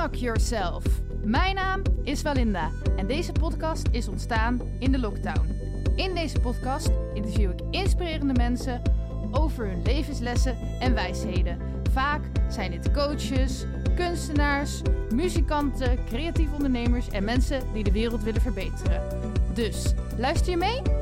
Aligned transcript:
Unlock 0.00 0.14
Yourself. 0.14 0.84
Mijn 1.22 1.54
naam 1.54 1.82
is 2.02 2.20
Valinda 2.20 2.70
en 2.96 3.06
deze 3.06 3.32
podcast 3.32 3.88
is 3.90 4.08
ontstaan 4.08 4.60
in 4.78 4.92
de 4.92 4.98
lockdown. 4.98 5.46
In 5.94 6.14
deze 6.14 6.40
podcast 6.40 6.90
interview 7.14 7.50
ik 7.50 7.60
inspirerende 7.70 8.32
mensen 8.32 8.82
over 9.30 9.66
hun 9.66 9.82
levenslessen 9.82 10.56
en 10.78 10.94
wijsheden. 10.94 11.58
Vaak 11.92 12.20
zijn 12.48 12.70
dit 12.70 12.90
coaches, 12.90 13.64
kunstenaars, 13.96 14.82
muzikanten, 15.14 16.04
creatieve 16.04 16.54
ondernemers 16.54 17.08
en 17.08 17.24
mensen 17.24 17.62
die 17.72 17.84
de 17.84 17.92
wereld 17.92 18.22
willen 18.22 18.42
verbeteren. 18.42 19.02
Dus 19.54 19.94
luister 20.16 20.50
je 20.50 20.56
mee? 20.56 20.99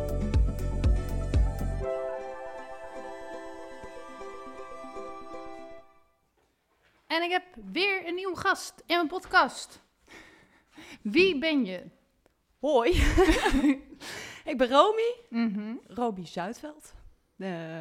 En 7.18 7.24
ik 7.24 7.30
heb 7.30 7.44
weer 7.72 8.06
een 8.06 8.14
nieuwe 8.14 8.36
gast 8.36 8.82
in 8.86 8.96
mijn 8.96 9.06
podcast. 9.08 9.82
Wie 11.02 11.38
ben 11.38 11.64
je? 11.64 11.82
Hoi, 12.58 12.90
ik 14.50 14.54
ben 14.56 14.68
Romy, 14.68 15.14
Mhm. 15.28 15.74
Romy 15.86 16.26
Zuidveld, 16.26 16.94
eh, 17.38 17.80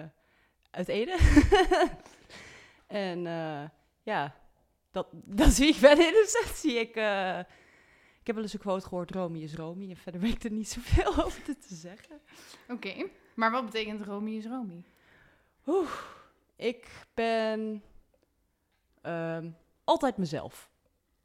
uit 0.71 0.87
Ede. 0.87 1.17
en 2.87 3.27
eh, 3.27 3.63
ja, 4.03 4.35
dat, 4.91 5.07
dat 5.11 5.51
zie 5.51 5.67
ik 5.67 5.79
ben 5.79 5.91
in 5.91 6.13
de 6.13 6.25
sessie. 6.43 6.79
Ik, 6.79 6.95
eh, 6.95 7.39
ik 8.19 8.27
heb 8.27 8.35
wel 8.35 8.43
eens 8.43 8.53
een 8.53 8.59
quote 8.59 8.87
gehoord, 8.87 9.11
Romy 9.11 9.39
is 9.43 9.55
Romy. 9.55 9.89
En 9.89 9.97
verder 9.97 10.21
weet 10.21 10.33
ik 10.33 10.43
er 10.43 10.51
niet 10.51 10.69
zoveel 10.69 11.17
over 11.25 11.43
te, 11.43 11.57
te 11.57 11.75
zeggen. 11.75 12.21
Oké, 12.67 13.09
maar 13.35 13.51
wat 13.51 13.65
betekent 13.65 14.01
Romy 14.01 14.31
is 14.35 14.45
Romy? 14.45 14.83
Oeh, 15.65 15.91
ik 16.55 16.87
ben 17.13 17.83
ehm, 19.07 19.49
altijd 19.83 20.17
mezelf. 20.17 20.69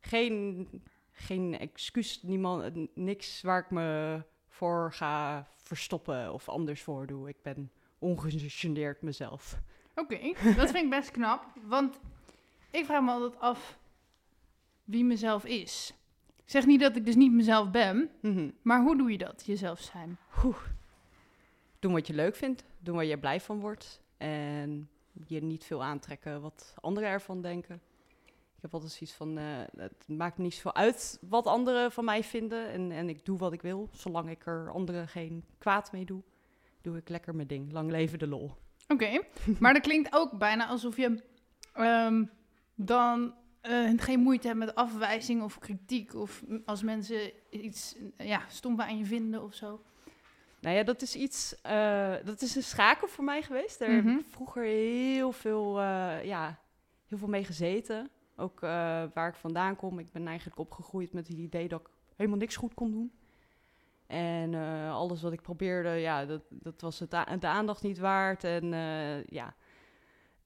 Geen, 0.00 0.68
geen 1.12 1.58
excuus, 1.58 2.22
niemand, 2.22 2.96
niks 2.96 3.42
waar 3.42 3.58
ik 3.60 3.70
me 3.70 4.22
voor 4.48 4.92
ga 4.92 5.46
verstoppen 5.56 6.32
of 6.32 6.48
anders 6.48 6.82
voor 6.82 7.06
doe. 7.06 7.28
Ik 7.28 7.42
ben 7.42 7.70
ongegeneerd 7.98 9.02
mezelf. 9.02 9.58
Oké, 9.94 10.18
dat 10.56 10.70
vind 10.70 10.84
ik 10.84 10.90
best 10.90 11.10
knap, 11.10 11.44
want 11.66 12.00
ik 12.70 12.84
vraag 12.84 13.02
me 13.02 13.10
altijd 13.10 13.40
af 13.40 13.78
wie 14.84 15.04
mezelf 15.04 15.44
is. 15.44 15.94
Ik 16.44 16.50
zeg 16.50 16.66
niet 16.66 16.80
dat 16.80 16.96
ik 16.96 17.04
dus 17.04 17.14
niet 17.14 17.32
mezelf 17.32 17.70
ben, 17.70 18.10
Mhm. 18.20 18.50
maar 18.62 18.80
hoe 18.82 18.96
doe 18.96 19.10
je 19.10 19.18
dat, 19.18 19.42
jezelf 19.46 19.80
zijn? 19.80 20.18
Doen 21.78 21.92
wat 21.92 22.06
je 22.06 22.14
leuk 22.14 22.36
vindt, 22.36 22.64
doen 22.78 22.94
waar 22.94 23.04
je 23.04 23.18
blij 23.18 23.40
van 23.40 23.60
wordt. 23.60 24.00
En 24.16 24.88
je 25.26 25.42
niet 25.42 25.64
veel 25.64 25.82
aantrekken 25.84 26.40
wat 26.40 26.74
anderen 26.80 27.08
ervan 27.08 27.40
denken. 27.40 27.80
Ik 28.56 28.68
heb 28.68 28.74
altijd 28.74 28.92
zoiets 28.92 29.16
van, 29.16 29.38
eh, 29.38 29.44
het 29.76 30.08
maakt 30.08 30.36
me 30.36 30.42
niet 30.42 30.54
zoveel 30.54 30.74
uit 30.74 31.18
wat 31.28 31.46
anderen 31.46 31.92
van 31.92 32.04
mij 32.04 32.24
vinden. 32.24 32.68
En, 32.68 32.92
en 32.92 33.08
ik 33.08 33.24
doe 33.24 33.38
wat 33.38 33.52
ik 33.52 33.62
wil, 33.62 33.88
zolang 33.92 34.30
ik 34.30 34.46
er 34.46 34.70
anderen 34.70 35.08
geen 35.08 35.44
kwaad 35.58 35.92
mee 35.92 36.04
doe. 36.04 36.22
Doe 36.80 36.96
ik 36.96 37.08
lekker 37.08 37.34
mijn 37.34 37.48
ding. 37.48 37.72
Lang 37.72 37.90
leven 37.90 38.18
de 38.18 38.26
lol. 38.26 38.54
Oké, 38.88 39.22
maar 39.60 39.72
dat 39.72 39.82
klinkt 39.82 40.14
ook 40.14 40.38
bijna 40.38 40.66
alsof 40.66 40.96
je 40.96 41.22
ehm, 41.72 42.24
dan 42.74 43.34
eh, 43.60 43.90
geen 43.96 44.20
moeite 44.20 44.46
hebt 44.46 44.58
met 44.58 44.74
afwijzing 44.74 45.42
of 45.42 45.58
kritiek. 45.58 46.14
Of 46.14 46.42
als 46.64 46.82
mensen 46.82 47.32
iets 47.50 47.96
ja, 48.16 48.42
stom 48.48 48.80
aan 48.80 48.98
je 48.98 49.04
vinden 49.04 49.42
of 49.42 49.54
zo. 49.54 49.82
Nou 50.62 50.76
ja, 50.76 50.82
dat 50.82 51.02
is 51.02 51.16
iets, 51.16 51.60
eh, 51.60 52.14
dat 52.24 52.40
is 52.42 52.54
een 52.54 52.62
schakel 52.62 53.08
voor 53.08 53.24
mij 53.24 53.42
geweest. 53.42 53.78
Daar 53.78 53.90
heb 53.90 54.04
Mhm. 54.04 54.16
ik 54.18 54.26
vroeger 54.28 54.62
heel 54.62 55.32
veel, 55.32 55.78
eh, 55.80 56.24
ja, 56.24 56.58
heel 57.06 57.18
veel 57.18 57.28
mee 57.28 57.44
gezeten. 57.44 58.10
Ook 58.36 58.62
eh, 58.62 58.68
waar 59.14 59.28
ik 59.28 59.34
vandaan 59.34 59.76
kom. 59.76 59.98
Ik 59.98 60.12
ben 60.12 60.26
eigenlijk 60.26 60.58
opgegroeid 60.58 61.12
met 61.12 61.28
het 61.28 61.36
idee 61.36 61.68
dat 61.68 61.80
ik 61.80 61.88
helemaal 62.16 62.38
niks 62.38 62.56
goed 62.56 62.74
kon 62.74 62.90
doen. 62.90 63.12
En 64.06 64.54
alles 64.90 65.22
wat 65.22 65.32
ik 65.32 65.42
probeerde, 65.42 65.88
ja, 65.90 66.24
dat, 66.26 66.42
dat 66.50 66.80
was 66.80 66.98
het 66.98 67.10
de 67.10 67.46
aandacht 67.46 67.82
niet 67.82 67.98
waard. 67.98 68.44
En 68.44 68.66
ja. 69.26 69.54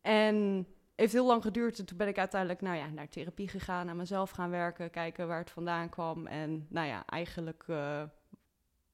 En 0.00 0.66
heeft 0.96 1.12
heel 1.12 1.26
lang 1.26 1.42
geduurd. 1.42 1.78
En 1.78 1.84
toen 1.86 1.96
ben 1.96 2.08
ik 2.08 2.18
uiteindelijk 2.18 2.60
nou 2.60 2.76
ja, 2.76 2.86
naar 2.86 3.08
therapie 3.08 3.48
gegaan, 3.48 3.88
aan 3.88 3.96
mezelf 3.96 4.30
gaan 4.30 4.50
werken, 4.50 4.90
kijken 4.90 5.28
waar 5.28 5.38
het 5.38 5.50
vandaan 5.50 5.88
kwam. 5.88 6.26
En 6.26 6.66
nou 6.68 6.86
ja, 6.86 7.06
eigenlijk 7.06 7.64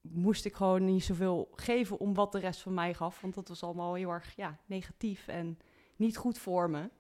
moest 0.03 0.45
ik 0.45 0.55
gewoon 0.55 0.85
niet 0.85 1.05
zoveel 1.05 1.49
geven 1.55 1.99
om 1.99 2.15
wat 2.15 2.33
de 2.33 2.39
rest 2.39 2.61
van 2.61 2.75
mij 2.75 2.95
gaf. 2.95 3.21
Want 3.21 3.35
dat 3.35 3.49
was 3.49 3.63
allemaal 3.63 3.95
heel 3.95 4.11
erg 4.11 4.37
ja, 4.37 4.59
negatief 4.67 5.29
en 5.29 5.59
niet 5.97 6.17
goed 6.17 6.39
voor 6.39 6.71
me. 6.71 6.91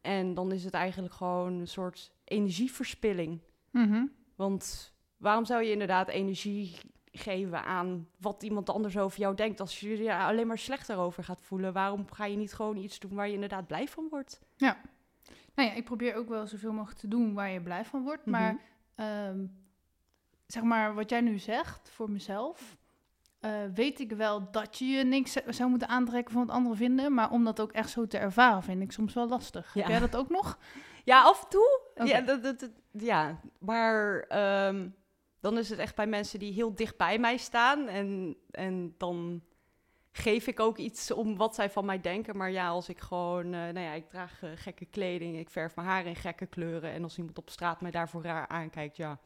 En 0.00 0.34
dan 0.34 0.52
is 0.52 0.64
het 0.64 0.74
eigenlijk 0.74 1.14
gewoon 1.14 1.52
een 1.52 1.68
soort 1.68 2.12
energieverspilling. 2.24 3.40
Mhm. 3.70 4.06
Want 4.36 4.94
waarom 5.16 5.44
zou 5.44 5.62
je 5.62 5.70
inderdaad 5.72 6.08
energie 6.08 6.76
geven 7.12 7.64
aan 7.64 8.08
wat 8.20 8.42
iemand 8.42 8.70
anders 8.70 8.98
over 8.98 9.18
jou 9.18 9.34
denkt? 9.34 9.60
Als 9.60 9.80
je 9.80 10.02
je 10.02 10.14
alleen 10.14 10.46
maar 10.46 10.58
slechter 10.58 10.96
over 10.96 11.24
gaat 11.24 11.42
voelen, 11.42 11.72
waarom 11.72 12.10
ga 12.12 12.24
je 12.24 12.36
niet 12.36 12.54
gewoon 12.54 12.76
iets 12.76 12.98
doen 12.98 13.14
waar 13.14 13.26
je 13.28 13.34
inderdaad 13.34 13.66
blij 13.66 13.88
van 13.88 14.06
wordt? 14.10 14.40
Nou 15.54 15.68
ja, 15.68 15.74
ik 15.74 15.84
probeer 15.84 16.14
ook 16.14 16.28
wel 16.28 16.46
zoveel 16.46 16.72
mogelijk 16.72 16.98
te 17.00 17.08
doen 17.08 17.34
waar 17.34 17.50
je 17.50 17.62
blij 17.62 17.84
van 17.84 18.02
wordt. 18.02 18.26
Maar 18.26 18.52
Mhm. 18.96 19.46
Zeg 20.52 20.62
maar, 20.62 20.94
wat 20.94 21.10
jij 21.10 21.20
nu 21.20 21.38
zegt 21.38 21.90
voor 21.90 22.10
mezelf, 22.10 22.76
eh, 23.40 23.50
weet 23.74 24.00
ik 24.00 24.12
wel 24.12 24.50
dat 24.50 24.78
je 24.78 24.84
je 24.84 25.04
niks 25.04 25.32
zou 25.48 25.70
moeten 25.70 25.88
aantrekken 25.88 26.32
van 26.32 26.46
wat 26.46 26.54
anderen 26.56 26.76
vinden. 26.78 27.14
Maar 27.14 27.30
om 27.30 27.44
dat 27.44 27.60
ook 27.60 27.72
echt 27.72 27.90
zo 27.90 28.06
te 28.06 28.18
ervaren, 28.18 28.62
vind 28.62 28.82
ik 28.82 28.92
soms 28.92 29.14
wel 29.14 29.28
lastig. 29.28 29.74
Ja. 29.74 29.80
Heb 29.80 29.90
jij 29.90 29.98
dat 30.00 30.16
ook 30.16 30.28
nog? 30.28 30.58
Ja, 31.04 31.22
af 31.22 31.42
en 31.42 31.48
toe. 31.48 31.80
Ja, 32.08 32.20
dat, 32.20 32.42
dat, 32.42 32.60
dat- 32.60 32.70
ja, 32.90 33.40
maar 33.58 34.20
ehm, 34.20 34.88
dan 35.40 35.58
is 35.58 35.70
het 35.70 35.78
echt 35.78 35.94
bij 35.94 36.06
mensen 36.06 36.38
die 36.38 36.52
heel 36.52 36.74
dicht 36.74 36.96
bij 36.96 37.18
mij 37.18 37.36
staan. 37.36 37.88
En, 37.88 38.36
en 38.50 38.94
dan 38.98 39.42
geef 40.12 40.46
ik 40.46 40.60
ook 40.60 40.78
iets 40.78 41.10
om 41.10 41.36
wat 41.36 41.54
zij 41.54 41.70
van 41.70 41.84
mij 41.84 42.00
denken. 42.00 42.36
Maar 42.36 42.50
ja, 42.50 42.68
als 42.68 42.88
ik 42.88 43.00
gewoon, 43.00 43.44
eh, 43.44 43.50
nou 43.50 43.80
ja, 43.80 43.92
ik 43.92 44.08
draag 44.10 44.42
eh, 44.42 44.50
gekke 44.54 44.84
kleding, 44.86 45.38
ik 45.38 45.50
verf 45.50 45.76
mijn 45.76 45.88
haar 45.88 46.06
in 46.06 46.16
gekke 46.16 46.46
kleuren. 46.46 46.92
En 46.92 47.02
als 47.02 47.18
iemand 47.18 47.38
op 47.38 47.50
straat 47.50 47.80
mij 47.80 47.90
daarvoor 47.90 48.22
raar 48.22 48.48
aankijkt, 48.48 48.96
ja, 48.96 49.18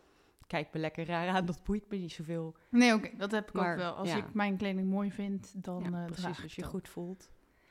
kijk 0.52 0.68
me 0.72 0.80
lekker 0.80 1.06
raar 1.06 1.28
aan. 1.28 1.46
Dat 1.46 1.64
boeit 1.64 1.90
me 1.90 1.96
niet 1.96 2.12
zoveel. 2.12 2.56
Nee, 2.70 2.94
oké, 2.94 3.10
dat 3.16 3.30
heb 3.30 3.48
ik 3.48 3.56
ook 3.56 3.76
wel. 3.76 3.92
Als 3.92 4.08
ja. 4.08 4.16
ik 4.16 4.34
mijn 4.34 4.56
kleding 4.56 4.88
mooi 4.88 5.12
vind, 5.12 5.52
dan 5.64 5.82
Ja, 5.90 5.98
eh 5.98 6.04
precies, 6.04 6.42
als 6.42 6.54
je 6.54 6.60
dat. 6.60 6.70
goed 6.70 6.88
voelt. 6.88 7.30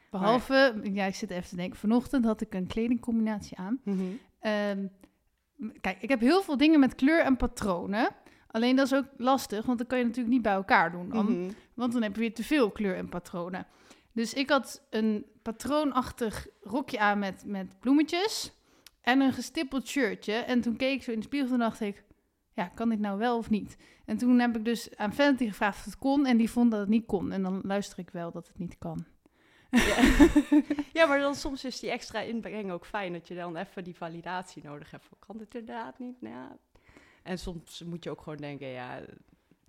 Behalve, 0.09 0.79
ja, 0.83 1.05
ik 1.05 1.15
zit 1.15 1.29
even 1.29 1.49
te 1.49 1.55
denken, 1.55 1.79
vanochtend 1.79 2.25
had 2.25 2.41
ik 2.41 2.53
een 2.53 2.67
kledingcombinatie 2.67 3.57
aan. 3.57 3.81
Ehm, 4.39 4.87
kijk, 5.81 6.01
ik 6.01 6.09
heb 6.09 6.19
heel 6.19 6.41
veel 6.41 6.57
dingen 6.57 6.79
met 6.79 6.95
kleur 6.95 7.23
en 7.23 7.37
patronen. 7.37 8.09
Alleen 8.47 8.75
dat 8.75 8.85
is 8.85 8.93
ook 8.93 9.07
lastig, 9.17 9.65
want 9.65 9.77
dan 9.77 9.87
kan 9.87 9.97
je 9.97 10.03
natuurlijk 10.03 10.33
niet 10.33 10.41
bij 10.43 10.53
elkaar 10.53 10.91
doen. 10.91 11.09
dan. 11.09 11.25
Mhm. 11.25 11.51
Want 11.73 11.93
dan 11.93 12.01
heb 12.01 12.13
je 12.13 12.19
weer 12.19 12.33
te 12.33 12.43
veel 12.43 12.71
kleur 12.71 12.95
en 12.95 13.09
patronen. 13.09 13.67
Dus 14.11 14.33
ik 14.33 14.49
had 14.49 14.87
een 14.89 15.25
patroonachtig 15.41 16.47
rokje 16.61 16.99
aan 16.99 17.19
met, 17.19 17.43
met 17.45 17.79
bloemetjes 17.79 18.53
en 19.01 19.19
een 19.19 19.33
gestippeld 19.33 19.87
shirtje. 19.87 20.33
En 20.33 20.61
toen 20.61 20.75
keek 20.77 20.93
ik 20.93 21.03
zo 21.03 21.11
in 21.11 21.19
de 21.19 21.25
spiegel 21.25 21.53
en 21.53 21.59
dacht 21.59 21.81
ik, 21.81 22.03
ja, 22.53 22.67
kan 22.67 22.89
dit 22.89 22.99
nou 22.99 23.17
wel 23.17 23.37
of 23.37 23.49
niet? 23.49 23.77
En 24.05 24.17
toen 24.17 24.39
heb 24.39 24.55
ik 24.57 24.65
dus 24.65 24.97
aan 24.97 25.13
Vanity 25.13 25.47
gevraagd 25.47 25.77
of 25.77 25.85
het 25.85 25.97
kon 25.97 26.25
en 26.25 26.37
die 26.37 26.51
vond 26.51 26.71
dat 26.71 26.79
het 26.79 26.89
niet 26.89 27.05
kon. 27.05 27.31
En 27.31 27.43
dan 27.43 27.61
luister 27.63 27.99
ik 27.99 28.09
wel 28.09 28.31
dat 28.31 28.47
het 28.47 28.59
niet 28.59 28.77
kan. 28.77 29.05
Ja. 29.69 29.95
ja, 30.99 31.05
maar 31.05 31.19
dan 31.19 31.35
soms 31.35 31.65
is 31.65 31.79
die 31.79 31.89
extra 31.91 32.19
inbreng 32.19 32.71
ook 32.71 32.85
fijn 32.85 33.13
dat 33.13 33.27
je 33.27 33.35
dan 33.35 33.55
even 33.55 33.83
die 33.83 33.95
validatie 33.95 34.63
nodig 34.63 34.91
hebt. 34.91 35.05
Kan 35.19 35.37
dit 35.37 35.55
inderdaad 35.55 35.99
niet? 35.99 36.21
Nou 36.21 36.35
ja. 36.35 36.57
En 37.23 37.37
soms 37.37 37.83
moet 37.85 38.03
je 38.03 38.09
ook 38.09 38.21
gewoon 38.21 38.37
denken, 38.37 38.67
ja, 38.67 38.99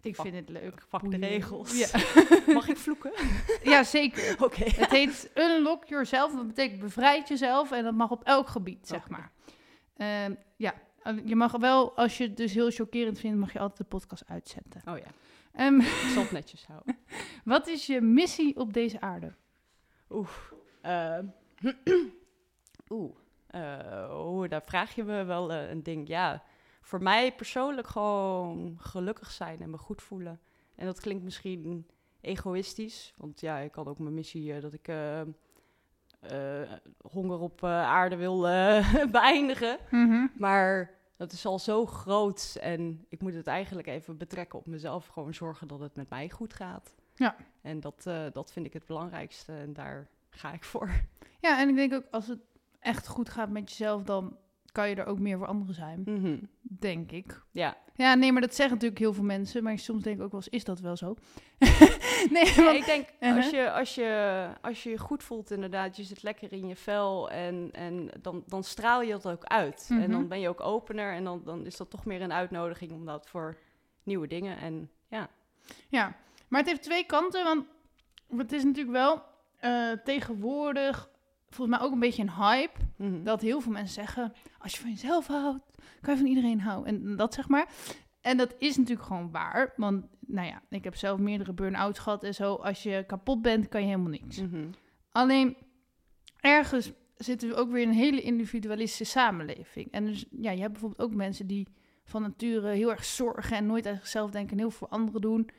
Ik 0.00 0.16
vind 0.16 0.34
het 0.34 0.48
leuk. 0.48 0.82
fuck 0.88 1.10
de 1.10 1.16
regels. 1.16 1.78
Ja, 1.78 1.88
Mag 2.54 2.68
ik 2.68 2.76
vloeken? 2.76 3.12
ja 3.72 3.84
zeker. 3.84 4.44
Oké. 4.44 4.64
Het 4.64 4.90
heet 4.90 5.30
unlock 5.34 5.84
yourself. 5.84 6.32
Dat 6.32 6.46
betekent 6.46 6.80
bevrijd 6.80 7.28
jezelf. 7.28 7.72
En 7.72 7.84
dat 7.84 7.94
mag 7.94 8.10
op 8.10 8.24
elk 8.24 8.48
gebied, 8.48 8.88
zeg 8.88 9.08
maar. 9.08 9.32
Ehm, 9.96 10.34
ja, 10.56 10.74
je 11.24 11.36
mag 11.36 11.52
wel, 11.56 11.96
als 11.96 12.18
je 12.18 12.24
het 12.24 12.36
dus 12.36 12.54
heel 12.54 12.70
chockerend 12.70 13.18
vindt, 13.18 13.38
mag 13.38 13.52
je 13.52 13.58
altijd 13.58 13.78
de 13.78 13.84
podcast 13.84 14.22
uitzetten. 14.26 14.82
Oh 14.88 14.98
ja, 14.98 15.04
Ehm, 15.52 15.80
ik 15.80 16.10
zal 16.12 16.22
het 16.22 16.32
netjes 16.40 16.66
houden. 16.66 16.96
wat 17.44 17.66
is 17.66 17.86
je 17.86 18.00
missie 18.00 18.56
op 18.56 18.72
deze 18.72 19.00
aarde? 19.00 19.32
Oeh. 20.10 20.28
ehm, 20.80 21.26
Oeh. 22.88 23.14
Eh, 23.46 24.10
oeh, 24.26 24.48
daar 24.48 24.62
vraag 24.62 24.94
je 24.94 25.04
me 25.04 25.24
wel 25.24 25.52
eh, 25.52 25.70
een 25.70 25.82
ding. 25.82 26.08
Ja, 26.08 26.42
voor 26.80 27.02
mij 27.02 27.34
persoonlijk 27.34 27.86
gewoon 27.88 28.76
gelukkig 28.78 29.30
zijn 29.30 29.60
en 29.60 29.70
me 29.70 29.78
goed 29.78 30.02
voelen. 30.02 30.40
En 30.74 30.86
dat 30.86 31.00
klinkt 31.00 31.24
misschien 31.24 31.86
egoïstisch. 32.20 33.12
Want 33.16 33.40
ja, 33.40 33.58
ik 33.58 33.74
had 33.74 33.86
ook 33.86 33.98
mijn 33.98 34.14
missie 34.14 34.54
eh, 34.54 34.62
dat 34.62 34.72
ik 34.72 34.88
honger 37.02 37.38
op 37.38 37.62
eh, 37.62 37.70
aarde 37.70 38.16
wil 38.16 38.48
eh, 38.48 39.04
beëindigen. 39.10 39.78
Maar 40.36 40.90
dat 41.16 41.32
is 41.32 41.46
al 41.46 41.58
zo 41.58 41.86
groot 41.86 42.56
en 42.60 43.04
ik 43.08 43.20
moet 43.20 43.34
het 43.34 43.46
eigenlijk 43.46 43.88
even 43.88 44.16
betrekken 44.16 44.58
op 44.58 44.66
mezelf. 44.66 45.06
Gewoon 45.06 45.34
zorgen 45.34 45.68
dat 45.68 45.80
het 45.80 45.96
met 45.96 46.08
mij 46.10 46.30
goed 46.30 46.54
gaat. 46.54 46.94
Ja. 47.14 47.36
En 47.62 47.80
dat, 47.80 48.06
eh, 48.06 48.22
dat 48.32 48.52
vind 48.52 48.66
ik 48.66 48.72
het 48.72 48.86
belangrijkste 48.86 49.52
en 49.52 49.72
daar 49.72 50.08
ga 50.30 50.52
ik 50.52 50.64
voor. 50.64 50.90
Ja, 51.40 51.60
en 51.60 51.68
ik 51.68 51.76
denk 51.76 51.92
ook 51.94 52.04
als 52.10 52.26
het 52.26 52.40
echt 52.80 53.06
goed 53.08 53.28
gaat 53.28 53.50
met 53.50 53.68
jezelf, 53.70 54.02
dan 54.02 54.36
kan 54.72 54.88
je 54.88 54.94
er 54.96 55.06
ook 55.06 55.18
meer 55.18 55.38
voor 55.38 55.46
anderen 55.46 55.74
zijn, 55.74 56.02
Mhm. 56.04 56.38
denk 56.62 57.10
ik. 57.12 57.42
Ja. 57.50 57.76
Ja, 58.02 58.14
nee, 58.14 58.32
maar 58.32 58.40
dat 58.40 58.54
zeggen 58.54 58.74
natuurlijk 58.74 59.00
heel 59.00 59.12
veel 59.12 59.24
mensen. 59.24 59.62
Maar 59.62 59.78
soms 59.78 60.02
denk 60.02 60.16
ik 60.18 60.22
ook 60.22 60.30
wel 60.30 60.40
eens, 60.40 60.48
is 60.52 60.64
dat 60.64 60.80
wel 60.80 60.96
zo? 60.96 61.14
nee, 62.30 62.44
Ja, 62.46 62.62
want- 62.64 62.76
ik 62.76 62.84
denk, 62.84 63.08
Uh-huh. 63.20 63.36
als, 63.36 63.50
je, 63.50 63.70
als, 63.72 63.94
je, 63.94 64.48
als 64.60 64.82
je 64.82 64.90
je 64.90 64.98
goed 64.98 65.22
voelt 65.22 65.50
inderdaad, 65.50 65.96
je 65.96 66.02
zit 66.02 66.22
lekker 66.22 66.52
in 66.52 66.68
je 66.68 66.76
vel 66.76 67.30
en, 67.30 67.68
en 67.72 68.10
dan, 68.20 68.42
dan 68.46 68.64
straal 68.64 69.02
je 69.02 69.10
dat 69.12 69.26
ook 69.28 69.44
uit. 69.44 69.86
En 69.90 69.96
Mhm. 69.98 70.10
dan 70.10 70.28
ben 70.28 70.40
je 70.40 70.48
ook 70.48 70.60
opener 70.60 71.12
en 71.12 71.24
dan, 71.24 71.42
dan 71.44 71.66
is 71.66 71.76
dat 71.76 71.90
toch 71.90 72.04
meer 72.04 72.22
een 72.22 72.32
uitnodiging 72.32 72.92
om 72.92 73.06
dat 73.06 73.28
voor 73.28 73.56
nieuwe 74.02 74.26
dingen. 74.26 74.58
En 74.58 74.90
ja, 75.08 75.28
Ja, 75.88 76.16
maar 76.48 76.60
het 76.60 76.68
heeft 76.68 76.82
twee 76.82 77.04
kanten. 77.06 77.44
Want 77.44 77.66
het 78.36 78.52
is 78.52 78.64
natuurlijk 78.64 78.96
wel 78.96 79.22
eh, 79.58 79.90
tegenwoordig 80.04 81.08
volgens 81.54 81.78
mij 81.78 81.86
ook 81.86 81.92
een 81.92 81.98
beetje 81.98 82.22
een 82.22 82.34
hype. 82.34 82.80
Mhm. 82.96 83.22
Dat 83.22 83.40
heel 83.40 83.60
veel 83.60 83.72
mensen 83.72 83.94
zeggen, 83.94 84.32
als 84.58 84.72
je 84.72 84.80
van 84.80 84.90
jezelf 84.90 85.26
houdt, 85.26 85.64
kan 86.00 86.14
je 86.14 86.20
van 86.20 86.28
iedereen 86.28 86.60
houden. 86.60 86.94
En 86.94 87.16
dat 87.16 87.34
zeg 87.34 87.48
maar. 87.48 87.68
En 88.20 88.36
dat 88.36 88.54
is 88.58 88.76
natuurlijk 88.76 89.06
gewoon 89.06 89.30
waar. 89.30 89.72
Want 89.76 90.04
nou 90.26 90.46
ja, 90.46 90.62
ik 90.68 90.84
heb 90.84 90.96
zelf 90.96 91.18
meerdere 91.18 91.52
burn-outs 91.52 91.98
gehad 91.98 92.24
en 92.24 92.34
zo. 92.34 92.54
Als 92.54 92.82
je 92.82 93.04
kapot 93.06 93.42
bent, 93.42 93.68
kan 93.68 93.80
je 93.80 93.86
helemaal 93.86 94.10
niks. 94.10 94.40
Mhm. 94.40 94.66
Alleen 95.10 95.56
ergens 96.40 96.92
zitten 97.16 97.48
we 97.48 97.54
ook 97.54 97.70
weer 97.70 97.82
in 97.82 97.88
een 97.88 97.94
hele 97.94 98.20
individualistische 98.20 99.04
samenleving. 99.04 99.90
En 99.90 100.04
dus 100.04 100.24
ja, 100.30 100.50
je 100.50 100.60
hebt 100.60 100.72
bijvoorbeeld 100.72 101.10
ook 101.10 101.14
mensen 101.14 101.46
die 101.46 101.68
van 102.04 102.22
nature 102.22 102.68
heel 102.68 102.90
erg 102.90 103.04
zorgen 103.04 103.56
en 103.56 103.66
nooit 103.66 103.86
aan 103.86 103.96
zichzelf 103.96 104.30
denken 104.30 104.52
en 104.52 104.58
heel 104.58 104.70
veel 104.70 104.78
voor 104.78 104.96
anderen 104.96 105.20
doen. 105.20 105.50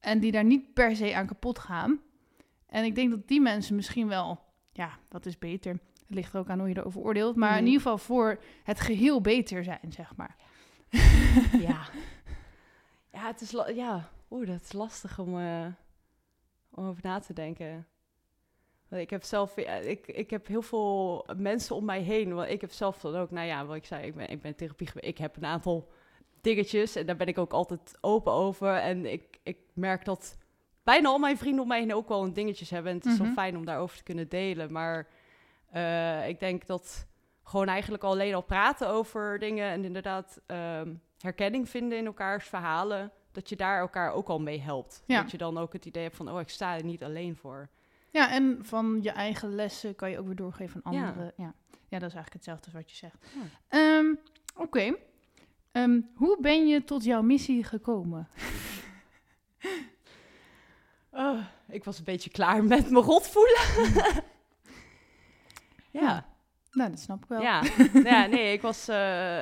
En 0.00 0.20
die 0.20 0.32
daar 0.32 0.44
niet 0.44 0.74
per 0.74 0.96
se 0.96 1.14
aan 1.14 1.26
kapot 1.26 1.58
gaan. 1.58 2.00
En 2.66 2.84
ik 2.84 2.94
denk 2.94 3.10
dat 3.10 3.28
die 3.28 3.40
mensen 3.40 3.76
misschien 3.76 4.08
wel, 4.08 4.40
ja, 4.72 4.98
dat 5.08 5.26
is 5.26 5.38
beter. 5.38 5.72
Het 5.72 6.18
ligt 6.18 6.32
er 6.32 6.40
ook 6.40 6.48
aan 6.48 6.58
hoe 6.58 6.68
je 6.68 6.76
erover 6.76 7.00
oordeelt. 7.00 7.36
Maar 7.36 7.58
in 7.58 7.64
ieder 7.64 7.80
geval 7.80 7.98
voor 7.98 8.40
het 8.62 8.80
geheel 8.80 9.20
beter 9.20 9.64
zijn, 9.64 9.92
zeg 9.92 10.16
maar. 10.16 10.36
ja. 11.60 11.88
Ja, 13.12 13.26
het 13.32 13.40
is, 13.40 13.50
ja. 13.74 14.10
Oeh, 14.30 14.46
dat 14.46 14.60
is 14.60 14.72
lastig 14.72 15.18
om, 15.18 15.38
eh, 15.38 15.66
om 16.70 16.86
over 16.86 17.02
na 17.02 17.18
te 17.18 17.32
denken. 17.32 17.86
Want 18.88 19.02
Ik 19.02 19.10
heb 19.10 19.22
zelf, 19.24 19.56
ja, 19.56 19.74
ik, 19.74 20.06
ik 20.06 20.30
heb 20.30 20.46
heel 20.46 20.62
veel 20.62 21.26
mensen 21.36 21.76
om 21.76 21.84
mij 21.84 22.00
heen. 22.00 22.34
Want 22.34 22.48
ik 22.48 22.60
heb 22.60 22.72
zelf 22.72 23.00
dan 23.00 23.14
ook, 23.16 23.30
nou 23.30 23.46
ja, 23.46 23.66
wat 23.66 23.76
ik 23.76 23.84
zei, 23.84 24.06
ik 24.06 24.14
ben, 24.14 24.28
ik 24.28 24.40
ben 24.40 24.56
therapie. 24.56 24.88
Ik 24.94 25.18
heb 25.18 25.36
een 25.36 25.44
aantal 25.44 25.90
dingetjes 26.40 26.96
en 26.96 27.06
daar 27.06 27.16
ben 27.16 27.26
ik 27.26 27.38
ook 27.38 27.52
altijd 27.52 27.98
open 28.00 28.32
over. 28.32 28.74
En 28.74 29.06
ik, 29.06 29.38
ik 29.42 29.58
merk 29.72 30.04
dat 30.04 30.38
bijna 30.90 31.08
al 31.08 31.18
mijn 31.18 31.38
vrienden 31.38 31.62
om 31.62 31.68
mij 31.68 31.78
heen 31.80 31.94
ook 31.94 32.08
wel 32.08 32.22
een 32.24 32.32
dingetjes 32.32 32.70
hebben. 32.70 32.90
En 32.92 32.96
het 32.98 33.06
is 33.06 33.12
Mhm. 33.14 33.22
wel 33.22 33.32
fijn 33.32 33.56
om 33.56 33.64
daarover 33.64 33.96
te 33.96 34.02
kunnen 34.02 34.28
delen. 34.28 34.72
Maar 34.72 35.06
eh, 35.70 36.28
ik 36.28 36.40
denk 36.40 36.66
dat 36.66 37.06
gewoon 37.44 37.66
eigenlijk 37.68 38.02
alleen 38.04 38.34
al 38.34 38.42
praten 38.42 38.88
over 38.88 39.38
dingen 39.38 39.70
en 39.70 39.84
inderdaad 39.84 40.40
ehm, 40.46 40.94
herkenning 41.18 41.68
vinden 41.68 41.98
in 41.98 42.06
elkaars 42.06 42.46
verhalen, 42.48 43.12
dat 43.32 43.48
je 43.48 43.56
daar 43.56 43.78
elkaar 43.80 44.12
ook 44.12 44.28
al 44.28 44.40
mee 44.40 44.60
helpt. 44.60 45.02
Ja. 45.06 45.22
Dat 45.22 45.30
je 45.30 45.38
dan 45.38 45.58
ook 45.58 45.72
het 45.72 45.84
idee 45.84 46.02
hebt 46.02 46.16
van, 46.16 46.30
oh, 46.30 46.40
ik 46.40 46.48
sta 46.48 46.76
er 46.76 46.84
niet 46.84 47.04
alleen 47.04 47.36
voor. 47.36 47.68
Ja, 48.10 48.30
en 48.30 48.58
van 48.62 48.98
je 49.02 49.10
eigen 49.10 49.54
lessen 49.54 49.94
kan 49.96 50.10
je 50.10 50.18
ook 50.18 50.26
weer 50.26 50.36
doorgeven 50.36 50.80
aan 50.84 50.92
anderen. 50.94 51.32
Ja, 51.36 51.54
ja. 51.88 51.98
dat 51.98 52.08
is 52.08 52.14
eigenlijk 52.14 52.32
hetzelfde 52.32 52.64
als 52.64 52.74
wat 52.74 52.90
je 52.90 52.96
zegt. 52.96 53.16
Ja. 53.34 53.40
Ehm, 53.68 54.14
Oké. 54.56 54.94
Ehm, 55.72 56.00
hoe 56.14 56.38
ben 56.40 56.66
je 56.68 56.84
tot 56.84 57.04
jouw 57.04 57.22
missie 57.22 57.64
gekomen? 57.64 58.28
Oh, 61.12 61.38
ik 61.68 61.84
was 61.84 61.98
een 61.98 62.04
beetje 62.04 62.30
klaar 62.30 62.64
met 62.64 62.90
me 62.90 63.00
rot 63.00 63.28
voelen. 63.28 63.60
ja. 66.00 66.26
Nou, 66.70 66.90
dat 66.90 66.98
snap 67.00 67.22
ik 67.22 67.28
wel. 67.28 67.40
Ja. 67.40 67.62
ja, 68.04 68.26
nee, 68.26 68.52
ik 68.52 68.62
was. 68.62 68.88
eh, 68.88 69.40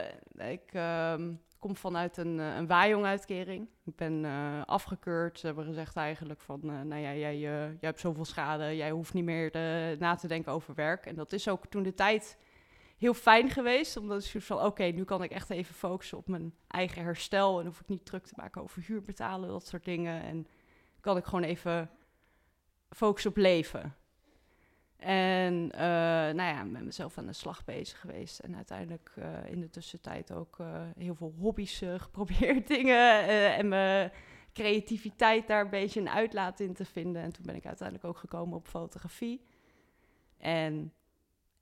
ik 0.50 0.72
ehm, 0.72 1.32
kom 1.58 1.76
vanuit 1.76 2.16
een, 2.16 2.40
eh, 2.40 2.56
een 2.56 2.66
waaijong-uitkering. 2.66 3.68
Ik 3.84 3.96
ben 3.96 4.24
eh, 4.24 4.62
afgekeurd. 4.64 5.38
Ze 5.38 5.46
hebben 5.46 5.64
gezegd 5.64 5.96
eigenlijk 5.96 6.40
van, 6.40 6.60
nou 6.62 6.96
ja, 6.96 7.14
jij, 7.14 7.38
jij 7.38 7.76
hebt 7.80 8.00
zoveel 8.00 8.24
schade, 8.24 8.76
jij 8.76 8.90
hoeft 8.90 9.14
niet 9.14 9.24
meer 9.24 9.50
na 9.98 10.14
te 10.14 10.28
denken 10.28 10.52
over 10.52 10.74
werk. 10.74 11.06
En 11.06 11.14
dat 11.14 11.32
is 11.32 11.48
ook 11.48 11.66
toen 11.66 11.82
de 11.82 11.94
tijd 11.94 12.38
heel 12.98 13.14
fijn 13.14 13.50
geweest, 13.50 13.96
omdat 13.96 14.30
ik 14.34 14.42
van, 14.42 14.60
oké, 14.64 14.84
nu 14.84 15.04
kan 15.04 15.22
ik 15.22 15.30
echt 15.30 15.50
even 15.50 15.74
focussen 15.74 16.18
op 16.18 16.28
mijn 16.28 16.54
eigen 16.68 17.02
herstel 17.02 17.60
en 17.60 17.66
hoef 17.66 17.80
ik 17.80 17.88
niet 17.88 18.04
druk 18.04 18.26
te 18.26 18.34
maken 18.36 18.62
over 18.62 18.82
huur 18.86 19.02
betalen, 19.02 19.48
dat 19.48 19.66
soort 19.66 19.84
dingen. 19.84 20.22
En 20.22 20.46
kan 21.00 21.16
ik 21.16 21.24
gewoon 21.24 21.44
even 21.44 21.90
focussen 22.90 23.30
op 23.30 23.36
leven. 23.36 23.96
En 24.98 25.70
eh, 25.70 25.80
nou 26.34 26.36
ja, 26.36 26.64
met 26.64 26.84
mezelf 26.84 27.18
aan 27.18 27.26
de 27.26 27.32
slag 27.32 27.64
bezig 27.64 28.00
geweest. 28.00 28.38
En 28.38 28.56
uiteindelijk 28.56 29.12
eh, 29.16 29.50
in 29.50 29.60
de 29.60 29.70
tussentijd 29.70 30.32
ook 30.32 30.58
eh, 30.58 30.82
heel 30.96 31.14
veel 31.14 31.34
hobby's 31.38 31.78
geprobeerd, 31.96 32.66
dingen. 32.66 33.26
en 33.54 33.68
mijn 33.68 34.12
creativiteit 34.52 35.46
daar 35.46 35.64
een 35.64 35.70
beetje 35.70 36.00
een 36.00 36.08
uitlaat 36.08 36.60
in 36.60 36.74
te 36.74 36.84
vinden. 36.84 37.22
En 37.22 37.32
toen 37.32 37.44
ben 37.46 37.54
ik 37.54 37.66
uiteindelijk 37.66 38.08
ook 38.08 38.18
gekomen 38.18 38.56
op 38.56 38.68
fotografie. 38.68 39.44
En 40.38 40.92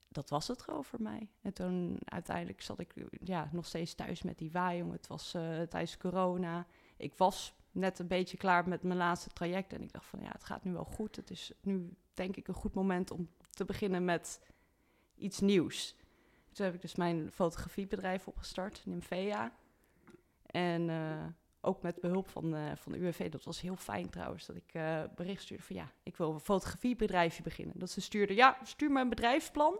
dat 0.08 0.30
was 0.30 0.48
het 0.48 0.62
gewoon 0.62 0.84
voor 0.84 1.02
mij. 1.02 1.28
En 1.42 1.52
toen 1.52 1.98
uiteindelijk 2.04 2.62
zat 2.62 2.80
ik 2.80 2.94
ja, 3.24 3.48
nog 3.52 3.66
steeds 3.66 3.94
thuis 3.94 4.22
met 4.22 4.38
die 4.38 4.52
waaijong. 4.52 4.92
Het 4.92 5.06
was 5.06 5.30
tijdens 5.68 5.96
corona. 5.96 6.66
Ik 6.96 7.14
was 7.16 7.54
net 7.76 7.98
een 7.98 8.06
beetje 8.06 8.36
klaar 8.36 8.68
met 8.68 8.82
mijn 8.82 8.98
laatste 8.98 9.30
traject. 9.30 9.72
En 9.72 9.82
ik 9.82 9.92
dacht 9.92 10.06
van 10.06 10.20
ja, 10.20 10.28
het 10.32 10.44
gaat 10.44 10.64
nu 10.64 10.72
wel 10.72 10.84
goed. 10.84 11.16
Het 11.16 11.30
is 11.30 11.52
nu 11.60 11.94
denk 12.14 12.36
ik 12.36 12.48
een 12.48 12.54
goed 12.54 12.74
moment 12.74 13.10
om 13.10 13.28
te 13.50 13.64
beginnen 13.64 14.04
met 14.04 14.40
iets 15.16 15.40
nieuws. 15.40 15.96
Toen 16.52 16.64
heb 16.64 16.74
ik 16.74 16.80
dus 16.80 16.94
mijn 16.94 17.30
fotografiebedrijf 17.32 18.28
opgestart, 18.28 18.82
Nymphea. 18.84 19.52
En 20.46 20.90
eh, 20.90 21.24
ook 21.60 21.82
met 21.82 22.00
behulp 22.00 22.28
van, 22.28 22.54
eh, 22.54 22.62
van 22.76 22.92
de 22.92 22.98
UWV, 22.98 23.30
dat 23.30 23.44
was 23.44 23.60
heel 23.60 23.76
fijn 23.76 24.10
trouwens, 24.10 24.46
dat 24.46 24.56
ik 24.56 24.70
eh, 24.72 25.02
bericht 25.14 25.42
stuurde 25.42 25.62
van 25.62 25.76
ja, 25.76 25.92
ik 26.02 26.16
wil 26.16 26.32
een 26.32 26.40
fotografiebedrijfje 26.40 27.42
beginnen. 27.42 27.78
Dat 27.78 27.90
ze 27.90 28.00
stuurden, 28.00 28.36
ja, 28.36 28.58
stuur 28.62 28.90
me 28.90 29.00
een 29.00 29.08
bedrijfsplan, 29.08 29.78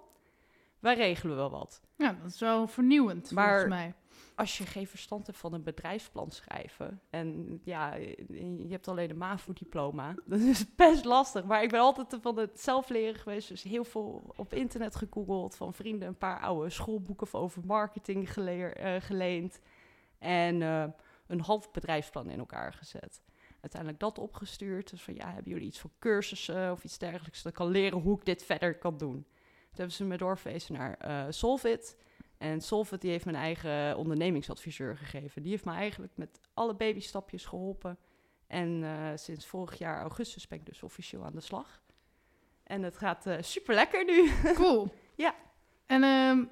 wij 0.79 0.95
regelen 0.95 1.37
wel 1.37 1.51
wat. 1.51 1.81
Ja, 1.97 2.13
dat 2.13 2.31
is 2.31 2.41
wel 2.41 2.67
vernieuwend 2.67 3.31
Maar- 3.31 3.49
volgens 3.49 3.69
mij. 3.69 3.95
Als 4.35 4.59
je 4.59 4.67
geen 4.67 4.87
verstand 4.87 5.27
hebt 5.27 5.39
van 5.39 5.53
een 5.53 5.63
bedrijfsplan 5.63 6.31
schrijven 6.31 7.01
en 7.11 7.61
ja, 7.65 7.95
je 7.95 8.67
hebt 8.69 8.89
alleen 8.89 9.11
een 9.11 9.17
MAVO-diploma, 9.17 10.15
dan 10.27 10.41
is 10.41 10.75
best 10.75 11.05
lastig. 11.05 11.45
Maar 11.45 11.63
ik 11.63 11.71
ben 11.71 11.81
altijd 11.81 12.17
van 12.23 12.39
het 12.39 12.61
zelf 12.61 12.89
leren 12.89 13.21
geweest, 13.21 13.49
dus 13.49 13.63
heel 13.63 13.85
veel 13.85 14.33
op 14.37 14.53
internet 14.55 14.97
gegoogeld, 14.97 15.57
van 15.57 15.75
vrienden 15.75 16.09
een 16.09 16.19
paar 16.19 16.41
oude 16.41 16.71
schoolboeken 16.71 17.33
over 17.33 17.63
marketing 17.67 18.33
geleer, 18.33 18.77
eh, 18.77 19.01
geleend 19.01 19.61
en 20.19 20.63
eh, 20.63 20.85
een 21.27 21.41
half 21.41 21.71
bedrijfsplan 21.71 22.31
in 22.31 22.39
elkaar 22.39 22.73
gezet. 22.73 23.23
Uiteindelijk 23.61 24.01
dat 24.01 24.19
opgestuurd, 24.19 24.91
dus 24.91 25.03
van 25.03 25.15
ja, 25.15 25.33
hebben 25.33 25.53
jullie 25.53 25.67
iets 25.67 25.81
voor 25.81 25.91
cursussen 25.99 26.73
of 26.73 26.85
iets 26.85 26.99
dergelijks, 26.99 27.43
dat 27.43 27.53
ik 27.53 27.59
kan 27.59 27.69
leren 27.69 27.99
hoe 27.99 28.19
ik 28.19 28.25
dit 28.25 28.45
verder 28.45 28.79
kan 28.79 28.97
doen. 28.97 29.13
Toen 29.13 29.85
hebben 29.85 29.95
ze 29.95 30.05
me 30.05 30.17
doorverwezen 30.17 30.75
naar 30.75 30.95
eh 30.95 31.25
Solvit. 31.29 31.97
En 32.39 32.61
Solvit 32.61 33.01
die 33.01 33.11
heeft 33.11 33.25
mijn 33.25 33.37
eigen 33.37 33.97
ondernemingsadviseur 33.97 34.97
gegeven. 34.97 35.43
Die 35.43 35.51
heeft 35.51 35.65
me 35.65 35.73
eigenlijk 35.73 36.13
met 36.17 36.41
alle 36.55 36.75
babystapjes 36.75 37.45
geholpen. 37.45 37.99
En 38.47 38.85
eh, 38.85 39.11
sinds 39.15 39.47
vorig 39.47 39.79
jaar 39.79 40.01
augustus 40.01 40.49
ben 40.49 40.59
ik 40.59 40.67
dus 40.67 40.83
officieel 40.83 41.25
aan 41.25 41.35
de 41.35 41.41
slag. 41.41 41.83
En 42.63 42.83
het 42.83 42.97
gaat 42.97 43.27
eh 43.27 43.43
super 43.43 43.75
lekker 43.75 44.05
nu. 44.05 44.31
Cool. 44.55 44.89
Ja. 45.17 45.35
En 45.87 46.03
ehm, 46.03 46.45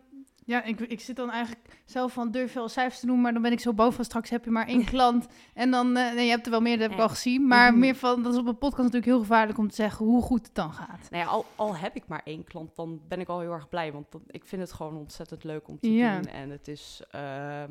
ja, 0.46 0.62
ik, 0.62 0.80
ik 0.80 1.00
zit 1.00 1.16
dan 1.16 1.30
eigenlijk 1.30 1.82
zelf 1.84 2.12
van 2.12 2.30
durf 2.30 2.52
veel 2.52 2.68
cijfers 2.68 3.00
te 3.00 3.06
noemen, 3.06 3.24
maar 3.24 3.32
dan 3.32 3.42
ben 3.42 3.52
ik 3.52 3.60
zo 3.60 3.72
boven 3.72 3.94
van 3.94 4.04
straks 4.04 4.30
heb 4.30 4.44
je 4.44 4.50
maar 4.50 4.66
één 4.66 4.84
klant. 4.94 5.26
En 5.54 5.70
dan, 5.70 5.96
eh, 5.96 6.14
nee, 6.14 6.24
je 6.24 6.30
hebt 6.30 6.44
er 6.44 6.50
wel 6.50 6.60
meer, 6.60 6.72
dat 6.78 6.82
heb 6.88 6.92
ik 6.98 7.02
al 7.02 7.08
gezien. 7.08 7.46
Maar 7.46 7.70
Mhm. 7.70 7.80
meer 7.80 7.94
van, 7.94 8.22
dat 8.22 8.32
is 8.32 8.38
op 8.38 8.46
een 8.46 8.58
podcast 8.58 8.76
natuurlijk 8.82 9.04
heel 9.06 9.18
gevaarlijk 9.20 9.58
om 9.58 9.68
te 9.68 9.74
zeggen 9.74 10.06
hoe 10.06 10.22
goed 10.22 10.46
het 10.46 10.54
dan 10.54 10.72
gaat. 10.72 11.08
Nou 11.10 11.24
ja, 11.24 11.30
al, 11.30 11.44
al 11.56 11.76
heb 11.76 11.96
ik 11.96 12.02
maar 12.06 12.20
één 12.24 12.44
klant, 12.44 12.76
dan 12.76 13.00
ben 13.08 13.20
ik 13.20 13.28
al 13.28 13.40
heel 13.40 13.52
erg 13.52 13.68
blij. 13.68 13.92
Want 13.92 14.06
ik 14.26 14.44
vind 14.44 14.62
het 14.62 14.72
gewoon 14.72 14.96
ontzettend 14.96 15.44
leuk 15.44 15.68
om 15.68 15.78
te 15.80 15.92
Ja. 15.94 16.14
doen. 16.20 16.30
En 16.30 16.50
het 16.50 16.68
is 16.68 17.02
ehm, 17.10 17.70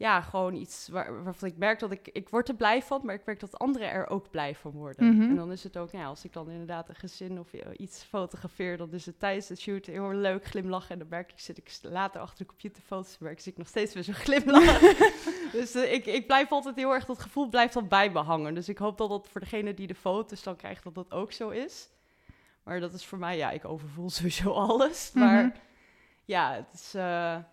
ja, 0.00 0.20
gewoon 0.20 0.54
iets 0.54 0.88
waar, 0.88 1.24
waarvan 1.24 1.48
ik 1.48 1.56
merk 1.56 1.78
dat 1.78 1.90
ik... 1.90 2.08
Ik 2.12 2.28
word 2.28 2.48
er 2.48 2.54
blij 2.54 2.82
van, 2.82 3.00
maar 3.04 3.14
ik 3.14 3.24
merk 3.24 3.40
dat 3.40 3.58
anderen 3.58 3.90
er 3.90 4.08
ook 4.08 4.30
blij 4.30 4.54
van 4.54 4.70
worden. 4.70 5.14
Mhm. 5.16 5.22
En 5.22 5.36
dan 5.36 5.52
is 5.52 5.64
het 5.64 5.76
ook, 5.76 5.92
nou 5.92 6.04
ja, 6.04 6.10
als 6.10 6.24
ik 6.24 6.32
dan 6.32 6.50
inderdaad 6.50 6.88
een 6.88 6.94
gezin 6.94 7.38
of 7.38 7.52
eh, 7.52 7.68
iets 7.76 8.02
fotografeer... 8.02 8.76
dan 8.76 8.92
is 8.92 9.06
het 9.06 9.18
tijdens 9.18 9.46
de 9.46 9.56
shoot 9.56 9.86
heel 9.86 10.12
leuk 10.12 10.44
glimlachen. 10.44 10.90
En 10.90 10.98
dan 10.98 11.08
merk 11.08 11.32
ik, 11.32 11.38
zit 11.38 11.58
ik 11.58 11.78
later 11.82 12.20
achter 12.20 12.38
de 12.38 12.46
computer 12.46 12.82
foto's 12.82 13.16
te 13.16 13.34
zie 13.36 13.52
ik 13.52 13.58
nog 13.58 13.68
steeds 13.68 13.94
weer 13.94 14.04
zo'n 14.04 14.14
glimlach. 14.14 14.80
dus 15.52 15.74
eh, 15.74 15.92
ik, 15.92 16.06
ik 16.06 16.26
blijf 16.26 16.50
altijd 16.50 16.76
heel 16.76 16.92
erg... 16.92 17.04
Dat 17.04 17.20
gevoel 17.20 17.48
blijft 17.48 17.74
dan 17.74 17.88
bij 17.88 18.10
me 18.10 18.18
hangen. 18.18 18.54
Dus 18.54 18.68
ik 18.68 18.78
hoop 18.78 18.98
dat 18.98 19.08
dat 19.08 19.28
voor 19.28 19.40
degene 19.40 19.74
die 19.74 19.86
de 19.86 19.94
foto's 19.94 20.42
dan 20.42 20.56
krijgt... 20.56 20.84
dat 20.84 20.94
dat 20.94 21.12
ook 21.12 21.32
zo 21.32 21.48
is. 21.48 21.88
Maar 22.62 22.80
dat 22.80 22.92
is 22.92 23.04
voor 23.04 23.18
mij, 23.18 23.36
ja, 23.36 23.50
ik 23.50 23.64
overvoel 23.64 24.10
sowieso 24.20 24.50
alles. 24.52 25.10
Maar 25.14 25.44
Mhm. 25.44 25.56
ja, 26.24 26.52
het 26.54 26.72
is. 26.72 26.92
ja, 26.92 27.48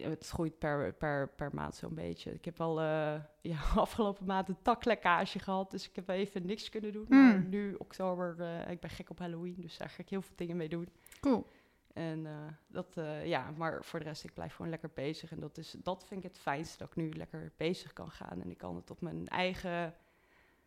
het 0.00 0.28
groeit 0.28 0.58
per, 0.58 0.92
per, 0.92 1.28
per 1.28 1.50
maand 1.54 1.74
zo'n 1.74 1.94
beetje. 1.94 2.32
Ik 2.32 2.44
heb 2.44 2.60
al 2.60 2.80
eh, 2.80 3.14
ja, 3.40 3.58
afgelopen 3.76 4.26
maand 4.26 4.48
een 4.48 4.62
taklekkage 4.62 5.38
gehad, 5.38 5.70
dus 5.70 5.88
ik 5.88 5.96
heb 5.96 6.08
even 6.08 6.46
niks 6.46 6.68
kunnen 6.68 6.92
doen. 6.92 7.06
Maar 7.08 7.20
Mm. 7.38 7.48
nu, 7.48 7.74
oktober, 7.74 8.36
eh, 8.38 8.70
ik 8.70 8.80
ben 8.80 8.90
gek 8.90 9.10
op 9.10 9.18
Halloween, 9.18 9.60
dus 9.60 9.76
daar 9.78 9.88
ga 9.88 10.02
ik 10.02 10.08
heel 10.08 10.22
veel 10.22 10.36
dingen 10.36 10.56
mee 10.56 10.68
doen. 10.68 10.88
Cool. 11.20 11.46
En 11.92 12.26
eh, 12.26 12.32
dat, 12.66 13.00
ja, 13.24 13.50
maar 13.56 13.84
voor 13.84 13.98
de 13.98 14.04
rest, 14.04 14.24
ik 14.24 14.34
blijf 14.34 14.54
gewoon 14.54 14.70
lekker 14.70 14.90
bezig. 14.94 15.30
En 15.32 15.40
dat, 15.40 15.58
is, 15.58 15.76
dat 15.82 16.04
vind 16.06 16.24
ik 16.24 16.30
het 16.30 16.38
fijnste, 16.38 16.78
dat 16.78 16.88
ik 16.88 16.96
nu 16.96 17.10
lekker 17.10 17.52
bezig 17.56 17.92
kan 17.92 18.10
gaan. 18.10 18.42
En 18.42 18.50
ik 18.50 18.58
kan 18.58 18.76
het 18.76 18.90
op 18.90 19.00
mijn 19.00 19.28
eigen 19.28 19.94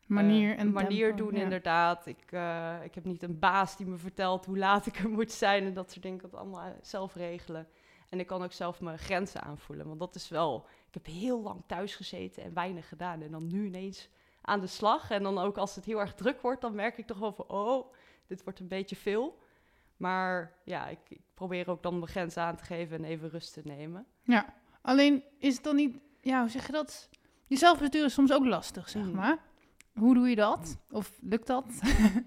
Manier 0.08 0.58
en 0.58 0.72
manier 0.72 1.08
tempo, 1.08 1.24
doen, 1.24 1.36
ja. 1.36 1.44
inderdaad. 1.44 2.06
Ik, 2.06 2.22
ik 2.84 2.96
heb 2.96 3.04
niet 3.04 3.24
een 3.24 3.40
baas 3.40 3.78
die 3.78 3.86
me 3.86 3.98
vertelt 3.98 4.46
hoe 4.46 4.58
laat 4.58 4.86
ik 4.86 4.98
er 4.98 5.10
moet 5.10 5.32
zijn 5.32 5.64
en 5.66 5.74
dat 5.74 5.92
soort 5.92 6.04
dingen. 6.04 6.18
Ik 6.24 6.30
kan 6.30 6.32
het 6.32 6.40
allemaal 6.40 6.74
zelf 6.82 7.16
regelen. 7.16 7.68
En 8.10 8.20
ik 8.20 8.28
kan 8.28 8.44
ook 8.44 8.52
zelf 8.52 8.82
mijn 8.82 9.00
grenzen 9.00 9.42
aanvoelen. 9.42 9.88
Want 9.88 10.00
dat 10.00 10.16
is 10.16 10.30
wel. 10.30 10.66
Ik 10.88 10.94
heb 10.94 11.06
heel 11.06 11.42
lang 11.42 11.64
thuis 11.68 11.96
gezeten 11.96 12.44
en 12.44 12.54
weinig 12.54 12.88
gedaan. 12.88 13.22
En 13.22 13.32
dan 13.32 13.48
nu 13.48 13.66
ineens 13.66 14.10
aan 14.42 14.60
de 14.60 14.68
slag. 14.68 15.10
En 15.12 15.24
dan 15.24 15.38
ook 15.38 15.58
als 15.58 15.76
het 15.76 15.86
heel 15.86 16.00
erg 16.00 16.14
druk 16.14 16.42
wordt, 16.42 16.62
dan 16.62 16.76
merk 16.76 16.98
ik 16.98 17.08
toch 17.08 17.18
wel 17.20 17.34
van: 17.34 17.48
oh, 17.48 17.94
dit 18.28 18.44
wordt 18.44 18.60
een 18.60 18.68
beetje 18.68 18.96
veel. 18.96 19.38
Maar 19.98 20.54
ja, 20.64 20.88
ik, 20.88 21.00
ik 21.10 21.22
probeer 21.34 21.70
ook 21.70 21.84
dan 21.84 21.94
mijn 21.94 22.08
grenzen 22.08 22.42
aan 22.44 22.56
te 22.56 22.64
geven 22.64 22.98
en 22.98 23.04
even 23.04 23.30
rust 23.30 23.54
te 23.54 23.62
nemen. 23.64 24.06
Ja, 24.24 24.54
alleen 24.82 25.24
is 25.40 25.56
het 25.56 25.64
dan 25.64 25.76
niet, 25.76 25.98
ja, 26.22 26.40
hoe 26.40 26.50
zeg 26.50 26.66
je 26.66 26.72
dat? 26.72 27.10
Je 27.48 27.56
zelfbestuur 27.58 28.06
is 28.06 28.14
soms 28.14 28.34
ook 28.34 28.46
lastig, 28.46 28.90
zeg 28.90 29.04
Mm. 29.04 29.16
maar. 29.16 29.38
Hoe 29.94 30.14
doe 30.14 30.30
je 30.30 30.36
dat? 30.36 30.78
Of 30.92 31.12
lukt 31.22 31.48
dat? 31.48 31.66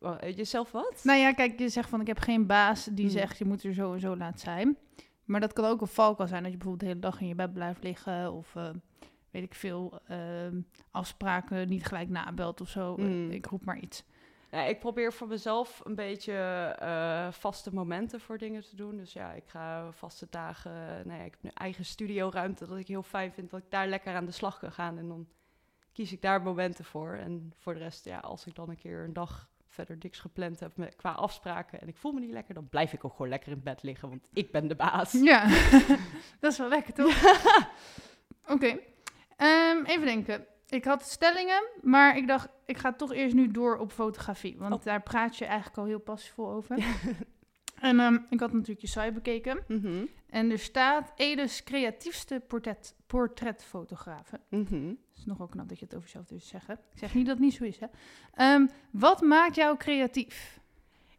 Eh, 0.00 0.36
Jezelf 0.36 0.70
wat? 0.72 1.00
nou 1.04 1.18
ja, 1.18 1.32
kijk, 1.32 1.58
je 1.58 1.68
zegt 1.68 1.88
van 1.88 2.00
ik 2.00 2.06
heb 2.06 2.18
geen 2.18 2.46
baas 2.46 2.84
die 2.84 3.04
Mm. 3.04 3.10
zegt 3.10 3.38
je 3.38 3.44
moet 3.44 3.62
er 3.64 3.74
zo 3.74 3.92
en 3.92 4.00
zo 4.00 4.16
laten 4.16 4.38
zijn. 4.40 4.76
Maar 5.24 5.40
dat 5.40 5.52
kan 5.52 5.64
ook 5.64 5.80
een 5.80 5.86
valkuil 5.86 6.28
zijn 6.28 6.42
dat 6.42 6.52
je 6.52 6.56
bijvoorbeeld 6.58 6.88
de 6.90 6.96
hele 6.96 7.10
dag 7.10 7.20
in 7.20 7.28
je 7.28 7.34
bed 7.34 7.52
blijft 7.52 7.82
liggen 7.82 8.32
of 8.32 8.56
eh, 8.56 8.70
weet 9.30 9.42
ik 9.42 9.54
veel, 9.54 9.98
ehm, 10.06 10.60
afspraken 10.90 11.68
niet 11.68 11.84
gelijk 11.86 12.08
nabelt 12.08 12.60
of 12.60 12.68
zo. 12.68 12.96
Mm. 12.96 13.30
Ik 13.30 13.46
roep 13.46 13.64
maar 13.64 13.78
iets. 13.78 14.04
Ja, 14.50 14.62
ik 14.62 14.80
probeer 14.80 15.12
voor 15.12 15.28
mezelf 15.28 15.80
een 15.84 15.94
beetje 15.94 16.32
eh, 16.78 17.32
vaste 17.32 17.74
momenten 17.74 18.20
voor 18.20 18.38
dingen 18.38 18.62
te 18.62 18.76
doen. 18.76 18.96
Dus 18.96 19.12
ja, 19.12 19.32
ik 19.32 19.44
ga 19.46 19.92
vaste 19.92 20.26
dagen. 20.30 20.72
Nou 21.06 21.18
ja, 21.18 21.24
ik 21.24 21.30
heb 21.30 21.42
nu 21.42 21.50
eigen 21.54 21.84
studioruimte 21.84 22.66
dat 22.66 22.78
ik 22.78 22.88
heel 22.88 23.02
fijn 23.02 23.32
vind 23.32 23.50
dat 23.50 23.60
ik 23.60 23.70
daar 23.70 23.86
lekker 23.88 24.14
aan 24.14 24.24
de 24.26 24.32
slag 24.32 24.58
kan 24.58 24.72
gaan. 24.72 24.98
En 24.98 25.08
dan 25.08 25.26
kies 25.92 26.12
ik 26.12 26.22
daar 26.22 26.42
momenten 26.42 26.84
voor. 26.84 27.12
En 27.14 27.52
voor 27.56 27.74
de 27.74 27.80
rest, 27.80 28.04
ja, 28.04 28.18
als 28.18 28.46
ik 28.46 28.54
dan 28.54 28.68
een 28.70 28.76
keer 28.78 29.04
een 29.04 29.12
dag 29.12 29.48
verder 29.70 29.96
niks 30.00 30.18
gepland 30.18 30.60
heb 30.60 30.76
met, 30.76 30.96
qua 30.96 31.10
afspraken 31.12 31.80
en 31.80 31.88
ik 31.88 31.96
voel 31.96 32.12
me 32.12 32.20
niet 32.20 32.30
lekker, 32.30 32.54
dan 32.54 32.68
blijf 32.68 32.92
ik 32.92 33.04
ook 33.04 33.12
gewoon 33.12 33.28
lekker 33.28 33.52
in 33.52 33.62
bed 33.62 33.82
liggen, 33.82 34.08
want 34.08 34.26
ik 34.32 34.52
ben 34.52 34.68
de 34.68 34.74
baas. 34.74 35.12
Ja, 35.12 35.48
dat 36.40 36.52
is 36.52 36.58
wel 36.58 36.68
lekker 36.68 36.92
toch? 36.94 37.38
Oké, 38.48 38.78
Ehm, 39.36 39.84
even 39.84 40.04
denken. 40.06 40.46
Ik 40.68 40.84
had 40.84 41.02
stellingen, 41.02 41.62
maar 41.82 42.16
ik 42.16 42.26
dacht, 42.26 42.48
ik 42.66 42.78
ga 42.78 42.92
toch 42.92 43.12
eerst 43.12 43.34
nu 43.34 43.50
door 43.50 43.76
op 43.78 43.92
fotografie. 43.92 44.56
Want 44.58 44.74
Oh. 44.74 44.82
daar 44.82 45.02
praat 45.02 45.36
je 45.36 45.44
eigenlijk 45.44 45.78
al 45.78 45.84
heel 45.84 45.98
passievol 46.00 46.50
over. 46.50 46.76
en 47.80 48.00
ehm, 48.00 48.18
ik 48.30 48.40
had 48.40 48.52
natuurlijk 48.52 48.80
je 48.80 48.86
site 48.86 49.12
bekeken. 49.12 49.64
Mhm, 49.68 50.04
En 50.28 50.50
er 50.50 50.58
staat 50.58 51.12
Edes 51.16 51.62
creatiefste 51.64 52.42
portret, 52.48 52.94
portretfotografen. 53.06 54.40
mhm. 54.48 54.92
Is 55.20 55.26
nogal 55.26 55.46
knap 55.46 55.68
dat 55.68 55.78
je 55.78 55.84
het 55.84 55.94
over 55.94 56.06
jezelf 56.06 56.26
durft 56.26 56.46
zeggen. 56.46 56.78
Ik 56.92 56.98
zeg 56.98 57.14
niet 57.14 57.26
dat 57.26 57.36
het 57.36 57.44
niet 57.44 57.54
zo 57.54 57.64
is, 57.64 57.78
hè. 57.78 57.86
Ehm, 58.34 58.66
wat 58.90 59.20
maakt 59.20 59.54
jou 59.54 59.76
creatief? 59.76 60.60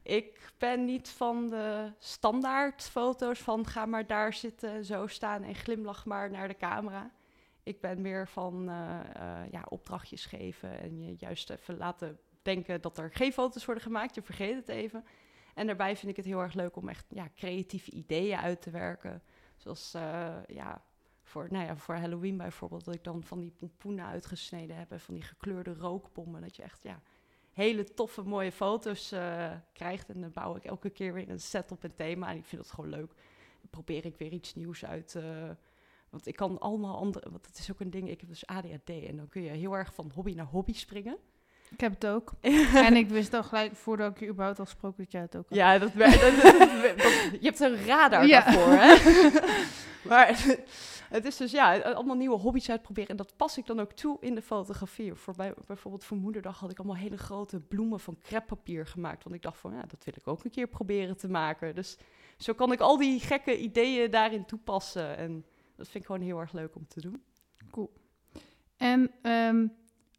Ik 0.03 0.53
ben 0.58 0.86
niet 0.86 1.10
van 1.10 1.50
de 1.50 1.91
standaard 2.00 2.84
foto's 2.84 3.39
van 3.39 3.67
ga 3.67 3.86
maar 3.86 4.08
daar 4.08 4.34
zitten, 4.34 4.86
zo 4.86 5.08
staan 5.08 5.43
en 5.43 5.55
glimlach 5.55 6.05
maar 6.05 6.31
naar 6.31 6.48
de 6.48 6.58
camera. 6.58 7.12
Ik 7.63 7.81
ben 7.81 8.01
meer 8.01 8.27
van 8.27 8.70
eh, 8.70 9.00
eh, 9.00 9.51
ja, 9.51 9.65
opdrachtjes 9.70 10.25
geven 10.25 10.79
en 10.79 11.00
je 11.00 11.15
juist 11.17 11.50
even 11.50 11.77
laten 11.77 12.20
denken 12.41 12.81
dat 12.81 12.98
er 12.98 13.12
geen 13.13 13.34
foto's 13.34 13.65
worden 13.65 13.84
gemaakt. 13.84 14.15
Je 14.15 14.22
vergeet 14.22 14.55
het 14.55 14.70
even. 14.70 15.05
En 15.53 15.65
daarbij 15.67 15.96
vind 15.96 16.12
ik 16.12 16.17
het 16.17 16.25
heel 16.25 16.41
erg 16.41 16.53
leuk 16.53 16.75
om 16.75 16.89
echt 16.89 17.05
ja, 17.10 17.27
creatieve 17.36 17.91
ideeën 17.91 18.38
uit 18.38 18.62
te 18.62 18.70
werken. 18.70 19.22
Zoals 19.58 19.93
eh, 19.93 20.36
ja, 20.48 20.81
voor, 21.32 21.48
nou 21.50 21.66
ja, 21.66 21.76
voor 21.76 21.96
Halloween 21.96 22.38
bijvoorbeeld, 22.38 22.86
dat 22.86 22.94
ik 22.96 23.04
dan 23.04 23.24
van 23.24 23.40
die 23.40 23.54
pompoenen 23.58 24.06
uitgesneden 24.06 24.76
heb 24.76 24.92
en 24.92 25.00
van 25.00 25.14
die 25.14 25.24
gekleurde 25.24 25.74
rookbommen. 25.74 26.42
Dat 26.42 26.56
je 26.56 26.64
echt 26.64 26.80
ja, 26.84 27.02
hele 27.52 27.84
toffe, 27.84 28.22
mooie 28.22 28.52
foto's 28.52 29.12
eh, 29.12 29.52
krijgt. 29.74 30.10
En 30.10 30.22
dan 30.22 30.32
bouw 30.34 30.56
ik 30.56 30.64
elke 30.66 30.90
keer 30.90 31.14
weer 31.14 31.30
een 31.30 31.40
set 31.40 31.72
op 31.72 31.84
een 31.84 31.96
thema. 31.96 32.30
En 32.30 32.38
ik 32.38 32.46
vind 32.46 32.62
dat 32.62 32.72
gewoon 32.72 32.90
leuk. 32.90 33.12
Dan 33.62 33.70
probeer 33.70 34.06
ik 34.06 34.18
weer 34.18 34.32
iets 34.32 34.56
nieuws 34.56 34.86
uit. 34.86 35.16
eh, 35.16 35.24
want 36.10 36.28
ik 36.28 36.36
kan 36.36 36.60
allemaal 36.60 36.98
andere. 36.98 37.30
Want 37.32 37.46
het 37.46 37.58
is 37.58 37.72
ook 37.72 37.80
een 37.80 37.90
ding. 37.90 38.10
Ik 38.10 38.20
heb 38.20 38.30
dus 38.30 38.46
ADHD. 38.46 38.90
En 39.08 39.16
dan 39.18 39.30
kun 39.30 39.42
je 39.42 39.50
heel 39.50 39.74
erg 39.78 39.94
van 39.94 40.12
hobby 40.14 40.34
naar 40.34 40.46
hobby 40.46 40.74
springen. 40.74 41.18
Ik 41.70 41.80
heb 41.80 41.92
het 41.94 42.06
ook. 42.08 42.34
en 42.88 42.96
ik 42.96 43.10
wist 43.10 43.34
al 43.34 43.44
gelijk, 43.44 43.76
voordat 43.76 44.12
ik 44.12 44.20
je 44.20 44.28
überhaupt 44.28 44.58
had 44.58 44.68
gesproken, 44.70 45.04
dat 45.04 45.12
jij 45.12 45.22
het 45.22 45.36
ook 45.38 45.50
had. 45.50 45.58
Ja, 45.58 45.78
dat, 45.78 45.94
wer- 45.94 46.12
dat, 46.20 46.42
dat- 46.42 46.60
dat- 46.60 46.98
dat- 46.98 47.32
je 47.32 47.40
hebt 47.42 47.60
een 47.60 47.86
radar 47.86 48.26
Ja. 48.28 48.42
daarvoor, 48.44 48.74
hè? 48.74 48.96
maar 50.10 50.46
het 51.12 51.25
is 51.25 51.38
dus 51.38 51.51
ja, 51.51 51.80
allemaal 51.80 52.15
nieuwe 52.15 52.38
hobby's 52.38 52.70
uitproberen. 52.70 53.10
En 53.10 53.15
dat 53.15 53.38
pas 53.38 53.58
ik 53.58 53.65
dan 53.65 53.80
ook 53.80 53.91
toe 53.91 54.18
in 54.20 54.36
de 54.36 54.41
fotografie. 54.41 55.13
Voor 55.13 55.34
bij, 55.36 55.53
bijvoorbeeld 55.65 56.03
voor 56.03 56.18
moederdag 56.18 56.60
had 56.60 56.72
ik 56.72 56.77
allemaal 56.77 56.98
hele 56.98 57.18
grote 57.18 57.60
bloemen 57.60 58.00
van 58.00 58.18
creppapier 58.22 58.86
gemaakt. 58.86 59.24
Want 59.24 59.36
ik 59.36 59.41
dacht 59.41 59.58
van, 59.58 59.74
ja, 59.74 59.82
dat 59.82 60.03
wil 60.03 60.13
ik 60.18 60.27
ook 60.27 60.44
een 60.44 60.51
keer 60.51 60.68
proberen 60.68 61.18
te 61.18 61.30
maken. 61.30 61.75
Dus 61.75 61.98
zo 62.38 62.53
kan 62.53 62.72
ik 62.72 62.80
al 62.80 62.98
die 62.98 63.20
gekke 63.20 63.60
ideeën 63.60 64.12
daarin 64.12 64.46
toepassen. 64.46 65.18
En 65.18 65.46
dat 65.75 65.88
vind 65.89 66.03
ik 66.03 66.06
gewoon 66.06 66.22
heel 66.22 66.39
erg 66.39 66.51
leuk 66.51 66.75
om 66.75 66.88
te 66.88 67.01
doen. 67.01 67.24
En 68.77 69.12
ehm, 69.22 69.68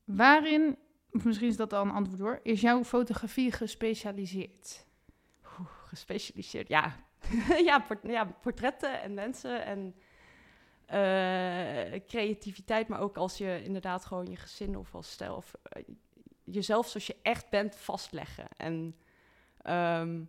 waarin, 0.04 0.78
of 1.10 1.24
misschien 1.24 1.48
is 1.48 1.56
dat 1.56 1.72
al 1.72 1.84
een 1.84 1.90
antwoord 1.90 2.20
hoor, 2.20 2.40
is 2.42 2.60
jouw 2.60 2.84
fotografie 2.84 3.52
gespecialiseerd? 3.52 4.86
Oeh, 5.58 5.68
gespecialiseerd. 5.86 6.68
Ja. 6.68 6.96
ja, 7.64 7.78
port- 7.78 8.06
ja, 8.06 8.24
portretten 8.24 9.02
en 9.02 9.14
mensen 9.14 9.64
en 9.64 9.94
eh, 10.92 12.00
creativiteit, 12.06 12.88
maar 12.88 13.00
ook 13.00 13.16
als 13.16 13.38
je 13.38 13.62
inderdaad 13.64 14.04
gewoon 14.04 14.26
je 14.26 14.36
gezin 14.36 14.76
of 14.76 14.94
als 14.94 15.10
stijl 15.10 15.36
of 15.36 15.54
eh, 15.62 15.82
jezelf 16.44 16.88
zoals 16.88 17.06
je 17.06 17.16
echt 17.22 17.50
bent 17.50 17.76
vastleggen. 17.76 18.48
En 18.56 18.96
ehm, 19.62 20.22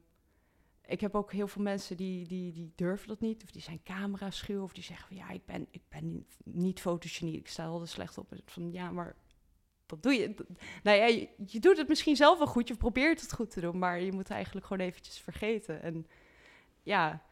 ik 0.85 1.01
heb 1.01 1.15
ook 1.15 1.31
heel 1.31 1.47
veel 1.47 1.61
mensen 1.61 1.97
die, 1.97 2.27
die, 2.27 2.51
die 2.51 2.71
durven 2.75 3.07
dat 3.07 3.19
niet, 3.19 3.43
of 3.43 3.51
die 3.51 3.61
zijn 3.61 3.83
camera 3.83 4.29
schuw, 4.29 4.63
of 4.63 4.73
die 4.73 4.83
zeggen 4.83 5.07
van 5.07 5.17
ja, 5.17 5.29
ik 5.29 5.45
ben, 5.45 5.67
ik 5.71 5.81
ben 5.89 6.11
niet, 6.11 6.37
niet 6.43 6.85
ik 7.19 7.47
sta 7.47 7.65
altijd 7.65 7.89
slecht 7.89 8.17
op. 8.17 8.33
Van 8.45 8.71
ja, 8.71 8.91
maar 8.91 9.15
wat 9.87 10.03
doe 10.03 10.13
je? 10.13 10.35
Nou 10.83 10.97
ja, 10.97 11.05
je, 11.05 11.29
je 11.45 11.59
doet 11.59 11.77
het 11.77 11.87
misschien 11.87 12.15
zelf 12.15 12.37
wel 12.37 12.47
goed, 12.47 12.67
je 12.67 12.75
probeert 12.75 13.21
het 13.21 13.33
goed 13.33 13.49
te 13.49 13.61
doen, 13.61 13.79
maar 13.79 14.01
je 14.01 14.11
moet 14.11 14.29
eigenlijk 14.29 14.65
gewoon 14.65 14.87
eventjes 14.87 15.19
vergeten. 15.19 15.81
En 15.81 16.07
ja, 16.83 17.23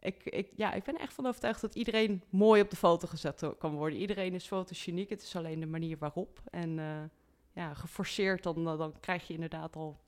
ik, 0.00 0.24
ik, 0.24 0.48
ja, 0.56 0.72
ik 0.72 0.84
ben 0.84 0.98
echt 0.98 1.12
van 1.12 1.26
overtuigd 1.26 1.60
dat 1.60 1.74
iedereen 1.74 2.22
mooi 2.30 2.62
op 2.62 2.70
de 2.70 2.76
foto 2.76 3.08
gezet 3.08 3.52
kan 3.58 3.74
worden. 3.74 3.98
Iedereen 3.98 4.34
is 4.34 4.46
fotogeniek, 4.46 5.10
het 5.10 5.22
is 5.22 5.36
alleen 5.36 5.60
de 5.60 5.66
manier 5.66 5.98
waarop. 5.98 6.40
En 6.50 6.78
eh, 6.78 7.02
ja, 7.52 7.74
geforceerd, 7.74 8.42
dan, 8.42 8.64
dan 8.64 9.00
krijg 9.00 9.26
je 9.26 9.34
inderdaad 9.34 9.76
al 9.76 10.00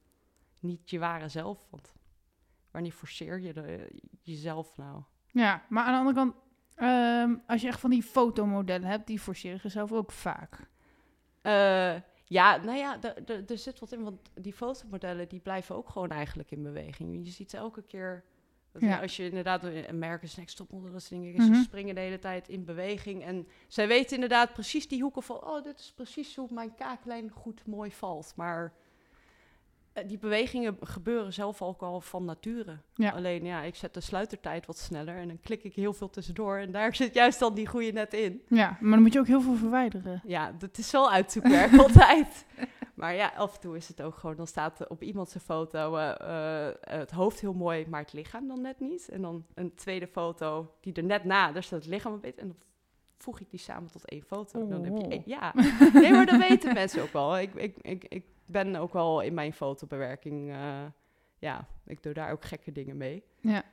niet 0.61 0.91
je 0.91 0.99
ware 0.99 1.29
zelf. 1.29 1.67
Want 1.71 1.93
wanneer 2.71 2.93
forceer 2.93 3.41
je 3.41 3.53
de, 3.53 3.89
jezelf 4.23 4.77
nou? 4.77 5.03
Ja, 5.27 5.65
maar 5.69 5.85
aan 5.85 5.93
de 5.93 5.99
andere 5.99 6.17
kant, 6.17 6.35
ehm, 6.75 7.37
als 7.47 7.61
je 7.61 7.69
echt 7.69 7.81
van 7.81 7.91
die 7.91 8.03
fotomodellen 8.03 8.89
hebt, 8.89 9.07
die 9.07 9.19
forceren 9.19 9.61
zichzelf 9.61 9.93
ook 9.93 10.13
vaak. 10.13 10.69
Eh, 11.43 11.97
ja, 12.25 12.57
nou 12.57 12.79
ja, 12.79 12.99
er 13.47 13.59
zit 13.59 13.79
wat 13.79 13.93
in, 13.93 14.03
want 14.03 14.21
die 14.35 14.53
fotomodellen 14.53 15.29
die 15.29 15.41
blijven 15.41 15.77
ook 15.77 15.89
gewoon 15.89 16.11
eigenlijk 16.11 16.51
in 16.51 16.63
beweging. 16.63 17.25
Je 17.25 17.31
ziet 17.31 17.51
ze 17.51 17.57
elke 17.57 17.83
keer, 17.83 18.25
Ja. 18.81 19.01
als 19.01 19.17
je 19.17 19.25
inderdaad 19.25 19.63
een 19.65 19.99
merken 19.99 20.29
next 20.37 20.57
topmodel, 20.57 20.93
dat 20.93 21.03
soort 21.03 21.21
dingen, 21.21 21.43
Mhm. 21.47 21.55
ze 21.55 21.63
springen 21.63 21.95
de 21.95 22.01
hele 22.01 22.19
tijd 22.19 22.49
in 22.49 22.65
beweging. 22.65 23.25
En 23.25 23.47
zij 23.69 23.89
weten 23.89 24.15
inderdaad 24.15 24.53
precies 24.53 24.89
die 24.89 25.03
hoeken 25.03 25.23
van, 25.23 25.45
oh, 25.45 25.63
dit 25.65 25.79
is 25.79 25.93
precies 25.97 26.37
hoe 26.37 26.49
mijn 26.51 26.75
kaaklijn 26.75 27.31
goed 27.31 27.67
mooi 27.67 27.91
valt. 27.93 28.33
Maar 28.37 28.73
die 30.07 30.19
bewegingen 30.19 30.77
gebeuren 30.81 31.33
zelf 31.33 31.63
ook 31.63 31.83
al 31.83 32.01
van 32.01 32.25
nature. 32.25 32.79
Ja. 32.95 33.11
Alleen 33.11 33.45
ja, 33.45 33.63
ik 33.63 33.75
zet 33.75 33.95
de 33.95 34.01
sluitertijd 34.01 34.67
wat 34.67 34.79
sneller 34.79 35.17
en 35.17 35.29
dan 35.29 35.41
klik 35.41 35.63
ik 35.65 35.75
heel 35.75 35.93
veel 35.93 36.11
tussendoor. 36.11 36.57
En 36.57 36.73
daar 36.73 36.95
zit 37.03 37.15
juist 37.15 37.39
dan 37.39 37.55
die 37.55 37.67
goede 37.67 37.93
net 37.93 38.15
in. 38.15 38.43
Ja, 38.49 38.77
maar 38.81 38.91
dan 38.91 39.03
moet 39.03 39.13
je 39.13 39.19
ook 39.19 39.27
heel 39.27 39.41
veel 39.41 39.55
verwijderen. 39.57 40.23
Ja, 40.27 40.53
dat 40.59 40.79
is 40.79 40.91
wel 40.91 41.11
uitzoekwerk 41.11 41.77
altijd. 41.85 42.47
Maar 42.95 43.15
ja, 43.15 43.33
af 43.37 43.55
en 43.55 43.61
toe 43.61 43.77
is 43.77 43.89
het 43.89 44.03
ook 44.03 44.15
gewoon, 44.17 44.37
dan 44.37 44.47
staat 44.47 44.81
er 44.81 44.89
op 44.89 45.03
iemand 45.03 45.29
zijn 45.31 45.45
foto 45.45 45.97
eh, 45.97 46.67
eh, 46.69 46.75
het 46.81 47.11
hoofd 47.11 47.41
heel 47.41 47.53
mooi, 47.55 47.87
maar 47.89 48.01
het 48.01 48.13
lichaam 48.13 48.49
dan 48.49 48.61
net 48.61 48.81
niet. 48.81 49.09
En 49.09 49.23
dan 49.23 49.45
een 49.55 49.75
tweede 49.75 50.07
foto 50.07 50.75
die 50.81 50.93
er 50.93 51.05
net 51.05 51.25
na, 51.25 51.53
daar 51.53 51.63
staat 51.63 51.79
het 51.83 51.89
lichaam 51.89 52.13
een 52.13 52.21
beetje. 52.21 52.41
En 52.41 52.47
dan 52.47 52.57
voeg 53.19 53.41
ik 53.41 53.51
die 53.51 53.61
samen 53.61 53.91
tot 53.91 54.05
één 54.09 54.23
foto. 54.23 54.69
Dan 54.69 54.85
heb 54.85 54.97
je, 54.97 55.05
Oh. 55.05 55.11
één- 55.13 55.23
ja, 55.27 55.53
nee, 55.93 56.11
maar 56.11 56.27
dat 56.27 56.39
weten 56.49 56.75
mensen 56.83 57.03
ook 57.03 57.13
wel. 57.13 57.39
Ik, 57.39 57.55
ik, 57.55 57.77
ik, 57.81 58.05
ik 58.09 58.25
ben 58.49 58.77
ook 58.77 58.93
wel 58.93 59.21
in 59.21 59.35
mijn 59.35 59.53
fotobewerking, 59.53 60.51
eh, 60.51 60.85
ja, 61.39 61.69
ik 61.85 62.03
doe 62.03 62.13
daar 62.13 62.33
ook 62.33 62.45
gekke 62.45 62.73
dingen 62.73 62.97
mee. 62.97 63.25
Ja. 63.41 63.65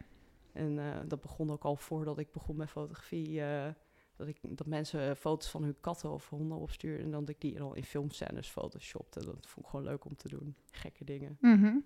En 0.53 0.79
eh, 0.79 0.99
dat 1.07 1.21
begon 1.21 1.51
ook 1.51 1.63
al 1.63 1.75
voordat 1.75 2.19
ik 2.19 2.31
begon 2.31 2.55
met 2.55 2.69
fotografie. 2.69 3.41
eh, 3.41 3.67
dat, 4.15 4.27
ik, 4.27 4.37
dat 4.41 4.67
mensen 4.67 5.17
foto's 5.17 5.49
van 5.49 5.63
hun 5.63 5.75
katten 5.81 6.11
of 6.11 6.29
honden 6.29 6.57
opsturen 6.57 7.03
en 7.05 7.11
dat 7.11 7.29
ik 7.29 7.41
die 7.41 7.57
dan 7.57 7.75
in 7.75 7.83
filmscènes 7.83 8.47
photoshopte. 8.47 9.25
Dat 9.25 9.45
vond 9.47 9.65
ik 9.65 9.71
gewoon 9.71 9.85
leuk 9.85 10.05
om 10.05 10.15
te 10.15 10.29
doen. 10.29 10.55
Gekke 10.71 11.03
dingen. 11.03 11.37
Mhm. 11.41 11.77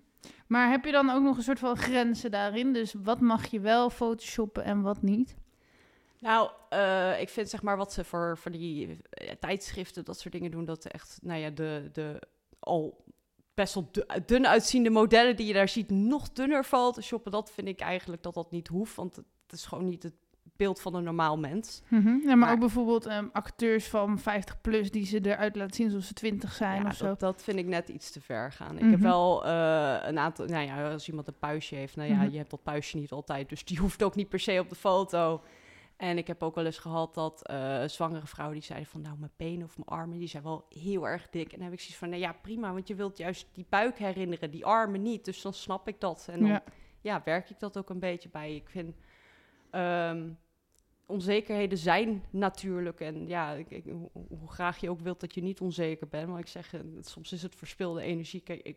Maar 0.46 0.70
heb 0.70 0.84
je 0.84 0.92
dan 0.92 1.10
ook 1.10 1.22
nog 1.22 1.36
een 1.36 1.42
soort 1.42 1.58
van 1.58 1.76
grenzen 1.76 2.30
daarin? 2.30 2.72
Dus 2.72 2.94
wat 3.02 3.20
mag 3.20 3.46
je 3.46 3.60
wel 3.60 3.90
photoshoppen 3.90 4.64
en 4.64 4.82
wat 4.82 5.02
niet? 5.02 5.36
Nou, 6.18 6.50
ik 7.18 7.28
vind 7.28 7.48
zeg 7.48 7.62
maar 7.62 7.76
wat 7.76 7.92
ze 7.92 8.04
voor, 8.04 8.38
voor 8.38 8.50
die 8.50 8.98
tijdschriften, 9.40 10.04
dat 10.04 10.18
soort 10.18 10.34
dingen 10.34 10.50
doen, 10.50 10.64
dat 10.64 10.84
echt, 10.86 11.18
nou 11.22 11.40
ja, 11.40 11.50
de, 11.50 11.88
de 11.92 12.20
al 12.60 13.04
best 13.54 13.74
wel 13.74 13.88
du- 13.92 14.04
dun 14.26 14.46
uitziende 14.46 14.90
modellen 14.90 15.36
die 15.36 15.46
je 15.46 15.52
daar 15.52 15.68
ziet, 15.68 15.90
nog 15.90 16.32
dunner 16.32 16.64
photoshoppen. 16.64 17.32
Dat 17.32 17.50
vind 17.50 17.68
ik 17.68 17.80
eigenlijk 17.80 18.22
dat 18.22 18.34
dat 18.34 18.50
niet 18.50 18.68
hoeft, 18.68 18.94
want 18.96 19.16
het 19.16 19.24
is 19.52 19.66
gewoon 19.66 19.84
niet 19.84 20.02
het 20.02 20.14
beeld 20.56 20.80
van 20.80 20.94
een 20.94 21.04
normaal 21.04 21.38
mens. 21.38 21.82
Mhm. 21.88 22.08
Ja, 22.08 22.24
maar, 22.26 22.36
Maar- 22.36 22.52
ook 22.52 22.58
bijvoorbeeld 22.58 23.06
ehm, 23.06 23.26
acteurs 23.32 23.88
van 23.88 24.18
50 24.18 24.60
plus 24.60 24.90
die 24.90 25.06
ze 25.06 25.20
eruit 25.26 25.56
laten 25.56 25.74
zien 25.74 25.86
alsof 25.86 26.02
ze 26.04 26.12
20 26.14 26.52
zijn 26.52 26.82
Ja, 26.82 26.88
of 26.88 26.94
zo. 26.96 27.04
dat, 27.04 27.20
dat 27.20 27.42
vind 27.42 27.58
ik 27.58 27.66
net 27.66 27.88
iets 27.88 28.10
te 28.10 28.20
ver 28.20 28.52
gaan. 28.52 28.76
Ik 28.76 28.82
Mhm. 28.82 28.90
heb 28.90 29.00
wel 29.00 29.44
eh, 29.44 29.96
een 30.02 30.18
aantal, 30.18 30.46
nou 30.46 30.64
ja, 30.66 30.92
als 30.92 31.08
iemand 31.08 31.26
een 31.28 31.38
puistje 31.38 31.76
heeft, 31.76 31.96
nou 31.96 32.08
ja, 32.08 32.16
Mhm. 32.22 32.30
je 32.30 32.36
hebt 32.36 32.50
dat 32.50 32.62
puistje 32.62 32.98
niet 32.98 33.10
altijd, 33.12 33.48
dus 33.48 33.64
die 33.64 33.78
hoeft 33.84 34.02
ook 34.02 34.14
niet 34.14 34.28
per 34.28 34.40
se 34.40 34.58
op 34.60 34.68
de 34.68 34.74
foto. 34.74 35.42
En 36.00 36.18
ik 36.18 36.26
heb 36.26 36.42
ook 36.42 36.54
wel 36.54 36.64
eens 36.64 36.78
gehad 36.78 37.14
dat 37.14 37.46
eh, 37.46 37.84
zwangere 37.84 38.26
vrouwen 38.26 38.56
die 38.58 38.66
zeiden 38.66 38.88
van, 38.88 39.00
nou, 39.00 39.16
mijn 39.18 39.32
benen 39.36 39.64
of 39.66 39.76
mijn 39.76 39.88
armen, 39.88 40.18
die 40.18 40.28
zijn 40.28 40.42
wel 40.42 40.66
heel 40.68 41.08
erg 41.08 41.28
dik. 41.30 41.44
En 41.52 41.54
dan 41.56 41.62
heb 41.64 41.72
ik 41.72 41.80
zoiets 41.80 41.96
van, 41.98 42.08
nou 42.08 42.20
ja, 42.20 42.32
prima, 42.32 42.72
want 42.72 42.88
je 42.88 42.94
wilt 42.94 43.16
juist 43.16 43.48
die 43.52 43.66
buik 43.68 43.98
herinneren, 43.98 44.50
die 44.50 44.64
armen 44.66 45.02
niet. 45.02 45.24
Dus 45.24 45.42
dan 45.42 45.52
snap 45.52 45.88
ik 45.88 46.00
dat. 46.00 46.26
En 46.30 46.38
dan 46.40 46.48
Ja. 46.48 46.62
ja, 47.00 47.22
werk 47.24 47.50
ik 47.50 47.58
dat 47.58 47.78
ook 47.78 47.90
een 47.90 47.98
beetje 47.98 48.28
bij. 48.28 48.54
Ik 48.54 48.68
vind 48.68 48.96
ehm, 49.70 50.28
onzekerheden 51.06 51.78
zijn 51.78 52.24
natuurlijk. 52.30 53.00
En 53.00 53.26
ja, 53.28 53.52
ik, 53.52 53.70
ik- 53.70 53.84
hoe, 54.12 54.48
graag 54.50 54.78
je 54.78 54.90
ook 54.90 55.00
wilt 55.00 55.20
dat 55.20 55.34
je 55.34 55.42
niet 55.42 55.60
onzeker 55.60 56.08
bent. 56.08 56.28
Maar 56.28 56.38
ik 56.38 56.46
zeg, 56.48 56.74
eh, 56.74 56.80
soms 57.00 57.32
is 57.32 57.42
het 57.42 57.54
verspilde 57.54 58.02
energie. 58.02 58.40
Kijk, 58.40 58.62
ik, 58.62 58.76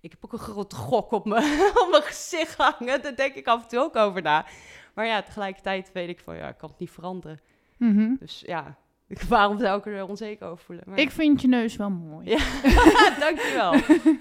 ik 0.00 0.10
heb 0.10 0.24
ook 0.24 0.32
een 0.32 0.38
grote 0.38 0.76
gok 0.76 1.10
op 1.12 1.24
mijn, 1.26 1.60
op 1.82 1.88
mijn 1.90 2.02
gezicht 2.02 2.56
hangen. 2.56 3.02
Daar 3.02 3.16
denk 3.16 3.34
ik 3.34 3.46
af 3.46 3.62
en 3.62 3.68
toe 3.68 3.78
ook 3.80 3.96
over 3.96 4.22
na. 4.22 4.46
Maar 4.94 5.06
ja, 5.06 5.22
tegelijkertijd 5.22 5.92
weet 5.92 6.08
ik 6.08 6.20
van, 6.20 6.36
ja, 6.36 6.48
ik 6.48 6.58
kan 6.58 6.68
het 6.70 6.78
niet 6.78 6.90
veranderen. 6.90 7.40
Mhm. 7.76 8.14
Dus 8.18 8.42
ja, 8.46 8.76
waarom 9.28 9.58
zou 9.58 9.78
ik 9.78 9.86
er 9.86 10.08
onzeker 10.08 10.46
over 10.46 10.64
voelen? 10.64 10.84
Maar, 10.88 10.98
Ik 10.98 11.10
vind 11.10 11.40
je 11.40 11.48
neus 11.48 11.76
wel 11.76 11.90
mooi. 11.90 12.28
Ja. 12.30 12.38
Dankjewel. 13.24 13.74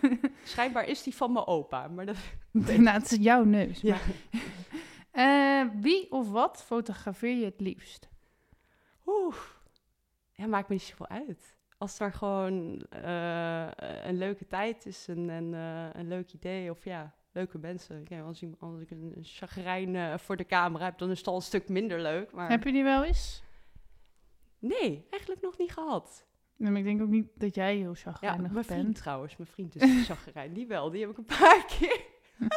Schijnbaar 0.44 0.88
is 0.88 1.04
die 1.04 1.16
van 1.16 1.32
mijn 1.32 1.46
opa. 1.48 1.88
Maar 1.88 2.06
dat, 2.06 2.18
nou, 2.52 2.88
het 2.90 3.12
is 3.12 3.18
jouw 3.22 3.44
neus. 3.44 3.82
ja. 3.82 3.98
Eh, 5.12 5.66
wie 5.82 6.12
of 6.12 6.30
wat 6.32 6.64
fotografeer 6.66 7.36
je 7.36 7.46
het 7.46 7.60
liefst? 7.60 8.10
Oeh. 9.06 9.36
Ja, 10.34 10.48
maakt 10.48 10.68
me 10.70 10.74
niet 10.74 10.84
zoveel 10.84 11.08
uit. 11.10 11.56
Als 11.78 11.92
het 11.92 12.00
maar 12.00 12.14
gewoon 12.14 12.86
eh, 12.90 13.68
een 14.04 14.18
leuke 14.18 14.48
tijd 14.48 14.86
is 14.86 15.08
en, 15.08 15.30
en 15.30 15.54
eh, 15.54 16.02
een 16.02 16.08
leuk 16.08 16.34
idee 16.34 16.72
of 16.72 16.84
ja, 16.86 17.14
leuke 17.32 17.58
mensen. 17.58 18.06
Ja, 18.08 18.22
als, 18.22 18.42
iemand, 18.42 18.62
als 18.62 18.80
ik 18.82 18.92
een 18.92 19.14
chagrijn 19.22 19.96
eh, 19.96 20.18
voor 20.18 20.38
de 20.38 20.46
camera 20.46 20.86
heb, 20.86 20.98
dan 20.98 21.10
is 21.12 21.18
het 21.18 21.28
al 21.28 21.36
een 21.36 21.42
stuk 21.42 21.70
minder 21.70 22.02
leuk. 22.02 22.32
Maar 22.32 22.50
Heb 22.50 22.64
je 22.64 22.72
die 22.72 22.84
wel 22.84 23.04
eens? 23.04 23.44
nee, 24.60 25.06
eigenlijk 25.10 25.42
nog 25.42 25.58
niet 25.58 25.72
gehad. 25.72 26.26
Nee, 26.56 26.70
maar 26.72 26.80
ik 26.80 26.86
denk 26.86 27.02
ook 27.02 27.08
niet 27.10 27.28
dat 27.36 27.56
jij 27.56 27.76
heel 27.76 27.90
Ja, 27.90 27.94
chagrijnig 27.96 28.52
mijn 28.52 28.66
vriend 28.66 28.84
bent. 28.84 28.96
trouwens. 28.96 29.38
Mijn 29.38 29.50
vriend 29.50 29.76
is 29.76 29.82
een 29.82 30.04
chagrijn. 30.04 30.54
Die 30.54 30.68
wel, 30.68 30.90
die 30.90 31.02
heb 31.02 31.10
ik 31.10 31.18
een 31.18 31.26
paar 31.40 31.66
keer. 31.66 32.02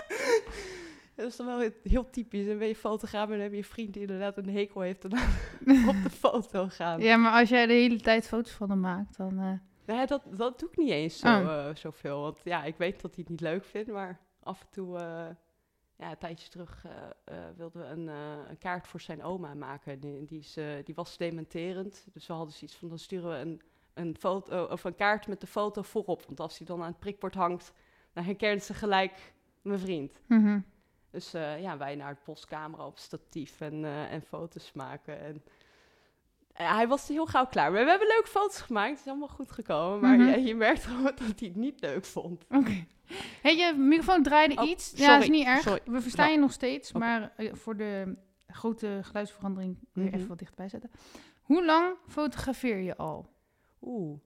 Dat 1.17 1.27
is 1.27 1.37
dan 1.37 1.47
wel 1.47 1.71
heel, 1.83 2.11
typisch. 2.11 2.47
Dan 2.47 2.59
ben 2.59 2.69
je 2.69 2.77
fotograaf 2.77 3.25
en 3.25 3.31
dan 3.31 3.41
heb 3.41 3.51
je 3.51 3.57
een 3.57 3.65
vriend 3.65 3.93
die 3.93 4.03
inderdaad 4.03 4.37
een 4.37 4.49
hekel 4.49 4.81
heeft 4.81 5.05
en 5.05 5.11
dan 5.11 5.89
op 5.97 6.03
de 6.03 6.11
foto 6.11 6.67
gaan. 6.69 7.01
Ja, 7.01 7.17
maar 7.17 7.41
als 7.41 7.49
jij 7.49 7.67
de 7.67 7.73
hele 7.73 8.01
tijd 8.01 8.29
foto's 8.29 8.53
van 8.53 8.71
hem 8.71 8.81
maakt, 8.81 9.17
dan... 9.17 9.39
eh, 9.41 9.53
Nee, 9.97 10.07
dat, 10.07 10.23
dat 10.37 10.59
doe 10.59 10.69
ik 10.69 10.77
niet 10.77 10.91
eens 10.91 11.19
zo, 11.19 11.27
Oh. 11.27 11.69
eh, 11.69 11.75
zoveel. 11.75 12.21
Want 12.21 12.41
ja, 12.45 12.65
ik 12.65 12.77
weet 12.77 13.01
dat 13.03 13.15
hij 13.15 13.21
het 13.21 13.29
niet 13.29 13.41
leuk 13.41 13.65
vindt, 13.65 13.91
maar 13.91 14.21
af 14.45 14.61
en 14.61 14.67
toe, 14.71 14.99
eh, 14.99 15.27
ja, 15.97 16.11
een 16.11 16.19
tijdje 16.19 16.49
terug 16.49 16.85
eh, 16.85 16.93
eh, 17.25 17.57
wilden 17.57 17.81
we 17.81 17.87
een, 17.87 18.07
een 18.49 18.59
kaart 18.59 18.87
voor 18.87 19.01
zijn 19.01 19.23
oma 19.23 19.55
maken. 19.55 20.01
Die, 20.01 20.25
die, 20.25 20.39
is, 20.39 20.59
die 20.85 20.95
was 20.95 21.17
dementerend, 21.17 22.07
dus 22.13 22.27
we 22.27 22.33
hadden 22.33 22.55
zoiets 22.55 22.77
van, 22.77 22.89
dan 22.89 22.99
sturen 22.99 23.31
we 23.31 23.37
een, 23.37 23.63
een, 23.95 24.17
foto, 24.19 24.65
of 24.65 24.85
een 24.85 24.95
kaart 24.95 25.27
met 25.27 25.41
de 25.41 25.47
foto 25.47 25.83
voorop. 25.83 26.23
Want 26.27 26.41
als 26.41 26.59
die 26.59 26.67
dan 26.67 26.81
aan 26.83 26.89
het 26.89 26.99
prikbord 26.99 27.35
hangt, 27.35 27.73
dan 28.13 28.25
herkent 28.25 28.63
ze 28.63 28.75
gelijk 28.75 29.35
mijn 29.63 29.79
vriend. 29.79 30.21
mhm. 30.27 30.61
Dus 31.11 31.31
ja, 31.31 31.77
wij 31.77 31.95
naar 31.95 32.09
het 32.09 32.23
postcamera 32.23 32.87
op 32.87 32.99
statief 32.99 33.61
en, 33.61 33.85
en 33.85 34.23
foto's 34.23 34.73
maken. 34.73 35.21
En, 35.21 35.43
eh, 36.55 36.75
hij 36.75 36.89
was 36.89 37.09
heel 37.09 37.27
gauw 37.27 37.47
klaar. 37.47 37.73
Maar 37.73 37.85
we 37.85 37.91
hebben 37.91 38.09
leuke 38.09 38.29
foto's 38.29 38.61
gemaakt. 38.61 38.91
Het 38.91 39.01
is 39.01 39.07
allemaal 39.07 39.29
goed 39.29 39.53
gekomen. 39.53 40.01
Maar 40.01 40.17
Mhm. 40.19 40.29
ja, 40.29 40.35
je 40.35 40.55
merkt 40.55 40.85
gewoon 40.85 41.05
dat 41.17 41.19
hij 41.19 41.35
het 41.49 41.57
niet 41.57 41.81
leuk 41.81 42.05
vond. 42.05 42.45
Oké. 42.51 42.87
Hey, 43.43 43.57
je 43.57 43.75
microfoon 43.77 44.23
draaide 44.23 44.61
Oh, 44.63 44.69
iets. 44.69 44.93
Ja, 44.97 45.05
sorry, 45.07 45.23
is 45.23 45.29
niet 45.29 45.47
erg. 45.47 45.61
sorry. 45.63 45.81
We 45.85 46.01
verstaan 46.01 46.25
Nou, 46.25 46.37
je 46.37 46.43
nog 46.43 46.53
steeds, 46.53 46.93
maar 46.93 47.33
eh, 47.37 47.55
voor 47.55 47.77
de 47.77 48.17
grote 48.47 48.99
geluidsverandering 49.03 49.79
weer 49.93 50.05
Mhm. 50.05 50.15
even 50.15 50.29
wat 50.29 50.39
dichtbij 50.39 50.69
zetten. 50.69 50.91
Hoe 51.43 51.65
lang 51.65 51.97
fotografeer 52.09 52.79
je 52.79 52.97
al? 52.97 53.29
Oeh. 53.83 54.19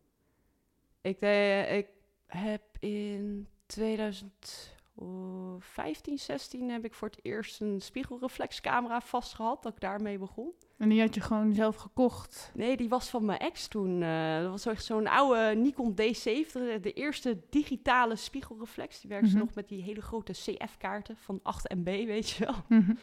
Ik, 1.00 1.20
de, 1.20 1.66
ik 1.70 1.86
heb 2.26 2.62
in 2.78 3.48
2015, 3.66 6.18
16 6.18 6.70
heb 6.70 6.84
ik 6.84 6.94
voor 6.94 7.08
het 7.08 7.18
eerst 7.22 7.60
een 7.60 7.80
spiegelreflexcamera 7.80 9.00
vastgehad. 9.00 9.62
Dat 9.62 9.72
ik 9.72 9.80
daarmee 9.80 10.18
begon. 10.18 10.52
En 10.78 10.88
die 10.88 11.00
had 11.00 11.14
je 11.14 11.20
gewoon 11.20 11.52
zelf 11.54 11.76
gekocht. 11.76 12.50
Nee, 12.54 12.76
die 12.76 12.88
was 12.88 13.08
van 13.08 13.24
mijn 13.24 13.38
ex 13.38 13.68
toen. 13.68 14.02
eh, 14.02 14.40
dat 14.40 14.50
was 14.50 14.66
echt 14.66 14.84
zo'n 14.84 15.06
oude 15.06 15.54
Nikon 15.56 15.92
D70, 15.92 16.80
de 16.80 16.92
eerste 16.94 17.38
digitale 17.50 18.16
spiegelreflex. 18.16 19.00
Die 19.00 19.10
werkte 19.10 19.30
Mhm. 19.30 19.38
nog 19.38 19.54
met 19.54 19.68
die 19.68 19.82
hele 19.82 20.00
grote 20.02 20.32
CF-kaarten 20.32 21.16
van 21.16 21.40
8 21.42 21.68
MB, 21.74 21.84
weet 21.84 22.28
je 22.30 22.44
wel. 22.44 22.54
Mhm. 22.80 22.94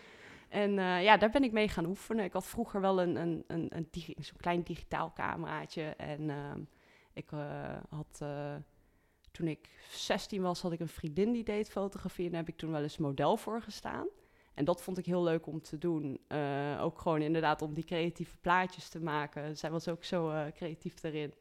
En 0.50 0.80
eh, 0.80 1.04
ja, 1.04 1.18
daar 1.18 1.30
ben 1.30 1.44
ik 1.44 1.52
mee 1.52 1.68
gaan 1.68 1.86
oefenen. 1.86 2.26
Ik 2.26 2.34
had 2.34 2.46
vroeger 2.46 2.82
wel 2.82 3.02
een, 3.02 3.16
een, 3.16 3.44
een, 3.48 3.68
een 3.70 3.88
zo'n 4.20 4.38
klein 4.38 4.62
digitaal 4.62 5.14
cameraatje. 5.14 5.84
En 5.84 6.30
ehm, 6.30 6.60
ik 7.14 7.32
eh, 7.32 7.78
had, 7.90 8.22
toen 9.32 9.48
ik 9.48 9.70
16 9.90 10.42
was, 10.42 10.62
had 10.62 10.72
ik 10.72 10.80
een 10.80 10.88
vriendin 10.88 11.32
die 11.32 11.44
deed 11.44 11.70
fotografie. 11.70 12.26
En 12.26 12.32
daar 12.32 12.40
heb 12.40 12.50
ik 12.50 12.58
toen 12.58 12.72
wel 12.72 12.82
eens 12.82 12.98
model 12.98 13.38
voor 13.38 13.62
gestaan. 13.62 14.08
En 14.56 14.66
dat 14.66 14.82
vond 14.82 14.98
ik 14.98 15.06
heel 15.06 15.24
leuk 15.24 15.48
om 15.48 15.62
te 15.62 15.78
doen. 15.78 16.20
Eh, 16.28 16.80
ook 16.82 17.00
gewoon 17.00 17.22
inderdaad 17.22 17.62
om 17.62 17.74
die 17.74 17.84
creatieve 17.84 18.38
plaatjes 18.38 18.90
te 18.90 19.00
maken. 19.00 19.58
Zij 19.58 19.72
was 19.72 19.88
ook 19.88 20.04
zo 20.04 20.30
eh, 20.30 20.46
creatief 20.54 21.00
daarin. 21.00 21.34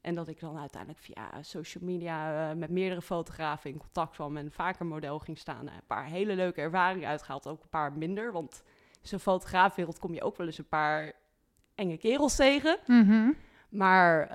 En 0.00 0.14
dat 0.14 0.28
ik 0.28 0.40
dan 0.40 0.58
uiteindelijk 0.58 1.02
via 1.02 1.42
social 1.42 1.84
media 1.84 2.50
eh, 2.50 2.56
met 2.56 2.70
meerdere 2.70 3.02
fotografen 3.02 3.70
in 3.70 3.78
contact 3.78 4.14
kwam 4.14 4.36
en 4.36 4.52
vaker 4.52 4.86
model 4.86 5.18
ging 5.18 5.38
staan. 5.38 5.66
een 5.66 5.86
paar 5.86 6.04
hele 6.04 6.34
leuke 6.34 6.60
ervaringen 6.60 7.08
uitgehaald, 7.08 7.46
ook 7.46 7.62
een 7.62 7.68
paar 7.68 7.92
minder. 7.92 8.32
Want 8.32 8.62
in 9.02 9.08
zo'n 9.08 9.18
fotograafwereld 9.18 9.98
kom 9.98 10.14
je 10.14 10.22
ook 10.22 10.36
wel 10.36 10.46
eens 10.46 10.58
een 10.58 10.68
paar 10.68 11.12
enge 11.74 11.96
kerels 11.96 12.36
tegen. 12.36 12.78
Mhm. 12.86 13.30
Maar 13.68 14.30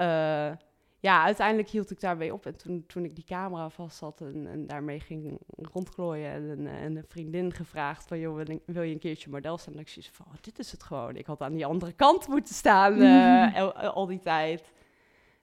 ja, 1.01 1.23
uiteindelijk 1.23 1.69
hield 1.69 1.91
ik 1.91 1.99
daarmee 1.99 2.33
op. 2.33 2.45
En 2.45 2.55
toen, 2.57 2.83
toen 2.87 3.03
ik 3.05 3.15
die 3.15 3.23
camera 3.23 3.69
vast 3.69 3.99
had 3.99 4.21
en, 4.21 4.47
en 4.47 4.67
daarmee 4.67 4.99
ging 4.99 5.39
rondklooien 5.47 6.31
en, 6.31 6.43
een- 6.49 6.67
en 6.67 6.95
een 6.95 7.05
vriendin 7.07 7.53
gevraagd 7.53 8.07
van, 8.07 8.19
joh, 8.19 8.41
wil, 8.65 8.81
je 8.81 8.93
een 8.93 8.99
keertje 8.99 9.29
model 9.29 9.57
staan? 9.57 9.73
En 9.73 9.79
ik 9.79 9.89
zoiets 9.89 10.11
van, 10.13 10.25
oh, 10.29 10.33
dit 10.41 10.59
is 10.59 10.71
het 10.71 10.83
gewoon. 10.83 11.15
Ik 11.15 11.25
had 11.25 11.41
aan 11.41 11.53
die 11.53 11.65
andere 11.65 11.93
kant 11.93 12.27
moeten 12.27 12.55
staan 12.55 13.01
eh, 13.01 13.61
al, 13.61 13.73
al 13.73 14.05
die 14.05 14.19
tijd. 14.19 14.71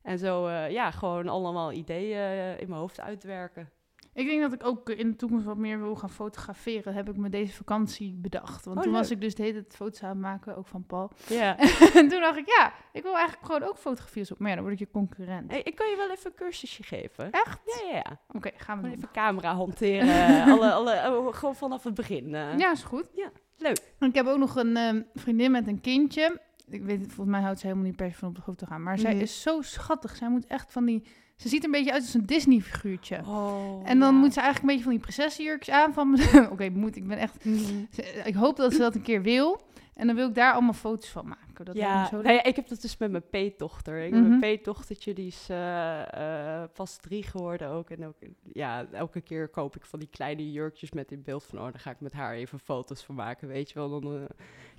En 0.03 0.18
zo, 0.18 0.47
eh, 0.47 0.71
ja, 0.71 0.90
gewoon 0.90 1.29
allemaal 1.29 1.73
ideeën 1.73 2.16
eh, 2.18 2.61
in 2.61 2.68
mijn 2.68 2.81
hoofd 2.81 3.01
uitwerken. 3.01 3.71
Ik 4.19 4.27
denk 4.27 4.41
dat 4.41 4.53
ik 4.53 4.65
ook 4.67 4.89
in 4.91 5.11
de 5.11 5.17
toekomst 5.17 5.45
wat 5.45 5.57
meer 5.57 5.79
wil 5.79 5.97
gaan 5.97 6.11
fotograferen. 6.11 6.95
Heb 6.95 7.09
ik 7.09 7.17
me 7.17 7.29
deze 7.29 7.53
vakantie 7.53 8.15
bedacht. 8.15 8.65
Want 8.65 8.77
Oh, 8.77 8.83
toen 8.83 8.93
was 8.93 9.11
ik 9.11 9.21
dus 9.21 9.35
de 9.35 9.43
hele 9.43 9.61
tijd 9.61 9.77
foto's 9.77 10.03
aan 10.03 10.09
het 10.09 10.19
maken, 10.19 10.57
ook 10.57 10.67
van 10.67 10.85
Paul. 10.87 11.11
Ja. 11.29 11.59
en 11.99 12.09
toen 12.09 12.21
dacht 12.21 12.37
ik, 12.39 12.47
ja, 12.47 12.73
ik 12.93 13.03
wil 13.03 13.17
eigenlijk 13.17 13.47
gewoon 13.47 13.63
ook 13.69 13.77
fotografie 13.79 14.31
op. 14.31 14.39
Maar 14.39 14.49
ja, 14.49 14.55
dan 14.55 14.65
word 14.65 14.81
ik 14.81 14.87
je 14.87 14.93
concurrent. 14.93 15.51
Hey, 15.51 15.63
ik 15.63 15.75
kan 15.77 15.91
je 15.91 15.97
wel 15.97 16.11
even 16.11 16.31
een 16.31 16.37
cursusje 16.37 16.83
geven. 16.83 17.31
Echt? 17.31 17.61
Ja, 17.65 17.89
ja, 17.91 17.97
ja. 17.97 18.21
Oké, 18.33 18.51
gaan 18.57 18.77
we 18.77 18.89
doen. 18.89 18.97
even 18.97 19.11
camera 19.13 19.55
hanteren. 19.55 20.45
alle, 20.53 20.73
alle, 20.73 21.17
oh, 21.19 21.35
gewoon 21.35 21.57
vanaf 21.57 21.85
het 21.85 21.95
begin. 21.95 22.35
eh. 22.35 22.59
Ja, 22.59 22.71
is 22.73 22.83
goed. 22.83 23.09
Ja, 23.15 23.31
leuk. 23.59 23.93
En 23.99 24.09
Ik 24.09 24.15
heb 24.15 24.27
ook 24.27 24.39
nog 24.39 24.57
een 24.57 24.77
ehm, 24.77 25.03
vriendin 25.15 25.51
met 25.51 25.67
een 25.67 25.81
kindje. 25.81 26.41
Ik 26.69 26.83
weet, 26.83 26.99
volgens 27.07 27.27
mij 27.37 27.41
houdt 27.41 27.59
ze 27.61 27.67
helemaal 27.67 27.87
niet 27.89 27.97
per 27.97 28.11
se 28.11 28.17
van 28.19 28.29
op 28.29 28.35
de 28.35 28.43
foto 28.43 28.67
gaan. 28.67 28.83
Maar 28.83 28.99
zij 28.99 29.13
Mhm. 29.13 29.23
is 29.23 29.43
zo 29.43 29.63
schattig. 29.63 30.17
Zij 30.17 30.29
moet 30.31 30.47
echt 30.47 30.73
van 30.73 30.85
die 30.85 31.07
Ze 31.38 31.48
ziet 31.48 31.59
er 31.59 31.64
een 31.64 31.70
beetje 31.70 31.92
uit 31.92 32.03
als 32.03 32.14
een 32.14 32.27
Disney-figuurtje. 32.27 33.20
Oh, 33.27 33.81
En 33.85 33.98
dan 33.98 34.14
ja. 34.14 34.20
moet 34.20 34.33
ze 34.33 34.40
eigenlijk 34.40 34.61
een 34.61 34.66
beetje 34.66 34.83
van 34.83 34.92
die 34.92 35.01
prinsessenjurkjes 35.01 35.74
aan. 35.74 35.92
Van, 35.92 36.18
oké, 36.53 36.68
moet 36.68 36.96
ik 36.96 37.07
ben 37.07 37.18
echt. 37.18 37.44
Mhm. 37.44 37.85
Ik 38.24 38.35
hoop 38.35 38.57
dat 38.57 38.72
ze 38.72 38.79
dat 38.79 38.94
een 38.94 39.03
keer 39.03 39.22
wil. 39.22 39.61
En 39.94 40.07
dan 40.07 40.16
wil 40.16 40.29
ik 40.29 40.35
daar 40.35 40.53
allemaal 40.53 40.72
foto's 40.72 41.09
van 41.09 41.29
maken. 41.29 41.64
Dat 41.64 41.77
Ja, 41.77 42.07
zo 42.07 42.20
nou 42.20 42.35
ja, 42.35 42.42
ik 42.44 42.57
heb 42.57 42.68
dat 42.68 42.81
dus 42.81 42.96
met 42.96 43.11
mijn 43.11 43.29
peetdochter. 43.31 44.03
Ik 44.03 44.12
Mhm. 44.12 44.29
Mijn 44.29 44.40
peetdochtertje 44.40 45.12
die 45.12 45.27
is 45.27 45.46
eh, 45.48 46.62
eh, 46.62 46.68
pas 46.74 46.96
drie 46.96 47.22
geworden 47.22 47.68
ook. 47.68 47.90
En 47.90 48.07
ook, 48.07 48.16
ja, 48.53 48.87
elke 48.92 49.20
keer 49.20 49.48
koop 49.48 49.77
ik 49.77 49.85
van 49.85 49.98
die 49.98 50.09
kleine 50.09 50.53
jurkjes 50.53 50.92
met 50.92 51.12
in 51.12 51.22
beeld 51.22 51.44
van... 51.44 51.59
oh, 51.59 51.64
dan 51.64 51.79
ga 51.79 51.90
ik 51.90 52.01
met 52.01 52.12
haar 52.12 52.35
even 52.35 52.59
foto's 52.59 53.03
van 53.03 53.14
maken, 53.14 53.48
weet 53.48 53.68
je 53.68 53.74
wel. 53.74 54.01
Dan 54.01 54.14
eh, 54.16 54.24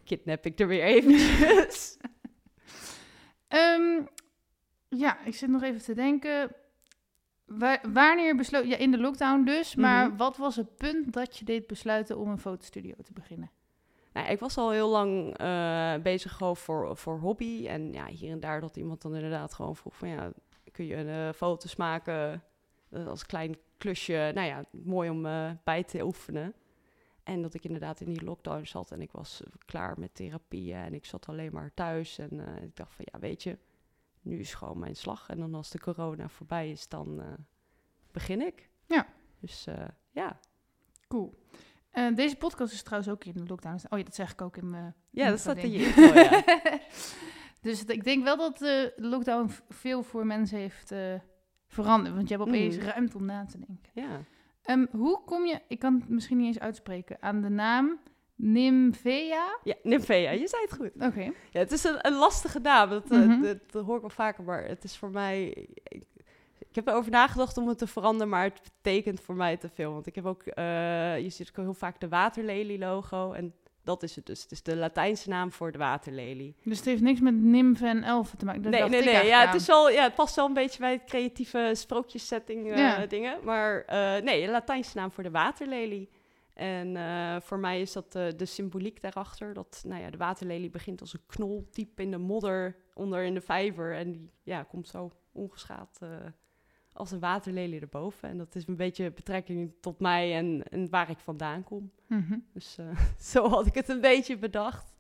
kidnap 0.04 0.46
ik 0.46 0.60
er 0.60 0.68
weer 0.68 0.84
eventjes. 0.84 1.98
Ehm, 3.48 4.02
ja, 4.90 5.24
ik 5.26 5.36
zit 5.36 5.50
nog 5.50 5.64
even 5.64 5.82
te 5.82 5.94
denken. 5.94 6.52
Wa- 7.46 7.82
wanneer 7.94 8.36
besloot 8.36 8.68
je 8.68 8.76
in 8.78 8.92
de 8.92 8.98
lockdown 9.00 9.44
dus? 9.44 9.76
Maar 9.76 10.08
Mhm. 10.08 10.18
wat 10.18 10.38
was 10.38 10.56
het 10.56 10.76
punt 10.76 11.14
dat 11.14 11.38
je 11.38 11.46
deed 11.46 11.68
besluiten 11.68 12.18
om 12.18 12.30
een 12.30 12.40
fotostudio 12.40 12.94
te 13.04 13.14
beginnen? 13.14 13.52
nou, 14.14 14.28
ik 14.32 14.40
was 14.40 14.58
al 14.58 14.70
heel 14.72 14.90
lang 14.90 15.38
eh, 15.38 15.94
bezig 16.04 16.32
gewoon 16.34 16.58
voor, 16.58 16.98
voor 16.98 17.20
hobby. 17.20 17.68
En 17.68 17.94
ja, 17.94 18.06
hier 18.06 18.32
en 18.32 18.40
daar 18.40 18.62
dat 18.62 18.76
iemand 18.78 19.02
dan 19.02 19.16
inderdaad 19.16 19.54
gewoon 19.54 19.76
vroeg 19.76 19.96
van... 19.96 20.08
ja, 20.08 20.32
kun 20.72 20.86
je 20.86 20.96
eh, 20.96 21.34
foto's 21.36 21.76
maken 21.76 22.44
als 23.08 23.26
klein 23.26 23.58
klusje? 23.78 24.32
Nou 24.36 24.48
ja, 24.48 24.64
mooi 24.72 25.10
om 25.10 25.26
eh, 25.26 25.52
bij 25.64 25.84
te 25.84 26.04
oefenen. 26.06 26.54
En 27.24 27.42
dat 27.42 27.54
ik 27.54 27.64
inderdaad 27.64 28.02
in 28.02 28.14
die 28.14 28.24
lockdown 28.24 28.64
zat 28.66 28.92
en 28.92 29.02
ik 29.02 29.12
was 29.12 29.42
klaar 29.66 30.00
met 30.00 30.16
therapieën 30.16 30.78
en 30.78 30.94
ik 30.94 31.06
zat 31.06 31.28
alleen 31.28 31.54
maar 31.54 31.72
thuis. 31.74 32.18
En 32.18 32.40
ik 32.64 32.76
dacht 32.76 32.94
van 32.94 33.06
ja, 33.12 33.20
weet 33.20 33.44
je, 33.44 33.58
nu 34.22 34.40
is 34.40 34.54
gewoon 34.54 34.80
mijn 34.80 34.96
slag. 34.96 35.30
En 35.30 35.38
dan 35.40 35.54
als 35.54 35.70
de 35.70 35.80
corona 35.80 36.28
voorbij 36.30 36.72
is, 36.72 36.88
dan 36.88 37.22
eh, 37.22 37.28
begin 38.12 38.42
ik. 38.42 38.70
Ja. 38.86 39.08
Dus 39.40 39.68
eh, 39.68 39.88
ja. 40.12 40.40
Cool. 41.08 41.44
Eh, 41.90 42.16
deze 42.16 42.36
podcast 42.36 42.74
is 42.74 42.84
trouwens 42.84 43.12
ook 43.12 43.24
in 43.24 43.34
de 43.34 43.46
lockdown. 43.48 43.80
Oh 43.90 43.98
ja, 43.98 44.04
dat 44.06 44.16
zeg 44.16 44.32
ik 44.32 44.42
ook 44.42 44.58
in 44.58 44.70
mijn... 44.70 44.96
Ja, 45.10 45.30
dat 45.30 45.40
staat 45.40 45.58
in 45.58 45.72
je 45.72 45.80
ja. 46.14 46.80
dus 47.70 47.86
ik 47.86 48.04
denk 48.04 48.24
wel 48.24 48.38
dat 48.38 48.58
de 48.58 48.94
lockdown 48.96 49.52
veel 49.70 50.04
voor 50.04 50.26
mensen 50.26 50.58
heeft 50.58 50.94
veranderd. 51.68 52.16
Want 52.16 52.28
je 52.30 52.36
hebt 52.36 52.48
opeens 52.48 52.76
Mhm. 52.78 52.86
ruimte 52.86 53.18
om 53.18 53.26
na 53.26 53.46
te 53.46 53.58
denken. 53.60 53.92
ja. 53.94 54.22
Ehm, 54.62 54.86
hoe 54.92 55.24
kom 55.26 55.46
je, 55.46 55.62
ik 55.68 55.80
kan 55.80 55.94
het 56.00 56.10
misschien 56.10 56.38
niet 56.38 56.48
eens 56.48 56.60
uitspreken, 56.60 57.22
aan 57.22 57.42
de 57.42 57.50
naam 57.50 58.00
Nymphea? 58.42 59.58
Ja, 59.64 59.74
Nymphea, 59.84 60.32
je 60.32 60.48
zei 60.48 60.62
het 60.62 60.74
goed. 60.74 60.92
Oké. 61.10 61.22
Ja, 61.52 61.60
het 61.60 61.72
is 61.72 61.84
een, 61.84 61.98
een 62.08 62.14
lastige 62.18 62.60
naam, 62.60 62.90
dat, 62.90 63.12
eh, 63.12 63.20
Mhm. 63.20 63.42
dat, 63.42 63.58
dat 63.72 63.86
hoor 63.86 63.96
ik 63.96 64.02
wel 64.02 64.10
vaker, 64.10 64.44
maar 64.44 64.64
het 64.68 64.84
is 64.84 64.98
voor 64.98 65.10
mij... 65.10 65.48
Ik, 65.84 66.02
ik 66.70 66.76
heb 66.76 66.88
erover 66.88 67.12
nagedacht 67.12 67.58
om 67.58 67.68
het 67.68 67.78
te 67.78 67.88
veranderen, 67.88 68.30
maar 68.30 68.44
het 68.44 68.62
betekent 68.82 69.20
voor 69.22 69.36
mij 69.36 69.58
te 69.58 69.70
veel. 69.70 69.94
Want 69.94 70.08
ik 70.08 70.16
heb 70.16 70.26
ook, 70.26 70.42
eh, 70.44 71.20
je 71.20 71.30
ziet 71.30 71.50
ook 71.50 71.56
heel 71.66 71.74
vaak 71.74 72.00
de 72.00 72.08
waterlelie-logo 72.08 73.32
en 73.32 73.54
dat 73.84 74.04
is 74.04 74.16
het 74.16 74.26
dus. 74.26 74.42
Het 74.42 74.52
is 74.52 74.64
de 74.64 74.76
Latijnse 74.76 75.30
naam 75.30 75.52
voor 75.52 75.72
de 75.72 75.78
waterlelie. 75.78 76.56
Dus 76.64 76.78
het 76.78 76.86
heeft 76.86 77.02
niks 77.02 77.20
met 77.20 77.34
nimfen 77.42 77.88
en 77.88 78.04
elfen 78.04 78.38
te 78.38 78.46
maken. 78.46 78.62
Dat 78.62 78.72
nee, 78.72 78.90
nee, 78.90 79.04
nee. 79.04 79.26
Ja, 79.26 79.46
het, 79.46 79.54
is 79.56 79.68
wel, 79.68 79.90
ja, 79.90 80.04
het 80.04 80.16
past 80.16 80.36
wel 80.36 80.46
een 80.46 80.54
beetje 80.54 80.80
bij 80.80 80.92
het 80.92 81.04
creatieve 81.06 81.72
sprookjessetting 81.76 82.78
Ja. 82.78 83.06
dingen. 83.06 83.38
Maar 83.44 83.84
nee, 84.24 84.46
de 84.46 84.52
Latijnse 84.52 84.98
naam 84.98 85.12
voor 85.12 85.24
de 85.24 85.32
waterlelie. 85.32 86.10
En 86.54 86.96
eh, 86.96 87.40
voor 87.42 87.60
mij 87.60 87.82
is 87.82 87.94
dat 87.94 88.16
eh, 88.16 88.28
de 88.38 88.46
symboliek 88.46 89.02
daarachter. 89.02 89.54
Dat 89.54 89.84
nou 89.88 90.02
ja, 90.02 90.10
de 90.10 90.18
waterlelie 90.18 90.70
begint 90.70 91.02
als 91.02 91.14
een 91.14 91.26
knol 91.26 91.68
diep 91.72 92.00
in 92.00 92.12
de 92.12 92.18
modder 92.18 92.76
onder 92.94 93.24
in 93.24 93.34
de 93.34 93.42
vijver. 93.42 93.96
En 93.96 94.12
die 94.12 94.32
ja, 94.44 94.64
komt 94.64 94.88
zo 94.88 95.12
ongeschaad 95.32 95.98
eh, 96.02 96.10
als 96.92 97.12
een 97.12 97.20
waterlelie 97.20 97.80
erboven. 97.80 98.30
En 98.30 98.38
dat 98.38 98.56
is 98.56 98.68
een 98.68 98.76
beetje 98.76 99.12
betrekking 99.12 99.74
tot 99.82 100.00
mij 100.00 100.36
en, 100.36 100.64
en 100.64 100.90
waar 100.90 101.10
ik 101.10 101.20
vandaan 101.20 101.64
kom. 101.64 101.92
Mhm. 102.08 102.38
Dus 102.54 102.78
zo 103.32 103.50
had 103.50 103.66
ik 103.66 103.76
het 103.76 103.90
een 103.90 104.02
beetje 104.02 104.38
bedacht. 104.38 104.98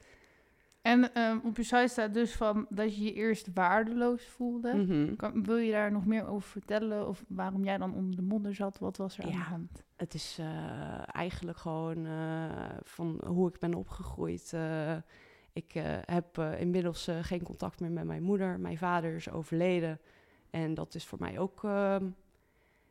En 0.81 1.13
ehm, 1.13 1.39
op 1.43 1.57
je 1.57 1.63
site 1.63 1.87
staat 1.87 2.13
dus 2.13 2.35
van 2.35 2.65
dat 2.69 2.95
je 2.95 3.03
je 3.03 3.13
eerst 3.13 3.47
waardeloos 3.53 4.27
voelde. 4.27 4.73
Mhm. 4.73 5.15
Kan, 5.15 5.43
wil 5.43 5.57
je 5.57 5.71
daar 5.71 5.91
nog 5.91 6.05
meer 6.05 6.27
over 6.27 6.49
vertellen? 6.49 7.07
Of 7.07 7.23
waarom 7.27 7.63
jij 7.63 7.77
dan 7.77 7.93
onder 7.93 8.15
de 8.15 8.21
modder 8.21 8.55
zat? 8.55 8.79
Wat 8.79 8.97
was 8.97 9.17
er 9.17 9.23
aan 9.23 9.31
de 9.31 9.37
hand? 9.37 9.83
Het 9.95 10.13
is 10.13 10.37
eh, 10.39 11.15
eigenlijk 11.15 11.57
gewoon 11.57 12.05
eh, 12.05 12.49
van 12.83 13.21
hoe 13.25 13.49
ik 13.49 13.59
ben 13.59 13.73
opgegroeid. 13.73 14.53
Eh, 14.53 14.95
ik 15.53 15.71
heb 16.05 16.37
inmiddels 16.37 17.09
geen 17.21 17.43
contact 17.43 17.79
meer 17.79 17.91
met 17.91 18.05
mijn 18.05 18.23
moeder. 18.23 18.59
Mijn 18.59 18.77
vader 18.77 19.15
is 19.15 19.29
overleden. 19.29 19.99
En 20.49 20.73
dat 20.73 20.95
is 20.95 21.05
voor 21.05 21.19
mij 21.19 21.39
ook 21.39 21.63
ehm, 21.63 22.09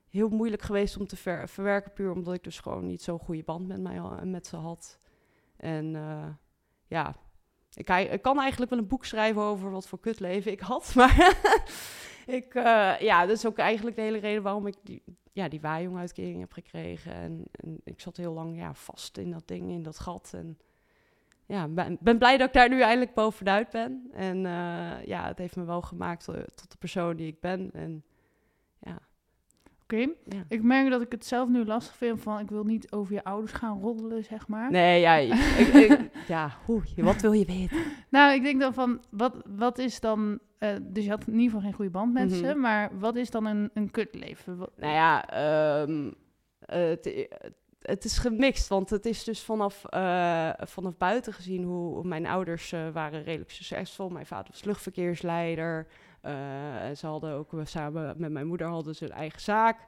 heel 0.08 0.28
moeilijk 0.28 0.62
geweest 0.62 0.96
om 0.96 1.06
te 1.06 1.16
ver- 1.16 1.48
verwerken. 1.48 1.92
Puur 1.92 2.12
omdat 2.12 2.34
ik 2.34 2.44
dus 2.44 2.60
gewoon 2.60 2.86
niet 2.86 3.02
zo'n 3.02 3.18
goede 3.18 3.42
band 3.42 3.66
met, 3.66 3.80
mij, 3.80 4.00
met 4.24 4.46
ze 4.46 4.56
had. 4.56 4.98
En 5.56 5.92
ja, 6.86 7.14
ik, 7.78 8.10
ik 8.10 8.22
kan 8.22 8.40
eigenlijk 8.40 8.70
wel 8.70 8.80
een 8.80 8.86
boek 8.86 9.04
schrijven 9.04 9.42
over 9.42 9.70
wat 9.70 9.88
voor 9.88 10.00
kutleven 10.00 10.52
ik 10.52 10.60
had. 10.60 10.92
Maar 10.96 11.36
ik, 12.38 12.54
eh, 12.54 13.00
ja, 13.00 13.26
dat 13.26 13.36
is 13.36 13.46
ook 13.46 13.58
eigenlijk 13.58 13.96
de 13.96 14.02
hele 14.02 14.18
reden 14.18 14.42
waarom 14.42 14.66
ik 14.66 14.74
die, 14.82 15.02
ja, 15.32 15.48
die 15.48 15.60
waaijong-uitkering 15.60 16.40
heb 16.40 16.52
gekregen. 16.52 17.12
En, 17.12 17.44
en 17.50 17.80
ik 17.84 18.00
zat 18.00 18.16
heel 18.16 18.32
lang 18.32 18.56
ja, 18.56 18.74
vast 18.74 19.18
in 19.18 19.30
dat 19.30 19.48
ding, 19.48 19.70
in 19.70 19.82
dat 19.82 19.98
gat. 19.98 20.30
En 20.34 20.58
ja, 21.46 21.68
ben, 21.68 21.98
ben 22.00 22.18
blij 22.18 22.36
dat 22.36 22.46
ik 22.46 22.54
daar 22.54 22.68
nu 22.68 22.80
eindelijk 22.80 23.14
bovenuit 23.14 23.70
ben. 23.70 24.10
En 24.12 24.46
eh, 24.46 25.04
ja, 25.04 25.26
het 25.26 25.38
heeft 25.38 25.56
me 25.56 25.64
wel 25.64 25.82
gemaakt 25.82 26.28
eh, 26.28 26.34
tot 26.34 26.70
de 26.70 26.78
persoon 26.78 27.16
die 27.16 27.26
ik 27.26 27.40
ben. 27.40 27.70
En 27.72 28.04
ja, 28.78 28.98
Oké. 29.92 30.00
ja. 30.24 30.44
Ik 30.48 30.62
merk 30.62 30.90
dat 30.90 31.02
ik 31.02 31.12
het 31.12 31.26
zelf 31.26 31.48
nu 31.48 31.64
lastig 31.64 31.96
vind 31.96 32.20
van 32.20 32.38
ik 32.38 32.48
wil 32.50 32.64
niet 32.64 32.92
over 32.92 33.14
je 33.14 33.24
ouders 33.24 33.52
gaan 33.52 33.80
roddelen, 33.80 34.24
zeg 34.24 34.48
maar. 34.48 34.70
Nee, 34.70 35.00
ja, 35.00 35.14
ik, 35.62 35.68
ik- 35.74 36.10
ja 36.26 36.56
hoe, 36.64 36.82
wat 36.96 37.20
wil 37.20 37.32
je 37.32 37.44
weten? 37.44 37.76
Nou, 38.08 38.34
ik 38.34 38.42
denk 38.42 38.60
dan 38.60 38.74
van, 38.74 39.00
wat, 39.10 39.34
wat 39.46 39.78
is 39.78 40.00
dan... 40.00 40.38
eh, 40.58 40.74
dus 40.82 41.04
je 41.04 41.10
had 41.10 41.20
in 41.26 41.32
ieder 41.32 41.44
geval 41.46 41.60
geen 41.60 41.72
goede 41.72 41.90
band 41.90 42.12
met 42.12 42.30
Mhm. 42.30 42.38
ze, 42.38 42.54
maar 42.54 42.98
wat 42.98 43.16
is 43.16 43.30
dan 43.30 43.44
een, 43.46 43.70
een 43.74 43.90
kutleven? 43.90 44.56
Wat- 44.56 44.72
Nou 44.76 44.92
ja, 44.92 45.28
ehm, 45.28 46.10
eh, 46.60 46.80
het, 46.88 47.28
het 47.82 48.04
is 48.04 48.18
gemixt, 48.18 48.68
want 48.68 48.90
het 48.90 49.06
is 49.06 49.24
dus 49.24 49.42
vanaf, 49.42 49.84
eh, 49.84 50.50
vanaf 50.58 50.96
buiten 50.96 51.32
gezien 51.32 51.62
hoe 51.64 52.04
mijn 52.04 52.26
ouders 52.26 52.72
eh, 52.72 52.88
waren 52.92 53.22
redelijk 53.22 53.50
succesvol. 53.50 54.08
Mijn 54.08 54.26
vader 54.26 54.46
was 54.52 54.64
luchtverkeersleider. 54.64 55.86
Eh, 56.28 56.96
ze 56.96 57.06
hadden 57.06 57.32
ook 57.32 57.52
samen 57.64 58.14
met 58.16 58.32
mijn 58.32 58.46
moeder 58.46 58.66
hadden 58.66 58.94
ze 58.94 59.04
een 59.04 59.10
eigen 59.10 59.40
zaak. 59.40 59.86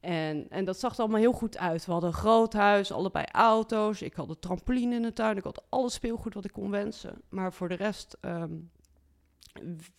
En, 0.00 0.46
en 0.50 0.64
dat 0.64 0.78
zag 0.78 0.92
er 0.92 0.98
allemaal 0.98 1.20
heel 1.20 1.32
goed 1.32 1.58
uit. 1.58 1.84
We 1.84 1.92
hadden 1.92 2.10
een 2.10 2.16
groot 2.16 2.52
huis, 2.52 2.92
allebei 2.92 3.24
auto's. 3.32 4.02
Ik 4.02 4.14
had 4.14 4.28
een 4.28 4.38
trampoline 4.38 4.94
in 4.94 5.02
de 5.02 5.12
tuin. 5.12 5.36
Ik 5.36 5.44
had 5.44 5.64
alle 5.68 5.90
speelgoed 5.90 6.34
wat 6.34 6.44
ik 6.44 6.52
kon 6.52 6.70
wensen. 6.70 7.22
Maar 7.28 7.52
voor 7.52 7.68
de 7.68 7.74
rest 7.74 8.16
ehm, 8.20 8.54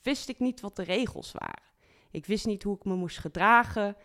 wist 0.02 0.30
ik 0.30 0.40
niet 0.40 0.62
wat 0.62 0.76
de 0.76 0.84
regels 0.84 1.32
waren. 1.32 1.64
Ik 2.12 2.26
wist 2.26 2.46
niet 2.46 2.64
hoe 2.64 2.76
ik 2.76 2.84
me 2.84 2.96
moest 2.96 3.18
gedragen. 3.18 3.96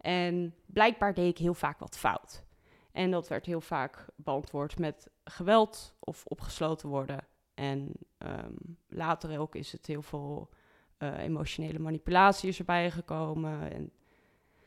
En 0.00 0.54
blijkbaar 0.66 1.14
deed 1.14 1.30
ik 1.30 1.38
heel 1.38 1.54
vaak 1.54 1.78
wat 1.78 1.98
fout. 1.98 2.44
En 2.92 3.10
dat 3.10 3.28
werd 3.28 3.46
heel 3.46 3.60
vaak 3.60 4.06
beantwoord 4.16 4.78
met 4.78 5.10
geweld 5.24 5.94
of 5.98 6.26
opgesloten 6.26 6.88
worden. 6.88 7.24
En 7.54 7.92
ehm, 8.18 8.54
later 8.88 9.38
ook 9.38 9.54
is 9.54 9.72
het 9.72 9.86
heel 9.86 10.02
veel 10.02 10.50
eh, 11.00 11.18
emotionele 11.18 11.78
manipulatie 11.78 12.48
is 12.48 12.58
erbij 12.58 12.90
gekomen. 12.90 13.72
En 13.72 13.90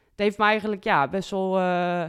het 0.10 0.20
heeft 0.20 0.38
me 0.38 0.44
eigenlijk 0.44 0.84
ja, 0.84 1.08
best 1.08 1.30
wel 1.30 1.60
eh, 1.60 2.06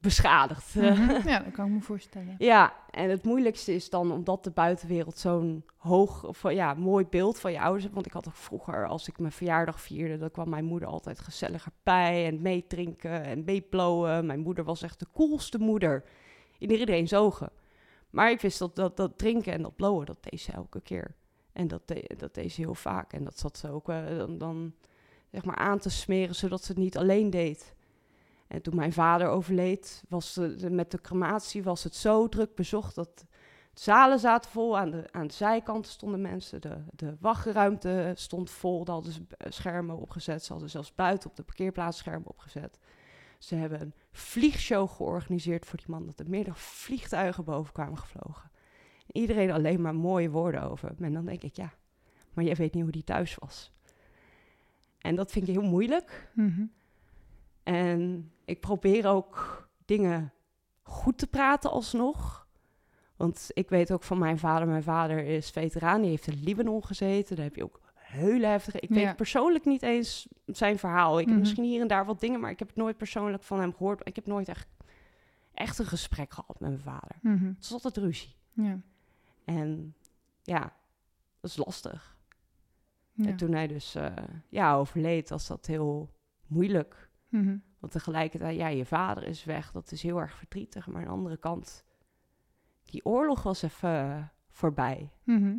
beschadigd. 0.00 0.74
Mhm. 0.74 1.28
Ja, 1.28 1.38
dat 1.38 1.52
kan 1.52 1.66
ik 1.66 1.72
me 1.72 1.80
voorstellen. 1.80 2.34
Ja, 2.38 2.72
en 2.90 3.10
het 3.10 3.24
moeilijkste 3.24 3.74
is 3.74 3.90
dan 3.90 4.12
omdat 4.12 4.44
de 4.44 4.50
buitenwereld 4.50 5.18
zo'n 5.18 5.64
hoog, 5.76 6.24
of 6.24 6.52
ja, 6.52 6.74
mooi 6.74 7.06
beeld 7.06 7.38
van 7.38 7.52
je 7.52 7.60
ouders 7.60 7.82
heeft. 7.82 7.94
Want 7.94 8.06
ik 8.06 8.12
had 8.12 8.28
ook 8.28 8.36
vroeger, 8.36 8.86
als 8.86 9.08
ik 9.08 9.18
mijn 9.18 9.32
verjaardag 9.32 9.80
vierde, 9.80 10.18
dan 10.18 10.30
kwam 10.30 10.48
mijn 10.48 10.64
moeder 10.64 10.88
altijd 10.88 11.20
gezelliger 11.20 11.72
bij 11.82 12.26
en 12.26 12.42
meedrinken 12.42 13.24
en 13.24 13.44
meeblowen. 13.44 14.26
Mijn 14.26 14.40
moeder 14.40 14.64
was 14.64 14.82
echt 14.82 14.98
de 14.98 15.06
coolste 15.12 15.58
moeder 15.58 16.04
in 16.58 16.70
iedereen's 16.70 17.12
ogen. 17.12 17.50
Maar 18.10 18.30
ik 18.30 18.40
wist 18.40 18.58
dat, 18.58 18.76
dat 18.76 18.96
dat 18.96 19.18
drinken 19.18 19.52
en 19.52 19.62
dat 19.62 19.76
blowen, 19.76 20.06
dat 20.06 20.22
deed 20.30 20.40
ze 20.40 20.52
elke 20.52 20.80
keer. 20.80 21.14
En 21.58 21.68
dat, 21.68 21.82
dat 22.16 22.34
deed 22.34 22.52
ze 22.52 22.60
heel 22.60 22.74
vaak. 22.74 23.12
En 23.12 23.24
dat 23.24 23.38
zat 23.38 23.58
ze 23.58 23.70
ook 23.70 23.88
eh, 23.88 24.24
dan, 24.28 24.74
zeg 25.30 25.44
maar 25.44 25.56
aan 25.56 25.78
te 25.78 25.90
smeren, 25.90 26.34
zodat 26.34 26.64
ze 26.64 26.72
het 26.72 26.80
niet 26.80 26.98
alleen 26.98 27.30
deed. 27.30 27.74
En 28.48 28.62
toen 28.62 28.76
mijn 28.76 28.92
vader 28.92 29.28
overleed, 29.28 30.02
was 30.08 30.38
met 30.70 30.90
de 30.90 31.00
crematie 31.00 31.62
was 31.62 31.84
het 31.84 31.94
zo 31.94 32.28
druk 32.28 32.54
bezocht 32.54 32.94
dat 32.94 33.18
de 33.18 33.80
zalen 33.80 34.18
zaten 34.18 34.50
vol. 34.50 34.78
Aan 34.78 34.90
de, 34.90 35.08
aan 35.10 35.26
de 35.26 35.32
zijkanten 35.34 35.92
stonden 35.92 36.20
mensen, 36.20 36.60
de, 36.60 36.84
de 36.94 37.16
wachtruimte 37.20 38.12
stond 38.14 38.50
vol. 38.50 38.84
Daar 38.84 38.94
hadden 38.94 39.28
schermen 39.48 39.96
opgezet. 39.96 40.44
Ze 40.44 40.52
hadden 40.52 40.70
zelfs 40.70 40.94
buiten 40.94 41.30
op 41.30 41.36
de 41.36 41.42
parkeerplaats 41.42 41.98
schermen 41.98 42.28
opgezet. 42.28 42.78
Ze 43.38 43.54
hebben 43.54 43.80
een 43.80 43.94
vliegshow 44.10 44.88
georganiseerd 44.90 45.66
voor 45.66 45.78
die 45.78 45.90
man, 45.90 46.06
dat 46.06 46.18
er 46.18 46.28
meerdere 46.28 46.56
vliegtuigen 46.56 47.44
boven 47.44 47.72
kwamen 47.72 47.98
gevlogen. 47.98 48.47
Iedereen 49.18 49.50
alleen 49.50 49.80
maar 49.80 49.94
mooie 49.94 50.30
woorden 50.30 50.62
over. 50.62 50.94
En 51.00 51.12
dan 51.12 51.24
denk 51.24 51.42
ik, 51.42 51.56
ja, 51.56 51.72
maar 52.32 52.44
jij 52.44 52.54
weet 52.54 52.74
niet 52.74 52.82
hoe 52.82 52.92
die 52.92 53.04
thuis 53.04 53.34
was. 53.34 53.72
En 54.98 55.14
dat 55.14 55.32
vind 55.32 55.48
ik 55.48 55.54
heel 55.54 55.68
moeilijk. 55.68 56.30
Mhm. 56.34 56.64
En 57.62 58.30
ik 58.44 58.60
probeer 58.60 59.06
ook 59.06 59.68
dingen 59.84 60.32
goed 60.82 61.18
te 61.18 61.26
praten 61.26 61.70
alsnog. 61.70 62.46
Want 63.16 63.50
ik 63.52 63.68
weet 63.68 63.92
ook 63.92 64.02
van 64.02 64.18
mijn 64.18 64.38
vader. 64.38 64.68
Mijn 64.68 64.82
vader 64.82 65.24
is 65.24 65.50
veteraan. 65.50 66.00
Die 66.00 66.10
heeft 66.10 66.26
in 66.26 66.42
Libanon 66.42 66.84
gezeten. 66.84 67.36
Daar 67.36 67.44
heb 67.44 67.56
je 67.56 67.64
ook 67.64 67.80
hele 67.94 68.46
heftige... 68.46 68.80
Ik 68.80 68.88
Ja. 68.88 68.94
weet 68.94 69.16
persoonlijk 69.16 69.64
niet 69.64 69.82
eens 69.82 70.28
zijn 70.46 70.78
verhaal. 70.78 71.18
Ik 71.18 71.24
Mhm. 71.24 71.30
heb 71.34 71.38
misschien 71.42 71.64
hier 71.64 71.80
en 71.80 71.88
daar 71.88 72.04
wat 72.04 72.20
dingen... 72.20 72.40
maar 72.40 72.50
ik 72.50 72.58
heb 72.58 72.68
het 72.68 72.76
nooit 72.76 72.96
persoonlijk 72.96 73.42
van 73.42 73.60
hem 73.60 73.72
gehoord. 73.74 74.06
Ik 74.08 74.16
heb 74.16 74.26
nooit 74.26 74.48
echt, 74.48 74.68
echt 75.54 75.78
een 75.78 75.86
gesprek 75.86 76.32
gehad 76.32 76.60
met 76.60 76.70
mijn 76.70 76.82
vader. 76.82 77.16
Mhm. 77.22 77.46
Het 77.46 77.64
is 77.64 77.72
altijd 77.72 77.96
ruzie. 77.96 78.34
Ja. 78.52 78.78
En 79.48 79.94
ja, 80.42 80.76
dat 81.40 81.50
is 81.50 81.56
lastig. 81.56 82.18
Ja. 83.12 83.26
En 83.26 83.36
toen 83.36 83.52
hij 83.52 83.66
dus 83.66 83.94
eh, 83.94 84.12
ja, 84.48 84.74
overleed, 84.74 85.28
was 85.28 85.46
dat 85.46 85.66
heel 85.66 86.14
moeilijk. 86.46 87.10
Mhm. 87.28 87.58
Want 87.78 87.92
tegelijkertijd, 87.92 88.56
ja, 88.56 88.68
je 88.68 88.86
vader 88.86 89.22
is 89.22 89.44
weg. 89.44 89.72
Dat 89.72 89.92
is 89.92 90.02
heel 90.02 90.20
erg 90.20 90.34
verdrietig. 90.34 90.86
Maar 90.86 91.00
aan 91.00 91.06
de 91.06 91.14
andere 91.14 91.36
kant, 91.36 91.84
die 92.84 93.04
oorlog 93.04 93.42
was 93.42 93.62
even 93.62 93.90
eh, 93.90 94.24
voorbij. 94.48 95.12
Mhm. 95.24 95.56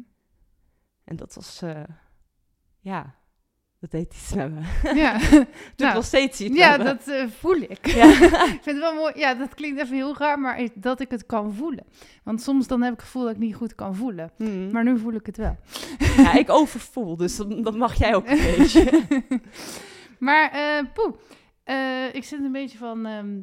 En 1.04 1.16
dat 1.16 1.34
was, 1.34 1.62
eh, 1.62 1.84
ja, 2.80 3.16
dat 3.80 3.92
deed 3.92 4.14
iets 4.14 4.34
me. 4.34 4.62
Ja. 4.96 5.18
Doet 5.30 5.48
Nou, 5.76 5.94
nog 5.94 6.06
steeds 6.06 6.42
iets 6.42 6.58
ja, 6.58 6.78
dat 6.78 7.08
eh, 7.08 7.28
voel 7.28 7.56
ik. 7.56 7.88
Ja. 7.88 8.06
ik 8.56 8.60
vind 8.62 8.66
het 8.66 8.80
wel 8.80 8.94
mooi. 8.94 9.14
Ja, 9.16 9.34
dat 9.34 9.54
klinkt 9.54 9.82
even 9.82 9.96
heel 9.96 10.18
raar, 10.18 10.40
maar 10.40 10.68
dat 10.74 11.00
ik 11.00 11.12
het 11.12 11.26
kan 11.26 11.54
voelen. 11.54 11.86
Want 12.24 12.42
soms 12.42 12.68
dan 12.68 12.82
heb 12.82 12.94
ik 12.94 13.00
het 13.00 13.06
gevoel 13.06 13.24
dat 13.24 13.32
ik 13.32 13.38
niet 13.38 13.56
goed 13.56 13.76
kan 13.76 13.96
voelen. 13.96 14.32
Hmm. 14.38 14.72
Maar 14.72 14.84
nu 14.84 14.98
voel 14.98 15.14
ik 15.14 15.26
het 15.26 15.38
wel. 15.38 15.58
ja, 16.18 16.34
ik 16.34 16.50
overvoel, 16.50 17.18
dus 17.18 17.36
dat, 17.36 17.76
mag 17.76 17.96
jij 17.96 18.16
ook 18.16 18.28
een 18.28 18.56
beetje. 18.58 19.04
maar 20.20 20.52
eh 20.52 20.86
poeh, 20.94 21.16
eh, 21.64 22.16
ik 22.16 22.24
zit 22.24 22.40
een 22.40 22.52
beetje 22.52 22.78
van... 22.78 23.06
ehm, 23.06 23.42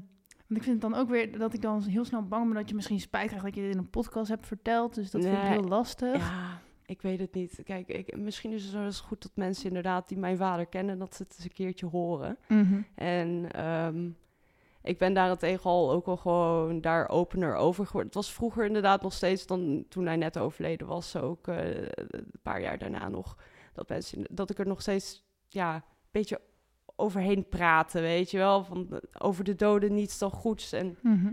want 0.49 0.61
ik 0.61 0.66
vind 0.66 0.83
het 0.83 0.90
dan 0.92 1.01
ook 1.01 1.09
weer 1.09 1.38
dat 1.38 1.55
ik 1.55 1.62
dan 1.62 1.83
heel 1.83 2.05
snel 2.05 2.22
bang 2.22 2.46
ben 2.46 2.55
dat 2.55 2.68
je 2.68 2.75
misschien 2.75 3.01
spijt 3.01 3.27
krijgt 3.27 3.44
dat 3.44 3.55
je 3.55 3.61
dit 3.61 3.72
in 3.72 3.79
een 3.79 3.90
podcast 3.90 4.29
hebt 4.29 4.46
verteld. 4.46 4.94
Dus 4.94 5.11
dat 5.11 5.22
vind 5.22 5.37
ik 5.37 5.42
heel 5.42 5.64
lastig. 5.64 6.16
Ja, 6.16 6.61
ik 6.87 7.03
weet 7.03 7.18
het 7.20 7.35
niet. 7.35 7.61
Kijk, 7.64 7.88
ik, 7.88 8.16
misschien 8.16 8.53
is 8.53 8.64
het 8.64 8.72
wel 8.72 8.85
eens 8.85 9.01
goed 9.01 9.22
dat 9.22 9.31
mensen 9.35 9.66
inderdaad 9.66 10.09
die 10.09 10.18
mijn 10.18 10.37
vader 10.37 10.66
kennen, 10.66 10.99
dat 10.99 11.14
ze 11.14 11.22
het 11.22 11.33
eens 11.37 11.44
een 11.44 11.53
keertje 11.53 11.87
horen. 11.87 12.38
Mhm. 12.49 12.81
En 12.94 13.53
ehm, 13.53 14.09
ik 14.83 14.99
ben 14.99 15.14
daarentegen 15.14 15.70
al 15.70 15.92
ook 15.92 16.07
wel 16.07 16.16
gewoon 16.16 16.81
daar 16.81 17.09
opener 17.09 17.55
over 17.55 17.85
geworden. 17.87 18.07
Het 18.11 18.18
was 18.25 18.33
vroeger 18.33 18.64
inderdaad 18.64 19.03
nog 19.03 19.12
steeds 19.12 19.46
dan 19.46 19.85
toen 19.88 20.07
hij 20.07 20.16
net 20.16 20.38
overleden 20.38 20.87
was, 20.87 21.16
ook 21.16 21.49
eh, 21.49 21.83
een 21.83 22.31
paar 22.42 22.61
jaar 22.61 22.79
daarna 22.79 23.09
nog, 23.09 23.37
dat, 23.72 23.88
mensen, 23.88 24.25
dat 24.31 24.51
ik 24.51 24.59
er 24.59 24.66
nog 24.66 24.81
steeds 24.81 25.25
ja, 25.49 25.75
een 25.75 25.83
beetje 26.11 26.40
overheen 26.96 27.49
praten, 27.49 28.03
weet 28.03 28.31
je 28.31 28.38
wel, 28.38 28.64
van 28.64 28.87
eh, 28.90 28.99
over 29.18 29.44
de 29.44 29.55
doden 29.55 29.94
niets 29.94 30.18
dan 30.18 30.31
goeds. 30.31 30.72
En, 30.72 30.99
Mhm. 31.03 31.33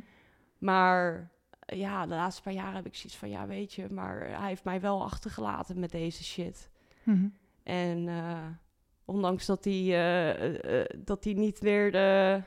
maar 0.58 1.32
ja, 1.66 2.06
de 2.06 2.16
laatste 2.16 2.42
paar 2.42 2.54
jaren 2.54 2.76
heb 2.76 2.86
ik 2.86 2.96
zoiets 2.96 3.18
van, 3.20 3.30
ja, 3.30 3.48
weet 3.48 3.74
je, 3.74 3.88
maar 3.90 4.20
hij 4.40 4.48
heeft 4.48 4.64
mij 4.64 4.82
wel 4.82 5.04
achtergelaten 5.04 5.80
met 5.80 5.92
deze 5.92 6.24
shit. 6.24 6.70
Mhm. 7.04 7.28
En 7.64 8.08
eh, 8.08 8.38
ondanks 9.06 9.46
dat 9.46 9.64
hij, 9.64 9.74
eh, 9.74 10.80
eh, 10.82 10.86
dat 10.98 11.24
hij 11.24 11.34
niet 11.34 11.62
meer 11.62 11.92
de, 11.92 12.42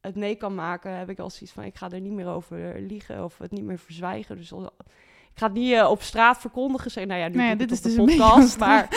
het 0.00 0.16
mee 0.16 0.34
kan 0.36 0.54
maken, 0.54 0.96
heb 0.98 1.10
ik 1.10 1.18
al 1.18 1.30
zoiets 1.30 1.52
van: 1.52 1.64
ik 1.64 1.76
ga 1.76 1.90
er 1.90 2.00
niet 2.00 2.12
meer 2.12 2.26
over 2.28 2.80
liegen 2.80 3.24
of 3.24 3.38
het 3.38 3.50
niet 3.50 3.64
meer 3.64 3.78
verzwijgen. 3.78 4.36
Dus 4.36 4.52
ik 4.52 5.44
ga 5.44 5.46
het 5.46 5.54
niet 5.54 5.82
op 5.82 6.02
straat 6.02 6.38
verkondigen. 6.38 6.90
Zeggen, 6.90 7.12
nou 7.12 7.24
ja, 7.24 7.28
nu 7.28 7.36
Nou 7.36 7.56
dit 7.56 7.70
is 7.70 7.80
dus 7.82 7.94
de 7.94 8.04
podcast. 8.04 8.58
Maar 8.66 8.88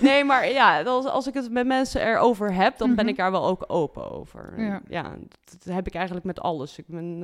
nee, 0.00 0.24
maar 0.24 0.48
ja, 0.50 0.82
als, 0.82 1.04
als 1.06 1.26
ik 1.26 1.34
het 1.34 1.50
met 1.50 1.66
mensen 1.66 2.06
erover 2.06 2.54
heb, 2.54 2.78
dan 2.78 2.88
ben 2.94 3.04
Mhm. 3.04 3.08
ik 3.08 3.16
daar 3.16 3.30
wel 3.30 3.46
ook 3.46 3.64
open 3.66 4.10
over. 4.10 4.60
Ja. 4.60 4.80
ja 4.88 5.02
dat, 5.28 5.64
dat 5.64 5.74
heb 5.74 5.86
ik 5.86 5.94
eigenlijk 5.94 6.26
met 6.26 6.40
alles. 6.40 6.78
Ik 6.78 6.86
ben, 6.86 7.18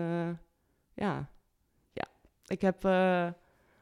ja, 0.94 1.28
ik 2.46 2.60
heb. 2.60 2.84
eh, 2.84 3.28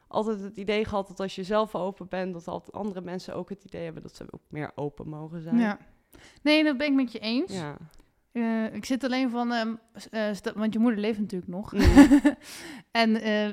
altijd 0.07 0.41
het 0.41 0.57
idee 0.57 0.85
gehad 0.85 1.07
dat 1.07 1.19
als 1.19 1.35
je 1.35 1.43
zelf 1.43 1.75
open 1.75 2.07
bent, 2.07 2.33
dat 2.33 2.47
altijd 2.47 2.75
andere 2.75 3.01
mensen 3.01 3.35
ook 3.35 3.49
het 3.49 3.63
idee 3.63 3.83
hebben 3.83 4.01
dat 4.01 4.15
ze 4.15 4.25
ook 4.29 4.41
meer 4.47 4.71
open 4.75 5.07
mogen 5.09 5.41
zijn. 5.41 5.57
Ja. 5.57 5.77
Nee, 6.41 6.63
dat 6.63 6.77
ben 6.77 6.87
ik 6.87 6.93
met 6.93 7.11
je 7.11 7.19
eens. 7.19 7.53
Ja. 7.53 7.77
Eh, 8.31 8.73
ik 8.73 8.85
zit 8.85 9.03
alleen 9.03 9.29
van, 9.29 9.51
ehm, 9.51 9.75
eh, 10.11 10.31
want 10.55 10.73
je 10.73 10.79
moeder 10.79 10.99
leeft 10.99 11.19
natuurlijk 11.19 11.51
nog. 11.51 11.73
Mm. 11.73 11.81
en 12.91 13.09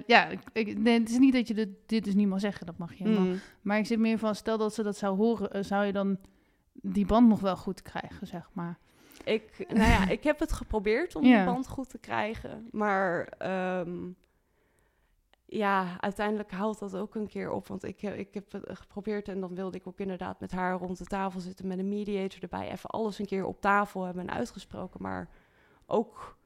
ja, 0.06 0.28
ik, 0.52 0.78
nee, 0.78 0.98
het 0.98 1.10
is 1.10 1.18
niet 1.18 1.32
dat 1.32 1.48
je 1.48 1.54
dit, 1.54 1.68
dit 1.86 2.04
dus 2.04 2.14
niet 2.14 2.28
mag 2.28 2.40
zeggen, 2.40 2.66
dat 2.66 2.78
mag 2.78 2.94
je 2.94 3.04
helemaal. 3.04 3.26
Mm. 3.26 3.40
Maar 3.62 3.78
ik 3.78 3.86
zit 3.86 3.98
meer 3.98 4.18
van, 4.18 4.34
stel 4.34 4.58
dat 4.58 4.74
ze 4.74 4.82
dat 4.82 4.96
zou 4.96 5.16
horen, 5.16 5.64
zou 5.64 5.84
je 5.84 5.92
dan 5.92 6.18
die 6.72 7.06
band 7.06 7.28
nog 7.28 7.40
wel 7.40 7.56
goed 7.56 7.82
krijgen, 7.82 8.26
zeg 8.26 8.50
maar. 8.52 8.78
Ik, 9.24 9.64
nou 9.68 9.90
ja, 9.90 10.08
ik 10.08 10.22
heb 10.24 10.38
het 10.38 10.52
geprobeerd 10.52 11.14
om 11.16 11.24
Ja. 11.24 11.36
die 11.36 11.52
band 11.52 11.68
goed 11.68 11.88
te 11.88 11.98
krijgen. 11.98 12.68
Maar 12.70 13.24
ehm, 13.38 13.98
ja, 15.56 15.96
uiteindelijk 16.00 16.50
houdt 16.50 16.78
dat 16.78 16.96
ook 16.96 17.14
een 17.14 17.26
keer 17.28 17.50
op. 17.50 17.66
Want 17.68 17.84
ik, 17.84 18.00
heb- 18.00 18.16
ik 18.16 18.34
heb 18.34 18.52
het 18.52 18.64
geprobeerd 18.78 19.28
en 19.28 19.40
dan 19.40 19.54
wilde 19.54 19.76
ik 19.78 19.86
ook 19.86 19.98
inderdaad 19.98 20.40
met 20.40 20.52
haar 20.52 20.78
rond 20.78 20.98
de 20.98 21.04
tafel 21.04 21.40
zitten. 21.40 21.66
Met 21.66 21.78
een 21.78 21.88
mediator 21.88 22.42
erbij. 22.42 22.70
Even 22.70 22.90
alles 22.90 23.18
een 23.18 23.26
keer 23.26 23.44
op 23.44 23.60
tafel 23.60 24.04
hebben 24.04 24.28
en 24.28 24.34
uitgesproken. 24.34 25.02
Maar 25.02 25.28
ook 25.86 26.36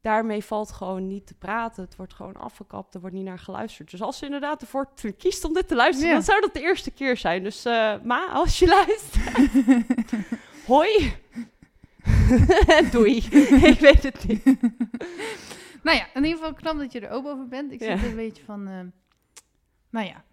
daarmee 0.00 0.44
valt 0.44 0.72
gewoon 0.72 1.06
niet 1.06 1.26
te 1.26 1.34
praten. 1.34 1.84
Het 1.84 1.96
wordt 1.96 2.14
gewoon 2.14 2.36
afgekapt. 2.36 2.94
Er 2.94 3.00
wordt 3.00 3.16
niet 3.16 3.24
naar 3.24 3.38
geluisterd. 3.38 3.90
Dus 3.90 4.02
als 4.02 4.18
ze 4.18 4.24
inderdaad 4.24 4.60
ervoor 4.60 4.88
kiest 5.18 5.44
om 5.44 5.52
dit 5.52 5.68
te 5.68 5.74
luisteren, 5.74 6.08
Ja. 6.08 6.14
dan 6.14 6.24
zou 6.24 6.40
dat 6.40 6.54
de 6.54 6.60
eerste 6.60 6.90
keer 6.90 7.16
zijn. 7.16 7.42
Dus 7.42 7.64
eh, 7.64 7.94
ma, 8.02 8.28
als 8.32 8.58
je 8.58 8.66
luistert. 8.66 9.50
Hoi. 10.66 11.12
Doei. 12.92 13.16
ik 13.72 13.78
weet 13.80 14.02
het 14.02 14.26
niet. 14.28 14.42
Nou 15.82 15.96
ja, 15.96 16.06
in 16.14 16.24
ieder 16.24 16.38
geval 16.38 16.54
knap 16.54 16.78
dat 16.78 16.92
je 16.92 17.00
er 17.00 17.10
open 17.10 17.32
over 17.32 17.48
bent. 17.48 17.72
Ik 17.72 17.80
Ja. 17.80 17.96
zit 17.96 18.08
een 18.10 18.16
beetje 18.16 18.44
van, 18.44 18.68
ehm, 18.68 18.86
nou 19.90 20.06
ja. 20.06 20.24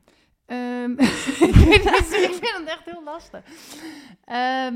Ehm, 0.45 0.91
ik, 0.99 2.37
vind 2.41 2.57
het 2.57 2.67
echt 2.67 2.85
heel 2.85 3.03
lastig. 3.03 3.43
Ehm, 4.25 4.75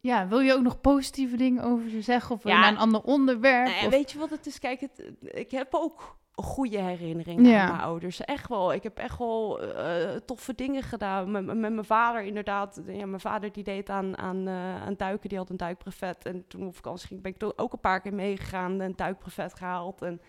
ja, 0.00 0.28
wil 0.28 0.40
je 0.40 0.52
ook 0.54 0.62
nog 0.62 0.80
positieve 0.80 1.36
dingen 1.36 1.62
over 1.64 1.90
ze 1.90 2.00
zeggen? 2.02 2.34
Of 2.34 2.44
Ja. 2.44 2.60
naar 2.60 2.68
een 2.72 2.78
ander 2.78 3.00
onderwerp? 3.02 3.66
Nou 3.66 3.84
Of- 3.86 3.90
weet 3.92 4.12
je 4.12 4.18
wat 4.18 4.30
het 4.30 4.46
is? 4.46 4.58
Kijk, 4.58 4.80
het, 4.80 5.10
ik 5.20 5.50
heb 5.50 5.68
ook 5.74 6.16
goede 6.34 6.78
herinneringen 6.80 7.44
Ja. 7.50 7.62
aan 7.62 7.70
mijn 7.70 7.82
ouders. 7.82 8.20
Echt 8.20 8.48
wel. 8.48 8.72
Ik 8.72 8.82
heb 8.82 8.98
echt 8.98 9.18
wel 9.18 9.62
eh, 9.62 10.16
toffe 10.16 10.54
dingen 10.54 10.82
gedaan. 10.82 11.30
Met, 11.30 11.44
met 11.44 11.56
mijn 11.56 11.84
vader 11.84 12.22
inderdaad. 12.22 12.80
Ja, 12.86 13.06
mijn 13.06 13.20
vader 13.20 13.52
die 13.52 13.64
deed 13.64 13.88
aan, 13.88 14.18
aan, 14.18 14.46
eh, 14.48 14.82
aan 14.82 14.94
duiken. 14.96 15.28
Die 15.28 15.38
had 15.38 15.50
een 15.50 15.56
duikbrevet. 15.56 16.24
En 16.26 16.44
toen 16.48 16.66
op 16.66 16.74
vakantie 16.74 17.06
ging, 17.06 17.22
ben 17.22 17.34
ik 17.34 17.52
ook 17.56 17.72
een 17.72 17.80
paar 17.80 18.00
keer 18.00 18.14
meegegaan. 18.14 18.72
En 18.72 18.80
een 18.80 18.96
duikbrevet 18.96 19.54
gehaald. 19.54 20.02
En 20.02 20.20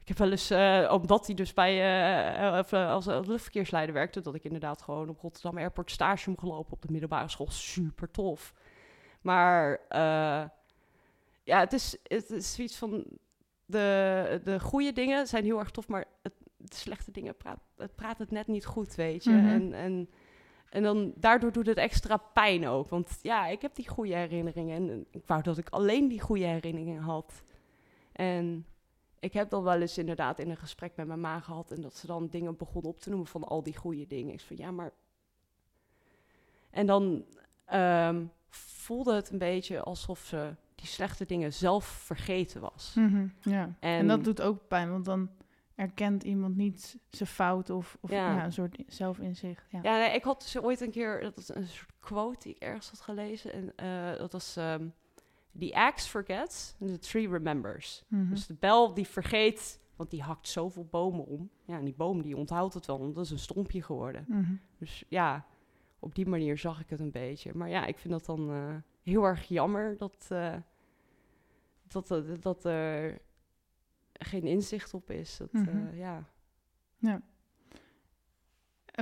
ik 0.00 0.08
heb 0.08 0.18
wel 0.18 0.30
eens, 0.30 0.50
eh, 0.50 0.90
omdat 0.92 1.26
hij 1.26 1.34
dus 1.34 1.54
bij, 1.54 1.74
eh, 2.70 2.90
als, 2.90 3.08
als 3.08 3.26
luchtverkeersleider 3.26 3.94
werkte, 3.94 4.20
dat 4.20 4.34
ik 4.34 4.44
inderdaad 4.44 4.82
gewoon 4.82 5.08
op 5.08 5.20
Rotterdam 5.20 5.58
Airport 5.58 5.90
stage 5.90 6.30
heb 6.30 6.38
gelopen 6.38 6.72
op 6.72 6.82
de 6.82 6.88
middelbare 6.90 7.28
school. 7.28 7.50
Super 7.50 8.10
tof. 8.10 8.54
Maar 9.20 9.80
ja, 11.44 11.58
het 11.58 11.72
is, 11.72 11.96
het 12.02 12.30
is 12.30 12.54
zoiets 12.54 12.76
van 12.78 13.04
de, 13.72 14.40
de 14.44 14.60
goede 14.60 14.92
dingen 14.92 15.26
zijn 15.26 15.44
heel 15.44 15.58
erg 15.58 15.70
tof, 15.70 15.88
maar 15.88 16.04
het, 16.22 16.32
de 16.56 16.74
slechte 16.74 17.10
dingen 17.10 17.36
praat 17.36 17.58
het, 17.76 17.94
praat 17.94 18.18
het 18.18 18.30
net 18.30 18.46
niet 18.46 18.64
goed, 18.64 18.94
weet 18.94 19.24
je. 19.24 19.30
Mhm. 19.30 19.46
En, 19.46 19.72
en, 19.72 20.10
en 20.70 20.82
dan 20.82 21.12
daardoor 21.16 21.52
doet 21.52 21.66
het 21.66 21.76
extra 21.76 22.16
pijn 22.16 22.66
ook. 22.68 22.88
Want 22.88 23.18
ja, 23.22 23.46
ik 23.46 23.62
heb 23.62 23.74
die 23.74 23.88
goede 23.88 24.14
herinneringen 24.14 24.76
en, 24.76 24.90
en 24.90 25.06
ik 25.10 25.26
wou 25.26 25.42
dat 25.42 25.58
ik 25.58 25.68
alleen 25.68 26.08
die 26.08 26.20
goede 26.20 26.44
herinneringen 26.44 27.02
had. 27.02 27.42
En 28.12 28.66
ik 29.18 29.32
heb 29.32 29.50
dan 29.50 29.62
wel 29.62 29.80
eens 29.80 29.98
inderdaad 29.98 30.38
in 30.38 30.50
een 30.50 30.56
gesprek 30.56 30.96
met 30.96 31.06
mijn 31.06 31.20
ma 31.20 31.40
gehad 31.40 31.70
en 31.70 31.80
dat 31.80 31.96
ze 31.96 32.06
dan 32.06 32.28
dingen 32.28 32.56
begon 32.56 32.82
op 32.82 33.00
te 33.00 33.08
noemen 33.08 33.28
van 33.28 33.44
al 33.44 33.62
die 33.62 33.76
goede 33.76 34.06
dingen. 34.06 34.32
Ik 34.32 34.40
van 34.40 34.56
ja, 34.56 34.70
maar. 34.70 34.92
En 36.70 36.86
dan 36.86 37.24
ehm, 37.64 38.24
voelde 38.48 39.14
het 39.14 39.30
een 39.30 39.38
beetje 39.38 39.82
alsof 39.82 40.18
ze 40.18 40.54
die 40.82 40.90
slechte 40.90 41.24
dingen 41.26 41.52
zelf 41.52 41.84
vergeten 41.84 42.60
was. 42.60 42.92
Mhm, 42.96 43.26
ja. 43.40 43.62
En, 43.62 43.76
En- 43.80 44.06
dat 44.06 44.24
doet 44.24 44.40
ook 44.42 44.68
pijn, 44.68 44.90
want 44.90 45.04
dan 45.04 45.30
erkent 45.74 46.22
iemand 46.22 46.56
niet 46.56 46.98
zijn 47.10 47.28
fout 47.28 47.70
of, 47.70 47.98
of 48.00 48.10
Ja. 48.10 48.36
ja. 48.36 48.44
een 48.44 48.52
soort 48.52 48.82
zelfinzicht. 48.86 49.66
Ja. 49.70 49.78
Ja, 49.82 49.96
nee, 49.98 50.14
ik 50.14 50.24
had 50.24 50.40
dus 50.40 50.58
ooit 50.58 50.80
een 50.80 50.90
keer, 50.90 51.20
dat 51.20 51.36
is 51.38 51.48
een 51.54 51.66
soort 51.66 51.92
quote 52.00 52.38
die 52.42 52.54
ik 52.54 52.62
ergens 52.62 52.90
had 52.90 53.00
gelezen. 53.00 53.52
En 53.52 53.72
eh, 53.76 54.18
dat 54.18 54.32
was, 54.32 54.56
ehm 54.56 54.86
The 55.58 55.74
axe 55.74 56.08
forgets, 56.08 56.74
the 56.78 56.98
tree 56.98 57.28
remembers. 57.28 58.04
Mhm. 58.08 58.28
Dus 58.30 58.46
de 58.46 58.54
bel 58.54 58.94
die 58.94 59.06
vergeet, 59.06 59.80
want 59.96 60.10
die 60.10 60.22
hakt 60.22 60.48
zoveel 60.48 60.86
bomen 60.90 61.26
om. 61.26 61.50
Ja, 61.64 61.78
en 61.78 61.84
die 61.84 61.94
boom 61.94 62.22
die 62.22 62.36
onthoudt 62.36 62.74
het 62.74 62.86
wel, 62.86 62.98
want 62.98 63.14
dat 63.14 63.24
is 63.24 63.30
een 63.30 63.38
stompje 63.38 63.82
geworden. 63.82 64.24
Mhm. 64.28 64.52
Dus 64.78 65.04
ja, 65.08 65.46
op 65.98 66.14
die 66.14 66.26
manier 66.26 66.58
zag 66.58 66.80
ik 66.80 66.90
het 66.90 67.00
een 67.00 67.10
beetje. 67.10 67.50
Maar 67.54 67.68
ja, 67.68 67.86
ik 67.86 67.98
vind 67.98 68.12
dat 68.12 68.24
dan 68.26 68.50
eh, 68.50 68.74
heel 69.02 69.24
erg 69.24 69.44
jammer 69.48 69.96
dat, 69.96 70.26
eh, 70.28 70.54
dat, 71.92 72.10
eh, 72.10 72.18
dat 72.40 72.64
er 72.64 73.18
geen 74.12 74.42
inzicht 74.42 74.94
op 74.94 75.10
is. 75.10 75.36
Dat, 75.36 75.52
Mhm. 75.52 75.68
eh, 75.68 75.98
ja. 75.98 76.24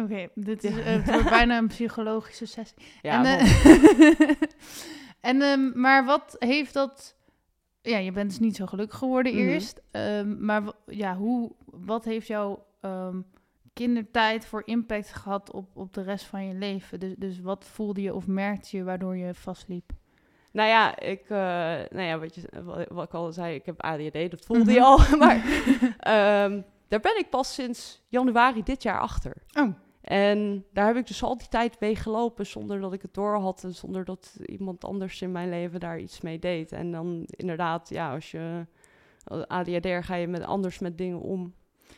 Oké, 0.02 0.28
dit 0.34 0.64
is 0.64 0.76
Ja. 0.76 0.82
eh, 0.82 1.28
bijna 1.28 1.58
een 1.58 1.66
psychologische 1.66 2.46
sessie. 2.46 2.78
Ja, 3.02 3.24
en, 3.24 3.38
eh, 3.38 4.30
en 5.30 5.42
ehm, 5.42 5.80
maar 5.80 6.04
wat 6.04 6.36
heeft 6.38 6.74
dat... 6.74 7.16
Ja, 7.82 7.96
je 7.98 8.12
bent 8.12 8.30
dus 8.30 8.38
niet 8.38 8.56
zo 8.56 8.66
gelukkig 8.66 8.98
geworden 8.98 9.34
Mhm. 9.34 9.42
eerst. 9.48 9.80
ehm, 9.90 10.44
maar 10.44 10.62
ja, 10.86 11.16
hoe, 11.16 11.52
wat 11.64 12.04
heeft 12.04 12.26
jouw 12.26 12.66
ehm, 12.80 13.20
kindertijd 13.72 14.46
voor 14.46 14.62
impact 14.64 15.12
gehad 15.12 15.50
op, 15.52 15.76
op 15.76 15.94
de 15.94 16.02
rest 16.02 16.24
van 16.24 16.44
je 16.46 16.54
leven? 16.54 17.00
Dus, 17.00 17.14
dus 17.18 17.40
wat 17.40 17.64
voelde 17.64 18.02
je 18.02 18.14
of 18.14 18.26
merkte 18.26 18.76
je 18.76 18.84
waardoor 18.84 19.16
je 19.16 19.34
vastliep? 19.34 19.92
Nou 20.52 20.68
ja, 20.68 20.98
ik, 20.98 21.22
eh, 21.22 21.38
nou 21.90 22.02
ja, 22.02 22.18
wat, 22.18 22.34
je, 22.34 22.42
wat, 22.88 23.04
ik 23.06 23.14
al 23.14 23.32
zei, 23.32 23.54
ik 23.54 23.66
heb 23.66 23.82
ADHD, 23.82 24.30
dat 24.30 24.44
voelde 24.46 24.62
Mhm. 24.64 24.72
je 24.72 24.82
al. 24.82 24.98
Maar 25.18 25.36
ehm, 25.98 26.60
daar 26.88 27.00
ben 27.00 27.18
ik 27.18 27.26
pas 27.30 27.54
sinds 27.54 28.02
januari 28.08 28.62
dit 28.62 28.82
jaar 28.82 29.00
achter. 29.00 29.32
Oh. 29.58 29.68
En 30.00 30.64
daar 30.72 30.86
heb 30.86 30.96
ik 30.96 31.06
dus 31.06 31.22
al 31.22 31.38
die 31.38 31.48
tijd 31.48 31.80
mee 31.80 31.96
gelopen 31.96 32.46
zonder 32.46 32.80
dat 32.80 32.92
ik 32.92 33.02
het 33.02 33.14
door 33.14 33.34
had 33.40 33.64
en 33.64 33.74
zonder 33.74 34.04
dat 34.04 34.36
iemand 34.46 34.84
anders 34.84 35.22
in 35.22 35.32
mijn 35.32 35.48
leven 35.48 35.80
daar 35.80 35.98
iets 35.98 36.20
mee 36.20 36.38
deed. 36.38 36.72
En 36.72 36.90
dan 36.92 37.22
inderdaad, 37.26 37.88
ja, 37.88 38.12
als 38.14 38.30
je 38.30 38.66
als 39.24 39.46
ADHD 39.48 40.04
ga 40.04 40.14
je 40.14 40.26
met 40.28 40.42
anders 40.44 40.78
met 40.78 40.98
dingen 40.98 41.20
om. 41.20 41.54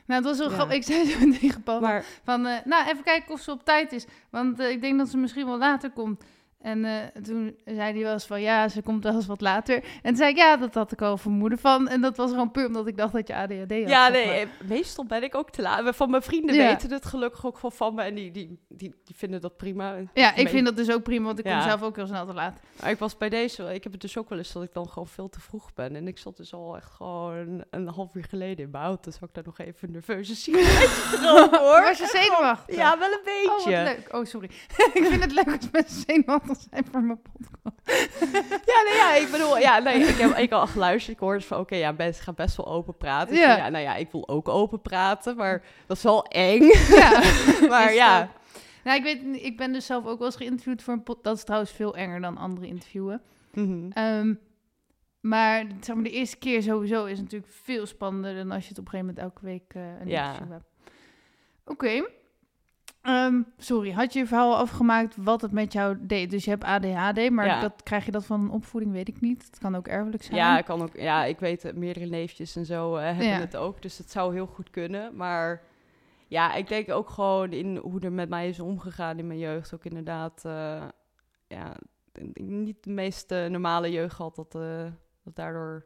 Nou, 0.07 0.21
het 0.21 0.25
was 0.25 0.39
wel 0.39 0.49
Ja. 0.49 0.55
grappig. 0.55 0.77
Ik 0.77 0.83
zei 0.83 1.05
zo 1.05 1.31
tegen 1.41 1.63
Paul 1.63 1.81
Maar 1.81 2.05
van, 2.25 2.47
eh, 2.47 2.57
nou, 2.65 2.89
even 2.89 3.05
kijken 3.05 3.33
of 3.33 3.41
ze 3.41 3.51
op 3.51 3.65
tijd 3.65 3.93
is. 3.93 4.07
Want 4.31 4.59
eh, 4.61 4.71
ik 4.71 4.81
denk 4.81 4.99
dat 4.99 5.09
ze 5.09 5.17
misschien 5.17 5.47
wel 5.47 5.59
later 5.59 5.91
komt. 5.91 6.25
En 6.63 6.85
eh, 6.85 7.23
toen 7.23 7.57
zei 7.65 7.93
hij 7.93 8.03
wel 8.03 8.13
eens 8.13 8.27
van, 8.27 8.41
ja, 8.41 8.69
ze 8.69 8.83
komt 8.83 9.05
wel 9.05 9.15
eens 9.15 9.27
wat 9.27 9.41
later. 9.41 9.75
En 9.75 9.85
toen 10.03 10.17
zei 10.17 10.31
ik, 10.31 10.37
ja, 10.37 10.57
dat 10.57 10.75
had 10.75 10.93
ik 10.93 11.03
al 11.03 11.17
vermoeden 11.17 11.59
van. 11.59 11.89
En 11.89 12.01
dat 12.01 12.17
was 12.17 12.31
gewoon 12.31 12.51
puur 12.51 12.67
omdat 12.67 12.87
ik 12.87 12.97
dacht 12.97 13.13
dat 13.13 13.27
je 13.29 13.35
ADHD 13.35 13.59
had. 13.71 13.89
ja, 13.89 14.09
nee, 14.09 14.27
maar. 14.27 14.35
eh, 14.35 14.47
meestal 14.69 15.05
ben 15.07 15.23
ik 15.23 15.35
ook 15.35 15.51
te 15.51 15.63
laat. 15.63 15.97
Van 15.97 16.11
mijn 16.11 16.23
vrienden 16.23 16.55
Ja. 16.57 16.67
weten 16.67 16.91
het 16.93 17.05
gelukkig 17.05 17.47
ook 17.47 17.61
wel 17.61 17.71
van 17.71 17.95
me 17.95 18.03
en 18.03 18.15
die, 18.15 18.31
die, 18.31 18.59
die, 18.69 18.95
die 19.05 19.17
vinden 19.17 19.41
dat 19.41 19.57
prima. 19.57 19.95
Ja, 20.15 20.35
ik 20.35 20.49
vind 20.49 20.65
dat 20.65 20.77
dus 20.77 20.91
ook 20.93 21.03
prima, 21.03 21.25
want 21.27 21.39
ik 21.39 21.45
kom 21.45 21.61
zelf 21.63 21.83
ook 21.83 21.97
heel 21.97 22.07
snel 22.07 22.27
te 22.27 22.35
laat. 22.35 22.61
Maar 22.81 22.91
ik 22.91 22.99
was 22.99 23.17
bij 23.17 23.29
deze, 23.29 23.75
ik 23.75 23.83
heb 23.83 23.93
het 23.93 24.01
dus 24.01 24.19
ook 24.19 24.29
wel 24.29 24.39
eens 24.39 24.53
dat 24.53 24.63
ik 24.63 24.73
dan 24.73 24.89
gewoon 24.89 25.09
veel 25.09 25.29
te 25.29 25.41
vroeg 25.41 25.75
ben. 25.75 25.97
En 25.97 26.09
ik 26.09 26.19
zat 26.19 26.37
dus 26.37 26.55
al 26.55 26.77
echt 26.77 26.91
gewoon 26.91 27.65
een 27.71 27.89
half 27.89 28.15
uur 28.15 28.25
geleden 28.29 28.65
in 28.65 28.71
mijn 28.71 28.85
auto. 28.85 29.01
Dus 29.11 29.15
ik 29.21 29.29
daar 29.33 29.45
nog 29.45 29.59
even 29.59 29.91
nerveuze 29.93 30.51
roken 31.23 31.59
hoor. 31.61 31.81
Was 31.83 31.99
je 31.99 32.07
zenuwachtig? 32.07 32.77
Ja, 32.77 32.99
wel 32.99 33.09
een 33.13 33.19
Oh, 33.49 33.57
beetje. 33.65 33.83
leuk. 33.83 34.09
Oh, 34.15 34.25
sorry. 34.25 34.51
ik 34.95 35.05
vind 35.05 35.23
het 35.23 35.33
leuk 35.33 35.47
als 35.57 35.71
mensen 35.73 36.03
zenuwachtig 36.07 36.52
zijn 36.71 36.85
voor 36.91 37.03
mijn 37.03 37.21
podcast. 37.23 37.81
ja, 38.73 38.83
nee, 38.89 38.97
ja, 38.97 39.15
ik 39.15 39.29
bedoel, 39.31 39.59
ja, 39.59 39.79
nee, 39.79 39.95
ik 40.01 40.17
heb 40.17 40.37
ik 40.37 40.53
al 40.53 40.67
geluisterd. 40.67 41.17
Ik 41.17 41.23
hoorde 41.23 41.41
van, 41.45 41.59
oké, 41.59 41.75
ja, 41.77 41.93
mensen 41.93 42.25
gaan 42.25 42.35
best 42.35 42.57
wel 42.57 42.67
open 42.67 42.97
praten. 42.97 43.35
Ja. 43.37 43.41
Ja. 43.49 43.57
ja, 43.57 43.69
nou 43.69 43.85
ja, 43.85 43.95
ik 43.95 44.11
wil 44.11 44.29
ook 44.29 44.49
open 44.49 44.81
praten, 44.83 45.37
maar 45.37 45.63
dat 45.87 45.97
is 45.97 46.03
wel 46.03 46.25
eng. 46.25 46.63
Ja, 46.89 47.11
maar 47.69 47.89
Is 47.91 47.95
ja, 47.97 48.31
Nou, 48.85 48.97
ik 48.99 49.03
weet, 49.03 49.43
ik 49.45 49.57
ben 49.57 49.73
dus 49.73 49.87
zelf 49.87 50.07
ook 50.07 50.19
wel 50.19 50.27
eens 50.27 50.37
geïnterviewd 50.37 50.83
voor 50.83 50.95
een 50.95 51.03
pod. 51.03 51.25
Dat 51.25 51.37
is 51.37 51.45
trouwens 51.45 51.73
veel 51.73 51.97
enger 51.97 52.21
dan 52.21 52.37
andere 52.37 52.67
interviewen. 52.67 53.23
Mhm. 53.53 53.91
Ehm, 53.91 54.35
maar, 55.21 55.65
zeg 55.81 55.95
maar 55.95 56.05
de 56.05 56.11
eerste 56.11 56.37
keer 56.37 56.63
sowieso 56.63 57.05
is 57.05 57.19
natuurlijk 57.21 57.53
veel 57.63 57.87
spannender 57.87 58.35
dan 58.35 58.51
als 58.51 58.63
je 58.63 58.69
het 58.69 58.79
op 58.79 58.85
een 58.85 58.91
gegeven 58.91 59.15
moment 59.15 59.33
elke 59.35 59.45
week 59.47 59.75
eh, 59.75 60.01
een 60.01 60.09
Ja. 60.09 60.27
interview 60.29 60.53
hebt. 60.53 60.65
Oké. 61.65 62.05
Ehm, 63.03 63.43
sorry, 63.57 63.91
had 63.93 64.13
je 64.13 64.19
je 64.19 64.27
verhaal 64.27 64.57
afgemaakt 64.57 65.17
wat 65.17 65.41
het 65.41 65.53
met 65.53 65.73
jou 65.73 65.97
deed? 66.01 66.31
Dus 66.31 66.45
je 66.45 66.51
hebt 66.51 66.65
ADHD, 66.65 67.31
maar 67.31 67.47
Ja. 67.47 67.61
dat, 67.61 67.83
krijg 67.83 68.05
je 68.05 68.11
dat 68.11 68.25
van 68.27 68.41
een 68.41 68.51
opvoeding, 68.51 68.93
weet 68.93 69.09
ik 69.09 69.21
niet. 69.21 69.45
Het 69.47 69.59
kan 69.59 69.75
ook 69.77 69.89
erfelijk 69.89 70.23
zijn. 70.23 70.37
ja, 70.37 70.59
ik 70.59 70.65
kan 70.65 70.83
ook, 70.83 70.97
ja, 70.97 71.25
ik 71.25 71.39
weet 71.39 71.63
het, 71.63 71.77
meerdere 71.77 72.07
neefjes 72.07 72.57
en 72.57 72.65
zo 72.67 72.97
eh, 72.97 73.05
hebben 73.05 73.27
Ja. 73.27 73.39
het 73.39 73.57
ook, 73.57 73.83
dus 73.83 73.99
het 73.99 74.11
zou 74.11 74.33
heel 74.35 74.47
goed 74.47 74.71
kunnen. 74.71 75.17
Maar 75.17 75.63
ja, 76.29 76.55
ik 76.55 76.69
denk 76.69 76.91
ook 76.91 77.11
gewoon 77.11 77.53
in 77.53 77.77
hoe 77.77 78.01
er 78.01 78.13
met 78.13 78.29
mij 78.29 78.49
is 78.49 78.61
omgegaan 78.61 79.19
in 79.19 79.27
mijn 79.27 79.39
jeugd, 79.39 79.75
ook 79.75 79.85
inderdaad, 79.85 80.45
eh, 80.45 80.83
ja, 81.47 81.77
niet 82.35 82.85
de 82.85 82.91
meest 82.91 83.31
eh, 83.31 83.47
normale 83.47 83.91
jeugd 83.91 84.15
gehad, 84.15 84.35
dat, 84.37 84.55
eh, 84.55 84.85
dat 85.25 85.37
daardoor... 85.37 85.85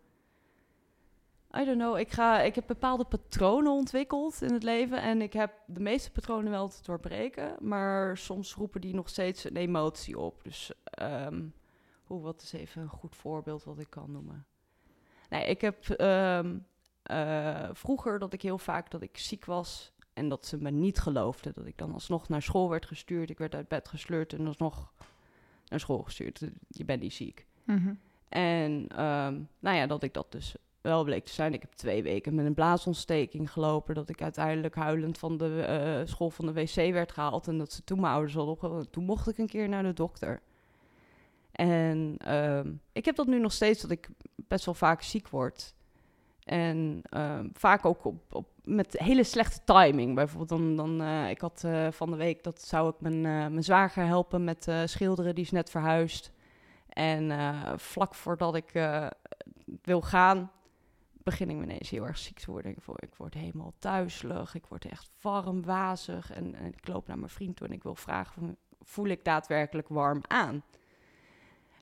I 1.55 1.65
don't 1.65 1.79
know, 1.79 1.99
ik, 1.99 2.13
ga, 2.13 2.41
ik 2.41 2.55
heb 2.55 2.67
bepaalde 2.67 3.05
patronen 3.05 3.73
ontwikkeld 3.73 4.43
in 4.43 4.53
het 4.53 4.63
leven 4.63 5.03
en 5.03 5.23
ik 5.23 5.33
heb 5.33 5.53
de 5.67 5.81
meeste 5.81 6.11
patronen 6.11 6.51
wel 6.51 6.69
te 6.69 6.83
doorbreken, 6.83 7.57
maar 7.61 8.17
soms 8.17 8.55
roepen 8.55 8.81
die 8.81 8.95
nog 8.95 9.09
steeds 9.09 9.45
een 9.45 9.57
emotie 9.57 10.19
op. 10.19 10.45
Dus 10.45 10.73
ehm, 10.85 11.43
hoe, 12.05 12.21
wat 12.21 12.43
is 12.43 12.53
even 12.53 12.83
een 12.83 12.89
goed 12.89 13.17
voorbeeld 13.17 13.65
wat 13.65 13.79
ik 13.79 13.91
kan 13.91 14.13
noemen? 14.13 14.47
Nee, 15.29 15.47
ik 15.47 15.61
heb 15.61 15.89
ehm, 15.89 16.59
eh, 17.03 17.69
vroeger 17.73 18.19
dat 18.19 18.33
ik 18.33 18.43
heel 18.43 18.59
vaak 18.59 18.91
dat 18.91 19.03
ik 19.03 19.19
ziek 19.19 19.45
was 19.45 19.93
en 20.13 20.29
dat 20.29 20.47
ze 20.47 20.57
me 20.57 20.71
niet 20.71 20.99
geloofden. 20.99 21.53
Dat 21.55 21.67
ik 21.67 21.79
dan 21.79 21.93
alsnog 21.93 22.29
naar 22.29 22.43
school 22.43 22.71
werd 22.71 22.87
gestuurd. 22.87 23.31
Ik 23.31 23.39
werd 23.39 23.55
uit 23.55 23.69
bed 23.69 23.89
gesleurd 23.89 24.33
en 24.33 24.47
alsnog 24.47 24.93
naar 25.69 25.81
school 25.81 26.03
gestuurd. 26.03 26.51
Je 26.69 26.85
bent 26.85 27.03
niet 27.03 27.15
ziek. 27.15 27.47
Mhm. 27.65 27.95
En 28.29 28.89
ehm, 28.89 29.41
nou 29.59 29.77
ja, 29.77 29.87
dat 29.87 30.03
ik 30.03 30.15
dat 30.15 30.33
dus 30.33 30.55
wel 30.87 31.05
bleek 31.05 31.25
te 31.25 31.33
zijn. 31.33 31.55
Ik 31.55 31.61
heb 31.61 31.73
twee 31.73 32.03
weken 32.03 32.35
met 32.35 32.47
een 32.47 32.55
blaasontsteking 32.55 33.53
gelopen. 33.53 33.95
Dat 33.95 34.09
ik 34.09 34.23
uiteindelijk 34.23 34.75
huilend 34.75 35.19
van 35.19 35.37
de 35.37 35.63
eh, 35.63 36.07
school 36.07 36.31
van 36.31 36.47
de 36.47 36.53
wc 36.53 36.75
werd 36.75 37.13
gehaald. 37.13 37.49
En 37.49 37.59
dat 37.59 37.73
ze 37.73 37.85
toen 37.85 38.01
mijn 38.01 38.13
ouders 38.13 38.35
hadden. 38.35 38.91
Toen 38.91 39.05
mocht 39.05 39.29
ik 39.29 39.39
een 39.39 39.47
keer 39.47 39.69
naar 39.69 39.83
de 39.83 39.93
dokter. 39.93 40.41
En 41.53 42.15
ehm, 42.19 42.73
ik 42.93 43.05
heb 43.05 43.17
dat 43.17 43.27
nu 43.27 43.41
nog 43.41 43.53
steeds, 43.53 43.81
dat 43.81 43.91
ik 43.91 44.09
best 44.35 44.65
wel 44.65 44.75
vaak 44.75 45.03
ziek 45.03 45.29
word. 45.29 45.75
En 46.45 47.01
ehm, 47.03 47.49
vaak 47.53 47.85
ook 47.85 48.05
op, 48.05 48.35
op, 48.35 48.49
met 48.65 48.99
hele 48.99 49.25
slechte 49.25 49.61
timing. 49.65 50.15
Bijvoorbeeld 50.15 50.49
dan, 50.49 50.77
dan 50.77 51.03
eh, 51.03 51.31
ik 51.31 51.41
had 51.41 51.63
eh, 51.65 51.87
van 51.91 52.11
de 52.11 52.17
week, 52.17 52.45
dat 52.45 52.63
zou 52.63 52.89
ik 52.89 53.01
mijn, 53.01 53.21
mijn 53.21 53.65
zwager 53.65 54.05
helpen 54.05 54.45
met 54.45 54.71
schilderen. 54.85 55.35
Die 55.35 55.45
is 55.45 55.51
net 55.51 55.71
verhuisd. 55.71 56.33
En 56.89 57.33
vlak 57.79 58.15
voordat 58.15 58.55
ik 58.55 58.73
wil 59.83 60.01
gaan, 60.01 60.51
begin 61.27 61.51
ik 61.51 61.57
me 61.57 61.63
ineens 61.63 61.91
heel 61.91 62.07
erg 62.07 62.19
ziek 62.19 62.39
te 62.39 62.51
worden. 62.51 62.71
Ik 62.71 62.85
word, 62.85 63.03
ik 63.03 63.15
word 63.15 63.35
helemaal 63.35 63.75
duizelig, 63.79 64.55
ik 64.55 64.67
word 64.67 64.85
echt 64.85 65.11
warm, 65.21 65.65
wazig. 65.65 66.33
En, 66.33 66.55
ik 66.55 66.89
loop 66.89 67.07
naar 67.07 67.19
mijn 67.19 67.31
vriend 67.31 67.57
toe 67.57 67.67
en 67.67 67.73
ik 67.73 67.83
wil 67.83 67.95
vragen, 67.95 68.57
voel 68.81 69.07
ik 69.07 69.25
daadwerkelijk 69.25 69.89
warm 69.89 70.21
aan? 70.27 70.63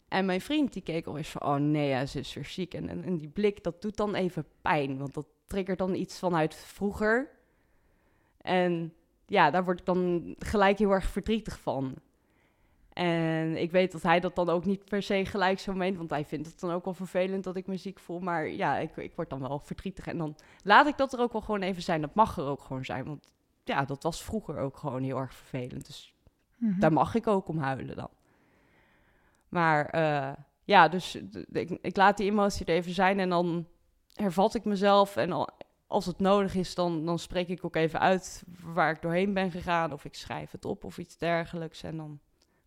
En 0.09 0.27
mijn 0.27 0.41
vriend 0.41 0.73
die 0.73 0.83
keek 0.83 1.07
al 1.07 1.17
eens 1.17 1.29
van, 1.29 1.43
oh 1.43 1.55
nee, 1.57 1.89
ja, 1.89 2.07
ze 2.07 2.19
is 2.19 2.35
weer 2.35 2.45
ziek. 2.45 2.75
En, 2.75 2.89
en, 2.89 3.05
en 3.05 3.17
die 3.17 3.29
blik, 3.29 3.63
dat 3.63 3.83
doet 3.83 3.97
dan 3.97 4.15
even 4.15 4.47
pijn, 4.63 4.99
want 4.99 5.15
dat 5.15 5.27
triggert 5.47 5.79
dan 5.79 5.95
iets 5.95 6.19
vanuit 6.19 6.55
vroeger. 6.55 7.31
En 8.37 8.95
ja, 9.27 9.51
daar 9.51 9.65
word 9.65 9.81
ik 9.81 9.87
dan 9.87 10.35
gelijk 10.39 10.79
heel 10.79 10.91
erg 10.91 11.05
verdrietig 11.05 11.61
van. 11.61 11.95
En 12.95 13.57
ik 13.57 13.71
weet 13.71 13.93
dat 13.93 14.03
hij 14.03 14.21
dat 14.21 14.35
dan 14.35 14.49
ook 14.49 14.65
niet 14.65 14.85
per 14.85 15.03
se 15.03 15.25
gelijk 15.25 15.59
zo 15.59 15.73
meent, 15.73 15.97
want 15.97 16.11
hij 16.11 16.25
vindt 16.25 16.47
het 16.47 16.61
dan 16.61 16.71
ook 16.71 16.85
wel 16.85 16.95
vervelend 16.95 17.45
dat 17.45 17.57
ik 17.57 17.67
me 17.67 17.77
ziek 17.77 17.99
voel. 17.99 18.21
Maar 18.21 18.49
ja, 18.49 18.79
ik, 18.79 18.97
ik 18.97 19.13
word 19.15 19.31
dan 19.31 19.41
wel 19.41 19.59
verdrietig. 19.59 20.07
En 20.07 20.19
dan 20.19 20.37
laat 20.63 20.87
ik 20.87 20.97
dat 20.97 21.13
er 21.13 21.21
ook 21.21 21.33
wel 21.33 21.41
gewoon 21.41 21.63
even 21.63 21.83
zijn. 21.83 22.01
Dat 22.01 22.15
mag 22.15 22.37
er 22.37 22.47
ook 22.47 22.61
gewoon 22.63 22.85
zijn, 22.85 23.05
want 23.05 23.33
ja, 23.65 23.85
dat 23.85 24.03
was 24.03 24.23
vroeger 24.23 24.59
ook 24.59 24.77
gewoon 24.77 25.03
heel 25.03 25.19
erg 25.19 25.35
vervelend. 25.35 25.87
Dus 25.87 26.15
Mhm. 26.57 26.81
daar 26.81 26.93
mag 26.93 27.15
ik 27.15 27.27
ook 27.27 27.49
om 27.49 27.59
huilen 27.59 27.97
dan. 27.97 28.11
Maar 29.49 29.87
eh, 29.87 30.33
ja, 30.65 30.89
dus 30.89 31.15
ik, 31.53 31.71
ik 31.81 31.97
laat 31.97 32.17
die 32.17 32.31
emotie 32.31 32.67
er 32.67 32.75
even 32.75 32.93
zijn 32.95 33.21
en 33.21 33.29
dan 33.29 33.67
hervat 34.15 34.55
ik 34.55 34.65
mezelf. 34.65 35.17
En 35.17 35.33
al, 35.33 35.49
als 35.87 36.07
het 36.07 36.19
nodig 36.19 36.55
is, 36.55 36.75
dan, 36.75 37.05
dan 37.07 37.19
spreek 37.19 37.49
ik 37.49 37.65
ook 37.65 37.77
even 37.77 38.01
uit 38.01 38.43
waar 38.63 38.91
ik 38.91 39.03
doorheen 39.03 39.33
ben 39.35 39.51
gegaan. 39.51 39.93
Of 39.93 40.05
ik 40.05 40.15
schrijf 40.15 40.51
het 40.51 40.65
op 40.65 40.85
of 40.85 40.99
iets 40.99 41.19
dergelijks. 41.19 41.83
En 41.83 41.97
dan 41.97 42.21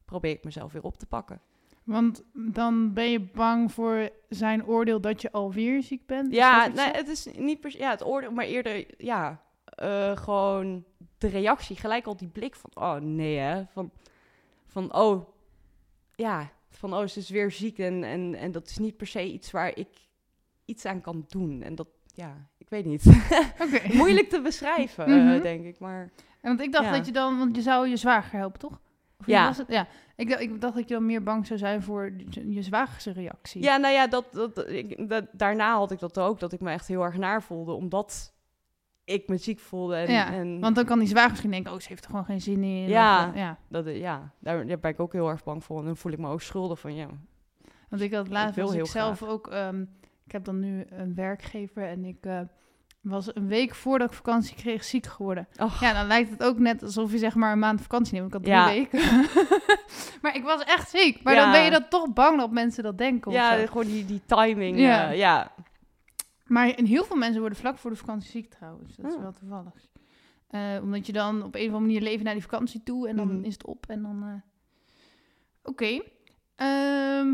probeer 0.08 0.32
ik 0.32 0.44
mezelf 0.44 0.72
weer 0.72 0.84
op 0.84 0.98
te 0.98 1.06
pakken. 1.06 1.42
Want 1.84 2.24
dan 2.34 2.94
ben 2.94 3.10
je 3.12 3.20
bang 3.20 3.72
voor 3.72 4.10
zijn 4.30 4.66
oordeel 4.66 5.02
dat 5.02 5.22
je 5.22 5.32
alweer 5.32 5.84
ziek 5.84 6.06
bent? 6.06 6.34
Ja, 6.34 6.68
nee, 6.68 6.92
het 6.92 7.08
is 7.08 7.28
niet 7.38 7.60
per 7.60 7.72
se 7.72 7.78
ja, 7.78 7.90
het 7.90 8.06
oordeel, 8.06 8.32
maar 8.32 8.46
eerder 8.46 8.86
ja, 8.98 9.42
eh, 9.66 10.18
gewoon 10.18 10.84
de 11.18 11.28
reactie. 11.28 11.76
Gelijk 11.76 12.06
al 12.06 12.18
die 12.18 12.28
blik 12.28 12.56
van, 12.56 12.70
oh 12.74 12.96
nee 12.96 13.38
hè. 13.38 13.64
Van, 13.72 13.92
van 14.66 14.94
oh, 14.96 15.28
ja, 16.16 16.50
van 16.70 16.94
oh, 16.94 17.08
ze 17.08 17.20
is 17.20 17.30
weer 17.30 17.52
ziek. 17.52 17.80
En, 17.80 18.04
en, 18.04 18.36
en 18.36 18.52
dat 18.52 18.68
is 18.70 18.78
niet 18.78 18.98
per 18.98 19.08
se 19.08 19.32
iets 19.32 19.52
waar 19.52 19.78
ik 19.78 19.90
iets 20.66 20.86
aan 20.86 21.02
kan 21.02 21.26
doen. 21.28 21.62
En 21.62 21.76
dat, 21.76 21.88
ja, 22.14 22.48
ik 22.58 22.70
weet 22.70 22.86
niet. 22.86 23.04
Moeilijk 23.94 24.30
te 24.30 24.42
beschrijven, 24.42 25.06
eh, 25.06 25.14
Mhm. 25.16 25.42
denk 25.42 25.66
ik. 25.66 25.80
Maar 25.80 26.02
En 26.42 26.50
want 26.50 26.62
ik 26.62 26.72
dacht 26.72 26.86
Ja. 26.86 26.92
dat 26.92 27.06
je 27.06 27.12
dan, 27.12 27.38
want 27.38 27.56
je 27.56 27.62
zou 27.62 27.88
je 27.88 27.96
zwager 27.98 28.38
helpen, 28.40 28.60
toch? 28.60 28.80
Ja. 29.26 29.46
was 29.46 29.58
het? 29.58 29.68
ja. 29.68 29.88
Ik, 30.16 30.30
dacht, 30.30 30.42
ik 30.42 30.62
dacht 30.62 30.76
dat 30.76 30.88
je 30.88 30.94
dan 30.94 31.06
meer 31.06 31.24
bang 31.24 31.48
zou 31.48 31.60
zijn 31.60 31.84
voor 31.84 32.12
je, 32.30 32.62
zwagerse 32.62 33.12
reactie. 33.12 33.64
ja, 33.64 33.78
nou 33.78 33.94
ja, 33.94 34.08
dat, 34.08 34.26
dat, 34.32 34.70
ik, 34.70 35.10
dat, 35.10 35.26
daarna 35.32 35.78
had 35.78 35.92
ik 35.92 36.00
dat 36.00 36.20
ook. 36.20 36.40
Dat 36.40 36.54
ik 36.54 36.60
me 36.60 36.72
echt 36.72 36.88
heel 36.88 37.04
erg 37.04 37.18
naar 37.18 37.44
voelde. 37.44 37.72
Omdat 37.72 38.34
ik 39.04 39.28
me 39.28 39.38
ziek 39.38 39.60
voelde. 39.60 39.96
En, 39.96 40.12
Ja, 40.12 40.32
en 40.34 40.60
Want 40.60 40.76
dan 40.76 40.86
kan 40.86 41.00
die 41.00 41.08
zwager 41.08 41.30
misschien 41.30 41.52
denken, 41.52 41.74
oh, 41.74 41.80
ze 41.80 41.88
heeft 41.88 42.04
er 42.04 42.10
gewoon 42.10 42.26
geen 42.26 42.42
zin 42.42 42.64
in. 42.64 42.88
Ja. 42.88 43.28
Of, 43.28 43.34
eh, 43.34 43.40
ja. 43.40 43.58
dat, 43.68 43.86
ja, 43.86 44.32
daar, 44.40 44.68
daar 44.68 44.80
ben 44.80 44.92
ik 44.92 45.00
ook 45.00 45.14
heel 45.14 45.30
erg 45.30 45.44
bang 45.44 45.64
voor. 45.64 45.80
En 45.80 45.86
dan 45.86 45.98
voel 45.98 46.12
ik 46.12 46.20
me 46.20 46.30
ook 46.30 46.42
schuldig 46.42 46.80
van, 46.80 46.96
ja, 46.96 47.08
Want 47.90 48.02
ik 48.02 48.14
had 48.14 48.28
laatst 48.28 48.56
was 48.60 48.70
ik 48.70 48.76
heel 48.76 48.86
zelf 48.86 49.18
graag. 49.18 49.30
ook, 49.30 49.48
ehm, 49.48 49.82
ik 50.26 50.32
heb 50.32 50.44
dan 50.44 50.60
nu 50.60 50.86
een 50.90 51.16
werkgever 51.16 51.84
en 51.84 52.06
ik 52.06 52.26
eh, 52.26 52.42
was 53.08 53.36
een 53.36 53.48
week 53.48 53.76
voordat 53.76 54.10
ik 54.10 54.16
vakantie 54.16 54.56
kreeg 54.56 54.84
ziek 54.84 55.06
geworden. 55.06 55.48
Och. 55.58 55.80
Ja, 55.82 55.94
dan 55.94 56.08
lijkt 56.08 56.30
het 56.30 56.44
ook 56.44 56.58
net 56.60 56.84
alsof 56.84 57.12
je 57.12 57.18
zeg 57.18 57.36
maar 57.36 57.52
een 57.52 57.60
maand 57.60 57.82
vakantie 57.82 58.14
neemt. 58.14 58.28
Ik 58.28 58.34
had 58.34 58.44
drie 58.44 58.56
Ja. 58.56 58.66
weken. 58.68 59.00
maar 60.22 60.36
ik 60.36 60.44
was 60.44 60.64
echt 60.64 60.90
ziek. 60.90 61.24
Maar 61.24 61.34
Ja. 61.34 61.42
dan 61.44 61.52
ben 61.52 61.64
je 61.64 61.72
dan 61.72 61.88
toch 61.90 62.14
bang 62.14 62.38
dat 62.40 62.52
mensen 62.52 62.84
dat 62.84 62.98
denken. 62.98 63.32
Ja, 63.32 63.60
zo. 63.60 63.66
gewoon 63.66 63.86
die, 63.86 64.06
die 64.06 64.22
timing. 64.26 64.78
Ja. 64.80 64.86
Ja. 64.86 65.10
ja. 65.10 65.52
Maar 66.46 66.70
en 66.70 66.86
heel 66.86 67.04
veel 67.04 67.16
mensen 67.18 67.40
worden 67.40 67.58
vlak 67.58 67.78
voor 67.78 67.92
de 67.92 67.98
vakantie 67.98 68.30
ziek 68.30 68.50
trouwens. 68.50 68.96
Dat 68.96 69.06
is 69.06 69.16
Oh. 69.16 69.22
wel 69.22 69.34
toevallig. 69.34 69.74
Eh, 70.48 70.62
omdat 70.82 71.06
je 71.06 71.14
dan 71.14 71.44
op 71.44 71.56
een 71.56 71.62
of 71.62 71.66
andere 71.68 71.80
manier 71.80 72.02
leven 72.02 72.26
naar 72.26 72.34
die 72.34 72.44
vakantie 72.44 72.84
toe 72.84 73.08
en 73.08 73.16
dan 73.16 73.36
Mhm. 73.36 73.44
is 73.46 73.54
het 73.54 73.66
op 73.66 73.86
en 73.88 74.02
dan... 74.02 74.24
eh, 74.24 74.42
Oké. 75.64 76.02
Ehm, 76.56 77.34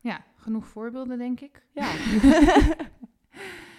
ja, 0.00 0.24
genoeg 0.36 0.66
voorbeelden 0.66 1.18
denk 1.18 1.40
ik. 1.40 1.62
ja. 1.72 1.86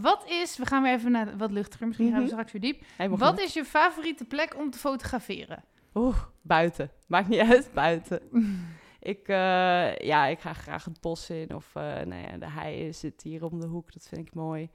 Wat 0.00 0.24
is, 0.28 0.56
we 0.56 0.66
gaan 0.66 0.82
weer 0.82 0.92
even 0.92 1.10
naar 1.10 1.36
wat 1.36 1.50
luchtiger, 1.50 1.86
misschien 1.86 2.06
gaan 2.08 2.16
we 2.16 2.22
Mhm. 2.24 2.32
straks 2.32 2.52
weer 2.52 2.60
diep. 2.60 2.82
Helemaal 2.96 3.18
Wat 3.18 3.28
goed. 3.30 3.40
is 3.40 3.52
je 3.54 3.64
favoriete 3.64 4.24
plek 4.24 4.56
om 4.58 4.70
te 4.70 4.78
fotograferen? 4.78 5.64
Oeh, 5.94 6.16
buiten. 6.42 6.90
Maakt 7.06 7.28
niet 7.28 7.40
uit, 7.40 7.70
buiten. 7.74 8.20
Ik, 9.00 9.28
eh, 9.28 9.96
ja, 9.96 10.26
ik 10.26 10.40
ga 10.40 10.52
graag 10.52 10.84
het 10.84 11.00
bos 11.00 11.30
in. 11.30 11.54
Of 11.54 11.70
eh, 11.74 11.82
nou 11.82 12.22
ja, 12.22 12.36
de 12.38 12.48
hei 12.50 12.92
zit 12.92 13.22
hier 13.22 13.44
om 13.44 13.60
de 13.60 13.66
hoek. 13.66 13.92
Dat 13.92 14.08
vind 14.08 14.26
ik 14.26 14.34
mooi. 14.34 14.68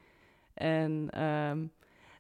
En 0.53 1.07
ehm, 1.09 1.65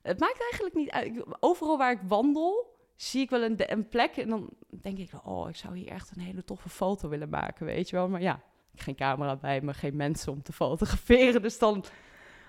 het 0.01 0.19
maakt 0.19 0.41
eigenlijk 0.41 0.73
niet 0.75 0.89
uit. 0.89 1.23
Overal 1.39 1.77
waar 1.77 1.91
ik 1.91 1.99
wandel, 2.07 2.75
zie 2.95 3.21
ik 3.21 3.29
wel 3.29 3.43
een, 3.43 3.71
een 3.71 3.87
plek. 3.87 4.17
En 4.17 4.29
dan 4.29 4.49
denk 4.69 4.97
ik, 4.97 5.09
oh, 5.23 5.49
ik 5.49 5.55
zou 5.55 5.77
hier 5.77 5.87
echt 5.87 6.11
een 6.15 6.21
hele 6.21 6.43
toffe 6.43 6.69
foto 6.69 7.09
willen 7.09 7.29
maken, 7.29 7.65
weet 7.65 7.89
je 7.89 7.95
wel. 7.95 8.09
Maar 8.09 8.21
ja, 8.21 8.41
geen 8.75 8.95
camera 8.95 9.35
bij 9.35 9.61
me, 9.61 9.73
geen 9.73 9.95
mensen 9.95 10.31
om 10.31 10.41
te 10.41 10.53
fotograferen. 10.53 11.41
Dus 11.41 11.59
dan... 11.59 11.83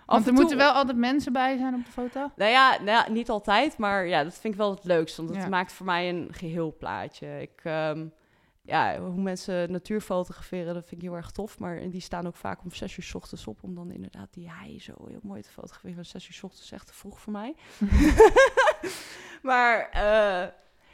Want 0.07 0.21
er 0.21 0.27
toe- 0.31 0.41
moeten 0.41 0.57
wel 0.57 0.73
altijd 0.73 0.97
mensen 0.97 1.33
bij 1.33 1.57
zijn 1.57 1.75
op 1.75 1.85
de 1.85 1.91
foto. 1.91 2.31
nou 2.37 2.51
ja, 2.51 2.71
nou 2.77 2.87
ja, 2.91 3.09
niet 3.11 3.31
altijd, 3.31 3.79
maar 3.79 4.07
ja, 4.07 4.25
dat 4.25 4.35
vind 4.39 4.55
ik 4.55 4.59
wel 4.61 4.71
het 4.71 4.85
leukst. 4.85 5.17
Want 5.17 5.29
het 5.29 5.39
Ja. 5.39 5.49
maakt 5.49 5.73
voor 5.73 5.87
mij 5.87 6.09
een 6.09 6.29
geheel 6.33 6.77
plaatje. 6.79 7.41
Ik, 7.41 7.61
ehm, 7.63 8.07
ja, 8.63 8.99
hoe 9.01 9.23
mensen 9.23 9.71
natuur 9.73 10.01
fotograferen, 10.01 10.75
dat 10.75 10.87
vind 10.87 11.03
ik 11.03 11.09
heel 11.09 11.17
erg 11.17 11.31
tof. 11.31 11.59
Maar 11.59 11.91
die 11.91 12.01
staan 12.01 12.27
ook 12.27 12.37
vaak 12.37 12.63
om 12.63 12.73
zes 12.73 12.97
uur 12.97 13.05
's 13.05 13.15
ochtends 13.15 13.47
op 13.47 13.63
om 13.63 13.75
dan 13.75 13.91
inderdaad 13.91 14.33
die 14.33 14.51
hei 14.51 14.81
zo 14.81 14.93
heel 15.09 15.21
mooi 15.23 15.43
te 15.43 15.51
fotograferen. 15.51 16.07
Zes 16.07 16.27
uur 16.29 16.35
's 16.35 16.43
ochtends 16.43 16.65
is 16.67 16.73
echt 16.73 16.87
te 16.87 16.95
vroeg 16.95 17.21
voor 17.21 17.33
mij. 17.33 17.55
maar 19.43 19.89
eh, 19.91 20.49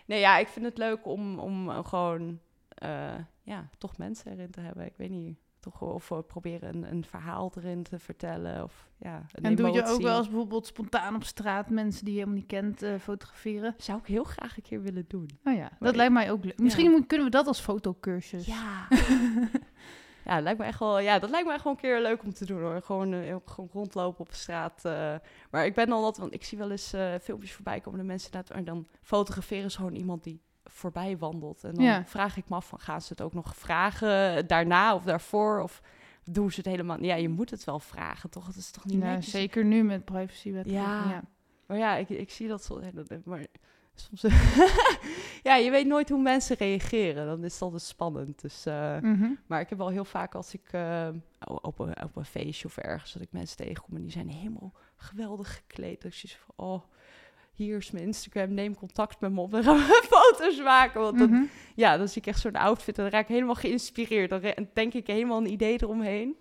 nee, 0.06 0.20
ja, 0.20 0.36
ik 0.38 0.48
vind 0.48 0.64
het 0.64 0.78
leuk 0.78 1.06
om, 1.06 1.38
om 1.38 1.84
gewoon 1.84 2.40
eh, 2.68 3.14
ja, 3.42 3.68
toch 3.78 3.96
mensen 3.98 4.32
erin 4.32 4.50
te 4.50 4.61
hebben. 4.61 4.86
Ik 4.86 4.96
weet 4.96 5.11
niet, 5.11 5.38
toch 5.61 5.80
of 5.80 6.12
proberen 6.26 6.74
een, 6.74 6.92
een 6.92 7.04
verhaal 7.04 7.52
erin 7.56 7.82
te 7.82 7.98
vertellen. 7.98 8.62
Of, 8.62 8.88
ja, 8.98 9.24
een 9.32 9.44
En 9.44 9.54
doe 9.54 9.66
je 9.70 9.80
ook 9.80 9.86
emotie. 9.86 10.04
wel 10.04 10.16
eens 10.18 10.28
bijvoorbeeld 10.28 10.66
spontaan 10.66 11.14
op 11.14 11.24
straat 11.24 11.70
mensen 11.70 12.04
die 12.04 12.12
je 12.14 12.18
helemaal 12.18 12.40
niet 12.40 12.48
kent 12.50 12.82
eh, 12.82 12.94
fotograferen? 13.00 13.74
Zou 13.78 13.98
ik 13.98 14.06
heel 14.06 14.24
graag 14.24 14.56
een 14.56 14.62
keer 14.62 14.82
willen 14.82 15.04
doen. 15.08 15.28
Oh 15.44 15.54
ja, 15.54 15.70
dat 15.80 15.96
lijkt 15.96 16.12
mij 16.12 16.30
ook 16.30 16.44
leuk. 16.44 16.58
Misschien 16.58 16.90
moet- 16.90 17.06
kunnen 17.06 17.26
we 17.26 17.32
dat 17.32 17.46
als 17.46 17.61
fotocursus. 17.61 18.46
Ja. 18.46 18.86
ja, 20.24 20.34
dat 20.34 20.42
lijkt 20.42 20.58
me 20.58 20.64
echt 20.64 20.78
wel, 20.78 20.98
ja, 20.98 21.18
dat 21.18 21.30
lijkt 21.30 21.46
me 21.46 21.52
echt 21.52 21.64
wel 21.64 21.72
een 21.72 21.78
keer 21.78 22.00
leuk 22.00 22.22
om 22.22 22.32
te 22.34 22.46
doen 22.46 22.61
hoor. 22.61 22.82
Gewoon, 22.82 23.12
eh, 23.12 23.36
gewoon 23.44 23.70
rondlopen 23.72 24.20
op 24.20 24.32
straat. 24.32 24.84
eh. 24.84 25.14
Maar 25.50 25.66
ik 25.66 25.74
ben 25.74 25.86
dan 25.88 25.98
altijd, 25.98 26.16
want 26.18 26.34
ik 26.34 26.44
zie 26.44 26.58
wel 26.58 26.70
eens 26.70 26.94
filmpjes 27.22 27.52
voorbij 27.52 27.80
komen 27.80 27.98
de 27.98 28.04
mensen 28.06 28.32
dat 28.32 28.50
en 28.50 28.64
dan 28.64 28.86
fotograferen 29.02 29.70
ze 29.70 29.76
gewoon 29.76 29.94
iemand 29.94 30.22
die 30.24 30.40
voorbij 30.72 31.18
wandelt. 31.18 31.64
En 31.64 31.74
dan 31.74 31.84
Ja. 31.84 32.04
vraag 32.06 32.36
ik 32.36 32.48
me 32.48 32.54
af, 32.56 32.66
van, 32.66 32.78
gaan 32.80 33.00
ze 33.02 33.08
het 33.08 33.22
ook 33.22 33.34
nog 33.34 33.56
vragen 33.56 34.46
daarna 34.46 34.94
of 34.94 35.02
daarvoor? 35.04 35.60
Of 35.62 35.82
doen 36.24 36.50
ze 36.50 36.56
het 36.56 36.66
helemaal? 36.68 37.02
Ja, 37.02 37.14
je 37.14 37.28
moet 37.28 37.50
het 37.50 37.64
wel 37.64 37.78
vragen, 37.78 38.30
toch? 38.30 38.46
Het 38.46 38.56
is 38.56 38.70
toch 38.70 38.84
niet 38.84 38.98
Ja, 39.00 39.04
netjes? 39.12 39.30
zeker 39.32 39.64
nu 39.64 39.82
met 39.84 40.04
privacywet. 40.04 40.70
Ja. 40.70 41.04
ja. 41.10 41.22
Maar 41.66 41.78
ja, 41.78 41.96
ik, 41.96 42.08
ik 42.08 42.30
zie 42.30 42.48
dat 42.48 42.64
zo. 42.64 42.80
ja, 42.82 42.90
dat- 42.90 43.24
Maar 43.24 43.46
soms. 43.94 44.22
ja, 45.42 45.56
je 45.56 45.70
weet 45.70 45.86
nooit 45.86 46.08
hoe 46.08 46.22
mensen 46.22 46.56
reageren. 46.56 47.26
Dan 47.26 47.44
is 47.44 47.52
het 47.52 47.62
altijd 47.62 47.82
spannend. 47.82 48.40
Dus, 48.40 48.66
eh, 48.66 48.98
Mhm. 49.00 49.30
Maar 49.46 49.60
ik 49.60 49.68
heb 49.68 49.78
wel 49.78 49.88
heel 49.88 50.04
vaak 50.04 50.34
als 50.34 50.54
ik 50.54 50.68
eh, 50.72 51.08
op, 51.44 51.78
een, 51.78 52.02
op 52.02 52.16
een 52.16 52.24
feestje 52.24 52.66
of 52.66 52.76
ergens 52.76 53.12
dat 53.12 53.22
ik 53.22 53.28
mensen 53.32 53.56
tegenkom 53.56 53.96
en 53.96 54.02
die 54.02 54.10
zijn 54.10 54.28
helemaal 54.28 54.72
geweldig 54.96 55.54
gekleed. 55.56 56.02
Dat 56.02 56.16
je 56.18 56.28
van, 56.28 56.54
oh, 56.66 56.82
hier 57.64 57.76
is 57.76 57.90
mijn 57.90 58.04
Instagram, 58.04 58.54
neem 58.54 58.74
contact 58.76 59.20
met 59.20 59.32
me 59.32 59.40
op. 59.40 59.50
Dan 59.50 59.62
gaan 59.62 59.76
we 59.76 60.02
foto's 60.11 60.62
maken. 60.62 61.00
Want 61.00 61.18
dan, 61.18 61.30
Mhm. 61.30 61.42
ja, 61.74 61.96
dan 61.96 62.08
zie 62.08 62.22
ik 62.22 62.26
echt 62.28 62.40
zo'n 62.40 62.56
outfit 62.56 62.96
en 62.98 63.02
dan 63.02 63.12
raak 63.12 63.22
ik 63.28 63.28
helemaal 63.34 63.54
geïnspireerd. 63.54 64.30
Dan 64.30 64.42
denk 64.74 64.94
ik 64.94 65.06
helemaal 65.06 65.38
een 65.38 65.52
idee 65.52 65.82
eromheen. 65.82 66.36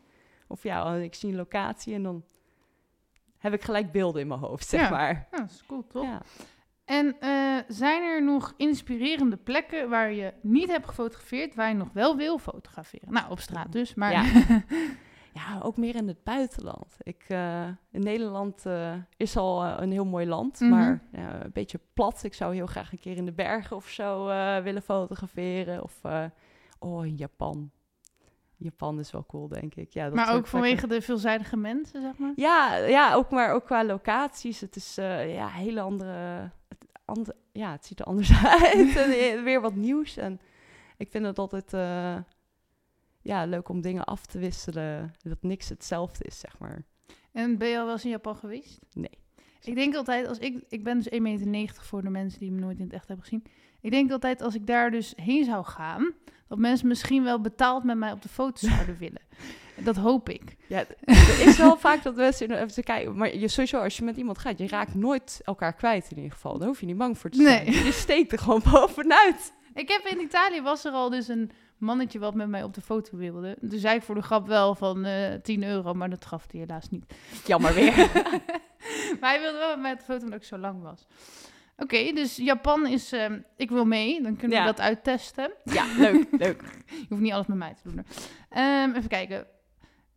Of 0.47 0.63
ja, 0.63 0.93
ik 0.95 1.13
zie 1.15 1.29
een 1.29 1.35
locatie 1.35 1.93
en 1.93 2.03
dan 2.03 2.23
heb 3.37 3.53
ik 3.53 3.61
gelijk 3.63 3.91
beelden 3.91 4.21
in 4.21 4.27
mijn 4.27 4.39
hoofd, 4.39 4.67
zeg 4.67 4.79
Ja. 4.81 4.89
maar. 4.89 5.27
Ja, 5.31 5.37
dat 5.37 5.49
is 5.49 5.63
cool, 5.67 5.87
toch? 5.87 6.03
Ja. 6.03 6.21
En 6.85 7.15
eh, 7.19 7.57
zijn 7.67 8.03
er 8.03 8.23
nog 8.23 8.53
inspirerende 8.57 9.37
plekken 9.37 9.89
waar 9.89 10.11
je 10.13 10.33
niet 10.41 10.67
hebt 10.69 10.87
gefotografeerd, 10.87 11.55
waar 11.55 11.69
je 11.69 11.75
nog 11.75 11.89
wel 11.93 12.15
wil 12.15 12.37
fotograferen? 12.37 13.13
Nou, 13.13 13.31
op 13.31 13.39
straat 13.39 13.71
dus, 13.71 13.93
maar... 13.93 14.11
Ja. 14.11 14.23
Ja, 15.33 15.59
ook 15.63 15.77
meer 15.77 15.95
in 15.95 16.07
het 16.07 16.23
buitenland. 16.23 16.95
Ik, 17.01 17.25
eh, 17.27 17.67
in 17.91 18.01
Nederland 18.03 18.65
eh, 18.65 18.93
is 19.17 19.37
al 19.37 19.63
eh, 19.63 19.73
een 19.77 19.91
heel 19.91 20.05
mooi 20.05 20.27
land, 20.27 20.59
Mhm. 20.59 20.69
maar 20.69 21.01
ja, 21.11 21.43
een 21.43 21.51
beetje 21.53 21.79
plat. 21.93 22.23
Ik 22.23 22.33
zou 22.33 22.55
heel 22.55 22.65
graag 22.65 22.91
een 22.91 22.99
keer 22.99 23.17
in 23.17 23.25
de 23.25 23.31
bergen 23.31 23.75
of 23.75 23.87
zo 23.87 24.25
willen 24.63 24.81
fotograferen. 24.81 25.83
Of, 25.83 26.01
oh, 26.79 27.05
in 27.05 27.15
Japan. 27.15 27.71
Japan 28.57 28.99
is 28.99 29.11
wel 29.11 29.25
cool, 29.25 29.47
denk 29.47 29.75
ik. 29.75 29.91
Ja, 29.93 30.05
dat 30.05 30.13
maar 30.13 30.33
ook 30.33 30.47
vanwege 30.47 30.87
de 30.87 31.01
veelzijdige 31.01 31.57
mensen, 31.57 32.01
zeg 32.01 32.17
maar? 32.17 32.33
Ja, 32.35 32.75
ja 32.75 33.13
ook, 33.13 33.29
maar 33.29 33.53
ook 33.53 33.65
qua 33.65 33.85
locaties. 33.85 34.59
Het 34.61 34.75
is 34.75 34.95
ja, 34.95 35.47
hele 35.47 35.81
andere, 35.81 36.51
het, 37.05 37.33
Ja, 37.51 37.71
het 37.71 37.85
ziet 37.85 37.99
er 37.99 38.05
anders 38.05 38.31
uit. 38.61 38.95
en 38.95 39.43
weer 39.43 39.61
wat 39.61 39.75
nieuws. 39.75 40.17
En 40.17 40.39
ik 40.97 41.09
vind 41.11 41.25
het 41.25 41.39
altijd 41.39 41.73
ja, 43.21 43.45
leuk 43.45 43.69
om 43.69 43.81
dingen 43.81 44.03
af 44.03 44.25
te 44.25 44.39
wisselen. 44.39 45.13
Dat 45.21 45.41
niks 45.41 45.69
hetzelfde 45.69 46.23
is, 46.25 46.39
zeg 46.39 46.59
maar. 46.59 46.83
En 47.31 47.57
ben 47.57 47.67
je 47.67 47.77
al 47.77 47.83
wel 47.83 47.93
eens 47.93 48.03
in 48.03 48.09
Japan 48.09 48.35
geweest? 48.35 48.79
Nee. 48.93 49.17
Ik 49.63 49.75
denk 49.75 49.95
altijd, 49.95 50.27
als 50.27 50.37
ik, 50.37 50.63
ik 50.69 50.83
ben 50.83 50.97
dus 50.97 51.41
1,90 51.41 51.47
meter 51.47 51.83
voor 51.83 52.01
de 52.01 52.09
mensen 52.09 52.39
die 52.39 52.51
me 52.51 52.59
nooit 52.59 52.77
in 52.77 52.83
het 52.83 52.93
echt 52.93 53.07
hebben 53.07 53.25
gezien. 53.25 53.43
Ik 53.81 53.91
denk 53.91 54.11
altijd, 54.11 54.41
als 54.41 54.55
ik 54.55 54.67
daar 54.67 54.91
dus 54.91 55.13
heen 55.15 55.45
zou 55.45 55.65
gaan, 55.65 56.13
dat 56.47 56.57
mensen 56.57 56.87
misschien 56.87 57.23
wel 57.23 57.41
betaald 57.41 57.83
met 57.83 57.97
mij 57.97 58.11
op 58.11 58.21
de 58.21 58.29
foto 58.29 58.67
zouden 58.67 58.97
willen. 58.97 59.21
Dat 59.83 59.95
hoop 59.95 60.29
ik. 60.29 60.55
Ja, 60.67 60.85
er 61.05 61.47
is 61.47 61.57
wel 61.57 61.77
vaak 61.87 62.03
dat 62.03 62.15
mensen 62.15 62.51
even 62.51 62.73
te 62.73 62.83
kijken. 62.83 63.17
Maar 63.17 63.35
je, 63.35 63.47
sowieso, 63.47 63.79
als 63.79 63.97
je 63.97 64.03
met 64.03 64.17
iemand 64.17 64.37
gaat, 64.37 64.57
je 64.57 64.67
raakt 64.67 64.95
nooit 64.95 65.41
elkaar 65.43 65.73
kwijt 65.73 66.07
in 66.11 66.15
ieder 66.15 66.31
geval. 66.31 66.57
Daar 66.57 66.67
hoef 66.67 66.79
je 66.79 66.85
niet 66.85 66.97
bang 66.97 67.17
voor 67.17 67.29
te 67.29 67.41
zijn. 67.41 67.65
Nee. 67.65 67.83
Je 67.83 67.91
steekt 67.91 68.31
er 68.31 68.39
gewoon 68.39 68.61
bovenuit. 68.71 69.53
Ik 69.73 69.89
heb 69.89 70.05
in 70.05 70.21
Italië 70.21 70.61
was 70.61 70.85
er 70.85 70.91
al 70.91 71.09
dus 71.09 71.27
een 71.27 71.51
mannetje 71.79 72.19
wat 72.19 72.33
met 72.35 72.47
mij 72.47 72.63
op 72.63 72.73
de 72.73 72.81
foto 72.81 73.17
wilde. 73.17 73.57
Toen 73.69 73.79
zei 73.79 73.95
ik 73.95 74.01
voor 74.03 74.15
de 74.15 74.21
grap 74.21 74.47
wel 74.47 74.75
van 74.75 75.05
eh 75.05 75.33
10 75.41 75.63
euro, 75.63 75.93
maar 75.93 76.09
dat 76.09 76.25
gaf 76.25 76.45
hij 76.51 76.59
helaas 76.59 76.89
niet. 76.89 77.13
Jammer 77.45 77.73
weer. 77.73 77.95
maar 79.19 79.29
hij 79.29 79.39
wilde 79.39 79.57
wel 79.57 79.69
met 79.69 79.81
mij 79.81 79.91
op 79.91 79.97
de 79.99 80.03
foto 80.05 80.23
omdat 80.23 80.39
ik 80.39 80.45
zo 80.47 80.57
lang 80.57 80.81
was. 80.81 81.07
Oké, 81.77 82.11
dus 82.13 82.35
Japan 82.35 82.87
is... 82.87 83.11
ehm, 83.11 83.39
ik 83.57 83.69
wil 83.69 83.85
mee, 83.85 84.21
dan 84.21 84.35
kunnen 84.35 84.57
Ja. 84.57 84.63
we 84.63 84.69
dat 84.71 84.79
uittesten. 84.79 85.51
ja, 85.63 85.85
leuk, 85.97 86.27
leuk. 86.45 86.61
Je 86.85 87.05
hoeft 87.09 87.21
niet 87.21 87.31
alles 87.33 87.47
met 87.47 87.57
mij 87.57 87.73
te 87.73 87.81
doen. 87.91 88.05
Ehm, 88.49 88.89
even 88.95 89.09
kijken. 89.09 89.47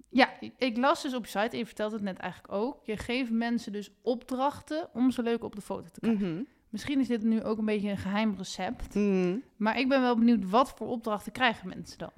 Ja, 0.08 0.28
ik 0.58 0.76
las 0.76 1.02
dus 1.02 1.14
op 1.14 1.24
je 1.24 1.30
site, 1.30 1.48
en 1.52 1.58
je 1.58 1.66
vertelt 1.66 1.92
het 1.92 2.02
net 2.02 2.18
eigenlijk 2.18 2.52
ook. 2.52 2.80
Je 2.84 2.96
geeft 2.96 3.30
mensen 3.30 3.72
dus 3.72 3.90
opdrachten 4.02 4.88
om 4.92 5.10
ze 5.10 5.22
leuk 5.22 5.44
op 5.44 5.54
de 5.54 5.60
foto 5.60 5.88
te 5.92 6.00
krijgen. 6.00 6.32
Mhm. 6.34 6.42
Misschien 6.72 7.00
is 7.00 7.08
dit 7.08 7.22
nu 7.22 7.42
ook 7.42 7.58
een 7.58 7.64
beetje 7.64 7.90
een 7.90 7.96
geheim 7.98 8.34
recept. 8.38 8.94
Mhm. 8.94 9.36
Maar 9.56 9.78
ik 9.78 9.88
ben 9.88 10.00
wel 10.00 10.16
benieuwd, 10.16 10.50
wat 10.50 10.72
voor 10.76 10.88
opdrachten 10.88 11.32
krijgen 11.32 11.68
mensen 11.68 11.98
dan? 11.98 12.12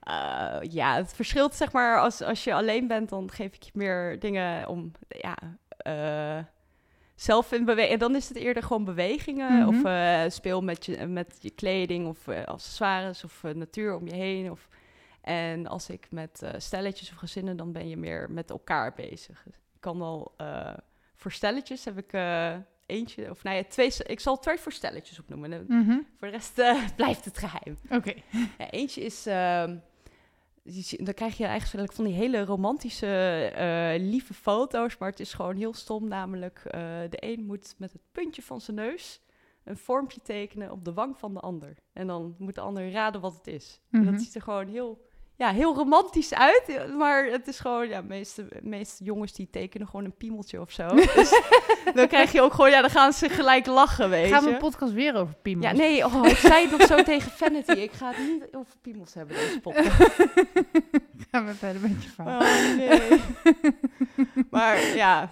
Eh, 0.00 0.56
ja, 0.70 0.94
het 0.96 1.12
verschilt 1.14 1.54
zeg 1.54 1.72
maar 1.72 2.00
als, 2.00 2.22
als 2.22 2.44
je 2.44 2.54
alleen 2.54 2.86
bent, 2.86 3.08
dan 3.08 3.30
geef 3.30 3.54
ik 3.54 3.62
je 3.62 3.70
meer 3.74 4.18
dingen 4.18 4.68
om 4.68 4.92
ja, 5.08 5.36
eh, 5.76 6.44
zelf 7.14 7.52
in 7.52 7.64
beweging. 7.64 7.92
En 7.92 7.98
dan 7.98 8.14
is 8.16 8.28
het 8.28 8.36
eerder 8.36 8.62
gewoon 8.62 8.84
bewegingen 8.84 9.52
Mhm. 9.58 9.68
of 9.68 9.84
eh, 9.84 10.22
speel 10.28 10.62
met 10.62 10.86
je, 10.86 11.06
met 11.06 11.36
je 11.40 11.50
kleding 11.50 12.06
of 12.08 12.28
accessoires 12.28 13.24
of 13.24 13.42
natuur 13.54 13.96
om 13.96 14.06
je 14.06 14.14
heen. 14.14 14.50
Of, 14.50 14.68
en 15.20 15.66
als 15.66 15.90
ik 15.90 16.06
met 16.10 16.42
stelletjes 16.56 17.10
of 17.10 17.16
gezinnen, 17.16 17.56
dan 17.56 17.72
ben 17.72 17.88
je 17.88 17.96
meer 17.96 18.30
met 18.30 18.50
elkaar 18.50 18.92
bezig. 18.92 19.44
Ik 19.46 19.80
kan 19.80 19.98
wel 19.98 20.34
voor 21.14 21.32
stelletjes 21.32 21.84
heb 21.84 21.98
ik 21.98 22.12
eentje 22.88 23.30
of 23.30 23.42
nou 23.42 23.56
ja, 23.56 23.64
twee. 23.68 23.92
Ik 24.06 24.20
zal 24.20 24.38
twee 24.38 24.58
voor 24.58 24.72
stelletjes 24.72 25.18
opnoemen. 25.18 25.52
En 25.52 25.64
Mhm. 25.68 25.98
Voor 26.16 26.28
de 26.28 26.34
rest 26.34 26.58
eh, 26.58 26.86
blijft 26.96 27.24
het 27.24 27.38
geheim. 27.38 27.78
Oké. 27.90 28.14
Ja, 28.58 28.70
eentje 28.70 29.00
is, 29.00 29.26
zie- 30.64 31.04
dan 31.04 31.14
krijg 31.14 31.36
je 31.36 31.44
eigenlijk 31.44 31.92
van 31.92 32.04
die 32.04 32.14
hele 32.14 32.44
romantische, 32.44 33.06
eh, 33.54 34.00
lieve 34.02 34.34
foto's, 34.34 34.98
maar 34.98 35.10
het 35.10 35.20
is 35.20 35.32
gewoon 35.32 35.56
heel 35.56 35.74
stom. 35.74 36.08
Namelijk, 36.08 36.58
eh, 36.64 36.80
de 37.10 37.16
een 37.20 37.44
moet 37.46 37.74
met 37.78 37.92
het 37.92 38.02
puntje 38.12 38.42
van 38.42 38.60
zijn 38.60 38.76
neus 38.76 39.20
een 39.64 39.76
vormpje 39.76 40.20
tekenen 40.22 40.70
op 40.70 40.84
de 40.84 40.92
wang 40.92 41.18
van 41.18 41.34
de 41.34 41.40
ander. 41.40 41.74
En 41.92 42.06
dan 42.06 42.34
moet 42.38 42.54
de 42.54 42.60
ander 42.60 42.90
raden 42.90 43.20
wat 43.20 43.34
het 43.36 43.46
is. 43.46 43.80
En 43.90 44.00
Mhm. 44.02 44.10
dat 44.12 44.20
ziet 44.20 44.34
er 44.34 44.42
gewoon 44.42 44.68
heel, 44.68 45.07
ja, 45.38 45.50
heel 45.52 45.74
romantisch 45.74 46.34
uit. 46.34 46.88
Maar 46.96 47.24
het 47.24 47.46
is 47.48 47.58
gewoon, 47.58 47.88
ja, 47.88 48.00
de 48.00 48.06
meeste, 48.06 48.48
meeste 48.62 49.04
jongens 49.04 49.32
die 49.32 49.48
tekenen 49.50 49.86
gewoon 49.86 50.04
een 50.04 50.16
piemeltje 50.16 50.60
of 50.60 50.70
zo. 50.70 50.88
Dus 51.14 51.40
dan 51.94 52.08
krijg 52.08 52.32
je 52.32 52.42
ook 52.42 52.54
gewoon, 52.54 52.70
ja, 52.70 52.80
dan 52.80 52.90
gaan 52.90 53.12
ze 53.12 53.28
gelijk 53.28 53.66
lachen, 53.66 54.10
weet 54.10 54.30
Gaan 54.30 54.42
we 54.42 54.48
je. 54.48 54.54
een 54.54 54.60
podcast 54.60 54.92
weer 54.92 55.14
over 55.14 55.34
piemels? 55.42 55.70
Ja, 55.70 55.76
nee, 55.76 56.04
oh, 56.06 56.26
ik 56.26 56.36
zei 56.36 56.68
het 56.68 56.78
nog 56.78 56.86
zo 56.86 57.02
tegen 57.02 57.30
Vanity. 57.30 57.70
Ik 57.70 57.92
ga 57.92 58.08
het 58.14 58.18
niet 58.26 58.44
over 58.52 58.74
piemels 58.82 59.14
hebben, 59.14 59.36
deze 59.36 59.60
podcast. 59.70 59.96
Gaan 61.30 61.46
we 61.46 61.54
verder 61.54 61.82
met 61.82 62.02
je 62.02 62.08
verhaal. 62.08 62.40
Oh, 62.40 62.76
nee. 62.76 63.20
maar 64.50 64.80
ja, 64.96 65.30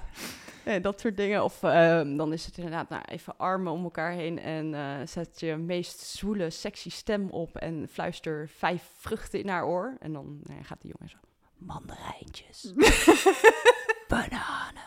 nee, 0.71 0.81
dat 0.81 1.01
soort 1.01 1.17
dingen. 1.17 1.45
Of 1.45 1.62
ehm, 1.62 2.17
dan 2.17 2.33
is 2.33 2.47
het 2.47 2.57
inderdaad 2.57 2.89
nou, 2.89 3.03
even 3.09 3.35
armen 3.39 3.73
om 3.73 3.85
elkaar 3.85 4.11
heen 4.12 4.39
en 4.39 4.75
eh, 4.75 5.07
zet 5.07 5.41
je 5.41 5.57
meest 5.57 6.01
zwoele, 6.01 6.51
sexy 6.51 6.91
stem 6.91 7.31
op 7.31 7.57
en 7.57 7.89
fluister 7.91 8.49
vijf 8.49 8.83
vruchten 8.99 9.41
in 9.41 9.49
haar 9.49 9.67
oor. 9.67 9.97
En 10.01 10.12
dan 10.12 10.41
nou 10.43 10.59
ja, 10.59 10.64
gaat 10.64 10.81
die 10.81 10.93
jongen 10.99 11.11
zo, 11.11 11.17
mandarijntjes, 11.59 12.73
bananen. 14.09 14.85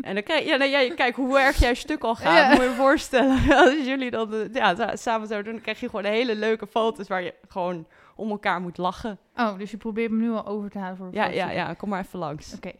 En 0.00 0.14
dan 0.14 0.22
je, 0.26 0.44
ja, 0.44 0.56
nou, 0.56 0.70
ja, 0.70 0.94
kijk 0.94 1.14
hoe 1.16 1.38
erg 1.38 1.56
jij 1.58 1.74
stuk 1.74 2.02
al 2.02 2.14
gaat, 2.14 2.36
Ja. 2.36 2.48
moet 2.48 2.56
je 2.62 2.68
je 2.68 2.74
voorstellen. 2.74 3.38
Als 3.64 3.84
jullie 3.84 4.10
dan 4.10 4.34
eh, 4.34 4.54
ja, 4.54 4.74
sa- 4.74 4.96
samen 4.96 5.26
zouden 5.26 5.44
doen, 5.44 5.52
dan 5.52 5.62
krijg 5.62 5.80
je 5.80 5.88
gewoon 5.88 6.04
hele 6.04 6.34
leuke 6.34 6.66
foto's 6.66 7.08
waar 7.08 7.22
je 7.22 7.34
gewoon 7.48 7.86
om 8.16 8.30
elkaar 8.30 8.60
moet 8.60 8.78
lachen. 8.78 9.18
Oh, 9.36 9.58
dus 9.58 9.70
je 9.70 9.76
probeert 9.76 10.10
me 10.10 10.16
nu 10.22 10.30
al 10.30 10.46
over 10.46 10.70
te 10.70 10.78
halen 10.78 10.96
voor 10.96 11.08
Ja, 11.12 11.26
ja, 11.26 11.50
ja, 11.50 11.74
kom 11.74 11.88
maar 11.88 12.00
even 12.04 12.18
langs. 12.18 12.54
Oké. 12.54 12.72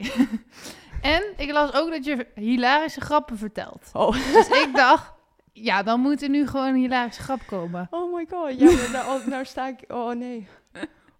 En 1.02 1.22
ik 1.36 1.50
las 1.52 1.72
ook 1.74 1.90
dat 1.90 2.04
je 2.04 2.26
hilarische 2.34 3.00
grappen 3.00 3.38
vertelt. 3.38 3.90
Oh. 3.92 4.12
Dus 4.32 4.48
ik 4.48 4.70
dacht, 4.74 5.12
ja, 5.52 5.82
dan 5.82 6.00
moet 6.00 6.22
er 6.22 6.28
nu 6.28 6.46
gewoon 6.46 6.66
een 6.66 6.74
hilarische 6.74 7.22
grap 7.22 7.40
komen. 7.46 7.86
Oh 7.90 8.14
my 8.14 8.26
god, 8.30 8.58
ja, 8.58 8.90
nou, 8.92 9.20
oh, 9.20 9.26
nou 9.26 9.44
sta 9.44 9.68
ik... 9.68 9.84
Oh 9.88 10.14
nee. 10.14 10.48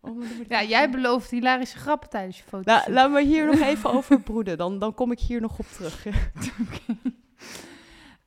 Oh, 0.01 0.23
Ja, 0.49 0.63
jij 0.63 0.91
belooft 0.91 1.31
hilarische 1.31 1.79
grappen 1.79 2.09
tijdens 2.09 2.37
je 2.37 2.43
foto's. 2.43 2.67
Nou, 2.67 2.93
laat 2.93 3.11
me 3.11 3.23
hier 3.23 3.47
nog 3.47 3.61
even 3.61 3.91
over 3.91 4.21
broeden, 4.21 4.59
dan, 4.59 4.79
dan 4.79 4.95
kom 4.95 5.13
ik 5.13 5.21
hier 5.21 5.41
nog 5.41 5.59
op 5.59 5.67
terug. 5.67 6.07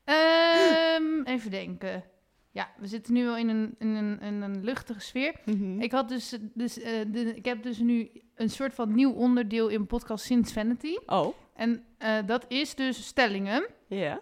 Ehm, 0.06 1.24
even 1.24 1.52
denken. 1.52 2.04
Ja, 2.52 2.70
we 2.78 2.88
zitten 2.88 3.14
nu 3.14 3.26
wel 3.26 3.38
in 3.38 3.50
een, 3.50 3.76
in 3.80 3.88
een, 3.88 4.22
in 4.22 4.42
een 4.42 4.64
luchtige 4.64 5.00
sfeer. 5.00 5.36
Mhm. 5.46 5.82
Ik, 5.82 5.92
had 5.92 6.10
dus, 6.10 6.38
dus, 6.54 6.80
eh, 6.80 6.92
de, 7.08 7.36
ik 7.36 7.46
heb 7.46 7.64
dus 7.64 7.78
nu 7.78 8.10
een 8.36 8.50
soort 8.50 8.74
van 8.74 8.96
nieuw 8.96 9.12
onderdeel 9.12 9.68
in 9.68 9.88
podcast 9.88 10.26
Since 10.26 10.54
Vanity. 10.54 10.98
Oh, 11.06 11.36
En 11.56 11.84
eh, 11.98 12.18
dat 12.26 12.46
is 12.48 12.76
dus 12.76 13.06
stellingen. 13.06 13.66
ja. 13.88 14.20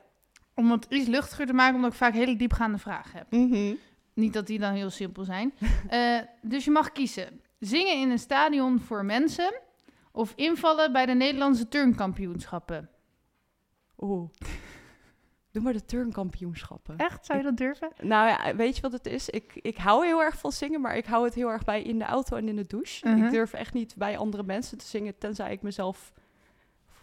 Om 0.55 0.71
het 0.71 0.85
iets 0.89 1.07
luchtiger 1.07 1.45
te 1.45 1.53
maken, 1.53 1.75
omdat 1.75 1.91
ik 1.91 1.97
vaak 1.97 2.13
hele 2.13 2.35
diepgaande 2.35 2.77
vragen 2.77 3.17
heb. 3.17 3.31
Mhm. 3.31 3.73
Niet 4.13 4.33
dat 4.33 4.47
die 4.47 4.59
dan 4.59 4.73
heel 4.73 4.89
simpel 4.89 5.23
zijn. 5.23 5.53
Eh, 5.89 6.19
dus 6.41 6.65
je 6.65 6.71
mag 6.71 6.91
kiezen. 6.91 7.41
Zingen 7.59 7.99
in 8.01 8.09
een 8.11 8.19
stadion 8.19 8.79
voor 8.79 9.05
mensen... 9.05 9.53
of 10.11 10.33
invallen 10.35 10.91
bij 10.91 11.05
de 11.05 11.13
Nederlandse 11.13 11.67
turnkampioenschappen. 11.67 12.89
Oeh. 13.99 14.29
Doe 15.51 15.63
maar 15.63 15.73
de 15.73 15.85
turnkampioenschappen. 15.85 16.97
Echt? 16.97 17.25
Zou 17.25 17.37
je 17.37 17.43
dat 17.43 17.57
durven? 17.57 17.91
Nou 18.01 18.27
ja, 18.27 18.55
weet 18.55 18.75
je 18.75 18.81
wat 18.81 18.91
het 18.91 19.05
is? 19.05 19.29
Ik, 19.29 19.51
ik 19.61 19.77
hou 19.77 20.05
heel 20.05 20.21
erg 20.21 20.37
van 20.37 20.51
zingen, 20.51 20.81
maar 20.81 20.97
ik 20.97 21.05
hou 21.05 21.25
het 21.25 21.33
heel 21.33 21.49
erg 21.49 21.63
bij 21.63 21.81
in 21.81 21.99
de 21.99 22.05
auto 22.05 22.37
en 22.37 22.47
in 22.47 22.55
de 22.55 22.67
douche. 22.67 23.07
Mhm. 23.07 23.23
Ik 23.23 23.31
durf 23.31 23.53
echt 23.53 23.73
niet 23.73 23.95
bij 23.95 24.17
andere 24.17 24.43
mensen 24.43 24.77
te 24.77 24.85
zingen, 24.85 25.17
tenzij 25.17 25.51
ik 25.51 25.61
mezelf 25.61 26.13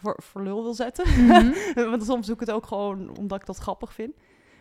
voor, 0.01 0.17
voor 0.23 0.43
lul 0.43 0.63
wil 0.63 0.75
zetten. 0.75 1.09
Mhm. 1.25 1.53
Want 1.91 2.05
soms 2.05 2.27
doe 2.27 2.35
ik 2.35 2.41
het 2.41 2.51
ook 2.51 2.67
gewoon 2.67 3.17
omdat 3.19 3.41
ik 3.41 3.47
dat 3.47 3.57
grappig 3.57 3.93
vind. 3.93 4.15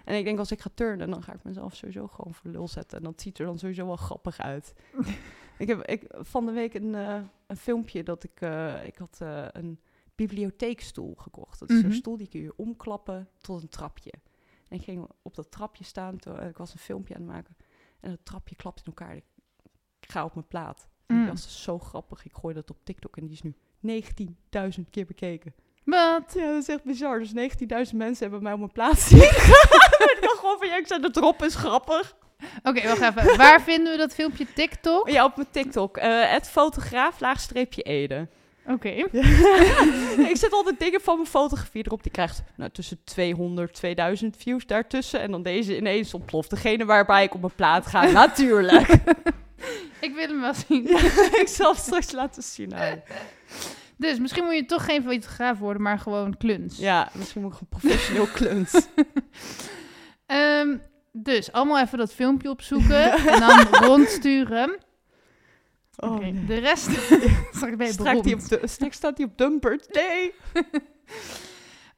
En 0.05 0.15
ik 0.17 0.23
denk 0.23 0.39
als 0.39 0.51
ik 0.51 0.61
ga 0.61 0.69
turnen, 0.73 1.09
dan 1.09 1.23
ga 1.23 1.33
ik 1.33 1.43
mezelf 1.43 1.75
sowieso 1.75 2.07
gewoon 2.07 2.33
voor 2.33 2.51
lul 2.51 2.67
zetten. 2.67 2.97
En 2.97 3.03
dat 3.03 3.21
ziet 3.21 3.39
er 3.39 3.45
dan 3.45 3.57
sowieso 3.59 3.85
wel 3.85 3.95
grappig 3.95 4.37
uit. 4.39 4.73
ik 5.57 5.67
heb 5.67 5.81
ik, 5.85 6.05
van 6.09 6.45
de 6.45 6.51
week 6.51 6.73
een, 6.73 6.95
eh, 6.95 7.21
een 7.47 7.57
filmpje 7.57 8.03
dat 8.03 8.23
ik... 8.23 8.41
eh, 8.41 8.85
ik 8.85 8.97
had 8.97 9.17
eh, 9.21 9.45
een 9.51 9.79
bibliotheekstoel 10.15 11.15
gekocht. 11.17 11.59
Dat 11.59 11.69
is 11.69 11.75
Mhm. 11.75 11.85
zo'n 11.85 11.93
stoel 11.99 12.17
die 12.17 12.27
kun 12.27 12.41
je 12.41 12.53
omklappen 12.55 13.29
tot 13.37 13.61
een 13.61 13.69
trapje. 13.69 14.11
En 14.67 14.77
ik 14.77 14.83
ging 14.83 15.09
op 15.21 15.35
dat 15.35 15.51
trapje 15.51 15.83
staan. 15.83 16.17
Toen, 16.17 16.41
ik 16.43 16.57
was 16.57 16.73
een 16.73 16.79
filmpje 16.79 17.15
aan 17.15 17.21
het 17.21 17.29
maken. 17.31 17.55
En 17.99 18.11
het 18.11 18.25
trapje 18.25 18.55
klapt 18.55 18.79
in 18.79 18.85
elkaar. 18.85 19.15
Ik 19.15 19.23
ga 19.99 20.25
op 20.25 20.33
mijn 20.33 20.47
plaat. 20.47 20.87
En 21.05 21.15
Mm. 21.15 21.27
was 21.27 21.63
zo 21.63 21.79
grappig. 21.79 22.25
Ik 22.25 22.33
gooi 22.33 22.53
dat 22.53 22.69
op 22.69 22.77
TikTok 22.83 23.17
en 23.17 23.23
die 23.25 23.33
is 23.33 23.41
nu 23.41 23.55
19.000 23.87 24.89
keer 24.91 25.05
bekeken. 25.05 25.53
Wat? 25.83 26.33
Ja, 26.33 26.45
dat 26.51 26.61
is 26.61 26.67
echt 26.67 26.83
bizar. 26.83 27.19
Dus 27.19 27.31
19.000 27.91 27.95
mensen 27.95 28.21
hebben 28.21 28.43
mij 28.43 28.53
op 28.53 28.59
mijn 28.59 28.71
plaats 28.71 29.07
zien 29.07 29.19
gaan. 29.47 30.07
ik 30.09 30.17
dacht 30.21 30.37
gewoon 30.39 30.57
van, 30.57 30.67
ja, 30.67 30.77
ik 30.77 30.87
zei, 30.87 31.01
de 31.01 31.11
drop 31.11 31.43
is 31.43 31.55
grappig. 31.55 32.15
Oké, 32.63 32.87
wacht 32.87 33.01
even. 33.17 33.37
Waar 33.37 33.61
vinden 33.61 33.91
we 33.91 33.97
dat 33.97 34.13
filmpje? 34.13 34.45
TikTok? 34.55 35.09
Ja, 35.09 35.25
op 35.25 35.35
mijn 35.35 35.47
TikTok. 35.51 35.97
eh 35.97 36.31
het 36.31 36.49
fotograaf, 36.49 37.19
laagstreepje 37.19 37.81
Ede. 37.81 38.27
Oké. 38.67 38.89
ik 40.31 40.37
zet 40.37 40.51
altijd 40.53 40.79
dingen 40.79 41.01
van 41.01 41.15
mijn 41.15 41.27
fotografie 41.27 41.85
erop. 41.85 42.03
Die 42.03 42.11
krijgt 42.11 42.43
nou, 42.55 42.71
tussen 42.71 42.99
200, 43.03 43.73
2000 43.73 44.37
views 44.37 44.65
daartussen. 44.65 45.19
En 45.21 45.31
dan 45.31 45.43
deze 45.43 45.77
ineens 45.77 46.13
ontploft. 46.13 46.49
Degene 46.49 46.85
waarbij 46.85 47.23
ik 47.23 47.33
op 47.33 47.41
mijn 47.41 47.55
plaat 47.55 47.85
ga, 47.87 48.05
natuurlijk. 48.25 48.87
Ik 50.05 50.13
wil 50.15 50.27
hem 50.27 50.41
wel 50.41 50.53
zien. 50.53 50.87
ik 51.41 51.47
zal 51.47 51.71
het 51.71 51.79
straks 51.81 52.11
laten 52.11 52.43
zien. 52.43 52.69
Nou, 52.69 52.99
Dus 53.97 54.19
misschien 54.19 54.43
moet 54.43 54.55
je 54.55 54.65
toch 54.65 54.85
geen 54.85 55.03
fotograaf 55.03 55.57
worden, 55.59 55.81
maar 55.81 55.99
gewoon 55.99 56.37
kluns. 56.37 56.77
ja, 56.77 57.09
misschien 57.13 57.41
moet 57.41 57.53
ik 57.53 57.59
een 57.59 57.67
professioneel 57.67 58.27
kluns. 58.27 58.87
Ehm, 60.25 60.77
dus 61.11 61.51
allemaal 61.51 61.79
even 61.79 61.97
dat 61.97 62.13
filmpje 62.13 62.49
opzoeken 62.49 63.11
en 63.11 63.39
dan 63.39 63.61
rondsturen. 63.87 64.77
Oh, 65.95 66.17
nee. 66.19 66.45
De 66.45 66.55
rest 66.55 66.89
straks 67.51 67.75
ben 67.75 67.85
je 67.87 67.93
Straks, 67.93 68.21
die 68.21 68.33
op 68.35 68.39
beroemd. 68.41 68.49
de, 68.61 68.67
straks 68.67 68.95
staat 68.95 69.17
hij 69.17 69.25
op 69.27 69.37
Dumpert. 69.37 69.93
Nee. 69.93 70.33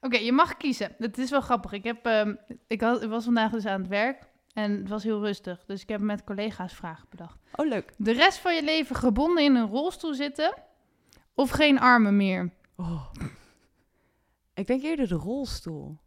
Oké, 0.00 0.16
je 0.18 0.32
mag 0.32 0.56
kiezen. 0.56 0.94
Het 0.98 1.18
is 1.18 1.30
wel 1.30 1.40
grappig. 1.40 1.72
Ik, 1.72 1.84
heb, 1.84 2.06
ehm, 2.06 2.34
ik, 2.66 2.80
had, 2.80 3.02
ik 3.02 3.08
was 3.08 3.24
vandaag 3.24 3.50
dus 3.50 3.66
aan 3.66 3.80
het 3.80 3.88
werk 3.90 4.22
en 4.52 4.78
het 4.78 4.88
was 4.88 5.02
heel 5.02 5.20
rustig. 5.20 5.64
Dus 5.64 5.82
ik 5.82 5.88
heb 5.88 6.00
met 6.00 6.24
collega's 6.24 6.72
vragen 6.72 7.06
bedacht. 7.10 7.38
Oh, 7.54 7.68
leuk. 7.68 7.92
De 7.96 8.12
rest 8.12 8.38
van 8.38 8.54
je 8.54 8.62
leven 8.62 8.96
gebonden 8.96 9.44
in 9.44 9.54
een 9.54 9.68
rolstoel 9.68 10.14
zitten 10.14 10.54
of 11.34 11.50
geen 11.50 11.78
armen 11.78 12.16
meer? 12.16 12.52
Oh. 12.76 13.12
Ik 14.54 14.66
denk 14.66 14.82
eerder 14.82 15.08
de 15.08 15.14
rolstoel. 15.14 15.98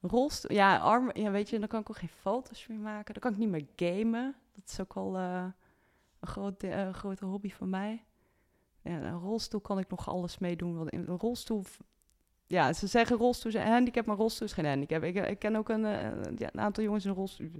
Rolstoel, 0.00 0.56
ja, 0.56 0.78
armen, 0.78 1.20
ja, 1.20 1.30
weet 1.30 1.50
je, 1.50 1.58
dan 1.58 1.68
kan 1.68 1.80
ik 1.80 1.90
ook 1.90 1.96
geen 1.96 2.08
foto's 2.08 2.66
meer 2.66 2.78
maken. 2.78 3.14
Dan 3.14 3.22
kan 3.22 3.32
ik 3.32 3.38
niet 3.38 3.48
meer 3.48 3.66
gamen. 3.76 4.34
Dat 4.52 4.64
is 4.66 4.80
ook 4.80 4.94
wel 4.94 5.16
eh, 5.16 5.46
een 6.20 6.28
groot, 6.28 6.62
eh, 6.62 6.92
grote 6.92 7.24
hobby 7.24 7.50
van 7.50 7.70
mij. 7.70 8.04
Ja, 8.82 8.90
een 8.90 9.18
rolstoel 9.18 9.60
kan 9.60 9.78
ik 9.78 9.90
nog 9.90 10.08
alles 10.08 10.38
meedoen. 10.38 10.76
Want 10.76 10.90
in 10.90 11.04
een 11.08 11.18
rolstoel, 11.18 11.64
ja, 12.46 12.72
ze 12.72 12.86
zeggen 12.86 13.16
rolstoel 13.16 13.52
is 13.52 13.58
een 13.58 13.66
handicap, 13.66 14.06
maar 14.06 14.16
rolstoel 14.16 14.46
is 14.46 14.52
geen 14.52 14.66
handicap. 14.66 15.02
Ik, 15.02 15.14
ik 15.14 15.38
ken 15.38 15.56
ook 15.56 15.68
een, 15.68 15.84
eh, 15.84 16.36
ja, 16.36 16.48
een 16.52 16.60
aantal 16.60 16.84
jongens 16.84 17.04
in 17.04 17.10
een 17.10 17.16
rolstoel, 17.16 17.50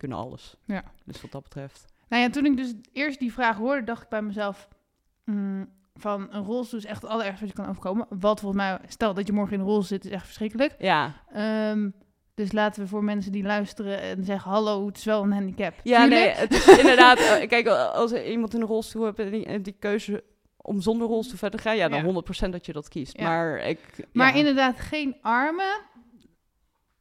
kunnen 0.00 0.18
alles. 0.18 0.56
Ja. 0.64 0.82
Dus 1.04 1.20
wat 1.20 1.30
dat 1.32 1.42
betreft. 1.42 1.84
Nou 2.08 2.22
ja, 2.22 2.30
toen 2.30 2.44
ik 2.46 2.56
dus 2.56 2.74
eerst 2.92 3.18
die 3.18 3.32
vraag 3.32 3.56
hoorde, 3.56 3.84
dacht 3.84 4.02
ik 4.02 4.08
bij 4.08 4.22
mezelf... 4.22 4.68
mm, 5.24 5.68
van 5.94 6.28
een 6.30 6.44
rolstoel 6.44 6.78
is 6.78 6.84
echt 6.84 7.02
het 7.02 7.10
allerergste 7.10 7.40
wat 7.46 7.56
je 7.56 7.62
kan 7.62 7.70
overkomen. 7.70 8.06
Wat 8.08 8.40
volgens 8.40 8.62
mij, 8.62 8.78
stel 8.88 9.14
dat 9.14 9.26
je 9.26 9.32
morgen 9.32 9.54
in 9.54 9.60
een 9.60 9.66
rolstoel 9.66 9.98
zit, 9.98 10.04
is 10.04 10.10
echt 10.10 10.24
verschrikkelijk. 10.24 10.74
Ja, 10.78 11.14
Ehm, 11.32 11.90
dus 12.34 12.52
laten 12.52 12.82
we 12.82 12.88
voor 12.88 13.04
mensen 13.04 13.32
die 13.32 13.42
luisteren 13.42 14.00
en 14.00 14.24
zeggen... 14.24 14.50
hallo, 14.50 14.86
het 14.86 14.96
is 14.96 15.04
wel 15.04 15.22
een 15.22 15.32
handicap. 15.32 15.74
Ja, 15.82 16.00
Tuurlijk. 16.02 16.24
nee, 16.24 16.34
het 16.34 16.52
is 16.52 16.78
inderdaad... 16.78 17.18
eh, 17.38 17.48
kijk, 17.48 17.66
als 17.68 18.12
iemand 18.12 18.54
in 18.54 18.60
een 18.60 18.66
rolstoel 18.66 19.04
hebt 19.04 19.18
en 19.18 19.30
die, 19.30 19.60
die 19.60 19.76
keuze 19.78 20.24
om 20.56 20.80
zonder 20.80 21.06
rolstoel 21.08 21.38
verder 21.38 21.60
te 21.60 21.68
gaan... 21.68 21.76
ja, 21.76 21.88
dan 21.88 22.12
Ja. 22.12 22.22
100% 22.46 22.50
dat 22.50 22.66
je 22.66 22.72
dat 22.72 22.88
kiest. 22.88 23.18
Ja. 23.18 23.24
Maar 23.24 23.58
ik... 23.58 24.06
Maar 24.12 24.36
inderdaad, 24.36 24.80
geen 24.80 25.16
armen 25.22 25.80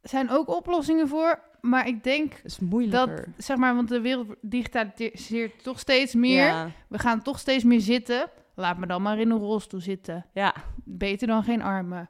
zijn 0.02 0.30
ook 0.30 0.48
oplossingen 0.48 1.08
voor. 1.08 1.40
Maar 1.62 1.88
ik 1.88 2.04
denk 2.04 2.34
Het 2.34 2.46
is 2.46 2.56
dat, 2.58 2.70
moeilijker. 2.70 3.28
zeg 3.38 3.58
maar, 3.58 3.76
want 3.76 3.90
de 3.90 4.02
wereld 4.02 4.36
digitaliseert 4.42 5.64
toch 5.64 5.80
steeds 5.80 6.14
meer. 6.14 6.46
Ja, 6.48 6.72
We 6.88 7.00
gaan 7.00 7.22
toch 7.22 7.40
steeds 7.40 7.64
meer 7.64 7.80
zitten. 7.82 8.30
Laat 8.56 8.78
me 8.78 8.86
dan 8.88 9.02
maar 9.02 9.20
in 9.20 9.30
een 9.32 9.38
rolstoel 9.40 9.80
zitten. 9.82 10.26
ja. 10.34 10.54
Beter 10.84 11.28
dan 11.28 11.44
geen 11.44 11.62
armen. 11.62 12.10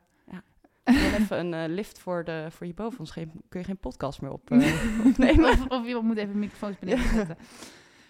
Gewoon 0.84 1.14
even 1.14 1.40
een 1.40 1.54
eh, 1.54 1.64
lift 1.76 2.00
voor, 2.00 2.24
de, 2.24 2.48
voor 2.50 2.68
je 2.68 2.74
boven. 2.74 3.08
Geen, 3.08 3.32
kun 3.50 3.60
je 3.60 3.66
geen 3.66 3.78
podcast 3.78 4.22
meer 4.22 4.32
op, 4.32 4.52
eh, 4.52 4.74
opnemen. 5.06 5.50
of, 5.50 5.68
of 5.68 5.86
iemand 5.86 6.06
moet 6.06 6.18
even 6.18 6.40
microfoons 6.40 6.80
beneden 6.80 7.10
zetten. 7.10 7.38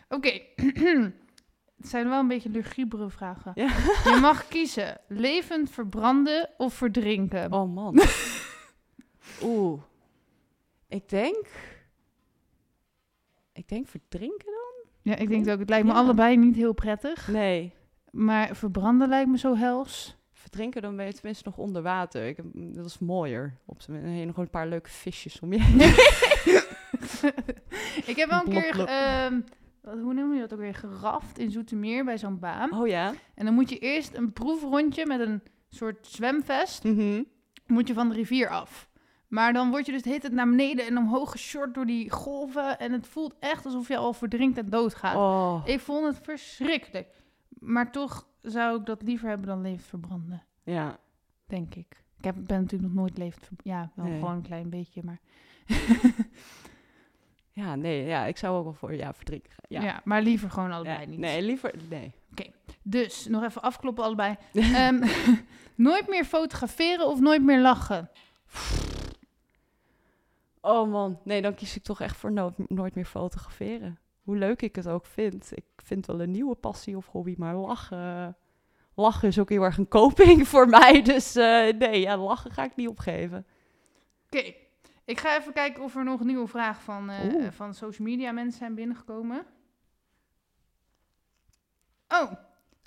Oké. 0.10 0.40
Het 1.78 1.90
zijn 1.90 2.10
wel 2.10 2.20
een 2.20 2.28
beetje 2.28 2.50
lugubere 2.50 3.10
vragen. 3.10 3.52
Ja. 3.56 3.68
Je 4.04 4.18
mag 4.22 4.48
kiezen. 4.48 4.98
Levend 5.08 5.70
verbranden 5.70 6.50
of 6.58 6.74
verdrinken. 6.74 7.54
Oh 7.54 7.74
man. 7.74 8.00
Oeh. 9.44 9.82
Ik 10.90 11.10
denk... 11.10 11.46
Ik 13.54 13.68
denk 13.68 13.88
verdrinken 13.88 14.46
dan? 14.46 14.92
Ja, 15.02 15.16
ik 15.16 15.30
denk 15.30 15.46
het 15.46 15.54
ook. 15.54 15.60
Het 15.60 15.70
lijkt 15.70 15.86
me 15.86 15.92
Ja. 15.92 15.98
allebei 15.98 16.38
niet 16.38 16.56
heel 16.56 16.74
prettig. 16.74 17.28
Nee. 17.28 17.74
Maar 18.12 18.56
verbranden 18.56 19.10
lijkt 19.10 19.30
me 19.30 19.38
zo 19.38 19.56
hels. 19.56 20.18
Verdrinken, 20.32 20.82
dan 20.82 20.96
ben 20.96 21.06
je 21.06 21.14
tenminste 21.14 21.44
nog 21.46 21.58
onder 21.58 21.82
water. 21.82 22.28
Ik, 22.28 22.38
heb- 22.38 22.46
dat 22.54 22.86
is 22.86 23.00
mooier. 23.00 23.58
Op 23.66 23.82
zijn 23.82 24.18
je 24.18 24.26
nog 24.26 24.38
een 24.38 24.50
paar 24.50 24.68
leuke 24.68 24.90
visjes 24.90 25.40
om 25.40 25.54
je 25.54 25.60
ik 28.06 28.16
heb 28.16 28.30
wel 28.30 28.40
een 28.46 28.50
keer 28.52 28.78
wat- 28.78 28.90
hoe 30.02 30.14
noem 30.14 30.34
je 30.34 30.40
dat 30.40 30.54
ook 30.54 30.60
weer, 30.60 30.76
geraft 30.76 31.38
in 31.40 31.52
Zoetermeer 31.52 32.06
bij 32.06 32.18
zo'n 32.18 32.40
baan. 32.40 32.74
Oh 32.74 32.88
ja? 32.88 33.14
En 33.36 33.46
dan 33.46 33.54
moet 33.54 33.70
je 33.70 33.78
eerst 33.78 34.16
een 34.16 34.34
proefrondje 34.34 35.06
met 35.06 35.20
een 35.20 35.42
soort 35.70 36.08
zwemvest, 36.08 36.84
Mhm. 36.84 37.24
moet 37.68 37.88
je 37.88 37.94
van 37.94 38.10
de 38.10 38.16
rivier 38.16 38.50
af. 38.50 38.89
Maar 39.30 39.54
dan 39.54 39.70
word 39.70 39.86
je 39.86 39.92
dus 39.92 40.02
tijd 40.02 40.32
naar 40.32 40.50
beneden 40.50 40.86
en 40.86 40.98
omhoog 40.98 41.32
geshort 41.32 41.74
door 41.74 41.86
die 41.86 42.12
golven. 42.12 42.80
En 42.80 42.92
het 42.92 43.08
voelt 43.08 43.36
echt 43.40 43.66
alsof 43.66 43.88
je 43.88 43.98
al 43.98 44.14
verdrinkt 44.14 44.58
en 44.58 44.70
doodgaat. 44.70 45.16
Oh, 45.16 45.62
Ik 45.66 45.80
vond 45.80 46.06
het 46.06 46.20
verschrikkelijk. 46.24 47.08
Maar 47.50 47.92
toch 47.92 48.28
zou 48.42 48.80
ik 48.80 48.86
dat 48.86 49.02
liever 49.02 49.30
hebben 49.30 49.48
dan 49.48 49.62
levend 49.62 49.84
verbranden, 49.84 50.44
ja. 50.64 50.98
denk 51.46 51.76
ik. 51.76 52.04
Ik 52.18 52.24
heb, 52.24 52.36
ben 52.36 52.62
natuurlijk 52.62 52.94
nog 52.94 53.02
nooit 53.02 53.18
levend 53.18 53.46
verbranden. 53.46 53.82
Ja, 53.84 53.92
wel 53.96 54.06
Nee. 54.06 54.20
gewoon 54.20 54.36
een 54.36 54.42
klein 54.42 54.70
beetje, 54.70 55.02
maar... 55.04 55.20
Ja, 57.52 57.76
nee, 57.76 58.06
ja, 58.06 58.26
ik 58.26 58.38
zou 58.38 58.58
ook 58.58 58.64
wel 58.64 58.74
voor 58.74 58.94
ja, 58.94 59.14
verdrinken 59.14 59.52
gaan. 59.52 59.66
ja. 59.68 59.82
Ja. 59.82 60.02
maar 60.04 60.22
liever 60.22 60.52
gewoon 60.52 60.72
allebei 60.72 61.06
niet. 61.06 61.20
Nee, 61.20 61.42
liever, 61.42 61.74
nee. 61.90 62.14
Dus, 62.84 63.26
nog 63.28 63.44
even 63.44 63.62
afkloppen 63.62 64.04
allebei. 64.04 64.36
Ehm, 64.54 65.08
nooit 65.76 66.08
meer 66.08 66.26
fotograferen 66.26 67.08
of 67.08 67.20
nooit 67.20 67.44
meer 67.44 67.60
lachen? 67.60 68.10
Oh 70.62 70.92
man, 70.92 71.20
nee, 71.24 71.42
dan 71.42 71.56
kies 71.56 71.76
ik 71.76 71.84
toch 71.84 72.02
echt 72.02 72.18
voor 72.18 72.32
nooit, 72.32 72.70
nooit 72.70 72.96
meer 72.96 73.06
fotograferen. 73.06 74.00
Hoe 74.22 74.38
leuk 74.38 74.62
ik 74.62 74.76
het 74.76 74.88
ook 74.88 75.06
vind. 75.06 75.52
Ik 75.54 75.66
vind 75.76 76.06
wel 76.06 76.22
een 76.22 76.32
nieuwe 76.32 76.56
passie 76.56 76.98
of 76.98 77.08
hobby, 77.08 77.36
maar 77.38 77.56
lachen... 77.56 78.38
Lachen 78.96 79.28
is 79.28 79.40
ook 79.40 79.50
heel 79.50 79.64
erg 79.64 79.78
een 79.78 79.88
coping 80.00 80.48
voor 80.48 80.68
mij. 80.68 81.02
Dus 81.02 81.36
eh, 81.36 81.74
nee, 81.78 82.00
ja, 82.00 82.18
lachen 82.18 82.52
ga 82.52 82.64
ik 82.64 82.76
niet 82.76 82.88
opgeven. 82.88 83.46
Oké, 84.26 84.54
ik 85.06 85.20
ga 85.20 85.38
even 85.38 85.54
kijken 85.54 85.84
of 85.84 85.96
er 85.96 86.04
nog 86.04 86.24
nieuwe 86.24 86.48
vragen 86.48 86.84
van, 86.84 87.10
eh, 87.10 87.48
van 87.52 87.74
social 87.74 88.08
media 88.08 88.32
mensen 88.32 88.60
zijn 88.60 88.76
binnengekomen. 88.76 89.46
Oh. 92.08 92.32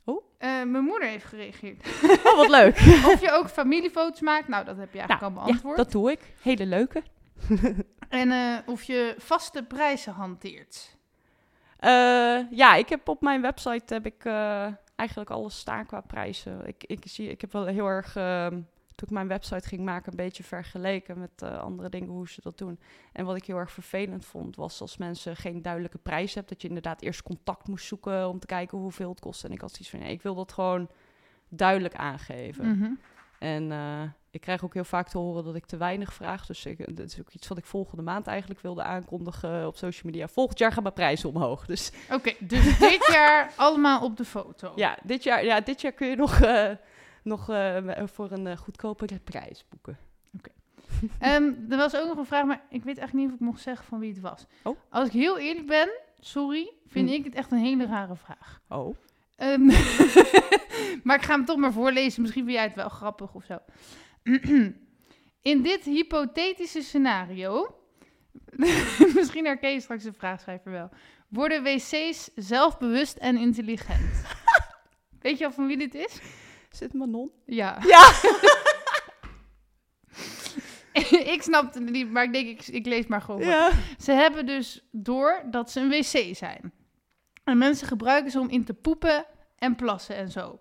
Oh. 0.05 0.25
Mijn 0.39 0.85
moeder 0.85 1.09
heeft 1.09 1.25
gereageerd. 1.25 1.87
Oh, 2.25 2.37
wat 2.37 2.49
leuk. 2.49 2.77
of 3.12 3.20
je 3.20 3.31
ook 3.33 3.49
familiefoto's 3.49 4.20
maakt. 4.20 4.49
Nou, 4.49 4.64
dat 4.64 4.77
heb 4.77 4.93
je 4.93 4.99
eigenlijk 4.99 5.37
al 5.37 5.39
ja, 5.41 5.45
beantwoord. 5.45 5.77
dat 5.77 5.93
doe 5.93 6.11
ik. 6.11 6.35
Hele 6.41 6.66
leuke. 6.66 7.03
En 8.12 8.30
eh, 8.30 8.59
of 8.66 8.82
je 8.82 9.14
vaste 9.18 9.62
prijzen 9.62 10.12
hanteert. 10.12 10.97
Eh, 11.76 12.51
ja, 12.51 12.74
ik 12.74 12.88
heb 12.88 13.09
op 13.09 13.20
mijn 13.20 13.40
website 13.40 13.95
heb 13.95 14.07
ik 14.07 14.24
eh, 14.24 14.68
eigenlijk 14.97 15.30
alles 15.30 15.59
staan 15.59 15.86
qua 15.86 16.01
prijzen. 16.01 16.66
Ik, 16.66 16.84
ik, 16.84 17.03
zie, 17.05 17.28
ik 17.28 17.40
heb 17.40 17.53
wel 17.53 17.66
heel 17.66 17.86
erg, 17.86 18.16
ehm, 18.16 18.51
toen 18.95 19.09
ik 19.09 19.11
mijn 19.11 19.28
website 19.28 19.68
ging 19.68 19.84
maken, 19.84 20.11
een 20.11 20.24
beetje 20.24 20.43
vergeleken 20.43 21.18
met 21.18 21.43
andere 21.43 21.88
dingen 21.88 22.09
hoe 22.09 22.28
ze 22.28 22.40
dat 22.43 22.59
doen. 22.59 22.80
En 23.12 23.24
wat 23.24 23.36
ik 23.36 23.45
heel 23.45 23.57
erg 23.57 23.72
vervelend 23.72 24.24
vond, 24.24 24.57
was 24.57 24.80
als 24.80 24.97
mensen 24.97 25.36
geen 25.36 25.62
duidelijke 25.62 25.99
prijs 25.99 26.34
hebben, 26.34 26.53
dat 26.53 26.62
je 26.62 26.68
inderdaad 26.68 27.03
eerst 27.03 27.22
contact 27.22 27.68
moest 27.68 27.86
zoeken 27.86 28.28
om 28.28 28.38
te 28.38 28.47
kijken 28.47 28.78
hoeveel 28.78 29.11
het 29.11 29.20
kost. 29.20 29.45
En 29.45 29.53
ik 29.53 29.61
had 29.61 29.70
zoiets 29.70 29.90
van, 29.90 29.99
nee, 29.99 30.12
ik 30.12 30.22
wil 30.22 30.34
dat 30.34 30.53
gewoon 30.53 30.90
duidelijk 31.49 31.95
aangeven. 31.95 32.78
Mhm. 32.78 32.93
En 33.43 33.72
eh, 33.72 34.03
ik 34.30 34.40
krijg 34.40 34.64
ook 34.64 34.74
heel 34.74 34.84
vaak 34.84 35.09
te 35.09 35.18
horen 35.18 35.45
dat 35.45 35.55
ik 35.55 35.66
te 35.66 35.76
weinig 35.76 36.12
vraag. 36.12 36.47
Dus 36.47 36.66
ik, 36.66 36.97
dat 36.97 37.07
is 37.07 37.20
ook 37.20 37.30
iets 37.30 37.49
wat 37.49 37.59
ik 37.59 37.64
volgende 37.64 38.03
maand 38.03 38.26
eigenlijk 38.26 38.61
wilde 38.61 38.82
aankondigen 38.82 39.66
op 39.66 39.76
social 39.76 40.12
media. 40.12 40.28
Volgend 40.28 40.59
jaar 40.59 40.72
gaan 40.72 40.82
mijn 40.82 40.95
prijzen 40.95 41.28
omhoog. 41.28 41.66
Dus 41.66 41.93
Oké, 42.12 42.32
dus 42.40 42.78
dit 42.78 43.09
jaar 43.12 43.53
allemaal 43.57 44.03
op 44.05 44.16
de 44.16 44.24
foto. 44.24 44.72
ja, 44.76 44.99
dit 45.03 45.22
jaar, 45.22 45.45
ja, 45.45 45.61
dit 45.61 45.80
jaar 45.80 45.93
kun 45.93 46.09
je 46.09 46.16
nog, 46.16 46.40
eh, 46.40 46.70
nog 47.22 47.49
eh, 47.51 47.76
voor 48.05 48.30
een 48.30 48.57
goedkopere 48.57 49.18
prijs 49.18 49.64
boeken. 49.68 49.99
Ehm, 51.18 51.53
er 51.70 51.76
was 51.76 51.97
ook 51.97 52.09
nog 52.09 52.16
een 52.16 52.26
vraag, 52.26 52.45
maar 52.45 52.62
ik 52.68 52.82
weet 52.84 52.99
echt 52.99 53.12
niet 53.12 53.28
of 53.28 53.34
ik 53.34 53.40
mocht 53.40 53.61
zeggen 53.61 53.86
van 53.86 53.99
wie 53.99 54.11
het 54.12 54.20
was. 54.20 54.47
Oh. 54.62 54.76
Als 54.90 55.07
ik 55.07 55.12
heel 55.12 55.38
eerlijk 55.38 55.66
ben, 55.66 55.88
sorry, 56.20 56.72
vind 56.86 57.09
Hm. 57.09 57.14
ik 57.14 57.24
het 57.24 57.34
echt 57.34 57.51
een 57.53 57.59
hele 57.59 57.86
rare 57.86 58.16
vraag. 58.16 58.61
Oh. 58.68 58.97
Ehm, 59.37 59.66
maar 61.05 61.16
ik 61.16 61.22
ga 61.22 61.35
hem 61.35 61.45
toch 61.45 61.57
maar 61.57 61.72
voorlezen. 61.72 62.22
Misschien 62.22 62.45
vind 62.45 62.57
jij 62.57 62.66
het 62.66 62.74
wel 62.74 62.89
grappig 62.89 63.35
of 63.35 63.45
zo. 63.45 63.59
In 65.43 65.62
dit 65.62 65.85
hypothetische 65.85 66.83
scenario, 66.83 67.76
misschien 69.14 69.45
herken 69.45 69.72
je 69.72 69.80
straks 69.80 70.03
de 70.03 70.12
vraagschrijver 70.12 70.70
wel, 70.70 70.91
worden 71.28 71.62
wc's 71.62 72.30
zelfbewust 72.35 73.16
en 73.16 73.37
intelligent. 73.37 74.24
Weet 75.20 75.39
je 75.39 75.45
al 75.45 75.53
van 75.53 75.66
wie 75.66 75.76
dit 75.76 75.95
is? 75.95 76.20
Zit 76.70 76.93
Manon? 76.93 77.30
Ja. 77.47 77.78
Ja! 77.87 78.12
ik 81.35 81.43
snapte 81.43 81.78
het 81.78 81.91
niet, 81.91 82.11
maar 82.11 82.24
ik 82.24 82.33
denk, 82.33 82.49
ik, 82.49 82.66
ik 82.66 82.87
lees 82.87 83.07
maar 83.07 83.22
gewoon. 83.22 83.41
ja. 83.41 83.70
Ze 83.99 84.12
hebben 84.12 84.47
dus 84.47 84.89
door 84.91 85.43
dat 85.51 85.70
ze 85.70 85.80
een 85.80 85.89
wc 85.89 86.37
zijn. 86.37 86.72
En 87.45 87.59
mensen 87.59 87.86
gebruiken 87.86 88.30
ze 88.30 88.40
om 88.40 88.49
in 88.49 88.64
te 88.64 88.74
poepen 88.74 89.24
en 89.59 89.76
plassen 89.76 90.16
en 90.16 90.30
zo. 90.30 90.61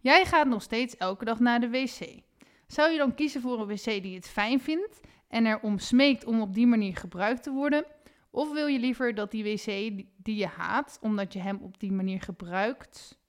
Jij 0.00 0.24
gaat 0.24 0.46
nog 0.46 0.62
steeds 0.62 0.96
elke 0.96 1.24
dag 1.24 1.40
naar 1.40 1.60
de 1.60 1.70
wc. 1.70 2.20
Zou 2.66 2.90
je 2.90 2.98
dan 2.98 3.14
kiezen 3.14 3.40
voor 3.40 3.60
een 3.60 3.66
wc 3.66 3.84
die 3.84 4.14
het 4.14 4.28
fijn 4.28 4.60
vindt 4.60 5.00
en 5.28 5.46
erom 5.46 5.78
smeekt 5.78 6.24
om 6.24 6.40
op 6.40 6.54
die 6.54 6.66
manier 6.66 6.96
gebruikt 6.96 7.42
te 7.42 7.50
worden? 7.50 7.84
Of 8.30 8.52
wil 8.52 8.66
je 8.66 8.78
liever 8.78 9.14
dat 9.14 9.30
die 9.30 9.44
wc 9.44 9.64
die- 9.64 10.36
je 10.36 10.46
haat, 10.46 10.98
omdat 11.00 11.32
je 11.32 11.38
hem 11.38 11.58
op 11.62 11.78
die 11.78 11.92
manier 11.92 12.20
gebruikt... 12.20 13.20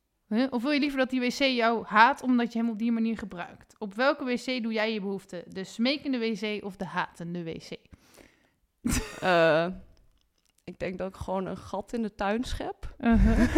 Of 0.49 0.62
wil 0.62 0.72
je 0.72 0.80
liever 0.80 0.97
dat 0.99 1.10
die 1.10 1.20
wc 1.20 1.38
jou 1.38 1.86
haat, 1.86 2.22
omdat 2.22 2.54
je 2.54 2.60
hem 2.60 2.70
op 2.70 2.80
die 2.80 2.91
manier 2.91 3.18
gebruikt? 3.18 3.76
Op 3.78 3.93
welke 3.93 4.24
wc 4.26 4.64
doe 4.64 4.74
jij 4.74 4.93
je 4.93 4.99
behoefte? 4.99 5.43
De 5.47 5.64
smekende 5.64 6.18
wc 6.18 6.64
of 6.64 6.76
de 6.76 6.86
hatende 6.86 7.43
wc? 7.43 7.78
Eh, 9.20 9.68
ik 10.64 10.80
denk 10.80 10.97
dat 10.97 11.09
ik 11.09 11.16
gewoon 11.16 11.45
een 11.45 11.57
gat 11.57 11.93
in 11.93 12.01
de 12.01 12.16
tuin 12.16 12.43
schep. 12.43 12.93
Uh-huh. 12.99 13.38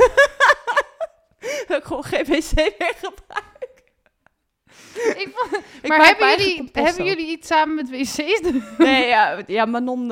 dat 1.68 1.78
ik 1.78 1.84
gewoon 1.84 2.04
geen 2.04 2.26
wc 2.26 2.54
meer 2.56 2.94
gebruik. 2.96 3.54
Ik 4.96 5.32
vond, 5.34 5.64
Ik 5.82 5.88
maar 5.90 6.06
hebben 6.06 6.30
jullie, 6.30 6.70
hebben 6.74 7.06
jullie 7.06 7.28
iets 7.28 7.48
samen 7.48 7.76
met 7.76 7.90
wc's? 7.90 8.42
Nee, 8.78 9.08
ja, 9.08 9.44
ja 9.48 9.66
Manon, 9.66 10.12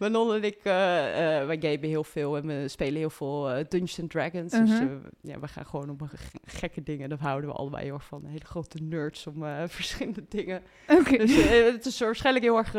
Manon 0.00 0.34
en 0.34 0.44
ik, 0.44 0.58
eh, 0.62 1.38
eh, 1.40 1.46
wij 1.46 1.58
gamen 1.60 1.88
heel 1.88 2.04
veel 2.04 2.36
en 2.36 2.46
we 2.46 2.68
spelen 2.68 2.96
heel 2.96 3.10
veel 3.10 3.50
eh, 3.50 3.64
Dungeons 3.68 4.00
and 4.00 4.10
Dragons. 4.10 4.52
Dus 4.52 4.68
Mhm. 4.70 4.96
ja, 5.20 5.38
we 5.40 5.48
gaan 5.48 5.66
gewoon 5.66 5.90
op 5.90 6.02
ge- 6.02 6.16
gekke 6.44 6.82
dingen. 6.82 7.08
Daar 7.08 7.18
houden 7.20 7.50
we 7.50 7.56
allebei 7.56 7.84
heel 7.84 7.94
erg 7.94 8.04
van. 8.04 8.24
Hele 8.26 8.44
grote 8.44 8.78
nerds 8.82 9.26
om 9.26 9.44
verschillende 9.68 10.24
dingen. 10.28 10.62
Oké. 10.88 11.16
Dus 11.16 11.34
het 11.72 11.86
is 11.86 11.98
waarschijnlijk 12.00 12.44
heel 12.44 12.56
erg 12.56 12.72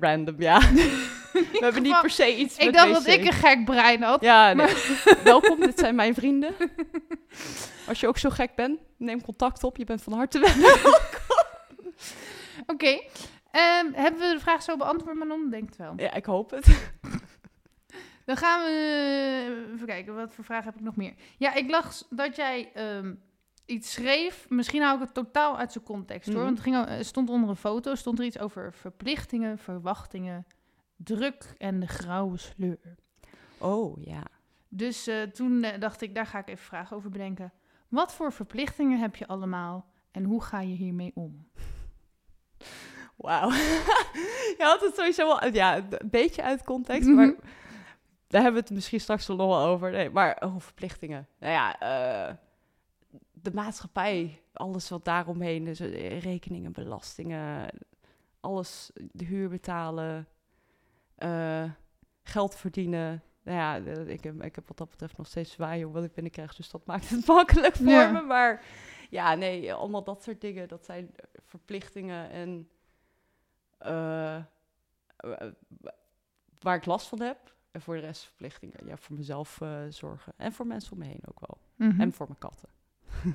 random, 0.00 0.34
ja. 0.38 0.58
we 1.32 1.58
hebben 1.60 1.82
niet 1.82 2.00
per 2.00 2.10
se 2.10 2.36
iets 2.36 2.56
ik 2.56 2.72
dacht 2.72 2.92
dat 2.92 3.06
ik 3.06 3.24
een 3.24 3.32
gek 3.32 3.64
brein 3.64 4.02
had. 4.02 4.20
Ja, 4.20 4.52
nee. 4.52 4.74
welkom, 5.24 5.60
dit 5.60 5.78
zijn 5.78 5.94
mijn 5.94 6.14
vrienden. 6.14 6.54
Als 7.88 8.00
je 8.00 8.08
ook 8.08 8.18
zo 8.18 8.30
gek 8.30 8.54
bent, 8.54 8.78
neem 8.96 9.22
contact 9.22 9.64
op. 9.64 9.76
Je 9.76 9.84
bent 9.84 10.02
van 10.02 10.12
harte 10.12 10.38
welkom. 10.38 10.92
Oké. 12.66 13.00
Ehm, 13.54 13.92
hebben 13.92 14.20
we 14.20 14.32
de 14.32 14.40
vraag 14.40 14.62
zo 14.62 14.76
beantwoord, 14.76 15.16
Manon? 15.16 15.50
Denk 15.50 15.68
het 15.68 15.76
wel. 15.76 15.92
Ja, 15.96 16.12
ik 16.12 16.24
hoop 16.24 16.50
het. 16.50 16.92
Dan 18.26 18.36
gaan 18.36 18.60
we 18.60 18.70
eh, 18.70 19.74
even 19.74 19.86
kijken, 19.86 20.14
wat 20.14 20.34
voor 20.34 20.44
vragen 20.44 20.64
heb 20.64 20.74
ik 20.74 20.80
nog 20.80 20.96
meer? 20.96 21.14
Ja, 21.38 21.54
ik 21.54 21.70
las 21.70 22.06
dat 22.10 22.36
jij 22.36 22.72
ehm, 22.72 23.14
iets 23.66 23.92
schreef. 23.92 24.46
Misschien 24.48 24.82
hou 24.82 24.94
ik 24.94 25.00
het 25.04 25.14
totaal 25.14 25.58
uit 25.58 25.72
zijn 25.72 25.84
context 25.84 26.26
hoor. 26.28 26.36
Mhm. 26.36 26.44
Want 26.44 26.58
het 26.58 26.66
ging, 26.66 27.04
stond 27.04 27.30
onder 27.30 27.48
een 27.48 27.56
foto, 27.56 27.94
stond 27.94 28.18
er 28.18 28.24
iets 28.24 28.38
over 28.38 28.72
verplichtingen, 28.72 29.58
verwachtingen, 29.58 30.46
druk 30.96 31.54
en 31.58 31.80
de 31.80 31.88
grauwe 31.88 32.36
sleur. 32.36 32.96
Oh, 33.58 34.04
ja. 34.04 34.22
Dus 34.68 35.06
eh, 35.06 35.22
toen 35.22 35.62
eh, 35.62 35.80
dacht 35.80 36.00
ik, 36.00 36.14
daar 36.14 36.26
ga 36.26 36.38
ik 36.38 36.48
even 36.48 36.64
vragen 36.64 36.96
over 36.96 37.10
bedenken. 37.10 37.52
Wat 37.88 38.14
voor 38.14 38.32
verplichtingen 38.32 38.98
heb 38.98 39.16
je 39.16 39.26
allemaal 39.26 39.86
en 40.10 40.24
hoe 40.24 40.42
ga 40.42 40.60
je 40.60 40.74
hiermee 40.74 41.12
om? 41.14 41.48
Wauw. 43.16 43.50
je 44.58 44.62
had 44.64 44.80
het 44.80 44.94
sowieso 44.94 45.26
wel, 45.26 45.52
ja, 45.52 45.76
een 45.76 46.10
beetje 46.10 46.42
uit 46.42 46.64
context, 46.64 47.08
Mhm. 47.08 47.16
maar 47.16 47.34
daar 48.26 48.42
hebben 48.42 48.60
we 48.60 48.66
het 48.66 48.74
misschien 48.76 49.00
straks 49.00 49.26
wel 49.26 49.36
nog 49.36 49.46
wel 49.46 49.64
over. 49.66 49.90
Nee, 49.90 50.10
maar 50.10 50.36
oh, 50.44 50.54
verplichtingen. 50.58 51.28
Nou 51.38 51.52
ja, 51.52 51.78
eh, 52.28 52.34
de 53.32 53.50
maatschappij, 53.54 54.42
alles 54.52 54.88
wat 54.88 55.04
daaromheen 55.04 55.66
is, 55.66 55.80
eh, 55.80 56.20
rekeningen, 56.20 56.72
belastingen, 56.72 57.68
alles, 58.40 58.90
de 58.94 59.24
huur 59.24 59.48
betalen, 59.48 60.28
eh, 61.14 61.64
geld 62.22 62.54
verdienen. 62.56 63.22
Nou 63.42 63.58
ja, 63.58 63.92
ik 64.06 64.24
heb, 64.24 64.42
ik 64.44 64.54
heb 64.54 64.68
wat 64.68 64.76
dat 64.76 64.90
betreft 64.90 65.16
nog 65.16 65.26
steeds 65.26 65.52
zwaaien 65.52 65.92
wat 65.92 66.04
ik 66.04 66.12
binnenkrijg, 66.14 66.54
dus 66.54 66.70
dat 66.70 66.86
maakt 66.86 67.08
het 67.10 67.26
makkelijk 67.36 67.76
voor 67.76 67.86
Ja. 67.86 68.10
me. 68.10 68.20
Maar 68.22 68.64
ja, 69.10 69.34
nee, 69.34 69.74
allemaal 69.74 70.04
dat 70.04 70.22
soort 70.22 70.40
dingen, 70.40 70.68
dat 70.68 70.84
zijn 70.84 71.10
verplichtingen 71.46 72.30
en 72.30 72.68
eh, 73.84 74.36
waar 76.58 76.76
ik 76.76 76.84
last 76.84 77.06
van 77.06 77.20
heb. 77.20 77.54
En 77.70 77.80
voor 77.80 77.94
de 77.94 78.00
rest 78.00 78.24
verplichtingen. 78.24 78.86
Ja, 78.86 78.96
voor 78.96 79.16
mezelf 79.16 79.60
eh, 79.60 79.78
zorgen. 79.88 80.32
En 80.36 80.52
voor 80.52 80.66
mensen 80.66 80.92
om 80.92 80.98
me 80.98 81.04
heen 81.04 81.22
ook 81.28 81.40
wel. 81.46 81.58
Mhm. 81.88 82.00
En 82.00 82.12
voor 82.12 82.26
mijn 82.26 82.38
katten. 82.38 82.68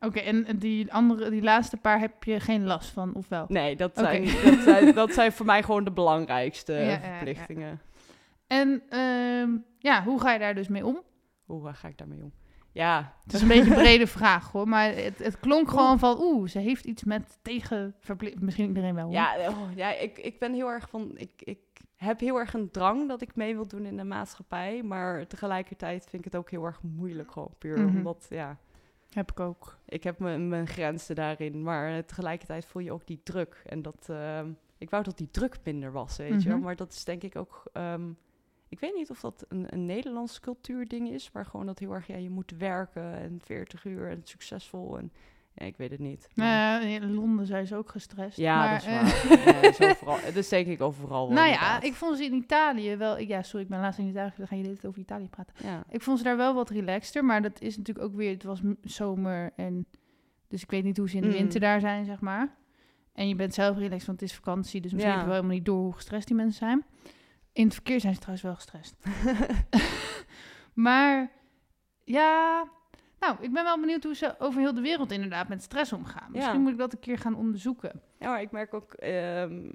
Oké, 0.00 0.18
en 0.18 0.58
die 0.58 0.92
andere, 0.92 1.30
die 1.30 1.42
laatste 1.42 1.76
paar 1.76 2.00
heb 2.00 2.24
je 2.24 2.40
geen 2.40 2.64
last 2.64 2.90
van, 2.90 3.14
of 3.14 3.28
wel? 3.28 3.44
Nee, 3.48 3.76
dat 3.76 3.98
zijn, 3.98 4.24
dat, 4.24 4.62
zijn, 4.62 4.94
dat 5.02 5.12
zijn 5.12 5.32
voor 5.32 5.46
mij 5.46 5.62
gewoon 5.62 5.84
de 5.84 5.92
belangrijkste 5.92 6.72
Ja, 6.72 6.80
ja, 6.80 6.90
ja. 6.90 6.98
verplichtingen. 6.98 7.80
En 8.46 8.82
ehm, 8.88 9.50
ja, 9.78 10.02
hoe 10.02 10.20
ga 10.20 10.32
je 10.32 10.38
daar 10.38 10.54
dus 10.54 10.68
mee 10.68 10.86
om? 10.86 11.02
Hoe 11.44 11.72
ga 11.72 11.88
ik 11.88 11.98
daarmee 11.98 12.22
om? 12.22 12.32
Ja, 12.74 13.14
Het 13.24 13.32
is 13.32 13.42
een 13.42 13.48
beetje 13.48 13.70
een 13.70 13.82
brede 13.82 14.06
vraag 14.06 14.52
hoor, 14.52 14.68
maar 14.68 14.94
het, 14.94 15.18
het 15.18 15.40
klonk 15.40 15.68
gewoon 15.70 15.98
van 15.98 16.16
oeh, 16.20 16.48
ze 16.48 16.58
heeft 16.58 16.84
iets 16.84 17.04
met 17.04 17.38
tegen 17.42 17.94
verplicht. 18.00 18.40
Misschien 18.40 18.66
iedereen 18.68 18.94
wel. 18.94 19.04
hoor. 19.04 19.12
ja, 19.12 19.48
oh, 19.48 19.74
ja 19.74 19.94
ik, 19.98 20.18
ik 20.18 20.38
ben 20.38 20.52
heel 20.54 20.68
erg 20.70 20.88
van. 20.88 21.12
Ik, 21.16 21.30
ik 21.38 21.58
heb 21.96 22.20
heel 22.20 22.38
erg 22.38 22.54
een 22.54 22.70
drang 22.70 23.08
dat 23.08 23.20
ik 23.22 23.36
mee 23.36 23.54
wil 23.54 23.66
doen 23.68 23.84
in 23.84 23.96
de 23.96 24.04
maatschappij. 24.04 24.82
Maar 24.82 25.26
tegelijkertijd 25.26 26.06
vind 26.08 26.24
ik 26.26 26.32
het 26.32 26.40
ook 26.40 26.50
heel 26.50 26.64
erg 26.64 26.80
moeilijk, 26.82 27.32
gewoon 27.32 27.54
puur. 27.58 27.78
Mhm. 27.80 27.96
Omdat, 27.96 28.26
ja, 28.30 28.58
heb 29.10 29.30
ik 29.30 29.40
ook. 29.40 29.78
ik 29.88 30.04
heb 30.04 30.18
mijn, 30.18 30.48
mijn 30.48 30.66
grenzen 30.66 31.14
daarin. 31.14 31.62
Maar 31.62 32.04
tegelijkertijd 32.04 32.66
voel 32.66 32.82
je 32.82 32.92
ook 32.92 33.06
die 33.06 33.20
druk. 33.22 33.62
En 33.66 33.82
dat. 33.82 34.06
ehm, 34.08 34.50
ik 34.78 34.90
wou 34.90 35.02
dat 35.02 35.18
die 35.18 35.30
druk 35.30 35.56
minder 35.64 35.92
was, 35.92 36.16
weet 36.16 36.42
je 36.42 36.48
wel. 36.48 36.56
Mhm. 36.56 36.66
Maar 36.66 36.76
dat 36.76 36.92
is 36.92 37.04
denk 37.04 37.22
ik 37.22 37.36
ook. 37.36 37.62
ehm, 37.72 38.02
ik 38.74 38.80
weet 38.80 38.94
niet 38.94 39.10
of 39.10 39.20
dat 39.20 39.44
een, 39.48 39.66
een 39.68 39.86
Nederlands 39.86 40.40
cultuurding 40.40 41.10
is, 41.10 41.30
maar 41.32 41.46
gewoon 41.46 41.66
dat 41.66 41.78
heel 41.78 41.92
erg, 41.92 42.06
ja, 42.06 42.16
je 42.16 42.30
moet 42.30 42.52
werken 42.58 43.14
en 43.20 43.40
40 43.44 43.84
uur 43.84 44.10
en 44.10 44.20
succesvol. 44.24 44.98
En 44.98 45.12
ja, 45.54 45.64
ik 45.66 45.76
weet 45.76 45.90
het 45.90 46.00
niet. 46.00 46.28
Maar- 46.34 46.82
in 46.82 47.14
Londen 47.14 47.46
zijn 47.46 47.66
ze 47.66 47.76
ook 47.76 47.90
gestrest. 47.90 48.36
ja, 48.36 48.56
maar, 48.56 48.70
dat 48.74 48.82
is 48.82 49.78
eh, 49.78 49.92
waar. 50.02 50.18
Ja, 50.20 50.24
dat 50.24 50.36
is 50.36 50.48
denk 50.58 50.66
ik 50.66 50.80
overal. 50.80 51.26
wel, 51.26 51.36
nou 51.36 51.48
ja, 51.48 51.82
ik 51.82 51.94
vond 51.94 52.16
ze 52.16 52.24
in 52.24 52.32
Italië 52.34 52.96
wel. 52.96 53.18
Ja, 53.18 53.42
sorry, 53.42 53.64
ik 53.64 53.70
ben 53.70 53.80
laatst 53.80 53.98
in 53.98 54.08
Italië. 54.08 54.32
Dan 54.36 54.46
ga 54.46 54.56
je 54.56 54.62
dit 54.62 54.86
over 54.86 55.00
Italië 55.00 55.28
praten. 55.28 55.54
Ja. 55.62 55.84
Ik 55.90 56.02
vond 56.02 56.18
ze 56.18 56.24
daar 56.24 56.36
wel 56.36 56.54
wat 56.54 56.70
relaxter, 56.70 57.24
maar 57.24 57.42
dat 57.42 57.60
is 57.60 57.76
natuurlijk 57.76 58.06
ook 58.06 58.14
weer. 58.14 58.30
Het 58.30 58.42
was 58.42 58.60
zomer 58.82 59.52
en 59.56 59.86
dus 60.48 60.62
ik 60.62 60.70
weet 60.70 60.84
niet 60.84 60.96
hoe 60.96 61.08
ze 61.08 61.16
in 61.16 61.22
de 61.22 61.28
Mm. 61.28 61.34
winter 61.34 61.60
daar 61.60 61.80
zijn, 61.80 62.04
zeg 62.04 62.20
maar. 62.20 62.54
En 63.12 63.28
je 63.28 63.34
bent 63.34 63.54
zelf 63.54 63.76
relaxed, 63.76 64.06
want 64.06 64.20
het 64.20 64.28
is 64.30 64.34
vakantie, 64.36 64.80
dus 64.80 64.92
misschien 64.92 65.12
heb 65.12 65.20
je 65.22 65.26
wel 65.26 65.34
helemaal 65.36 65.56
niet 65.56 65.64
door 65.66 65.82
hoe 65.82 65.92
gestrest 65.92 66.26
die 66.26 66.36
mensen 66.36 66.58
zijn. 66.58 66.84
In 67.54 67.64
het 67.64 67.74
verkeer 67.74 68.00
zijn 68.00 68.14
ze 68.14 68.20
trouwens 68.20 68.46
wel 68.46 68.54
gestrest. 68.54 68.94
maar 70.74 71.30
ja, 72.04 72.64
nou, 73.20 73.36
ik 73.40 73.52
ben 73.52 73.64
wel 73.64 73.80
benieuwd 73.80 74.04
hoe 74.04 74.14
ze 74.14 74.34
over 74.38 74.60
heel 74.60 74.74
de 74.74 74.80
wereld 74.80 75.12
inderdaad 75.12 75.48
met 75.48 75.62
stress 75.62 75.92
omgaan. 75.92 76.30
Misschien 76.32 76.54
Ja. 76.54 76.60
moet 76.60 76.72
ik 76.72 76.78
dat 76.78 76.92
een 76.92 76.98
keer 76.98 77.18
gaan 77.18 77.34
onderzoeken. 77.34 78.00
Ja, 78.18 78.28
maar 78.28 78.40
ik 78.40 78.50
merk 78.50 78.74
ook 78.74 78.92
ehm, 78.92 79.70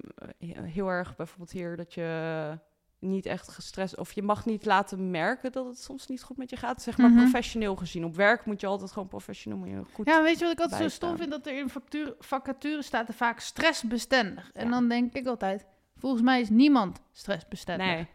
heel 0.62 0.88
erg 0.88 1.16
bijvoorbeeld 1.16 1.50
hier 1.50 1.76
dat 1.76 1.94
je 1.94 2.58
niet 2.98 3.26
echt 3.26 3.48
gestrest... 3.48 3.96
of 3.96 4.12
je 4.12 4.22
mag 4.22 4.46
niet 4.46 4.64
laten 4.64 5.10
merken 5.10 5.52
dat 5.52 5.66
het 5.66 5.78
soms 5.82 6.06
niet 6.06 6.22
goed 6.22 6.36
met 6.36 6.50
je 6.50 6.56
gaat. 6.56 6.82
Zeg 6.82 6.98
maar 6.98 7.10
Mhm. 7.10 7.18
professioneel 7.20 7.76
gezien. 7.76 8.04
Op 8.04 8.14
werk 8.14 8.44
moet 8.44 8.60
je 8.60 8.66
altijd 8.66 8.92
gewoon 8.92 9.08
professioneel 9.08 9.58
moet 9.58 9.68
je 9.68 9.82
goed... 9.92 10.06
Ja, 10.06 10.22
weet 10.22 10.38
je 10.38 10.44
wat 10.44 10.52
ik 10.52 10.60
altijd 10.60 10.82
zo 10.82 10.88
stom 10.88 11.16
vind? 11.16 11.30
Dat 11.30 11.46
er 11.46 11.58
in 11.58 11.68
vacature, 11.68 12.16
vacature 12.18 12.82
staat 12.82 13.08
er 13.08 13.14
vaak 13.14 13.40
stressbestendig. 13.40 14.50
En 14.52 14.64
Ja. 14.64 14.70
dan 14.70 14.88
denk 14.88 15.12
ik 15.12 15.26
altijd, 15.26 15.66
volgens 16.00 16.22
mij 16.22 16.40
is 16.40 16.48
niemand 16.50 17.00
stressbestendig. 17.12 17.86
nee. 17.86 18.06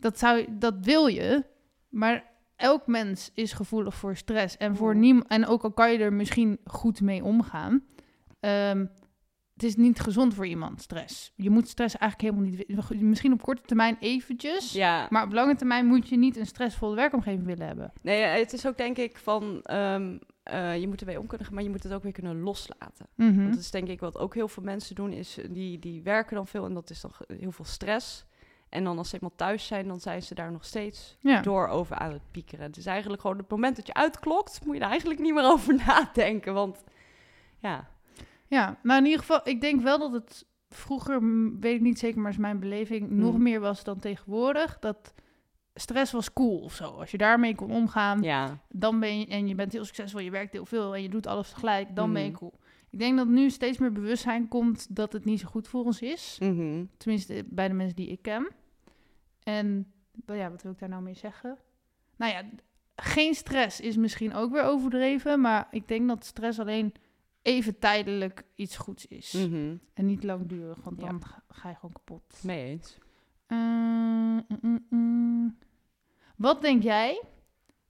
Dat, 0.00 0.18
zou, 0.18 0.46
dat 0.50 0.74
wil 0.80 1.06
je, 1.06 1.44
maar 1.88 2.24
elk 2.56 2.86
mens 2.86 3.30
is 3.34 3.52
gevoelig 3.52 3.94
voor 3.94 4.16
stress. 4.16 4.56
En, 4.56 4.76
voor 4.76 4.96
niem 4.96 5.22
en 5.28 5.46
ook 5.46 5.62
al 5.62 5.72
kan 5.72 5.92
je 5.92 5.98
er 5.98 6.12
misschien 6.12 6.58
goed 6.64 7.00
mee 7.00 7.24
omgaan, 7.24 7.84
ehm, 8.40 8.86
het 9.54 9.62
is 9.62 9.76
niet 9.76 10.00
gezond 10.00 10.34
voor 10.34 10.46
iemand, 10.46 10.82
stress. 10.82 11.32
Je 11.36 11.50
moet 11.50 11.68
stress 11.68 11.96
eigenlijk 11.96 12.34
helemaal 12.34 12.54
niet... 12.56 13.00
Misschien 13.02 13.32
op 13.32 13.42
korte 13.42 13.62
termijn 13.62 13.96
eventjes, 14.00 14.72
Ja, 14.72 15.06
maar 15.10 15.24
op 15.24 15.32
lange 15.32 15.54
termijn 15.54 15.86
moet 15.86 16.08
je 16.08 16.16
niet 16.16 16.36
een 16.36 16.46
stressvolle 16.46 16.94
werkomgeving 16.94 17.44
willen 17.44 17.66
hebben. 17.66 17.92
nee, 18.02 18.22
het 18.22 18.52
is 18.52 18.66
ook 18.66 18.76
denk 18.76 18.96
ik 18.96 19.16
van... 19.18 19.60
ehm, 19.62 20.18
eh, 20.48 20.78
je 20.80 20.88
moet 20.88 21.00
ermee 21.00 21.20
om 21.20 21.26
kunnen 21.26 21.46
gaan, 21.46 21.54
maar 21.54 21.64
je 21.64 21.70
moet 21.70 21.82
het 21.82 21.92
ook 21.92 22.02
weer 22.02 22.12
kunnen 22.12 22.40
loslaten. 22.40 23.06
Mhm. 23.14 23.36
Want 23.36 23.50
dat 23.50 23.58
is 23.60 23.70
denk 23.70 23.88
ik 23.88 24.00
wat 24.00 24.18
ook 24.18 24.34
heel 24.34 24.48
veel 24.48 24.62
mensen 24.62 24.94
doen, 24.94 25.12
is 25.12 25.38
eh, 25.38 25.44
die, 25.50 25.78
die 25.78 26.02
werken 26.02 26.36
dan 26.36 26.46
veel 26.46 26.64
en 26.64 26.74
dat 26.74 26.90
is 26.90 27.00
dan 27.00 27.10
heel 27.38 27.52
veel 27.52 27.64
stress. 27.64 28.26
En 28.68 28.84
dan 28.84 28.98
als 28.98 29.08
ze 29.08 29.14
eenmaal 29.14 29.36
thuis 29.36 29.66
zijn, 29.66 29.88
dan 29.88 30.00
zijn 30.00 30.22
ze 30.22 30.34
daar 30.34 30.52
nog 30.52 30.64
steeds 30.64 31.16
ja. 31.20 31.40
door 31.42 31.68
over 31.68 31.96
aan 31.96 32.12
het 32.12 32.22
piekeren. 32.30 32.64
Het 32.66 32.76
is 32.76 32.86
eigenlijk 32.86 33.20
gewoon 33.22 33.38
het 33.38 33.50
moment 33.50 33.76
dat 33.76 33.86
je 33.86 33.94
uitklokt, 33.94 34.64
moet 34.64 34.76
je 34.76 34.82
er 34.82 34.88
eigenlijk 34.88 35.20
niet 35.20 35.34
meer 35.34 35.50
over 35.54 35.74
nadenken. 35.86 36.54
Want 36.54 36.84
ja, 37.58 37.88
Ja, 38.46 38.78
maar 38.82 38.98
in 38.98 39.04
ieder 39.04 39.20
geval, 39.20 39.40
ik 39.44 39.60
denk 39.60 39.82
wel 39.82 39.98
dat 39.98 40.12
het 40.12 40.46
vroeger, 40.68 41.20
weet 41.60 41.74
ik 41.74 41.80
niet 41.80 41.98
zeker, 41.98 42.20
maar 42.20 42.30
is 42.30 42.36
mijn 42.36 42.58
beleving, 42.60 43.10
nog 43.10 43.34
Mm. 43.34 43.42
meer 43.42 43.60
was 43.60 43.84
dan 43.84 43.98
tegenwoordig. 43.98 44.78
Dat 44.78 45.14
stress 45.78 46.12
was 46.12 46.32
cool 46.32 46.58
of 46.58 46.74
zo. 46.74 46.84
Als 46.84 47.10
je 47.10 47.18
daarmee 47.18 47.54
kon 47.54 47.70
omgaan, 47.70 48.22
ja, 48.22 48.58
dan 48.68 49.00
ben 49.00 49.18
je, 49.18 49.26
en 49.26 49.48
je 49.48 49.54
bent 49.54 49.72
heel 49.72 49.84
succesvol, 49.84 50.20
je 50.20 50.30
werkt 50.30 50.52
heel 50.52 50.66
veel 50.66 50.94
en 50.94 51.02
je 51.02 51.08
doet 51.08 51.26
alles 51.26 51.48
tegelijk, 51.48 51.94
dan 51.96 52.12
ben 52.12 52.22
je 52.22 52.28
Mhm. 52.28 52.38
cool. 52.38 52.52
Ik 52.90 52.98
denk 52.98 53.16
dat 53.16 53.26
nu 53.28 53.50
steeds 53.50 53.78
meer 53.78 53.92
bewustzijn 53.92 54.48
komt 54.48 54.96
dat 54.96 55.12
het 55.12 55.24
niet 55.24 55.40
zo 55.40 55.48
goed 55.48 55.68
voor 55.68 55.84
ons 55.84 56.00
is. 56.00 56.36
mhm. 56.40 56.84
Tenminste, 56.96 57.44
bij 57.48 57.68
de 57.68 57.74
mensen 57.74 57.96
die 57.96 58.08
ik 58.08 58.22
ken. 58.22 58.48
En 59.42 59.92
ja, 60.26 60.50
wat 60.50 60.62
wil 60.62 60.72
ik 60.72 60.78
daar 60.78 60.88
nou 60.88 61.02
mee 61.02 61.14
zeggen? 61.14 61.58
Nou 62.16 62.32
ja, 62.32 62.42
geen 62.96 63.34
stress 63.34 63.80
is 63.80 63.96
misschien 63.96 64.34
ook 64.34 64.52
weer 64.52 64.62
overdreven, 64.62 65.40
maar 65.40 65.68
ik 65.70 65.88
denk 65.88 66.08
dat 66.08 66.24
stress 66.24 66.58
alleen 66.58 66.92
even 67.42 67.78
tijdelijk 67.78 68.44
iets 68.54 68.76
goeds 68.76 69.06
is. 69.06 69.32
Mhm. 69.32 69.76
En 69.94 70.06
niet 70.06 70.24
langdurig, 70.24 70.78
want 70.84 71.00
Ja. 71.00 71.06
dan 71.06 71.24
ga- 71.24 71.42
ga 71.48 71.68
je 71.68 71.74
gewoon 71.74 71.92
kapot. 71.92 72.40
mee 72.42 72.64
eens. 72.64 72.98
Eh, 73.46 73.58
mm, 73.58 74.44
mm, 74.60 74.86
mm. 74.90 75.58
Wat 76.38 76.62
denk 76.62 76.82
jij 76.82 77.22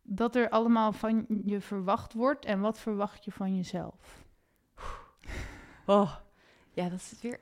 dat 0.02 0.36
er 0.36 0.48
allemaal 0.48 0.92
van 0.92 1.26
je 1.44 1.60
verwacht 1.60 2.12
wordt 2.12 2.44
en 2.44 2.60
wat 2.60 2.78
verwacht 2.78 3.24
je 3.24 3.32
van 3.32 3.56
jezelf? 3.56 4.26
Oh, 5.86 6.16
ja, 6.70 6.88
dat 6.88 6.98
is 6.98 7.20
weer. 7.22 7.40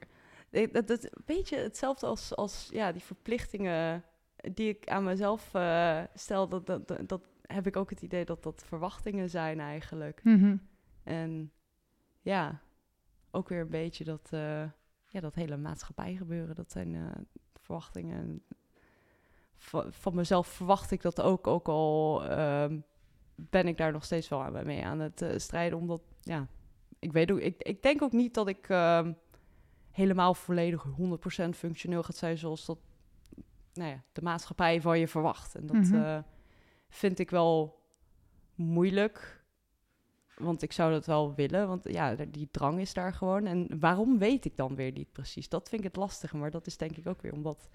Dat, 0.72 0.86
dat, 0.86 1.04
een 1.04 1.22
beetje 1.24 1.56
hetzelfde 1.56 2.06
als, 2.06 2.36
als 2.36 2.68
ja, 2.72 2.92
die 2.92 3.02
verplichtingen 3.02 4.04
die 4.52 4.68
ik 4.68 4.88
aan 4.88 5.04
mezelf 5.04 5.54
eh, 5.54 6.02
stel. 6.14 6.48
Dat, 6.48 6.66
dat, 6.66 7.08
dat, 7.08 7.22
heb 7.42 7.66
ik 7.66 7.76
ook 7.76 7.90
het 7.90 8.02
idee 8.02 8.24
dat 8.24 8.42
dat 8.42 8.64
verwachtingen 8.66 9.30
zijn 9.30 9.60
eigenlijk. 9.60 10.20
En 11.02 11.52
ja, 12.20 12.60
ook 13.30 13.48
weer 13.48 13.60
een 13.60 13.70
beetje 13.70 14.04
dat, 14.04 14.28
eh, 14.30 14.70
ja, 15.06 15.20
dat 15.20 15.34
hele 15.34 15.56
maatschappij 15.56 16.14
gebeuren. 16.14 16.54
Dat 16.54 16.72
zijn 16.72 16.94
eh, 16.94 17.22
verwachtingen. 17.54 18.42
Van, 19.56 19.92
van 19.92 20.14
mezelf 20.14 20.46
verwacht 20.46 20.90
ik 20.90 21.02
dat 21.02 21.20
ook, 21.20 21.46
ook 21.46 21.68
al 21.68 22.24
ehm, 22.24 22.78
ben 23.34 23.66
ik 23.66 23.76
daar 23.76 23.92
nog 23.92 24.04
steeds 24.04 24.28
wel 24.28 24.42
aan, 24.42 24.66
mee 24.66 24.84
aan 24.84 24.98
het 24.98 25.22
eh, 25.22 25.38
strijden. 25.38 25.78
Omdat, 25.78 26.02
ja, 26.20 26.46
ik 26.98 27.12
weet 27.12 27.30
ook, 27.32 27.38
ik, 27.38 27.62
ik 27.62 27.82
denk 27.82 28.02
ook 28.02 28.12
niet 28.12 28.34
dat 28.34 28.48
ik 28.48 28.68
ehm, 28.68 29.12
helemaal 29.90 30.34
volledig 30.34 30.86
100% 30.86 31.48
functioneel 31.54 32.02
gaat 32.02 32.16
zijn 32.16 32.38
zoals 32.38 32.66
dat 32.66 32.78
nou 33.72 33.90
ja, 33.90 34.02
de 34.12 34.22
maatschappij 34.22 34.80
van 34.80 34.98
je 34.98 35.08
verwacht. 35.08 35.54
En 35.54 35.66
dat 35.66 35.76
Mhm. 35.76 35.94
eh, 35.94 36.18
vind 36.88 37.18
ik 37.18 37.30
wel 37.30 37.80
moeilijk. 38.54 39.44
Want 40.36 40.62
ik 40.62 40.72
zou 40.72 40.92
dat 40.92 41.06
wel 41.06 41.34
willen, 41.34 41.68
want 41.68 41.84
ja, 41.92 42.14
die 42.14 42.48
drang 42.50 42.80
is 42.80 42.94
daar 42.94 43.12
gewoon. 43.12 43.46
En 43.46 43.78
waarom 43.80 44.18
weet 44.18 44.44
ik 44.44 44.56
dan 44.56 44.74
weer 44.74 44.92
niet 44.92 45.12
precies? 45.12 45.48
Dat 45.48 45.68
vind 45.68 45.80
ik 45.80 45.86
het 45.86 45.96
lastige, 45.96 46.36
maar 46.36 46.50
dat 46.50 46.66
is 46.66 46.76
denk 46.76 46.96
ik 46.96 47.06
ook 47.06 47.22
weer 47.22 47.32
omdat 47.32 47.68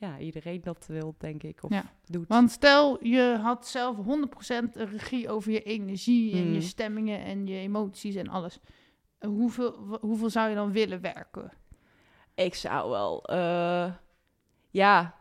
ja, 0.00 0.18
iedereen 0.18 0.60
dat 0.60 0.86
wil, 0.86 1.14
denk 1.18 1.42
ik, 1.42 1.62
of 1.62 1.70
Ja, 1.70 1.84
doet. 2.04 2.28
Want 2.28 2.50
stel, 2.50 3.04
je 3.06 3.38
had 3.42 3.66
zelf 3.66 3.96
100% 3.96 4.76
regie 4.76 5.28
over 5.28 5.52
je 5.52 5.62
energie 5.62 6.32
en 6.32 6.44
je 6.52 6.58
Mm. 6.58 6.60
stemmingen 6.60 7.24
en 7.24 7.46
je 7.46 7.58
emoties 7.58 8.14
en 8.14 8.28
alles. 8.28 8.58
Hoeveel, 9.26 9.98
hoeveel 10.00 10.30
zou 10.30 10.48
je 10.48 10.54
dan 10.54 10.72
willen 10.72 11.00
werken? 11.00 11.52
Ik 12.34 12.54
zou 12.54 12.90
wel, 12.90 13.24
eh, 13.24 13.92
ja, 14.70 15.14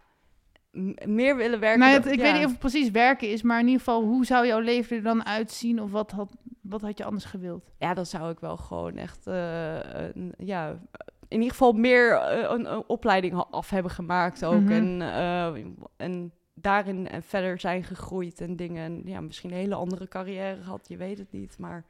meer 1.05 1.35
willen 1.35 1.59
werken. 1.59 1.79
Nou, 1.79 1.91
dan- 1.93 2.01
het- 2.01 2.11
ik 2.11 2.17
ja. 2.17 2.23
weet 2.23 2.33
niet 2.33 2.45
of 2.45 2.49
het 2.51 2.59
precies 2.59 2.91
werken 2.91 3.29
is, 3.31 3.41
maar 3.41 3.59
in 3.59 3.65
ieder 3.65 3.79
geval, 3.79 4.03
hoe 4.03 4.25
zou 4.25 4.47
jouw 4.47 4.59
leven 4.59 4.97
er 4.97 5.03
dan 5.03 5.25
uitzien 5.25 5.81
of 5.81 5.91
wat 5.91 6.11
had, 6.11 6.35
wat 6.61 6.81
had 6.81 6.97
je 6.97 7.03
anders 7.05 7.25
gewild? 7.25 7.71
Ja, 7.79 7.93
dan 7.93 8.05
zou 8.05 8.31
ik 8.31 8.39
wel 8.39 8.57
gewoon 8.57 8.97
echt, 8.97 9.27
eh, 9.27 9.79
een- 10.13 10.33
ja, 10.37 10.79
in 11.27 11.37
ieder 11.37 11.51
geval 11.51 11.73
meer 11.73 12.11
eh, 12.11 12.49
een, 12.49 12.71
een 12.73 12.83
opleiding 12.87 13.33
af 13.33 13.69
hebben 13.69 13.91
gemaakt 13.91 14.45
ook. 14.45 14.61
Mhm. 14.61 14.71
En, 14.71 15.01
eh, 15.01 15.65
en 15.97 16.31
daarin 16.53 17.07
en 17.07 17.23
verder 17.23 17.59
zijn 17.59 17.83
gegroeid 17.83 18.41
en 18.41 18.55
dingen. 18.55 18.83
En 18.83 19.01
ja, 19.05 19.21
misschien 19.21 19.51
een 19.51 19.57
hele 19.57 19.75
andere 19.75 20.07
carrière 20.07 20.61
gehad, 20.63 20.87
je 20.87 20.97
weet 20.97 21.17
het 21.17 21.31
niet. 21.31 21.57
Maar 21.57 21.85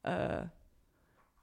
eh, 0.00 0.40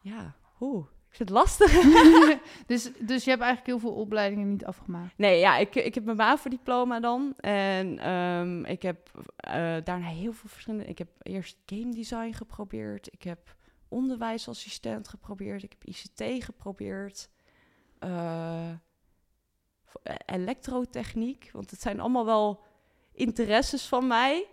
ja, 0.01 0.35
oeh, 0.59 0.85
ik 1.11 1.17
het 1.17 1.29
lastig. 1.29 1.71
dus, 2.65 2.91
dus 2.99 3.23
je 3.23 3.29
hebt 3.29 3.43
eigenlijk 3.43 3.65
heel 3.65 3.79
veel 3.79 4.01
opleidingen 4.01 4.49
niet 4.49 4.65
afgemaakt. 4.65 5.17
Nee, 5.17 5.39
ja, 5.39 5.57
ik, 5.57 5.75
ik 5.75 5.95
heb 5.95 6.03
mijn 6.05 6.17
MAVO-diploma 6.17 6.99
dan. 6.99 7.33
En 7.39 7.99
ehm, 7.99 8.65
ik 8.65 8.81
heb 8.81 9.11
daarna 9.83 10.07
heel 10.07 10.33
veel 10.33 10.49
verschillende... 10.49 10.85
Ik 10.85 10.97
heb 10.97 11.09
eerst 11.21 11.57
game 11.65 11.93
design 11.93 12.31
geprobeerd. 12.31 13.13
Ik 13.13 13.23
heb 13.23 13.57
onderwijsassistent 13.89 15.07
geprobeerd. 15.07 15.63
Ik 15.63 15.71
heb 15.71 15.83
ICT 15.83 16.43
geprobeerd. 16.43 17.29
eh, 17.99 18.69
elektrotechniek. 20.25 21.49
Want 21.53 21.71
het 21.71 21.81
zijn 21.81 21.99
allemaal 21.99 22.25
wel 22.25 22.63
interesses 23.11 23.87
van 23.87 24.07
mij. 24.07 24.47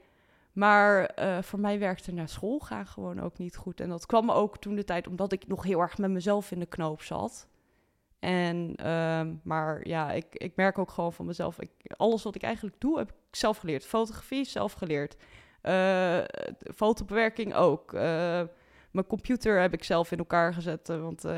Maar 0.53 1.07
eh, 1.07 1.43
voor 1.43 1.61
mij 1.61 1.79
werkte 1.79 2.13
naar 2.13 2.29
school 2.29 2.59
gaan 2.59 2.87
gewoon 2.87 3.21
ook 3.21 3.39
niet 3.39 3.57
goed. 3.57 3.81
En 3.81 3.89
dat 3.89 4.07
kwam 4.07 4.31
ook 4.31 4.59
toen 4.59 4.75
de 4.75 4.85
tijd 4.85 5.07
omdat 5.07 5.33
ik 5.33 5.47
nog 5.47 5.63
heel 5.63 5.81
erg 5.81 5.99
met 5.99 6.11
mezelf 6.11 6.51
in 6.51 6.59
de 6.59 6.67
knoop 6.67 7.03
zat. 7.03 7.49
En, 8.19 8.75
ehm, 8.77 9.35
maar 9.43 9.89
ja, 9.89 10.13
ik, 10.13 10.27
ik 10.31 10.57
merk 10.57 10.79
ook 10.79 10.91
gewoon 10.91 11.13
van 11.13 11.27
mezelf, 11.27 11.61
ik, 11.61 11.71
alles 11.97 12.23
wat 12.23 12.35
ik 12.35 12.43
eigenlijk 12.43 12.81
doe, 12.81 12.99
heb 12.99 13.11
ik 13.11 13.37
zelf 13.37 13.57
geleerd. 13.57 13.87
Fotografie, 13.87 14.45
zelf 14.45 14.73
geleerd. 14.73 15.17
Uh, 15.63 16.19
fotobewerking 16.75 17.55
ook. 17.55 17.93
Uh, 17.93 18.43
mijn 18.97 19.09
computer 19.09 19.61
heb 19.61 19.73
ik 19.73 19.85
zelf 19.85 20.13
in 20.13 20.19
elkaar 20.19 20.55
gezet, 20.55 20.89
eh, 20.89 21.01
want 21.01 21.25
uh, 21.25 21.35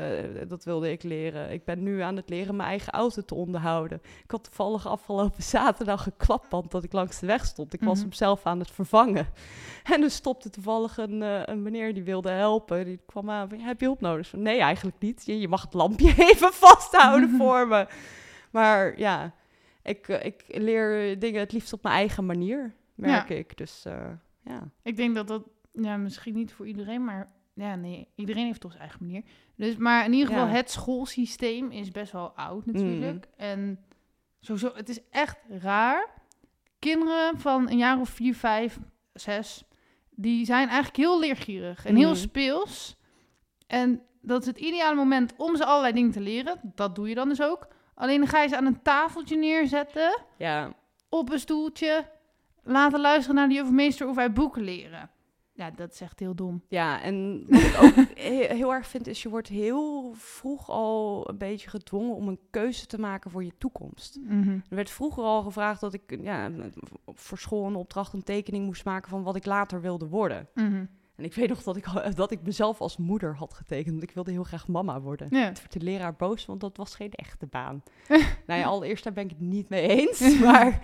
dat 0.47 0.63
wilde 0.63 0.91
ik 0.91 1.03
leren. 1.03 1.51
Ik 1.51 1.63
ben 1.65 1.83
nu 1.83 1.99
aan 2.01 2.15
het 2.15 2.29
leren 2.29 2.55
mijn 2.55 2.69
eigen 2.69 2.93
auto 2.93 3.21
te 3.21 3.35
onderhouden. 3.35 4.01
Ik 4.23 4.31
had 4.31 4.43
toevallig 4.43 4.87
afgelopen 4.87 5.43
zaterdag 5.57 6.05
een 6.05 6.17
klapband 6.17 6.71
dat 6.71 6.83
ik 6.83 6.91
langs 6.93 7.19
de 7.19 7.25
weg 7.25 7.45
stond. 7.45 7.73
Ik 7.73 7.79
was 7.83 7.93
Mhm. 7.97 8.01
hem 8.03 8.13
zelf 8.13 8.45
aan 8.45 8.59
het 8.59 8.71
vervangen. 8.71 9.27
En 9.93 10.03
er 10.03 10.11
stopte 10.11 10.49
toevallig 10.49 10.97
een, 10.97 11.21
uh, 11.21 11.41
een 11.45 11.61
meneer 11.61 11.93
die 11.93 12.03
wilde 12.03 12.29
helpen. 12.29 12.85
Die 12.85 12.99
kwam 13.05 13.29
aan, 13.29 13.49
heb 13.53 13.79
je 13.79 13.85
hulp 13.85 14.01
nodig? 14.01 14.33
Nee, 14.33 14.59
eigenlijk 14.59 14.97
niet. 14.99 15.25
Je, 15.25 15.39
je 15.39 15.47
mag 15.47 15.61
het 15.61 15.73
lampje 15.73 16.13
even 16.31 16.53
vasthouden 16.53 17.29
voor 17.29 17.67
me. 17.67 17.87
Maar 18.51 18.99
ja, 18.99 19.33
ik, 19.83 20.07
ik 20.07 20.43
leer 20.47 21.19
dingen 21.19 21.39
het 21.39 21.51
liefst 21.51 21.73
op 21.73 21.83
mijn 21.83 21.95
eigen 21.95 22.25
manier, 22.25 22.73
merk 22.95 23.29
Ja. 23.29 23.35
ik. 23.35 23.57
Dus 23.57 23.83
ja. 24.43 24.69
Ik 24.83 24.95
denk 24.97 25.15
dat 25.15 25.27
dat, 25.27 25.43
ja, 25.71 25.97
misschien 25.97 26.35
niet 26.35 26.53
voor 26.53 26.67
iedereen, 26.67 27.03
maar 27.05 27.31
ja, 27.59 27.75
nee, 27.75 28.07
iedereen 28.15 28.45
heeft 28.45 28.59
toch 28.61 28.71
zijn 28.71 28.83
eigen 28.83 29.05
manier. 29.05 29.23
Dus, 29.55 29.75
maar 29.77 30.05
in 30.05 30.13
ieder 30.13 30.27
geval, 30.27 30.45
Ja. 30.45 30.51
het 30.51 30.71
schoolsysteem 30.71 31.71
is 31.71 31.91
best 31.91 32.11
wel 32.11 32.29
oud 32.29 32.65
natuurlijk. 32.65 33.25
En 33.37 33.79
sowieso, 34.39 34.71
het 34.75 34.89
is 34.89 34.99
echt 35.09 35.37
raar. 35.49 36.07
Kinderen 36.79 37.39
van 37.39 37.69
een 37.69 37.77
jaar 37.77 37.99
of 37.99 38.09
vier, 38.09 38.35
vijf, 38.35 38.79
zes, 39.13 39.63
die 40.09 40.45
zijn 40.45 40.67
eigenlijk 40.67 40.97
heel 40.97 41.19
leergierig 41.19 41.85
en 41.85 41.95
heel 41.95 42.09
Mhm. 42.09 42.17
speels. 42.19 42.97
En 43.67 44.01
dat 44.21 44.41
is 44.41 44.47
het 44.47 44.57
ideale 44.59 44.95
moment 44.95 45.33
om 45.37 45.55
ze 45.55 45.65
allerlei 45.65 45.93
dingen 45.93 46.11
te 46.11 46.21
leren. 46.21 46.59
Dat 46.75 46.95
doe 46.95 47.09
je 47.09 47.15
dan 47.15 47.29
dus 47.29 47.41
ook. 47.41 47.67
Alleen 47.95 48.17
dan 48.19 48.27
ga 48.27 48.41
je 48.41 48.47
ze 48.47 48.57
aan 48.57 48.65
een 48.65 48.81
tafeltje 48.81 49.37
neerzetten 49.37 50.21
Ja, 50.37 50.73
op 51.09 51.31
een 51.31 51.39
stoeltje 51.39 52.09
laten 52.63 52.99
luisteren 53.01 53.35
naar 53.35 53.47
de 53.47 53.53
jufmeester 53.53 54.07
of 54.07 54.17
uit 54.17 54.33
boeken 54.33 54.61
leren. 54.61 55.09
Ja, 55.59 55.71
dat 55.71 55.93
is 55.93 56.01
echt 56.01 56.19
heel 56.19 56.35
dom. 56.35 56.61
Ja, 56.67 57.01
en 57.01 57.45
wat 57.47 57.61
ik 57.61 57.75
ook 57.81 57.95
he- 58.15 58.55
heel 58.55 58.73
erg 58.73 58.87
vind, 58.87 59.07
is 59.07 59.21
je 59.21 59.29
wordt 59.29 59.47
heel 59.47 60.11
vroeg 60.13 60.69
al 60.69 61.29
een 61.29 61.37
beetje 61.37 61.69
gedwongen 61.69 62.15
om 62.15 62.27
een 62.27 62.39
keuze 62.49 62.85
te 62.85 62.99
maken 62.99 63.31
voor 63.31 63.43
je 63.43 63.51
toekomst. 63.57 64.19
Er 64.69 64.75
werd 64.75 64.89
vroeger 64.89 65.23
al 65.23 65.41
gevraagd 65.43 65.81
dat 65.81 65.93
ik 65.93 66.17
ja, 66.21 66.51
voor 67.05 67.37
school 67.37 67.65
een 67.67 67.75
opdracht, 67.75 68.13
een 68.13 68.23
tekening 68.23 68.65
moest 68.65 68.85
maken 68.85 69.09
van 69.09 69.23
wat 69.23 69.35
ik 69.35 69.45
later 69.45 69.81
wilde 69.81 70.07
worden. 70.07 70.47
Mhm. 70.53 70.85
En 71.19 71.25
ik 71.25 71.33
weet 71.33 71.49
nog 71.49 71.63
dat 71.63 71.75
ik, 71.77 71.85
al- 71.87 72.13
dat 72.15 72.31
ik 72.31 72.41
mezelf 72.43 72.81
als 72.81 72.97
moeder 72.97 73.35
had 73.35 73.53
getekend, 73.53 73.89
want 73.89 74.03
ik 74.03 74.11
wilde 74.11 74.31
heel 74.31 74.43
graag 74.43 74.67
mama 74.67 75.01
worden. 75.01 75.27
Ja. 75.31 75.43
Het 75.45 75.59
werd 75.59 75.71
de 75.73 75.79
leraar 75.81 76.15
boos, 76.15 76.45
want 76.45 76.59
dat 76.61 76.77
was 76.77 76.95
geen 76.95 77.11
echte 77.11 77.45
baan. 77.45 77.83
nou 78.47 78.59
ja, 78.59 78.65
allereerst 78.65 79.03
daar 79.03 79.13
ben 79.13 79.23
ik 79.23 79.29
het 79.29 79.39
niet 79.39 79.69
mee 79.69 79.87
eens. 79.87 80.19
Maar 80.45 80.81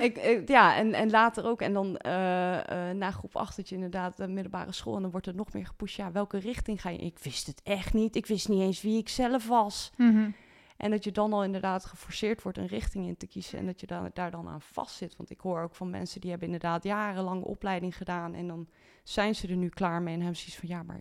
ik, 0.00 0.16
ik- 0.16 0.48
ja, 0.48 0.76
en, 0.76 0.94
en 0.94 1.10
later 1.10 1.44
ook. 1.46 1.60
En 1.62 1.72
dan 1.72 1.96
eh, 1.96 2.88
eh, 2.90 2.96
na 2.96 3.10
groep 3.10 3.36
8 3.36 3.56
dat 3.56 3.68
je 3.68 3.74
inderdaad 3.74 4.16
de 4.16 4.28
middelbare 4.28 4.72
school... 4.72 4.96
en 4.96 5.02
dan 5.02 5.10
wordt 5.10 5.26
er 5.26 5.34
nog 5.34 5.52
meer 5.52 5.66
gepusht. 5.66 5.96
Ja, 5.96 6.12
welke 6.12 6.38
richting 6.38 6.80
ga 6.80 6.90
je? 6.90 6.98
Ik 6.98 7.18
wist 7.18 7.46
het 7.46 7.60
echt 7.62 7.92
niet. 7.92 8.16
Ik 8.16 8.26
wist 8.26 8.48
niet 8.48 8.60
eens 8.60 8.82
wie 8.82 8.98
ik 8.98 9.08
zelf 9.08 9.48
was. 9.48 9.92
Mhm. 9.96 10.30
En 10.76 10.90
dat 10.90 11.04
je 11.04 11.12
dan 11.12 11.32
al 11.32 11.44
inderdaad 11.44 11.84
geforceerd 11.84 12.42
wordt 12.42 12.58
een 12.58 12.66
richting 12.66 13.06
in 13.06 13.16
te 13.16 13.26
kiezen... 13.26 13.58
en 13.58 13.66
dat 13.66 13.80
je 13.80 13.86
daar, 13.86 14.10
daar 14.14 14.30
dan 14.30 14.48
aan 14.48 14.60
vastzit. 14.60 15.16
Want 15.16 15.30
ik 15.30 15.40
hoor 15.40 15.60
ook 15.62 15.74
van 15.74 15.90
mensen 15.90 16.20
die 16.20 16.30
hebben 16.30 16.48
inderdaad 16.48 16.84
jarenlang 16.84 17.42
opleiding 17.42 17.96
gedaan... 17.96 18.34
en 18.34 18.46
dan 18.46 18.68
zijn 19.12 19.34
ze 19.34 19.48
er 19.48 19.56
nu 19.56 19.68
klaar 19.68 20.02
mee 20.02 20.14
en 20.14 20.20
hebben 20.20 20.38
zoiets 20.38 20.56
van... 20.56 20.68
ja, 20.68 20.82
maar 20.82 21.00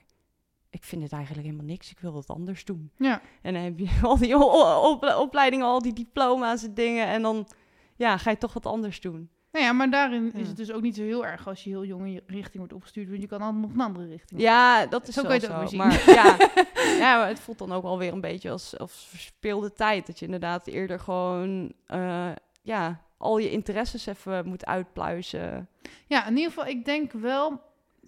ik 0.70 0.84
vind 0.84 1.04
het 1.04 1.12
eigenlijk 1.12 1.46
helemaal 1.46 1.66
niks. 1.66 1.92
Ik 1.92 2.00
wil 2.00 2.16
het 2.16 2.28
anders 2.28 2.66
doen. 2.66 2.92
Ja. 2.98 3.22
En 3.42 3.54
dan 3.54 3.64
heb 3.64 3.80
je 3.80 3.90
al 4.04 4.18
die 4.18 4.38
op, 4.38 5.16
opleidingen, 5.18 5.66
al 5.66 5.82
die 5.82 5.94
diploma's 5.94 6.64
en 6.64 6.74
dingen. 6.74 7.08
En 7.08 7.22
dan 7.22 7.48
ja, 7.96 8.18
ga 8.18 8.30
je 8.30 8.38
toch 8.38 8.54
wat 8.54 8.66
anders 8.66 9.02
doen. 9.02 9.30
Nou 9.52 9.66
ja, 9.66 9.72
maar 9.72 9.90
daarin 9.90 10.32
Ja. 10.34 10.40
is 10.40 10.48
het 10.48 10.58
dus 10.58 10.72
ook 10.72 10.82
niet 10.82 10.96
zo 10.96 11.04
heel 11.04 11.26
erg 11.26 11.48
als 11.48 11.64
je 11.64 11.70
heel 11.70 11.86
jong 11.86 12.02
in 12.06 12.12
je 12.12 12.24
richting 12.28 12.58
wordt 12.58 12.74
opgestuurd. 12.74 13.10
Want 13.10 13.22
je 13.22 13.28
kan 13.28 13.42
altijd 13.42 13.62
nog 13.62 13.74
een 13.74 13.82
andere 13.82 14.08
richting. 14.08 14.42
Ja, 14.42 14.86
dat 14.86 15.08
is 15.08 15.14
Zo 15.14 15.22
kan 15.22 15.36
je 15.36 15.42
het 15.42 15.52
ook 15.52 15.68
zo. 15.70 15.78
Maar 15.78 16.04
ja, 16.10 16.38
ja, 17.04 17.18
maar 17.18 17.28
het 17.28 17.40
voelt 17.40 17.58
dan 17.58 17.72
ook 17.72 17.84
alweer 17.84 18.14
een 18.14 18.22
beetje 18.22 18.52
als, 18.52 18.78
als 18.78 19.08
verspeelde 19.10 19.74
tijd. 19.74 20.08
Dat 20.08 20.20
je 20.20 20.26
inderdaad 20.26 20.68
eerder 20.68 21.00
gewoon 21.00 21.74
eh, 21.86 22.32
ja, 22.62 23.02
al 23.18 23.38
je 23.38 23.52
interesses 23.52 24.06
even 24.06 24.48
moet 24.48 24.66
uitpluizen. 24.66 25.70
Ja, 26.08 26.28
in 26.28 26.36
ieder 26.38 26.52
geval, 26.52 26.68
ik 26.68 26.86
denk 26.86 27.12
wel 27.12 27.62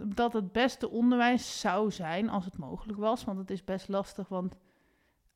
dat 0.08 0.34
het 0.34 0.52
beste 0.52 0.90
onderwijs 0.90 1.60
zou 1.60 1.92
zijn 1.92 2.30
als 2.30 2.46
het 2.46 2.58
mogelijk 2.58 3.00
was. 3.00 3.24
Want 3.24 3.38
het 3.38 3.50
is 3.52 3.64
best 3.64 3.88
lastig, 3.88 4.28
want 4.28 4.56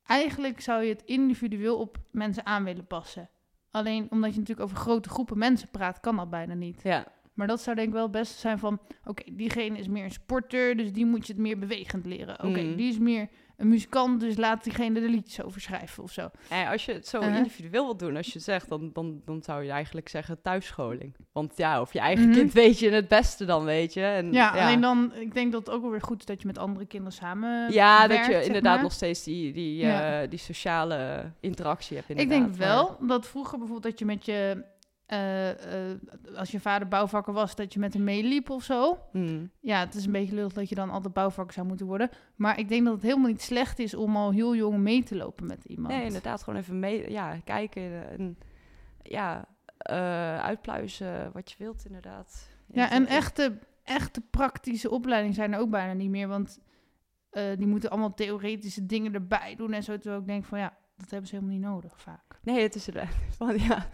eigenlijk 0.06 0.60
zou 0.60 0.82
je 0.82 0.92
het 0.92 1.02
individueel 1.04 1.78
op 1.78 1.98
mensen 2.10 2.46
aan 2.46 2.64
willen 2.64 2.86
passen. 2.86 3.28
Alleen 3.70 4.06
omdat 4.10 4.32
je 4.32 4.38
natuurlijk 4.38 4.66
over 4.66 4.80
grote 4.82 5.08
groepen 5.08 5.38
mensen 5.38 5.68
praat, 5.68 6.00
kan 6.00 6.16
dat 6.16 6.30
bijna 6.30 6.54
niet. 6.54 6.82
Ja, 6.82 7.06
Maar 7.34 7.46
dat 7.46 7.60
zou 7.60 7.76
denk 7.76 7.88
ik 7.88 7.94
wel 7.94 8.02
het 8.02 8.12
beste 8.12 8.38
zijn 8.38 8.58
van... 8.58 8.80
Oké, 9.04 9.22
diegene 9.32 9.78
is 9.78 9.88
meer 9.88 10.04
een 10.04 10.10
sporter, 10.10 10.76
dus 10.76 10.92
die 10.92 11.06
moet 11.06 11.26
je 11.26 11.32
het 11.32 11.42
meer 11.42 11.58
bewegend 11.58 12.06
leren. 12.06 12.34
Oké, 12.38 12.60
Mhm. 12.62 12.76
die 12.76 12.88
is 12.88 12.98
meer 12.98 13.28
een 13.56 13.68
muzikant, 13.68 14.20
dus 14.20 14.36
laat 14.36 14.64
diegene 14.64 15.00
er 15.00 15.08
liedjes 15.08 15.42
over 15.42 15.60
schrijven 15.60 16.02
of 16.02 16.10
zo. 16.12 16.28
en 16.48 16.68
als 16.68 16.84
je 16.84 16.92
het 16.92 17.06
zo 17.08 17.18
Uh-huh. 17.20 17.36
individueel 17.36 17.84
wilt 17.84 17.98
doen, 17.98 18.16
als 18.16 18.32
je 18.32 18.38
zegt, 18.38 18.68
dan, 18.68 18.90
dan, 18.92 19.20
dan 19.24 19.42
zou 19.42 19.64
je 19.64 19.70
eigenlijk 19.70 20.08
zeggen 20.08 20.42
thuisscholing. 20.42 21.14
Want 21.32 21.52
ja, 21.56 21.80
of 21.80 21.92
je 21.92 21.98
eigen 21.98 22.24
Mhm. 22.28 22.34
kind 22.38 22.52
weet 22.52 22.78
je 22.78 22.90
het 22.90 23.08
beste 23.08 23.44
dan, 23.44 23.64
weet 23.64 23.92
je. 23.92 24.02
En, 24.04 24.32
Ja, 24.32 24.50
alleen 24.50 24.80
dan... 24.80 25.12
Ik 25.14 25.34
denk 25.34 25.52
dat 25.52 25.66
het 25.66 25.74
ook 25.74 25.82
wel 25.82 25.90
weer 25.90 26.02
goed 26.02 26.18
is 26.18 26.24
dat 26.24 26.40
je 26.40 26.46
met 26.46 26.58
andere 26.58 26.86
kinderen 26.86 27.12
samen 27.18 27.72
Ja, 27.72 28.06
dat 28.06 28.26
je 28.26 28.44
inderdaad 28.44 28.74
maar. 28.74 28.82
nog 28.82 28.92
steeds 28.92 29.22
die, 29.22 29.52
die, 29.52 29.76
Ja. 29.76 30.22
eh, 30.22 30.30
die 30.30 30.38
sociale 30.38 31.30
interactie 31.40 31.96
hebt. 31.96 32.08
Ik 32.10 32.18
Inderdaad, 32.18 32.44
denk 32.46 32.56
wel 32.58 32.96
dat 33.00 33.26
vroeger 33.26 33.58
bijvoorbeeld 33.58 33.90
dat 33.90 33.98
je 33.98 34.04
met 34.04 34.24
je... 34.24 34.64
eh, 35.06 35.90
eh, 35.90 35.98
als 36.36 36.50
je 36.50 36.60
vader 36.60 36.88
bouwvakker 36.88 37.32
was, 37.32 37.54
dat 37.54 37.72
je 37.72 37.78
met 37.78 37.94
hem 37.94 38.04
meeliep 38.04 38.50
of 38.50 38.62
zo. 38.62 38.98
Hmm. 39.12 39.50
Ja, 39.60 39.78
het 39.78 39.94
is 39.94 40.04
een 40.06 40.12
beetje 40.12 40.34
lullig 40.34 40.52
dat 40.52 40.68
je 40.68 40.74
dan 40.74 40.90
altijd 40.90 41.14
bouwvakker 41.14 41.54
zou 41.54 41.66
moeten 41.66 41.86
worden. 41.86 42.10
Maar 42.34 42.58
ik 42.58 42.68
denk 42.68 42.84
dat 42.84 42.94
het 42.94 43.02
helemaal 43.02 43.28
niet 43.28 43.42
slecht 43.42 43.78
is 43.78 43.94
om 43.94 44.16
al 44.16 44.30
heel 44.30 44.54
jong 44.54 44.78
mee 44.78 45.02
te 45.02 45.16
lopen 45.16 45.46
met 45.46 45.64
iemand. 45.64 45.94
Nee, 45.94 46.04
inderdaad, 46.04 46.42
gewoon 46.42 46.58
even 46.58 46.78
mee, 46.78 47.10
ja, 47.10 47.40
kijken 47.44 48.08
en 48.10 48.38
ja, 49.02 49.48
eh, 49.78 50.38
uitpluizen 50.38 51.32
wat 51.32 51.50
je 51.50 51.56
wilt, 51.58 51.84
inderdaad. 51.86 52.48
Ja, 52.66 52.90
en 52.90 53.06
echte, 53.06 53.58
echte 53.82 54.20
praktische 54.20 54.90
opleidingen 54.90 55.34
zijn 55.34 55.52
er 55.52 55.60
ook 55.60 55.70
bijna 55.70 55.92
niet 55.92 56.10
meer. 56.10 56.28
Want 56.28 56.60
die 57.56 57.66
moeten 57.66 57.90
allemaal 57.90 58.14
theoretische 58.14 58.86
dingen 58.86 59.14
erbij 59.14 59.54
doen 59.56 59.72
en 59.72 59.82
zo. 59.82 59.98
Terwijl 59.98 60.20
ik 60.20 60.26
denk 60.26 60.44
van 60.44 60.58
ja, 60.58 60.76
dat 60.96 61.10
hebben 61.10 61.28
ze 61.28 61.34
helemaal 61.34 61.56
niet 61.56 61.66
nodig 61.66 62.00
vaak. 62.00 62.33
Nee, 62.44 62.62
het 62.62 62.74
is 62.74 62.86
er. 62.88 63.08
Van, 63.38 63.58
ja. 63.58 63.88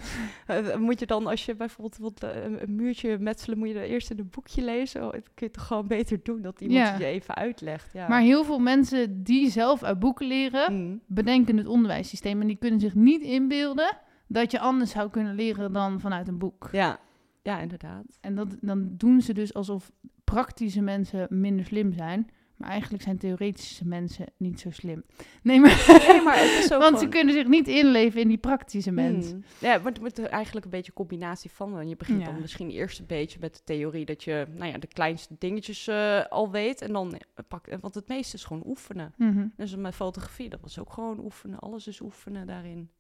Eh, 0.46 0.76
Moet 0.76 1.00
je 1.00 1.06
dan, 1.06 1.26
als 1.26 1.44
je 1.44 1.54
bijvoorbeeld 1.54 1.96
wilt, 1.98 2.22
eh, 2.22 2.42
een, 2.60 2.74
muurtje 2.74 3.18
metselen, 3.18 3.58
moet 3.58 3.68
je 3.68 3.80
eerst 3.86 4.10
in 4.10 4.18
een 4.18 4.28
boekje 4.30 4.62
lezen? 4.64 5.04
Oh, 5.06 5.12
dat 5.12 5.28
kun 5.34 5.46
je 5.46 5.50
toch 5.52 5.66
gewoon 5.66 5.86
beter 5.86 6.20
doen, 6.22 6.42
dat 6.42 6.60
iemand 6.60 6.88
Ja. 6.88 6.98
je 6.98 7.04
even 7.04 7.34
uitlegt. 7.34 7.92
Ja. 7.92 8.08
Maar 8.08 8.20
heel 8.20 8.44
veel 8.44 8.58
mensen 8.58 9.22
die 9.22 9.50
zelf 9.50 9.82
uit 9.82 9.98
boeken 9.98 10.26
leren, 10.26 10.66
Hmm. 10.72 11.00
bedenken 11.06 11.56
het 11.56 11.66
onderwijssysteem. 11.66 12.40
En 12.40 12.46
die 12.46 12.56
kunnen 12.56 12.80
zich 12.80 12.94
niet 12.94 13.22
inbeelden 13.22 13.96
dat 14.26 14.50
je 14.50 14.58
anders 14.60 14.90
zou 14.90 15.10
kunnen 15.10 15.34
leren 15.34 15.72
dan 15.72 16.00
vanuit 16.00 16.28
een 16.28 16.38
boek. 16.38 16.68
ja. 16.72 16.98
ja, 17.42 17.60
inderdaad. 17.60 18.18
En 18.20 18.34
dat, 18.34 18.56
dan 18.60 18.88
doen 18.96 19.20
ze 19.20 19.32
dus 19.34 19.54
alsof 19.54 19.90
praktische 20.24 20.80
mensen 20.82 21.26
minder 21.30 21.64
slim 21.64 21.92
zijn. 21.92 22.30
Maar 22.60 22.70
eigenlijk 22.70 23.02
zijn 23.02 23.18
theoretische 23.18 23.86
mensen 23.86 24.26
niet 24.36 24.60
zo 24.60 24.70
slim. 24.70 25.04
Nee, 25.42 25.60
maar, 25.60 26.02
Nee, 26.08 26.22
maar 26.22 26.38
het 26.38 26.64
is 26.64 26.72
ook 26.72 26.80
want 26.90 26.98
ze 26.98 27.08
kunnen 27.08 27.34
zich 27.34 27.46
niet 27.46 27.68
inleven 27.68 28.20
in 28.20 28.28
die 28.28 28.38
praktische 28.38 28.90
mens. 28.90 29.30
Hmm. 29.30 29.44
Ja, 29.58 29.76
maar 29.78 29.92
het 29.92 29.98
wordt 29.98 30.18
eigenlijk 30.18 30.64
een 30.64 30.70
beetje 30.70 30.88
een 30.90 30.96
combinatie 31.06 31.50
van. 31.50 31.88
Je 31.88 31.96
begint 31.96 32.20
Ja. 32.20 32.26
dan 32.26 32.40
misschien 32.40 32.70
eerst 32.70 32.98
een 32.98 33.06
beetje 33.06 33.38
met 33.40 33.54
de 33.54 33.60
theorie 33.64 34.04
dat 34.04 34.24
je 34.24 34.46
nou 34.56 34.70
ja, 34.70 34.78
de 34.78 34.86
kleinste 34.86 35.34
dingetjes 35.38 35.86
eh, 35.88 36.24
al 36.26 36.50
weet. 36.50 36.80
En 36.82 36.92
dan 36.92 37.20
pak, 37.48 37.66
want 37.80 37.94
het 37.94 38.08
meeste 38.08 38.36
is 38.36 38.44
gewoon 38.44 38.62
oefenen. 38.66 39.14
Mhm. 39.16 39.46
Dus 39.56 39.76
met 39.76 39.94
fotografie, 39.94 40.48
dat 40.48 40.60
was 40.60 40.78
ook 40.78 40.92
gewoon 40.92 41.18
oefenen. 41.20 41.58
Alles 41.58 41.86
is 41.86 42.00
oefenen 42.00 42.46
daarin. 42.46 42.90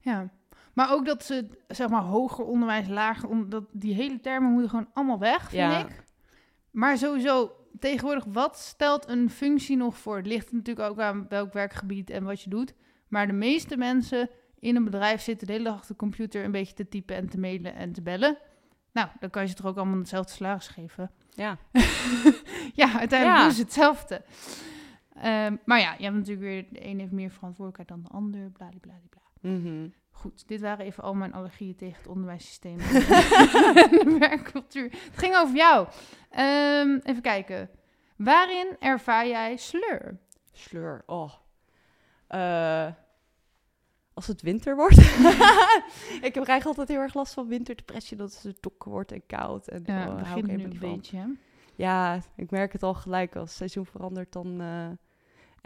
Ja, 0.00 0.30
maar 0.74 0.92
ook 0.92 1.06
dat 1.06 1.24
ze, 1.24 1.46
zeg 1.68 1.88
maar, 1.88 2.02
hoger 2.02 2.44
onderwijs, 2.44 2.88
lager 2.88 3.28
onderwijs, 3.28 3.64
dat 3.64 3.80
die 3.82 3.94
hele 3.94 4.20
termen 4.20 4.50
moeten 4.50 4.70
gewoon 4.70 4.88
allemaal 4.92 5.18
weg, 5.18 5.40
vind 5.40 5.52
Ja. 5.72 5.78
ik. 5.86 6.04
Maar 6.70 6.98
sowieso, 6.98 7.50
tegenwoordig, 7.78 8.24
wat 8.24 8.58
stelt 8.58 9.08
een 9.08 9.30
functie 9.30 9.76
nog 9.76 9.98
voor? 9.98 10.16
Het 10.16 10.26
ligt 10.26 10.52
natuurlijk 10.52 10.88
ook 10.90 11.00
aan 11.00 11.26
welk 11.28 11.52
werkgebied 11.52 12.10
en 12.10 12.24
wat 12.24 12.42
je 12.42 12.50
doet. 12.50 12.74
Maar 13.08 13.26
de 13.26 13.32
meeste 13.32 13.76
mensen 13.76 14.30
in 14.58 14.76
een 14.76 14.84
bedrijf 14.84 15.20
zitten 15.20 15.46
de 15.46 15.52
hele 15.52 15.64
dag 15.64 15.74
achter 15.74 15.90
de 15.90 15.96
computer 16.00 16.44
een 16.44 16.50
beetje 16.50 16.74
te 16.74 16.88
typen 16.88 17.16
en 17.16 17.28
te 17.28 17.38
mailen 17.38 17.74
en 17.74 17.92
te 17.92 18.02
bellen. 18.02 18.38
Nou, 18.92 19.08
dan 19.20 19.30
kan 19.30 19.42
je 19.42 19.48
ze 19.48 19.54
toch 19.54 19.66
ook 19.66 19.76
allemaal 19.76 19.98
hetzelfde 19.98 20.32
salaris 20.32 20.68
geven. 20.68 21.10
Ja, 21.30 21.58
ja, 22.82 22.98
uiteindelijk 22.98 23.38
Ja. 23.38 23.42
doen 23.42 23.52
ze 23.52 23.62
hetzelfde. 23.62 24.22
Ehm, 25.14 25.56
maar 25.64 25.80
ja, 25.80 25.94
je 25.98 26.04
hebt 26.04 26.16
natuurlijk 26.16 26.46
weer, 26.46 26.66
de 26.70 26.86
een 26.86 26.98
heeft 26.98 27.12
meer 27.12 27.30
verantwoordelijkheid 27.30 27.88
dan 27.88 28.02
de 28.02 28.16
ander, 28.18 28.50
bladibladibla. 28.50 29.20
Mhm. 29.40 29.88
Goed, 30.16 30.48
dit 30.48 30.60
waren 30.60 30.84
even 30.86 31.02
al 31.02 31.14
mijn 31.14 31.32
allergieën 31.32 31.76
tegen 31.76 31.96
het 31.96 32.06
onderwijssysteem 32.06 32.78
en 33.82 33.90
de 33.90 34.16
werkcultuur. 34.18 34.90
Het 34.92 35.18
ging 35.18 35.36
over 35.36 35.56
jou. 35.56 35.88
Ehm, 36.30 36.98
even 37.02 37.22
kijken. 37.22 37.70
Waarin 38.16 38.76
ervaar 38.78 39.26
jij 39.26 39.56
sleur? 39.56 40.18
sleur. 40.52 41.02
Oh. 41.06 41.32
Eh, 42.26 42.86
als 44.14 44.26
het 44.26 44.42
winter 44.42 44.76
wordt. 44.76 44.98
ik 46.28 46.34
heb 46.34 46.44
eigenlijk 46.44 46.64
altijd 46.64 46.88
heel 46.88 47.00
erg 47.00 47.14
last 47.14 47.34
van 47.34 47.48
winterdepressie, 47.48 48.16
dat 48.16 48.40
het 48.42 48.62
donker 48.62 48.90
wordt 48.90 49.12
en 49.12 49.26
koud. 49.26 49.68
En 49.68 49.82
Ja, 49.86 49.98
oh, 50.02 50.08
het 50.08 50.16
daar 50.16 50.26
hou 50.26 50.38
ik 50.38 50.44
begint 50.44 50.62
nu 50.62 50.70
een 50.70 50.78
van. 50.78 50.90
beetje. 50.94 51.16
hè? 51.16 51.26
Ja, 51.74 52.20
ik 52.36 52.50
merk 52.50 52.72
het 52.72 52.82
al 52.82 52.94
gelijk 52.94 53.34
als 53.36 53.48
het 53.48 53.56
seizoen 53.58 53.86
verandert 53.86 54.32
dan. 54.32 54.60
eh, 54.60 54.88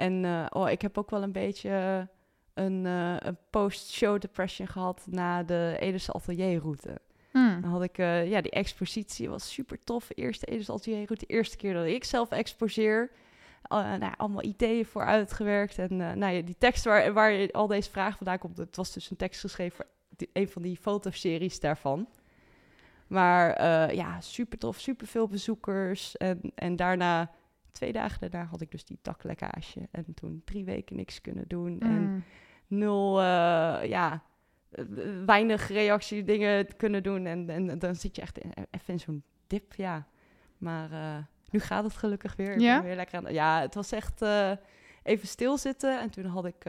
en 0.06 0.24
eh, 0.24 0.46
oh, 0.48 0.70
ik 0.70 0.82
heb 0.82 0.98
ook 0.98 1.10
wel 1.10 1.22
een 1.22 1.32
beetje 1.32 2.08
een, 2.60 2.86
eh, 2.86 3.16
een 3.18 3.36
post-show 3.50 4.20
depression 4.20 4.68
gehad 4.68 5.06
na 5.10 5.42
de 5.42 5.76
Edese 5.80 6.12
Atelierroute. 6.12 6.98
Hmm. 7.30 7.60
Dan 7.60 7.70
had 7.70 7.82
ik, 7.82 7.98
eh, 7.98 8.28
ja, 8.30 8.40
die 8.40 8.50
expositie 8.50 9.28
was 9.28 9.52
super 9.52 9.78
tof. 9.84 10.08
Eerste 10.14 10.46
Edese 10.46 10.72
Atelierroute, 10.72 11.26
de 11.26 11.32
eerste 11.34 11.56
keer 11.56 11.72
dat 11.74 11.86
ik 11.86 12.04
zelf 12.04 12.30
exposeer. 12.30 13.10
Uh, 13.72 13.94
nou, 13.94 14.12
allemaal 14.16 14.44
ideeën 14.44 14.86
voor 14.86 15.04
uitgewerkt. 15.04 15.78
En 15.78 15.96
nou 15.96 16.32
ja, 16.32 16.42
die 16.42 16.56
tekst 16.58 16.84
waar, 16.84 17.12
waar 17.12 17.50
al 17.50 17.66
deze 17.66 17.90
vragen 17.90 18.16
vandaan 18.16 18.38
komt, 18.38 18.56
het 18.56 18.76
was 18.76 18.92
dus 18.92 19.10
een 19.10 19.16
tekst 19.16 19.40
geschreven 19.40 19.76
voor 19.76 19.86
die- 20.16 20.30
een 20.32 20.48
van 20.48 20.62
die 20.62 20.76
fotoseries 20.76 21.60
daarvan. 21.60 22.08
Maar 23.06 23.62
ja, 23.94 24.20
super 24.20 24.58
tof, 24.58 24.78
super 24.78 25.06
veel 25.06 25.28
bezoekers. 25.28 26.16
En, 26.16 26.40
en 26.54 26.76
daarna, 26.76 27.30
twee 27.72 27.92
dagen 27.92 28.20
daarna, 28.30 28.48
had 28.50 28.60
ik 28.60 28.70
dus 28.70 28.84
die 28.84 28.98
taklekkage. 29.02 29.88
En 29.90 30.14
toen 30.14 30.42
drie 30.44 30.64
weken 30.64 30.96
niks 30.96 31.20
kunnen 31.20 31.44
doen. 31.48 31.80
En 31.80 31.88
Hmm. 31.88 32.24
Nul, 32.70 33.20
eh, 33.20 33.78
ja, 33.88 34.22
weinig 35.26 35.68
reactie 35.68 36.24
dingen 36.24 36.76
kunnen 36.76 37.02
doen. 37.02 37.26
En, 37.26 37.50
en 37.50 37.78
dan 37.78 37.94
zit 37.94 38.16
je 38.16 38.22
echt 38.22 38.38
in, 38.38 38.52
even 38.70 38.92
in 38.92 39.00
zo'n 39.00 39.22
dip, 39.46 39.74
ja. 39.74 40.06
Maar 40.58 40.92
eh, 40.92 41.16
nu 41.50 41.60
gaat 41.60 41.84
het 41.84 41.96
gelukkig 41.96 42.36
weer. 42.36 42.52
Ik 42.52 42.60
Ja? 42.60 42.76
ben 42.76 42.86
weer 42.86 42.96
lekker 42.96 43.18
aan, 43.26 43.32
ja, 43.32 43.60
het 43.60 43.74
was 43.74 43.92
echt 43.92 44.22
eh, 44.22 44.50
even 45.02 45.28
stilzitten. 45.28 46.00
En 46.00 46.10
toen 46.10 46.24
had 46.24 46.44
ik, 46.44 46.66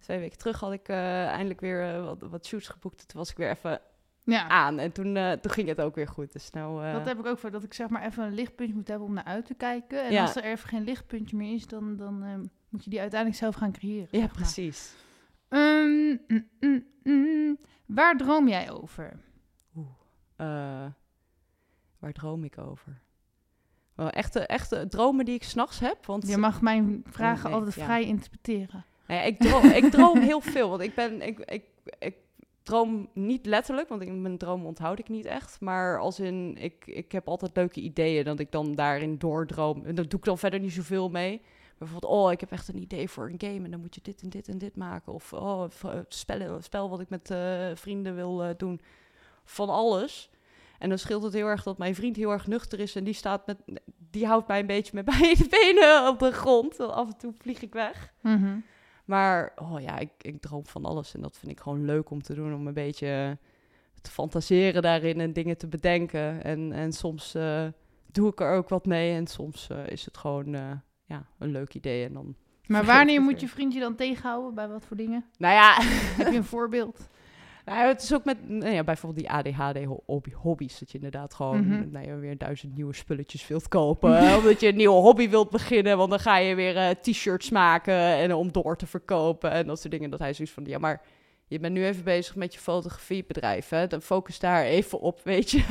twee 0.00 0.18
weken 0.18 0.38
terug, 0.38 0.60
had 0.60 0.72
ik 0.72 0.88
eindelijk 0.88 1.60
weer 1.60 2.02
wat, 2.02 2.20
wat 2.20 2.46
shoots 2.46 2.68
geboekt. 2.68 3.08
Toen 3.08 3.18
was 3.20 3.30
ik 3.30 3.36
weer 3.36 3.50
even 3.50 3.80
Ja, 4.24 4.48
aan. 4.48 4.78
En 4.78 4.92
toen, 4.92 5.14
toen 5.40 5.50
ging 5.52 5.68
het 5.68 5.80
ook 5.80 5.94
weer 5.94 6.08
goed. 6.08 6.32
Dus 6.32 6.50
nou, 6.50 6.84
eh, 6.84 6.92
dat 6.92 7.04
heb 7.04 7.18
ik 7.18 7.26
ook 7.26 7.38
voor. 7.38 7.50
Dat 7.50 7.62
ik 7.62 7.74
zeg 7.74 7.88
maar 7.88 8.04
even 8.06 8.24
een 8.24 8.34
lichtpuntje 8.34 8.74
moet 8.74 8.88
hebben 8.88 9.06
om 9.06 9.14
naar 9.14 9.24
uit 9.24 9.46
te 9.46 9.54
kijken. 9.54 10.04
En 10.04 10.12
Ja. 10.12 10.22
als 10.22 10.36
er 10.36 10.44
even 10.44 10.68
geen 10.68 10.84
lichtpuntje 10.84 11.36
meer 11.36 11.54
is, 11.54 11.66
dan, 11.66 11.96
dan 11.96 12.22
ehm, 12.22 12.44
moet 12.72 12.84
je 12.84 12.90
die 12.90 13.00
uiteindelijk 13.00 13.40
zelf 13.40 13.54
gaan 13.54 13.72
creëren. 13.72 14.08
ja, 14.10 14.26
precies. 14.26 14.94
Ehm, 15.48 16.16
mm, 16.26 16.48
mm, 16.60 16.84
mm. 17.02 17.58
Waar 17.86 18.16
droom 18.16 18.48
jij 18.48 18.70
over? 18.70 19.20
Eh, 20.36 20.86
waar 21.98 22.12
droom 22.12 22.44
ik 22.44 22.58
over? 22.58 23.00
Wel, 23.94 24.10
echte, 24.10 24.46
echte 24.46 24.88
dromen 24.88 25.24
die 25.24 25.34
ik 25.34 25.42
s'nachts 25.42 25.78
heb. 25.78 26.06
Want 26.06 26.28
Je 26.28 26.36
mag 26.36 26.60
mijn 26.60 27.04
vragen 27.06 27.44
nee, 27.50 27.58
altijd 27.58 27.74
ja. 27.74 27.84
vrij 27.84 28.04
interpreteren. 28.04 28.84
Nou 29.06 29.20
ja, 29.20 29.26
ik, 29.26 29.38
droom, 29.38 29.64
ik 29.64 29.90
droom 29.90 30.20
heel 30.20 30.40
veel. 30.40 30.68
Want 30.68 30.82
ik 30.82 30.94
ben. 30.94 31.22
Ik, 31.22 31.38
ik, 31.38 31.64
ik 31.98 32.14
droom 32.62 33.08
niet 33.14 33.46
letterlijk, 33.46 33.88
want 33.88 34.02
ik, 34.02 34.08
mijn 34.08 34.38
droom 34.38 34.66
onthoud 34.66 34.98
ik 34.98 35.08
niet 35.08 35.24
echt. 35.24 35.60
Maar 35.60 35.98
als 35.98 36.20
in. 36.20 36.56
Ik, 36.58 36.86
ik 36.86 37.12
heb 37.12 37.28
altijd 37.28 37.56
leuke 37.56 37.80
ideeën 37.80 38.24
dat 38.24 38.38
ik 38.38 38.52
dan 38.52 38.74
daarin 38.74 39.18
doordroom. 39.18 39.84
En 39.84 39.94
daar 39.94 40.08
doe 40.08 40.18
ik 40.18 40.24
dan 40.24 40.38
verder 40.38 40.60
niet 40.60 40.72
zoveel 40.72 41.08
mee. 41.08 41.42
Bijvoorbeeld, 41.82 42.12
oh, 42.12 42.32
ik 42.32 42.40
heb 42.40 42.52
echt 42.52 42.68
een 42.68 42.82
idee 42.82 43.08
voor 43.08 43.28
een 43.28 43.40
game 43.40 43.64
en 43.64 43.70
dan 43.70 43.80
moet 43.80 43.94
je 43.94 44.00
dit 44.02 44.22
en 44.22 44.28
dit 44.28 44.48
en 44.48 44.58
dit 44.58 44.76
maken. 44.76 45.12
Of 45.12 45.32
oh, 45.32 45.64
spellen, 46.08 46.62
spel 46.62 46.90
wat 46.90 47.00
ik 47.00 47.08
met 47.08 47.30
eh, 47.30 47.70
vrienden 47.74 48.14
wil 48.14 48.44
eh, 48.44 48.54
doen. 48.56 48.80
Van 49.44 49.68
alles. 49.68 50.30
En 50.78 50.88
dan 50.88 50.98
scheelt 50.98 51.22
het 51.22 51.32
heel 51.32 51.46
erg 51.46 51.62
dat 51.62 51.78
mijn 51.78 51.94
vriend 51.94 52.16
heel 52.16 52.30
erg 52.30 52.46
nuchter 52.46 52.80
is 52.80 52.94
en 52.94 53.04
die 53.04 53.14
staat 53.14 53.46
met, 53.46 53.56
die 54.10 54.26
houdt 54.26 54.48
mij 54.48 54.60
een 54.60 54.66
beetje 54.66 54.90
met 54.94 55.04
beide 55.18 55.46
benen 55.48 56.08
op 56.08 56.18
de 56.18 56.32
grond. 56.32 56.80
Af 56.80 57.06
en 57.06 57.18
toe 57.18 57.32
vlieg 57.38 57.62
ik 57.62 57.72
weg. 57.72 58.12
Mhm. 58.20 58.58
Maar 59.04 59.52
oh 59.56 59.80
ja, 59.80 59.98
ik, 59.98 60.10
ik 60.18 60.40
droom 60.40 60.66
van 60.66 60.84
alles. 60.84 61.14
En 61.14 61.20
dat 61.20 61.36
vind 61.38 61.52
ik 61.52 61.60
gewoon 61.60 61.84
leuk 61.84 62.10
om 62.10 62.22
te 62.22 62.34
doen. 62.34 62.54
Om 62.54 62.66
een 62.66 62.74
beetje 62.74 63.38
te 64.00 64.10
fantaseren 64.10 64.82
daarin 64.82 65.20
en 65.20 65.32
dingen 65.32 65.58
te 65.58 65.66
bedenken. 65.66 66.44
En, 66.44 66.72
en 66.72 66.92
soms 66.92 67.34
eh, 67.34 67.66
doe 68.06 68.28
ik 68.28 68.40
er 68.40 68.52
ook 68.52 68.68
wat 68.68 68.86
mee. 68.86 69.14
En 69.14 69.26
soms 69.26 69.68
is 69.86 70.04
het 70.04 70.16
gewoon 70.16 70.80
ja, 71.12 71.26
een 71.38 71.50
leuk 71.50 71.74
idee. 71.74 72.04
En 72.06 72.12
dan, 72.12 72.34
Maar 72.66 72.84
wanneer 72.94 73.20
moet 73.22 73.40
je 73.40 73.48
vriendje 73.48 73.80
dan 73.80 73.94
tegenhouden? 73.94 74.54
Bij 74.54 74.68
wat 74.68 74.84
voor 74.86 74.96
dingen? 74.96 75.24
nou 75.38 75.54
ja, 75.54 75.74
Heb 76.18 76.30
je 76.30 76.36
een 76.36 76.44
voorbeeld? 76.44 77.08
nou, 77.66 77.86
het 77.88 78.02
is 78.02 78.14
ook 78.14 78.24
met 78.24 78.48
nou 78.48 78.72
ja, 78.72 78.84
bijvoorbeeld 78.84 79.20
die 79.26 79.30
ADHD-hobby's. 79.30 80.78
Dat 80.78 80.90
je 80.90 80.96
inderdaad 80.98 81.34
gewoon 81.34 81.66
Mhm. 81.68 81.90
nou 81.90 82.06
ja, 82.06 82.16
weer 82.16 82.38
duizend 82.38 82.74
nieuwe 82.74 82.94
spulletjes 82.94 83.48
wilt 83.48 83.68
kopen. 83.68 84.36
omdat 84.36 84.60
je 84.60 84.68
een 84.68 84.76
nieuwe 84.76 85.00
hobby 85.00 85.28
wilt 85.28 85.50
beginnen. 85.50 85.96
Want 85.96 86.10
dan 86.10 86.18
ga 86.20 86.36
je 86.36 86.54
weer 86.54 86.76
eh, 86.76 86.90
t-shirts 86.90 87.50
maken 87.50 87.94
en 87.94 88.34
om 88.34 88.52
door 88.52 88.76
te 88.76 88.86
verkopen. 88.86 89.50
En 89.50 89.66
dat 89.66 89.80
soort 89.80 89.92
dingen. 89.92 90.10
Dat 90.10 90.18
hij 90.18 90.34
zoiets 90.34 90.54
van, 90.54 90.64
ja, 90.64 90.78
maar 90.78 91.00
je 91.52 91.58
bent 91.58 91.74
nu 91.74 91.84
even 91.84 92.04
bezig 92.04 92.36
met 92.36 92.54
je 92.54 92.60
fotografiebedrijf. 92.60 93.68
Hè? 93.68 93.86
Dan 93.86 94.02
focus 94.02 94.38
daar 94.38 94.64
even 94.64 95.00
op, 95.00 95.20
weet 95.24 95.50
je. 95.50 95.64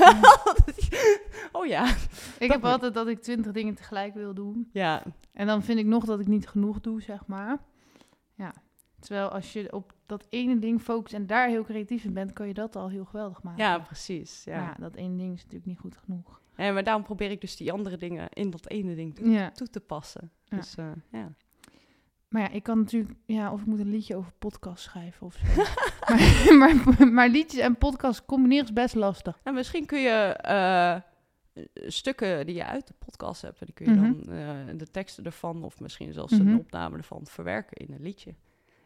oh 1.51 1.65
ja. 1.65 1.95
Ik 2.39 2.51
heb 2.51 2.61
moet- 2.61 2.71
altijd 2.71 2.93
dat 2.93 3.07
ik 3.07 3.21
twintig 3.21 3.51
dingen 3.51 3.75
tegelijk 3.75 4.13
wil 4.13 4.33
doen. 4.33 4.69
Ja, 4.73 5.03
En 5.33 5.47
dan 5.47 5.63
vind 5.63 5.79
ik 5.79 5.85
nog 5.85 6.05
dat 6.05 6.19
ik 6.19 6.27
niet 6.27 6.47
genoeg 6.47 6.81
doe, 6.81 7.01
zeg 7.01 7.25
maar. 7.27 7.57
Ja. 8.35 8.53
Terwijl 8.99 9.29
als 9.29 9.53
je 9.53 9.73
op 9.73 9.93
dat 10.05 10.25
ene 10.29 10.59
ding 10.59 10.81
focust 10.81 11.13
en 11.13 11.27
daar 11.27 11.47
heel 11.47 11.63
creatief 11.63 12.03
in 12.03 12.13
bent, 12.13 12.33
kan 12.33 12.47
je 12.47 12.53
dat 12.53 12.75
al 12.75 12.89
heel 12.89 13.05
geweldig 13.05 13.43
maken. 13.43 13.63
ja 13.63 13.79
precies. 13.79 14.43
Ja. 14.43 14.75
Dat 14.79 14.95
ene 14.95 15.17
ding 15.17 15.33
is 15.33 15.39
natuurlijk 15.39 15.65
niet 15.65 15.79
goed 15.79 15.97
genoeg. 15.97 16.41
En, 16.55 16.73
maar 16.73 16.83
daarom 16.83 17.03
probeer 17.03 17.31
ik 17.31 17.41
dus 17.41 17.55
die 17.57 17.71
andere 17.71 17.97
dingen 17.97 18.29
in 18.29 18.49
dat 18.49 18.69
ene 18.69 18.95
ding 18.95 19.15
toe, 19.15 19.29
Ja. 19.29 19.51
toe 19.51 19.69
te 19.69 19.79
passen. 19.79 20.31
Dus 20.49 20.75
eh, 20.75 20.85
ja. 21.11 21.33
Maar 22.31 22.41
ja, 22.41 22.49
ik 22.49 22.63
kan 22.63 22.77
natuurlijk, 22.79 23.13
ja, 23.25 23.51
of 23.51 23.59
ik 23.59 23.65
moet 23.65 23.79
een 23.79 23.89
liedje 23.89 24.15
over 24.15 24.31
podcast 24.39 24.83
schrijven 24.83 25.25
of 25.27 25.33
zo. 25.35 25.61
maar, 26.57 26.75
maar, 26.85 27.07
maar 27.07 27.29
liedjes 27.29 27.61
en 27.61 27.77
podcast 27.77 28.25
combineren 28.25 28.63
is 28.65 28.73
best 28.73 28.95
lastig. 28.95 29.39
Nou, 29.43 29.55
misschien 29.55 29.85
kun 29.85 29.99
je 29.99 30.09
eh, 30.41 30.95
stukken 31.87 32.45
die 32.45 32.55
je 32.55 32.65
uit 32.65 32.87
de 32.87 32.93
podcast 33.05 33.41
hebt, 33.41 33.65
die 33.65 33.73
kun 33.73 33.85
je 33.85 33.91
Mhm. 33.91 34.01
dan 34.25 34.37
eh, 34.37 34.77
de 34.77 34.87
teksten 34.91 35.23
ervan 35.23 35.63
of 35.63 35.79
misschien 35.79 36.13
zelfs 36.13 36.31
Mhm. 36.37 36.47
een 36.47 36.59
opname 36.59 36.97
ervan 36.97 37.21
verwerken 37.25 37.77
in 37.87 37.93
een 37.93 38.01
liedje. 38.01 38.35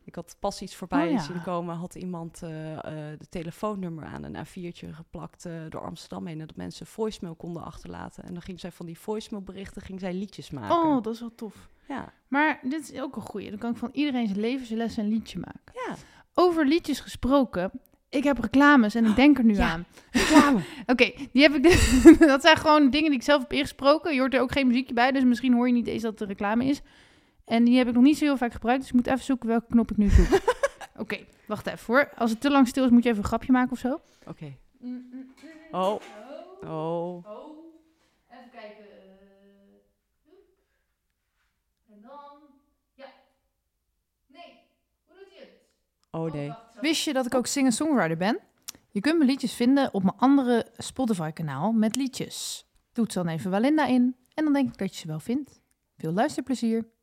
Ik 0.06 0.16
had 0.16 0.36
pas 0.40 0.62
iets 0.62 0.76
voorbij 0.76 1.06
Oh 1.06 1.12
ja. 1.12 1.20
zien 1.20 1.42
komen, 1.42 1.76
had 1.76 1.96
iemand 1.96 2.42
eh, 2.44 2.74
eh, 2.74 2.84
de 3.20 3.28
telefoonnummer 3.30 4.06
aan 4.06 4.24
een 4.24 4.36
A4'tje 4.46 4.90
geplakt 4.90 5.46
eh, 5.46 5.54
door 5.70 5.86
Amsterdam 5.86 6.26
heen, 6.28 6.40
en 6.40 6.48
dat 6.48 6.56
mensen 6.56 6.86
voicemail 6.86 7.36
konden 7.36 7.64
achterlaten. 7.64 8.24
En 8.24 8.34
dan 8.34 8.42
ging 8.42 8.60
zij 8.60 8.72
van 8.72 8.86
die 8.86 9.00
voicemailberichten 9.00 9.82
ging 9.82 10.00
zij 10.00 10.14
liedjes 10.14 10.50
maken. 10.50 10.76
Oh, 10.76 11.04
dat 11.04 11.14
is 11.14 11.20
wel 11.20 11.36
tof. 11.36 11.70
Ja. 11.88 12.14
Maar 12.28 12.60
dit 12.64 12.92
is 12.92 13.00
ook 13.02 13.16
een 13.16 13.22
goeie. 13.22 13.50
Dan 13.50 13.60
kan 13.60 13.72
ik 13.72 13.78
van 13.78 13.90
iedereen 13.94 14.28
zijn 14.28 14.40
levensles 14.40 14.98
een 14.98 15.08
liedje 15.08 15.40
maken. 15.40 15.74
Ja. 15.88 15.96
Over 16.34 16.66
liedjes 16.68 17.00
gesproken. 17.00 17.72
Ik 18.10 18.24
heb 18.24 18.40
reclames 18.40 18.96
en 18.96 19.06
ik 19.06 19.16
denk 19.16 19.38
er 19.38 19.44
nu 19.44 19.56
Ja. 19.56 19.70
aan. 19.72 19.86
Reclame. 20.12 20.60
Oké, 20.92 21.12
die 21.32 21.42
heb 21.42 21.54
ik. 21.54 21.64
dat 22.20 22.42
zijn 22.42 22.58
gewoon 22.58 22.90
dingen 22.90 23.10
die 23.10 23.20
ik 23.20 23.26
zelf 23.26 23.42
heb 23.42 23.54
ingesproken. 23.54 24.14
Je 24.14 24.20
hoort 24.20 24.34
er 24.34 24.42
ook 24.42 24.52
geen 24.52 24.68
muziekje 24.68 24.94
bij, 24.94 25.12
dus 25.12 25.24
misschien 25.24 25.54
hoor 25.54 25.68
je 25.68 25.74
niet 25.74 25.88
eens 25.88 26.02
dat 26.02 26.12
het 26.12 26.22
een 26.22 26.28
reclame 26.28 26.66
is. 26.66 26.82
En 27.46 27.64
die 27.64 27.78
heb 27.78 27.88
ik 27.88 27.94
nog 27.94 28.04
niet 28.04 28.18
zo 28.18 28.26
heel 28.26 28.38
vaak 28.38 28.52
gebruikt, 28.52 28.82
dus 28.82 28.90
ik 28.90 28.96
moet 28.96 29.08
even 29.08 29.24
zoeken 29.24 29.48
welke 29.50 29.66
knop 29.70 29.92
ik 29.92 29.98
nu 29.98 30.10
zoek. 30.10 30.28
Oké, 30.98 31.26
wacht 31.48 31.68
even 31.68 31.94
hoor. 31.94 32.10
Als 32.16 32.32
het 32.32 32.42
te 32.42 32.50
lang 32.50 32.68
stil 32.68 32.84
is, 32.84 32.90
moet 32.90 33.04
je 33.04 33.10
even 33.10 33.22
een 33.22 33.28
grapje 33.28 33.52
maken 33.52 33.72
of 33.72 33.80
zo. 33.80 34.02
Oké. 34.28 34.58
Oh. 35.72 36.00
Oh. 36.64 37.26
Oh, 37.26 37.58
even 38.30 38.50
kijken. 38.52 38.86
En 41.90 42.02
dan. 42.02 42.42
Ja. 42.94 43.06
Nee, 44.28 44.60
hoe 45.08 45.18
doet 45.18 45.30
hij 45.30 45.40
het? 45.40 45.50
Oh 46.12 46.32
nee. 46.34 46.54
Wist 46.82 47.04
je 47.04 47.14
dat 47.14 47.26
ik 47.26 47.36
ook 47.36 47.48
singer-songwriter 47.48 48.18
ben? 48.18 48.40
Je 48.90 49.02
kunt 49.02 49.18
mijn 49.18 49.30
liedjes 49.30 49.54
vinden 49.54 49.94
op 49.94 50.04
mijn 50.04 50.18
andere 50.18 50.66
Spotify-kanaal 50.78 51.72
met 51.72 51.96
liedjes. 51.96 52.68
Doe 52.94 53.06
het 53.06 53.14
dan 53.14 53.28
even 53.28 53.52
Walinda 53.52 53.86
in 53.86 54.16
en 54.34 54.44
dan 54.44 54.54
denk 54.54 54.68
ik 54.68 54.78
dat 54.78 54.94
je 54.94 55.00
ze 55.00 55.08
wel 55.08 55.20
vindt. 55.20 55.62
Veel 55.98 56.12
luisterplezier. 56.12 56.94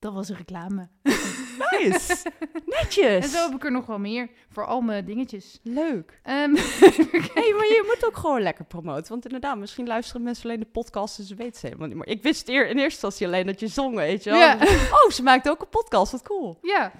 Dat 0.00 0.12
was 0.12 0.28
een 0.28 0.36
reclame. 0.36 0.88
Nice. 1.02 2.30
Netjes. 2.80 3.24
En 3.24 3.28
zo 3.28 3.42
heb 3.46 3.54
ik 3.54 3.64
er 3.64 3.70
nog 3.72 3.86
wel 3.86 3.98
meer 3.98 4.30
voor 4.48 4.66
al 4.66 4.80
mijn 4.80 5.04
dingetjes. 5.04 5.60
Leuk. 5.62 6.20
Ehm, 6.22 6.54
hey, 7.34 7.52
maar 7.56 7.66
je 7.66 7.82
moet 7.86 8.06
ook 8.06 8.16
gewoon 8.16 8.40
lekker 8.42 8.64
promoten. 8.64 9.08
Want 9.08 9.24
inderdaad, 9.24 9.58
misschien 9.58 9.86
luisteren 9.86 10.22
mensen 10.22 10.44
alleen 10.44 10.60
de 10.60 10.66
podcast 10.66 11.18
en 11.18 11.24
ze 11.24 11.34
weten 11.34 11.60
ze 11.60 11.66
helemaal 11.66 11.88
niet 11.88 11.96
meer. 11.96 12.08
Ik 12.08 12.22
wist 12.22 12.48
eer, 12.48 12.62
in 12.62 12.76
eerste 12.78 12.82
instantie 12.82 13.26
alleen 13.26 13.46
dat 13.46 13.60
je 13.60 13.66
zong, 13.68 13.94
weet 13.94 14.24
je 14.24 14.30
wel. 14.30 14.38
Ja. 14.38 14.54
Oh, 15.04 15.10
ze 15.10 15.22
maakt 15.22 15.48
ook 15.48 15.60
een 15.60 15.68
podcast, 15.68 16.12
wat 16.12 16.22
cool. 16.22 16.58
ja, 16.62 16.92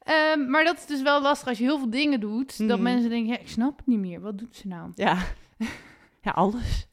Ehm, 0.00 0.50
maar 0.50 0.64
dat 0.64 0.76
is 0.76 0.86
dus 0.86 1.02
wel 1.02 1.22
lastig 1.22 1.48
als 1.48 1.58
je 1.58 1.64
heel 1.64 1.78
veel 1.78 1.90
dingen 1.90 2.20
doet. 2.20 2.58
Dat 2.58 2.68
Mhm. 2.68 2.82
mensen 2.82 3.10
denken, 3.10 3.32
ja, 3.32 3.38
ik 3.38 3.48
snap 3.48 3.76
het 3.76 3.86
niet 3.86 3.98
meer. 3.98 4.20
Wat 4.20 4.38
doet 4.38 4.56
ze 4.56 4.68
nou? 4.68 4.90
Ja. 4.94 5.16
Ja, 6.22 6.30
alles. 6.30 6.86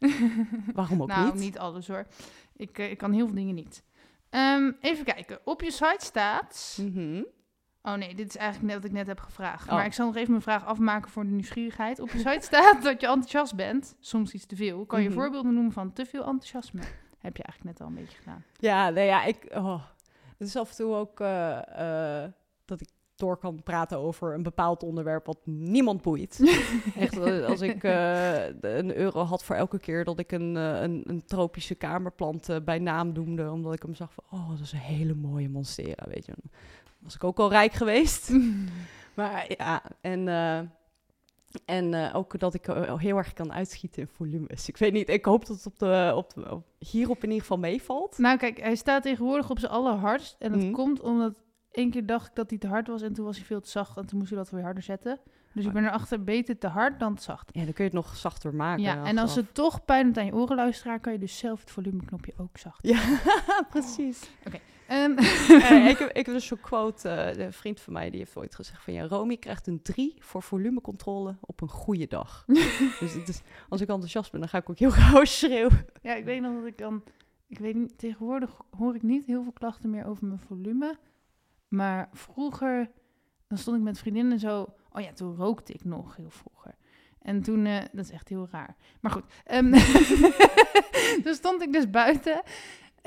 Waarom 0.74 1.02
ook 1.02 1.08
nou, 1.08 1.26
niet? 1.26 1.34
niet 1.34 1.58
alles 1.58 1.88
hoor. 1.88 2.08
Ik, 2.56 2.78
eh, 2.80 2.92
ik 2.92 2.98
kan 2.98 3.12
heel 3.14 3.26
veel 3.26 3.36
dingen 3.36 3.56
niet. 3.56 3.84
Ehm, 4.30 4.72
even 4.82 5.06
kijken. 5.06 5.40
Op 5.44 5.62
je 5.62 5.72
site 5.72 6.06
staat... 6.06 6.78
Mhm. 6.82 7.24
Oh 7.82 7.94
nee, 7.94 8.16
dit 8.16 8.28
is 8.30 8.36
eigenlijk 8.36 8.68
net 8.74 8.82
wat 8.82 8.86
ik 8.92 8.98
net 8.98 9.08
heb 9.08 9.20
gevraagd. 9.20 9.68
Oh. 9.68 9.74
Maar 9.74 9.86
ik 9.86 9.94
zal 9.94 10.06
nog 10.06 10.16
even 10.16 10.30
mijn 10.32 10.42
vraag 10.44 10.66
afmaken 10.66 11.12
voor 11.12 11.24
de 11.24 11.30
nieuwsgierigheid. 11.30 12.00
Op 12.00 12.10
je 12.10 12.18
site 12.18 12.46
staat 12.52 12.84
dat 12.84 13.02
je 13.02 13.08
enthousiast 13.08 13.56
bent. 13.56 13.96
Soms 14.00 14.34
iets 14.34 14.46
te 14.46 14.56
veel. 14.56 14.86
Kan 14.86 15.02
je 15.02 15.10
Mhm. 15.10 15.18
voorbeelden 15.18 15.54
noemen 15.54 15.72
van 15.72 15.94
te 15.94 16.06
veel 16.06 16.26
enthousiasme? 16.26 16.82
Heb 17.18 17.38
je 17.38 17.44
eigenlijk 17.44 17.64
net 17.64 17.82
al 17.82 17.88
een 17.88 18.02
beetje 18.02 18.18
gedaan. 18.18 18.44
Ja, 18.58 18.90
nee, 18.90 19.06
ja, 19.06 19.24
ik... 19.24 19.46
Oh. 19.54 19.84
Het 20.38 20.48
is 20.48 20.56
af 20.56 20.70
en 20.70 20.76
toe 20.76 20.94
ook 20.96 21.20
eh, 21.20 22.24
eh, 22.24 22.32
dat 22.66 22.82
ik 22.82 22.88
door 23.18 23.38
kan 23.38 23.64
praten 23.64 23.98
over 23.98 24.34
een 24.34 24.44
bepaald 24.44 24.84
onderwerp 24.84 25.26
wat 25.26 25.40
niemand 25.44 26.02
boeit. 26.02 26.40
Echt, 26.96 27.18
eh, 27.20 27.46
als 27.46 27.62
ik 27.62 27.84
eh, 27.84 28.46
een 28.46 28.96
euro 28.96 29.24
had 29.24 29.44
voor 29.44 29.56
elke 29.56 29.80
keer 29.80 30.04
dat 30.04 30.20
ik 30.20 30.32
een, 30.32 30.58
eh, 30.58 30.82
een, 30.82 31.04
een 31.06 31.26
tropische 31.26 31.76
kamerplant 31.76 32.50
bij 32.66 32.80
naam 32.80 33.12
noemde, 33.12 33.52
omdat 33.52 33.74
ik 33.74 33.82
hem 33.82 33.96
zag 33.96 34.14
van, 34.14 34.24
oh, 34.40 34.50
dat 34.50 34.60
is 34.60 34.72
een 34.72 34.80
hele 34.80 35.14
mooie 35.14 35.50
monstera, 35.50 36.06
weet 36.08 36.26
je. 36.26 36.32
Dan 36.42 36.52
was 37.00 37.16
ik 37.16 37.24
ook 37.24 37.40
al 37.40 37.50
rijk 37.50 37.74
geweest. 37.74 38.32
maar 39.16 39.46
ja, 39.58 39.84
en, 40.02 40.28
en 41.66 42.14
ook 42.14 42.40
dat 42.40 42.54
ik 42.54 42.66
heel 42.98 43.18
erg 43.18 43.34
kan 43.34 43.54
uitschieten 43.54 44.02
in 44.02 44.08
volumes. 44.08 44.68
Ik 44.68 44.78
weet 44.78 44.94
niet, 44.94 45.10
ik 45.10 45.26
hoop 45.26 45.46
dat 45.46 45.56
het 45.56 45.66
op 45.66 45.80
de, 45.80 46.14
op 46.16 46.34
de, 46.34 46.52
op, 46.52 46.64
hierop 46.80 47.18
in 47.18 47.24
ieder 47.30 47.42
geval 47.42 47.58
meevalt. 47.58 48.18
Nou 48.18 48.38
kijk, 48.38 48.60
hij 48.60 48.76
staat 48.76 49.04
tegenwoordig 49.04 49.50
op 49.50 49.60
zijn 49.60 49.72
allerhardst. 49.72 50.36
En 50.40 50.52
dat 50.52 50.62
Mhm. 50.62 50.72
komt 50.72 51.02
omdat 51.02 51.42
één 51.78 51.90
keer 51.90 52.06
dacht 52.06 52.28
ik 52.28 52.36
dat 52.36 52.50
hij 52.50 52.60
te 52.60 52.68
hard 52.68 52.88
was 52.88 53.02
en 53.02 53.14
toen 53.14 53.26
was 53.26 53.38
hij 53.38 53.46
veel 53.46 53.62
te 53.62 53.70
zacht. 53.70 53.98
En 53.98 54.06
toen 54.06 54.18
moest 54.18 54.30
hij 54.30 54.40
dat 54.40 54.50
weer 54.50 54.64
harder 54.64 54.84
zetten. 54.84 55.20
Dus 55.54 55.66
ik 55.66 55.72
ben 55.72 55.86
erachter 55.86 56.24
beter 56.24 56.58
te 56.58 56.68
hard 56.68 57.00
dan 57.00 57.16
te 57.16 57.24
zacht. 57.24 57.50
Ja, 57.54 57.64
dan 57.64 57.74
kun 57.74 57.84
je 57.84 57.90
het 57.90 58.00
nog 58.00 58.16
zachter 58.16 58.56
maken. 58.56 58.84
Ja, 58.84 59.04
en 59.04 59.18
als 59.18 59.36
het 59.36 59.54
toch 59.54 59.86
pijn 59.86 60.06
doet 60.06 60.18
aan 60.18 60.26
je 60.26 60.34
oren 60.34 60.56
luisteraar, 60.56 61.00
kan 61.00 61.14
je 61.14 61.20
dus 61.20 61.38
zelf 61.38 61.60
het 61.60 61.72
volumeknopje 61.72 62.34
ook 62.38 62.58
zacht. 62.58 62.88
Ja, 62.88 63.20
precies. 63.70 64.30
Ehm, 64.44 64.62
Eh, 65.50 65.88
ik, 65.90 65.98
heb, 65.98 66.10
ik 66.10 66.26
heb 66.26 66.36
dus 66.36 66.46
zo'n 66.46 66.60
quote, 66.60 67.10
eh, 67.10 67.46
een 67.46 67.54
vriend 67.54 67.80
van 67.80 67.94
mij 67.94 68.10
die 68.10 68.20
heeft 68.20 68.38
ooit 68.38 68.56
gezegd 68.56 68.84
van... 68.84 68.94
Ja, 68.94 69.08
Romy 69.08 69.38
krijgt 69.38 69.68
een 69.68 69.82
3 69.82 70.16
voor 70.20 70.44
volumecontrole 70.44 71.36
op 71.40 71.62
een 71.62 71.70
goede 71.70 72.08
dag. 72.08 72.44
dus 73.00 73.16
is, 73.16 73.42
als 73.70 73.82
ik 73.82 73.88
enthousiast 73.88 74.32
ben, 74.32 74.40
dan 74.40 74.50
ga 74.50 74.58
ik 74.58 74.70
ook 74.70 74.80
heel 74.80 74.92
gauw 74.92 75.24
schreeuwen. 75.24 75.86
ja, 76.02 76.16
ik 76.16 76.26
weet 76.26 76.42
nog 76.42 76.54
dat 76.54 76.66
ik 76.66 76.78
dan... 76.78 77.04
Ik 77.48 77.60
weet 77.60 77.76
niet, 77.76 77.98
tegenwoordig 77.98 78.62
hoor 78.78 78.96
ik 78.96 79.04
niet 79.04 79.26
heel 79.26 79.44
veel 79.44 79.52
klachten 79.52 79.90
meer 79.90 80.06
over 80.06 80.26
mijn 80.26 80.40
volume. 80.40 80.98
Maar 81.68 82.10
vroeger, 82.14 82.90
dan 83.48 83.58
stond 83.58 83.78
ik 83.78 83.84
met 83.84 84.00
vriendinnen 84.00 84.40
zo... 84.40 84.74
Oh 84.92 85.02
ja, 85.02 85.14
toen 85.14 85.36
rookte 85.36 85.74
ik 85.74 85.84
nog 85.84 86.16
heel 86.16 86.30
vroeger. 86.30 86.76
En 87.22 87.42
toen, 87.42 87.66
eh, 87.66 87.82
dat 87.92 88.06
is 88.06 88.12
echt 88.12 88.30
heel 88.30 88.48
raar. 88.52 88.76
Maar 89.02 89.12
goed, 89.12 89.24
ehm, 89.44 89.72
toen 91.24 91.34
stond 91.34 91.62
ik 91.62 91.74
dus 91.74 91.90
buiten 91.90 92.42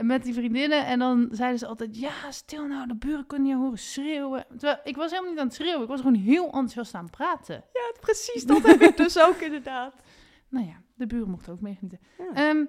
met 0.03 0.23
die 0.23 0.35
vriendinnen. 0.35 0.87
En 0.87 0.99
dan 0.99 1.29
zeiden 1.31 1.59
ze 1.59 1.67
altijd, 1.67 1.99
ja, 1.99 2.31
stil 2.31 2.67
nou, 2.67 2.89
de 2.89 2.97
buren 2.97 3.27
kunnen 3.27 3.49
je 3.49 3.57
horen 3.57 3.79
schreeuwen. 3.79 4.47
Terwijl 4.49 4.81
ik 4.85 4.97
was 4.97 5.11
helemaal 5.11 5.31
niet 5.31 5.41
aan 5.41 5.47
het 5.47 5.55
schreeuwen. 5.55 5.83
Ik 5.83 5.89
was 5.89 6.01
gewoon 6.01 6.15
heel 6.15 6.45
enthousiast 6.45 6.95
aan 6.95 7.03
het 7.03 7.11
praten. 7.11 7.65
Ja, 7.73 7.93
precies, 8.01 8.45
dat 8.45 8.63
heb 8.63 8.81
ik 8.81 8.97
dus 8.97 9.19
ook 9.27 9.37
inderdaad. 9.37 9.95
Nou 10.49 10.67
ja, 10.67 10.83
de 10.95 11.07
buren 11.07 11.31
mochten 11.31 11.53
ook 11.53 11.61
meegenieten. 11.61 12.01
Ja. 12.19 12.33
Ehm, 12.35 12.65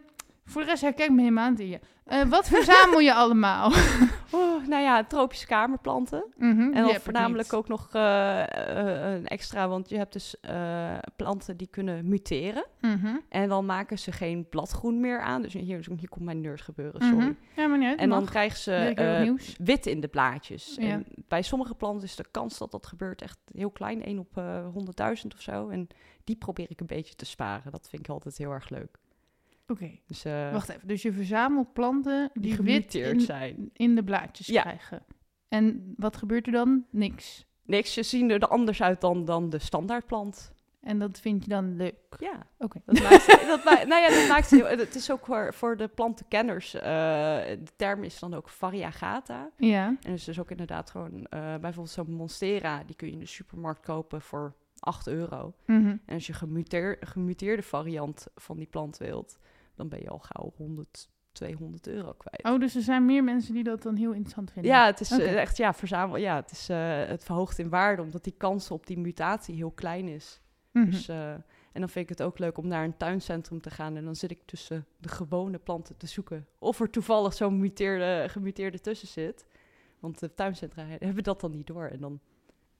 voor 0.51 0.61
de 0.61 0.67
rest 0.67 0.81
herken 0.81 1.05
ik 1.05 1.11
me 1.11 1.21
helemaal 1.21 1.49
niet 1.49 1.59
in 1.59 1.67
je. 1.67 1.79
Eh, 2.11 2.23
wat 2.23 2.47
verzamel 2.47 2.99
je 2.99 3.13
allemaal? 3.13 3.71
Nou 4.67 4.83
ja, 4.83 5.03
tropische 5.03 5.47
kamerplanten. 5.47 6.25
Die 6.37 6.47
En 6.49 6.73
dan 6.73 6.95
voornamelijk 6.95 7.53
ook 7.53 7.67
nog 7.67 7.89
eh, 7.93 8.41
eh, 8.41 9.13
een 9.13 9.27
extra, 9.27 9.67
want 9.67 9.89
je 9.89 9.97
hebt 9.97 10.13
dus 10.13 10.35
planten 11.15 11.57
die 11.57 11.67
kunnen 11.67 12.07
muteren. 12.07 12.65
Mhm, 12.81 13.15
En 13.29 13.49
dan 13.49 13.65
maken 13.65 13.99
ze 13.99 14.11
geen 14.11 14.49
bladgroen 14.49 14.99
meer 14.99 15.21
aan. 15.21 15.41
Dus 15.41 15.53
hier, 15.53 15.85
hier 15.97 16.09
komt 16.09 16.25
mijn 16.25 16.41
nerd 16.41 16.61
gebeuren, 16.61 17.05
mhm. 17.05 17.11
sorry. 17.11 17.35
Ja, 17.55 17.67
maar 17.67 17.77
niet. 17.77 17.99
En 17.99 18.09
dan 18.09 18.19
mag. 18.19 18.29
krijgen 18.29 18.57
ze 18.57 19.53
wit 19.63 19.85
in 19.85 19.99
de 19.99 20.07
blaadjes. 20.07 20.75
Ja. 20.79 20.89
En 20.89 21.05
bij 21.27 21.41
sommige 21.41 21.75
planten 21.75 22.03
is 22.07 22.15
de 22.15 22.25
kans 22.31 22.57
dat 22.57 22.71
dat 22.71 22.85
gebeurt 22.85 23.21
echt 23.21 23.39
heel 23.53 23.71
klein. 23.71 24.03
1 24.03 24.19
op 24.19 24.37
eh 24.37 24.65
100.000 24.65 25.33
of 25.35 25.41
zo. 25.41 25.69
En 25.69 25.87
die 26.23 26.35
probeer 26.35 26.65
ik 26.69 26.79
een 26.79 26.85
beetje 26.85 27.15
te 27.15 27.25
sparen. 27.25 27.71
Dat 27.71 27.87
vind 27.89 28.01
ik 28.01 28.09
altijd 28.09 28.37
heel 28.37 28.51
erg 28.51 28.69
leuk. 28.69 28.97
Oké, 29.71 29.99
Dus 30.07 30.25
eh, 30.25 30.51
wacht 30.51 30.69
even. 30.69 30.87
Dus 30.87 31.01
je 31.01 31.11
verzamelt 31.13 31.73
planten 31.73 32.29
die, 32.33 32.41
die 32.55 32.65
wit 32.65 32.95
in, 32.95 33.21
zijn. 33.21 33.69
in 33.73 33.95
de 33.95 34.03
blaadjes 34.03 34.47
Ja. 34.47 34.61
krijgen. 34.61 35.03
En 35.47 35.93
wat 35.97 36.17
gebeurt 36.17 36.45
er 36.45 36.51
dan? 36.51 36.85
Niks. 36.89 37.45
Niks, 37.65 37.93
ze 37.93 38.03
zien 38.03 38.29
er 38.31 38.39
anders 38.47 38.81
uit 38.81 39.01
dan, 39.01 39.25
dan 39.25 39.49
de 39.49 39.59
standaardplant. 39.59 40.53
En 40.81 40.99
dat 40.99 41.19
vind 41.19 41.43
je 41.43 41.49
dan 41.49 41.75
leuk. 41.75 41.95
Ja. 42.19 42.43
Oké. 42.57 42.81
Dat 42.85 43.01
maakt, 43.01 43.27
dat 43.47 43.63
maakt, 43.63 43.87
nou 43.87 44.01
ja, 44.01 44.09
dat 44.09 44.27
maakt 44.27 44.49
heel, 44.49 44.65
het 44.65 44.95
is 44.95 45.11
ook 45.11 45.25
voor, 45.25 45.53
voor 45.53 45.77
de 45.77 45.87
plantenkenners. 45.87 46.73
eh, 46.73 46.81
de 46.81 47.71
term 47.75 48.03
is 48.03 48.19
dan 48.19 48.33
ook 48.33 48.49
variegata. 48.49 49.49
Ja. 49.57 49.85
En 49.87 50.11
dus, 50.11 50.23
dus 50.23 50.39
ook 50.39 50.51
inderdaad 50.51 50.89
gewoon, 50.89 51.25
eh, 51.25 51.39
bijvoorbeeld 51.39 51.89
zo'n 51.89 52.11
Monstera, 52.13 52.83
die 52.83 52.95
kun 52.95 53.07
je 53.07 53.13
in 53.13 53.19
de 53.19 53.25
supermarkt 53.25 53.81
kopen 53.85 54.21
voor 54.21 54.53
8 54.79 55.07
euro. 55.07 55.53
Mhm. 55.65 55.87
En 56.05 56.13
als 56.13 56.27
je 56.27 56.33
gemuteer, 56.33 56.97
gemuteerde 56.99 57.63
variant 57.63 58.27
van 58.35 58.57
die 58.57 58.67
plant 58.67 58.97
wilt, 58.97 59.39
dan 59.81 59.89
ben 59.89 59.99
je 59.99 60.09
al 60.09 60.19
gauw 60.19 60.53
100, 60.57 61.09
200 61.31 61.87
euro 61.87 62.13
kwijt. 62.13 62.53
Oh, 62.55 62.59
dus 62.59 62.75
er 62.75 62.81
zijn 62.81 63.05
meer 63.05 63.23
mensen 63.23 63.53
die 63.53 63.63
dat 63.63 63.81
dan 63.81 63.95
heel 63.95 64.11
interessant 64.11 64.51
vinden. 64.51 64.71
Ja, 64.71 64.85
het 64.85 64.99
is 64.99 65.11
eh, 65.11 65.35
echt, 65.35 65.57
ja, 65.57 65.73
verzamel, 65.73 66.17
ja, 66.17 66.35
het 66.35 66.51
is, 66.51 66.69
eh, 66.69 67.05
het 67.05 67.23
verhoogt 67.23 67.59
in 67.59 67.69
waarde, 67.69 68.01
omdat 68.01 68.23
die 68.23 68.33
kans 68.37 68.71
op 68.71 68.85
die 68.87 68.99
mutatie 68.99 69.55
heel 69.55 69.71
klein 69.71 70.07
is. 70.07 70.41
Mhm. 70.71 70.89
Dus, 70.89 71.07
eh, 71.07 71.31
en 71.71 71.79
dan 71.79 71.89
vind 71.89 72.09
ik 72.09 72.17
het 72.17 72.27
ook 72.27 72.39
leuk 72.39 72.57
om 72.57 72.67
naar 72.67 72.83
een 72.83 72.97
tuincentrum 72.97 73.61
te 73.61 73.69
gaan 73.69 73.95
en 73.95 74.05
dan 74.05 74.15
zit 74.15 74.31
ik 74.31 74.41
tussen 74.45 74.85
de 74.97 75.09
gewone 75.09 75.57
planten 75.57 75.97
te 75.97 76.07
zoeken. 76.07 76.47
Of 76.59 76.79
er 76.79 76.89
toevallig 76.89 77.33
zo'n 77.33 77.59
muteerde, 77.59 78.29
gemuteerde 78.29 78.79
tussen 78.79 79.07
zit. 79.07 79.45
Want 79.99 80.19
de 80.19 80.33
tuincentra 80.33 80.83
he- 80.85 81.05
hebben 81.05 81.23
dat 81.23 81.41
dan 81.41 81.51
niet 81.51 81.67
door. 81.67 81.85
En 81.85 81.99
dan 81.99 82.19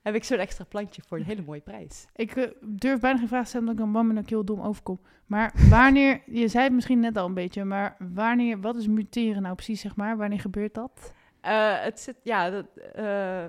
heb 0.02 0.14
ik 0.14 0.24
zo'n 0.24 0.38
extra 0.38 0.64
plantje 0.64 1.02
voor 1.06 1.18
een 1.18 1.24
hele 1.24 1.42
mooie 1.42 1.60
prijs. 1.60 2.06
Ik 2.14 2.36
eh, 2.36 2.50
durf 2.60 3.00
bijna 3.00 3.18
geen 3.18 3.28
vraag 3.28 3.42
te 3.42 3.48
stellen, 3.48 3.68
omdat 3.68 3.80
ik 3.80 3.92
dan 3.92 3.92
bang 3.92 4.06
ben 4.06 4.14
dat 4.14 4.24
ik 4.24 4.30
heel 4.30 4.44
dom 4.44 4.60
overkom. 4.60 5.00
Maar 5.26 5.52
wanneer, 5.70 6.22
je 6.26 6.48
zei 6.48 6.64
het 6.64 6.72
misschien 6.72 7.00
net 7.00 7.16
al 7.16 7.26
een 7.26 7.34
beetje, 7.34 7.64
maar 7.64 7.96
wanneer, 8.14 8.60
wat 8.60 8.76
is 8.76 8.86
muteren 8.86 9.42
nou 9.42 9.54
precies, 9.54 9.80
zeg 9.80 9.96
maar? 9.96 10.16
Wanneer 10.16 10.40
gebeurt 10.40 10.74
dat? 10.74 11.12
Eh, 11.40 11.80
het 11.80 12.00
zit, 12.00 12.16
ja, 12.22 12.50
de, 12.50 12.64
eh, 12.94 13.44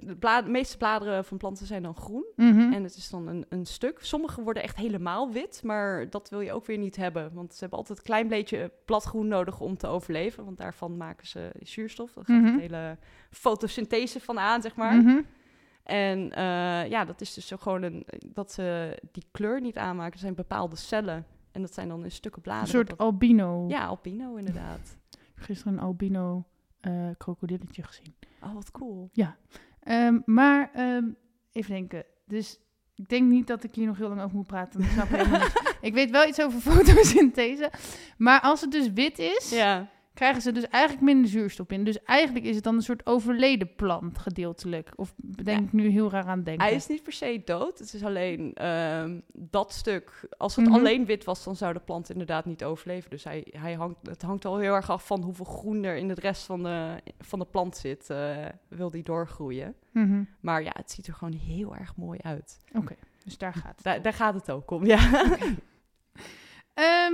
de, 0.00 0.42
meeste 0.46 0.76
bladeren 0.76 1.24
van 1.24 1.36
planten 1.36 1.66
zijn 1.66 1.82
dan 1.82 1.96
groen. 1.96 2.24
Mhm. 2.36 2.72
En 2.72 2.82
het 2.82 2.96
is 2.96 3.10
dan 3.10 3.26
een, 3.26 3.46
een 3.48 3.66
stuk. 3.66 3.98
Sommige 4.00 4.42
worden 4.42 4.62
echt 4.62 4.76
helemaal 4.76 5.32
wit, 5.32 5.60
maar 5.64 6.10
dat 6.10 6.28
wil 6.28 6.40
je 6.40 6.52
ook 6.52 6.66
weer 6.66 6.78
niet 6.78 6.96
hebben. 6.96 7.30
Want 7.34 7.52
ze 7.52 7.60
hebben 7.60 7.78
altijd 7.78 7.98
een 7.98 8.04
klein 8.04 8.28
beetje 8.28 8.72
bladgroen 8.84 9.28
nodig 9.28 9.60
om 9.60 9.76
te 9.76 9.86
overleven. 9.86 10.44
Want 10.44 10.58
daarvan 10.58 10.96
maken 10.96 11.26
ze 11.26 11.50
zuurstof. 11.62 12.12
Daar 12.12 12.24
gaat 12.24 12.54
de 12.54 12.60
hele 12.60 12.98
fotosynthese 13.30 14.20
van 14.20 14.38
aan, 14.38 14.62
zeg 14.62 14.76
maar. 14.76 14.94
Mhm. 14.94 15.20
En 15.86 16.32
eh, 16.32 16.90
ja, 16.90 17.04
dat 17.04 17.20
is 17.20 17.34
dus 17.34 17.46
zo 17.46 17.56
gewoon 17.56 17.82
een, 17.82 18.06
dat 18.26 18.52
ze 18.52 18.98
die 19.12 19.24
kleur 19.30 19.60
niet 19.60 19.76
aanmaken. 19.76 20.12
Er 20.12 20.18
zijn 20.18 20.34
bepaalde 20.34 20.76
cellen. 20.76 21.26
En 21.52 21.60
dat 21.62 21.74
zijn 21.74 21.88
dan 21.88 22.04
in 22.04 22.10
stukken 22.10 22.42
Een 22.42 22.48
bladeren. 22.48 22.68
soort 22.74 22.88
dat- 22.88 22.98
albino. 22.98 23.64
ja, 23.68 23.86
albino 23.86 24.34
inderdaad. 24.36 24.96
Gisteren 25.34 25.72
een 25.72 25.78
albino 25.80 26.44
eh 26.80 27.08
krokodilletje 27.18 27.82
gezien. 27.82 28.14
Oh, 28.42 28.54
wat 28.54 28.70
cool. 28.70 29.10
Ehm, 29.80 30.18
maar 30.24 30.70
ehm, 30.74 31.04
even 31.52 31.72
denken. 31.74 32.04
Dus 32.26 32.60
ik 32.94 33.08
denk 33.08 33.30
niet 33.30 33.46
dat 33.46 33.64
ik 33.64 33.74
hier 33.74 33.86
nog 33.86 33.96
heel 33.96 34.08
lang 34.08 34.20
over 34.22 34.36
moet 34.36 34.46
praten. 34.46 34.80
Ik, 34.80 34.86
snap 34.90 35.08
ik 35.80 35.94
weet 35.94 36.10
wel 36.10 36.28
iets 36.28 36.40
over 36.42 36.60
fotosynthese. 36.72 37.70
Maar 38.18 38.40
als 38.40 38.60
het 38.60 38.70
dus 38.70 38.92
wit 38.92 39.18
is, 39.18 39.50
Ja, 39.50 39.88
krijgen 40.16 40.42
ze 40.42 40.52
dus 40.52 40.68
eigenlijk 40.68 41.04
minder 41.04 41.30
zuurstof 41.30 41.70
in. 41.70 41.84
Dus 41.84 42.02
eigenlijk 42.02 42.44
is 42.46 42.54
het 42.54 42.64
dan 42.64 42.74
een 42.74 42.82
soort 42.82 43.06
overleden 43.06 43.74
plant 43.74 44.18
gedeeltelijk. 44.18 44.90
Of 44.96 45.14
denk 45.16 45.58
Ja. 45.58 45.64
ik 45.64 45.72
nu 45.72 45.88
heel 45.88 46.10
raar 46.10 46.24
aan 46.26 46.42
denken? 46.42 46.64
hij 46.66 46.74
is 46.74 46.86
niet 46.86 47.02
per 47.02 47.12
se 47.12 47.42
dood. 47.44 47.78
Het 47.78 47.92
is 47.94 48.04
alleen 48.04 48.54
ehm, 48.54 49.20
dat 49.32 49.72
stuk. 49.72 50.28
Als 50.36 50.56
het 50.56 50.66
Mhm. 50.66 50.74
alleen 50.74 51.04
wit 51.06 51.24
was, 51.24 51.44
dan 51.44 51.56
zou 51.56 51.72
de 51.72 51.80
plant 51.80 52.10
inderdaad 52.10 52.44
niet 52.44 52.64
overleven. 52.64 53.10
Dus 53.10 53.24
hij, 53.24 53.46
hij 53.50 53.74
hangt, 53.74 54.06
het 54.06 54.22
hangt 54.22 54.44
al 54.44 54.56
heel 54.58 54.74
erg 54.74 54.90
af 54.90 55.06
van 55.06 55.22
hoeveel 55.22 55.44
groen 55.44 55.84
er 55.84 55.96
in 55.96 56.08
de 56.08 56.14
rest 56.14 56.42
van 56.44 56.62
de, 56.62 57.00
van 57.18 57.38
de 57.38 57.46
plant 57.46 57.76
zit. 57.76 58.10
eh, 58.10 58.36
wil 58.68 58.90
die 58.90 59.02
doorgroeien. 59.02 59.74
Mhm. 59.92 60.22
Maar 60.40 60.62
ja, 60.62 60.72
het 60.74 60.90
ziet 60.90 61.06
er 61.06 61.14
gewoon 61.14 61.34
heel 61.34 61.76
erg 61.76 61.96
mooi 61.96 62.18
uit. 62.22 62.58
Oké, 62.74 62.94
dus 63.24 63.38
daar 63.38 63.54
gaat 63.54 63.74
het. 63.74 63.82
Daar, 63.84 64.02
daar 64.02 64.12
gaat 64.12 64.34
het 64.34 64.50
ook 64.50 64.70
om, 64.70 64.84
ja. 64.86 65.24
Ehm, 66.74 67.12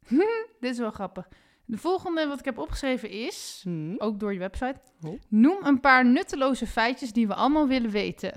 dit 0.60 0.70
is 0.70 0.78
wel 0.78 0.90
grappig. 0.90 1.28
De 1.70 1.78
volgende 1.78 2.26
wat 2.26 2.38
ik 2.38 2.44
heb 2.44 2.58
opgeschreven 2.58 3.10
is, 3.10 3.60
Hm. 3.64 3.94
ook 3.98 4.20
door 4.20 4.32
je 4.32 4.38
website, 4.38 4.80
Oh. 5.02 5.20
noem 5.28 5.56
een 5.64 5.80
paar 5.80 6.06
nutteloze 6.06 6.66
feitjes 6.66 7.12
die 7.12 7.26
we 7.26 7.34
allemaal 7.34 7.66
willen 7.68 7.90
weten. 7.90 8.32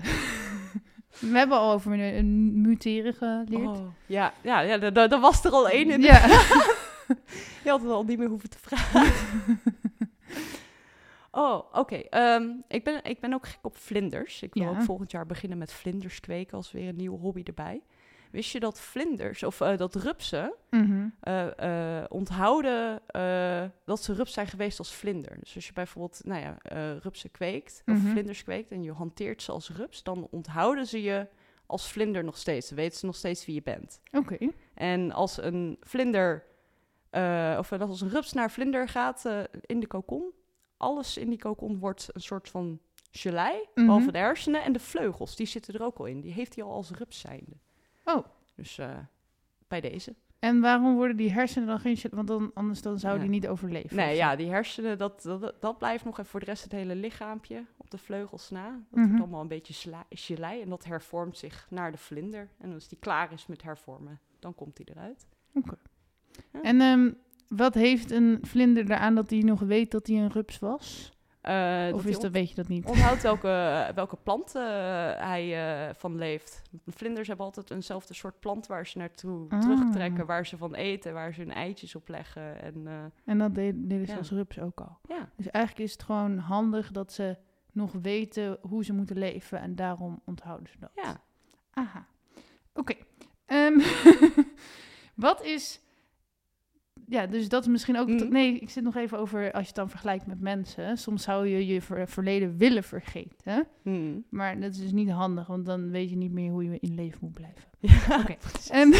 we 1.32 1.38
hebben 1.38 1.58
al 1.58 1.72
over 1.72 1.92
een 2.00 2.60
muteren 2.60 3.14
geleerd. 3.14 3.66
Oh, 3.78 3.86
ja, 4.06 4.32
ja, 4.42 4.60
ja 4.60 4.78
da- 4.78 4.90
da- 4.90 5.06
daar 5.08 5.20
was 5.20 5.44
er 5.44 5.50
al 5.50 5.68
één 5.68 5.90
in. 5.90 6.00
Ja. 6.00 6.26
Je 7.64 7.70
had 7.70 7.80
het 7.82 7.90
al 7.90 8.04
niet 8.04 8.18
meer 8.18 8.28
hoeven 8.28 8.50
te 8.50 8.58
vragen. 8.60 9.12
oh, 11.30 11.62
oké. 11.72 11.94
Ehm, 11.96 12.48
ik, 12.68 12.84
ben, 12.84 13.04
ik 13.04 13.20
ben 13.20 13.32
ook 13.34 13.46
gek 13.46 13.58
op 13.62 13.76
vlinders. 13.76 14.42
Ik 14.42 14.54
wil 14.54 14.62
Ja. 14.62 14.68
ook 14.70 14.82
volgend 14.82 15.10
jaar 15.10 15.26
beginnen 15.26 15.58
met 15.58 15.72
vlinders 15.72 16.20
kweken 16.20 16.56
als 16.56 16.72
weer 16.72 16.88
een 16.88 16.96
nieuwe 16.96 17.18
hobby 17.18 17.42
erbij. 17.44 17.80
Wist 18.32 18.50
je 18.52 18.60
dat 18.60 18.80
vlinders, 18.80 19.42
of 19.42 19.60
eh, 19.60 19.76
dat 19.76 19.94
rupsen, 19.94 20.54
Mhm. 20.70 21.08
eh, 21.20 21.98
eh, 22.00 22.04
onthouden 22.08 23.00
dat 23.84 24.02
ze 24.02 24.12
rups 24.14 24.32
zijn 24.32 24.46
geweest 24.46 24.78
als 24.78 24.94
vlinder. 24.94 25.36
Dus 25.40 25.54
als 25.54 25.66
je 25.66 25.72
bijvoorbeeld, 25.72 26.20
nou 26.24 26.40
ja, 26.40 26.56
rupsen 27.02 27.30
kweekt, 27.30 27.82
of 27.86 27.96
Mhm. 27.96 28.10
vlinders 28.10 28.42
kweekt 28.42 28.70
en 28.70 28.82
je 28.82 28.92
hanteert 28.92 29.42
ze 29.42 29.52
als 29.52 29.70
rups, 29.70 30.02
dan 30.02 30.28
onthouden 30.30 30.86
ze 30.86 31.02
je 31.02 31.26
als 31.66 31.92
vlinder 31.92 32.24
nog 32.24 32.36
steeds. 32.36 32.68
Dan 32.68 32.78
weten 32.78 32.98
ze 32.98 33.06
nog 33.06 33.16
steeds 33.16 33.44
wie 33.46 33.54
je 33.54 33.62
bent. 33.62 34.00
Oké. 34.12 34.36
En 34.74 35.12
als 35.12 35.42
een 35.42 35.76
vlinder, 35.80 36.44
of 37.58 37.72
als 37.72 38.00
een 38.00 38.08
rups 38.10 38.32
naar 38.32 38.50
vlinder 38.50 38.88
gaat 38.88 39.24
in 39.60 39.80
de 39.80 39.86
kokon, 39.86 40.32
alles 40.76 41.16
in 41.16 41.28
die 41.28 41.38
kokon 41.38 41.78
wordt 41.78 42.08
een 42.12 42.20
soort 42.20 42.48
van 42.48 42.80
gelei, 43.10 43.66
behalve 43.74 44.12
de 44.12 44.18
hersenen 44.18 44.62
en 44.62 44.72
de 44.72 44.78
vleugels. 44.78 45.36
Die 45.36 45.46
zitten 45.46 45.74
er 45.74 45.82
ook 45.84 45.98
al 45.98 46.04
in. 46.06 46.20
Die 46.20 46.32
heeft 46.32 46.54
hij 46.54 46.64
al 46.64 46.72
als 46.72 46.90
rups 46.90 47.20
zijnde. 47.20 47.56
Oh. 48.04 48.24
Dus 48.54 48.78
eh, 48.78 48.98
bij 49.68 49.80
deze. 49.80 50.14
En 50.38 50.60
waarom 50.60 50.94
worden 50.94 51.16
die 51.16 51.30
hersenen 51.32 51.66
dan 51.68 51.78
geen... 51.80 51.96
Want 52.10 52.26
dan, 52.28 52.50
anders 52.54 52.82
dan 52.82 52.98
zou 52.98 53.14
Ja. 53.14 53.20
die 53.20 53.28
niet 53.30 53.48
overleven. 53.48 53.96
Nee, 53.96 54.16
ja, 54.16 54.36
die 54.36 54.50
hersenen, 54.50 54.98
dat, 54.98 55.22
dat, 55.22 55.54
dat 55.60 55.78
blijft 55.78 56.04
nog 56.04 56.18
even 56.18 56.30
voor 56.30 56.40
de 56.40 56.46
rest 56.46 56.62
het 56.62 56.72
hele 56.72 56.94
lichaampje 56.96 57.64
op 57.76 57.90
de 57.90 57.98
vleugels 57.98 58.50
na. 58.50 58.64
Dat 58.70 58.98
Mhm. 58.98 59.06
wordt 59.06 59.20
allemaal 59.22 59.40
een 59.40 59.48
beetje 59.48 59.96
gelei 60.10 60.62
en 60.62 60.68
dat 60.68 60.84
hervormt 60.84 61.38
zich 61.38 61.66
naar 61.70 61.92
de 61.92 61.98
vlinder. 61.98 62.48
En 62.58 62.72
als 62.72 62.88
die 62.88 62.98
klaar 62.98 63.32
is 63.32 63.46
met 63.46 63.62
hervormen, 63.62 64.20
dan 64.38 64.54
komt 64.54 64.76
die 64.76 64.88
eruit. 64.90 65.26
En 66.62 66.80
ehm, 66.80 67.12
wat 67.48 67.74
heeft 67.74 68.10
een 68.10 68.38
vlinder 68.42 68.84
eraan 68.84 69.14
dat 69.14 69.30
hij 69.30 69.40
nog 69.40 69.60
weet 69.60 69.90
dat 69.90 70.06
hij 70.06 70.16
een 70.16 70.30
rups 70.32 70.58
was? 70.58 71.12
Eh, 71.42 71.88
of 71.94 72.02
dat 72.02 72.10
is 72.10 72.18
dat, 72.18 72.32
weet 72.32 72.48
je 72.48 72.54
dat 72.54 72.68
niet? 72.68 72.86
onthoudt 72.86 73.22
welke, 73.22 73.90
welke 73.94 74.16
plant 74.16 74.54
eh, 74.54 74.62
hij 75.16 75.76
eh, 75.88 75.94
van 75.94 76.16
leeft. 76.16 76.62
Vlinders 76.86 77.28
hebben 77.28 77.46
altijd 77.46 77.70
eenzelfde 77.70 78.14
soort 78.14 78.40
plant 78.40 78.66
waar 78.66 78.86
ze 78.86 78.98
naartoe 78.98 79.46
Ah. 79.48 79.60
terugtrekken, 79.60 80.26
waar 80.26 80.46
ze 80.46 80.56
van 80.56 80.74
eten, 80.74 81.12
waar 81.12 81.34
ze 81.34 81.40
hun 81.40 81.52
eitjes 81.52 81.94
op 81.94 82.08
leggen. 82.08 82.62
En 82.62 83.12
En 83.24 83.38
dat 83.38 83.54
deden 83.54 84.06
ze 84.06 84.12
Ja. 84.12 84.18
als 84.18 84.30
rups 84.30 84.58
ook 84.58 84.80
al. 84.80 84.98
ja, 85.08 85.28
Dus 85.36 85.46
eigenlijk 85.50 85.86
is 85.86 85.92
het 85.92 86.02
gewoon 86.02 86.38
handig 86.38 86.90
dat 86.90 87.12
ze 87.12 87.36
nog 87.72 87.92
weten 88.02 88.58
hoe 88.60 88.84
ze 88.84 88.92
moeten 88.92 89.18
leven. 89.18 89.60
En 89.60 89.74
daarom 89.74 90.20
onthouden 90.24 90.68
ze 90.68 90.78
dat. 90.78 90.90
ja. 90.94 91.20
Aha. 91.72 92.06
Oké. 92.74 92.94
Ehm, 93.46 93.78
wat 95.14 95.42
is... 95.44 95.80
Ja, 97.12 97.26
dus 97.26 97.48
dat 97.48 97.62
is 97.62 97.68
misschien 97.68 97.98
ook... 97.98 98.08
Mhm. 98.08 98.28
Nee, 98.28 98.58
ik 98.58 98.70
zit 98.70 98.84
nog 98.84 98.96
even 98.96 99.18
over... 99.18 99.44
Als 99.52 99.60
je 99.60 99.66
het 99.66 99.74
dan 99.74 99.90
vergelijkt 99.90 100.26
met 100.26 100.40
mensen. 100.40 100.96
Soms 100.98 101.22
zou 101.22 101.46
je 101.46 101.66
je 101.66 101.82
ver- 101.82 102.08
verleden 102.08 102.56
willen 102.56 102.82
vergeten. 102.82 103.66
Hmm. 103.82 104.24
Maar 104.30 104.60
dat 104.60 104.70
is 104.70 104.78
dus 104.80 104.92
niet 104.92 105.10
handig. 105.10 105.46
Want 105.46 105.66
dan 105.66 105.90
weet 105.90 106.10
je 106.10 106.16
niet 106.16 106.32
meer 106.32 106.50
hoe 106.50 106.64
je 106.64 106.78
in 106.80 106.94
leven 106.94 107.18
moet 107.22 107.32
blijven. 107.32 107.64
ja. 108.08 108.20
Oké. 108.20 108.36
En 108.70 108.90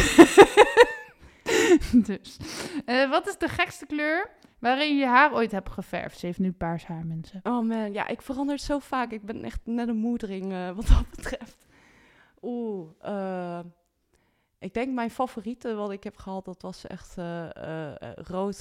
dus. 2.07 2.37
eh, 2.85 3.09
wat 3.09 3.27
is 3.27 3.37
de 3.37 3.47
gekste 3.47 3.85
kleur 3.85 4.29
waarin 4.59 4.93
je 4.93 4.99
je 4.99 5.05
haar 5.07 5.33
ooit 5.33 5.51
hebt 5.51 5.69
geverfd? 5.69 6.19
Ze 6.19 6.25
heeft 6.25 6.39
nu 6.39 6.51
paars 6.51 6.85
haar, 6.85 7.05
mensen. 7.05 7.39
Oh 7.43 7.67
man, 7.67 7.93
ja, 7.93 8.07
ik 8.07 8.21
verander 8.21 8.55
het 8.55 8.63
zo 8.63 8.79
vaak. 8.79 9.11
Ik 9.11 9.25
ben 9.25 9.43
echt 9.43 9.59
net 9.63 9.87
een 9.87 9.97
moedering 9.97 10.51
eh, 10.51 10.71
wat 10.71 10.87
dat 10.87 11.09
betreft. 11.15 11.65
Oeh, 12.41 12.89
eh, 13.01 13.59
ik 14.63 14.73
denk 14.73 14.93
mijn 14.93 15.09
favoriete 15.09 15.73
wat 15.75 15.91
ik 15.91 16.03
heb 16.03 16.15
gehad, 16.17 16.45
dat 16.45 16.61
was 16.61 16.87
echt 16.87 17.17
eh, 17.17 17.55
eh, 17.55 18.01
eh, 18.01 18.11
rood, 18.15 18.57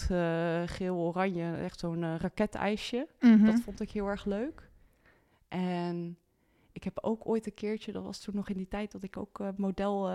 geel, 0.71 0.97
oranje. 0.97 1.53
Echt 1.55 1.79
zo'n 1.81 2.19
raketijsje. 2.19 3.07
Mhm. 3.21 3.45
Dat 3.45 3.61
vond 3.61 3.81
ik 3.81 3.91
heel 3.91 4.07
erg 4.07 4.25
leuk. 4.25 4.71
En 5.49 6.17
ik 6.73 6.85
heb 6.85 6.99
ook 7.03 7.29
ooit 7.29 7.47
een 7.47 7.55
keertje, 7.55 7.93
dat 7.93 8.03
was 8.05 8.19
toen 8.21 8.35
nog 8.35 8.49
in 8.49 8.57
die 8.57 8.69
tijd 8.69 8.93
dat 8.93 9.03
ik 9.03 9.17
ook 9.17 9.41
model, 9.57 10.11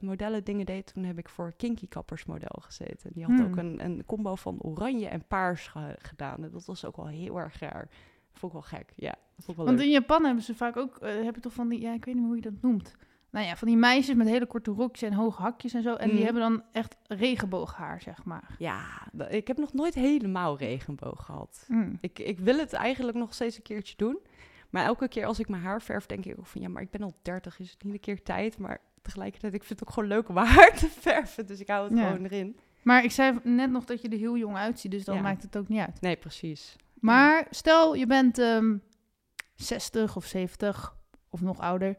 modellen 0.00 0.44
dingen 0.44 0.66
deed. 0.66 0.92
Toen 0.94 1.04
heb 1.04 1.18
ik 1.18 1.28
voor 1.28 1.52
Kinky 1.56 1.88
Kappers 1.88 2.24
model 2.24 2.58
gezeten. 2.60 3.10
Die 3.12 3.24
had 3.24 3.38
Hmm. 3.38 3.46
ook 3.46 3.56
een, 3.56 3.84
een 3.84 4.02
combo 4.06 4.34
van 4.34 4.60
oranje 4.62 5.08
en 5.08 5.24
paars 5.28 5.66
ge- 5.68 5.96
gedaan. 5.98 6.44
En 6.44 6.50
dat 6.50 6.64
was 6.66 6.84
ook 6.84 6.96
wel 6.96 7.06
heel 7.08 7.38
erg 7.40 7.58
raar. 7.58 7.88
Vond 8.32 8.52
ik 8.54 8.58
wel 8.60 8.68
gek, 8.78 8.92
ja. 8.96 9.10
Dat 9.10 9.44
vond 9.44 9.48
ik 9.48 9.56
wel 9.56 9.64
Want 9.66 9.78
leuk. 9.78 9.86
in 9.86 9.92
Japan 9.92 10.24
hebben 10.24 10.42
ze 10.44 10.54
vaak 10.54 10.76
ook, 10.76 10.98
heb 11.00 11.34
je 11.34 11.40
toch 11.40 11.52
van 11.52 11.68
die, 11.68 11.80
ja, 11.80 11.92
ik 11.94 12.04
weet 12.04 12.14
niet 12.14 12.24
hoe 12.24 12.34
je 12.36 12.40
dat 12.42 12.60
noemt. 12.62 12.96
Nou 13.30 13.46
ja, 13.46 13.56
van 13.56 13.68
die 13.68 13.76
meisjes 13.76 14.14
met 14.14 14.26
hele 14.28 14.46
korte 14.46 14.70
rokjes 14.70 15.08
en 15.10 15.14
hoge 15.16 15.42
hakjes 15.42 15.74
en 15.74 15.82
zo. 15.82 15.94
En 15.94 16.06
die 16.06 16.14
Mhm. 16.16 16.24
hebben 16.24 16.42
dan 16.42 16.62
echt 16.72 16.96
regenbooghaar, 17.06 18.00
zeg 18.00 18.24
maar. 18.24 18.54
Ja, 18.58 18.82
ik 19.28 19.46
heb 19.48 19.56
nog 19.58 19.72
nooit 19.72 19.94
helemaal 19.94 20.58
regenboog 20.58 21.24
gehad. 21.24 21.64
Mm. 21.68 21.98
Ik, 22.00 22.18
ik 22.18 22.38
wil 22.38 22.58
het 22.58 22.72
eigenlijk 22.72 23.16
nog 23.18 23.34
steeds 23.34 23.56
een 23.56 23.62
keertje 23.62 23.94
doen. 23.96 24.18
Maar 24.70 24.84
elke 24.84 25.08
keer 25.08 25.26
als 25.26 25.38
ik 25.38 25.48
mijn 25.48 25.62
haar 25.62 25.82
verf, 25.82 26.06
denk 26.06 26.24
ik 26.24 26.38
ook 26.38 26.46
van... 26.46 26.60
ja, 26.60 26.68
maar 26.68 26.82
ik 26.82 26.90
ben 26.90 27.02
al 27.02 27.14
30, 27.22 27.58
is 27.58 27.70
het 27.70 27.84
niet 27.84 27.92
een 27.94 28.00
keer 28.00 28.22
tijd? 28.22 28.58
Maar 28.58 28.78
tegelijkertijd, 29.02 29.54
ik 29.54 29.64
vind 29.64 29.80
het 29.80 29.88
ook 29.88 29.94
gewoon 29.94 30.08
leuk 30.08 30.28
om 30.28 30.34
mijn 30.34 30.46
haar 30.46 30.74
te 30.76 30.88
verven. 31.00 31.46
Dus 31.46 31.60
ik 31.60 31.68
hou 31.68 31.88
het 31.88 31.98
Ja. 31.98 32.06
gewoon 32.10 32.24
erin. 32.24 32.58
Maar 32.82 33.04
ik 33.04 33.10
zei 33.10 33.38
net 33.42 33.70
nog 33.70 33.84
dat 33.84 34.02
je 34.02 34.08
er 34.08 34.18
heel 34.18 34.36
jong 34.36 34.56
uitziet, 34.56 34.90
dus 34.90 35.04
dan 35.04 35.14
Ja. 35.14 35.20
maakt 35.22 35.42
het 35.42 35.56
ook 35.56 35.68
niet 35.68 35.80
uit. 35.80 36.00
Nee, 36.00 36.16
precies. 36.16 36.76
Maar 36.94 37.46
stel 37.50 37.94
je 37.94 38.06
bent 38.06 38.38
ehm 38.38 38.76
60 39.54 40.16
of 40.16 40.24
70 40.24 40.94
of 41.28 41.40
nog 41.40 41.58
ouder. 41.58 41.96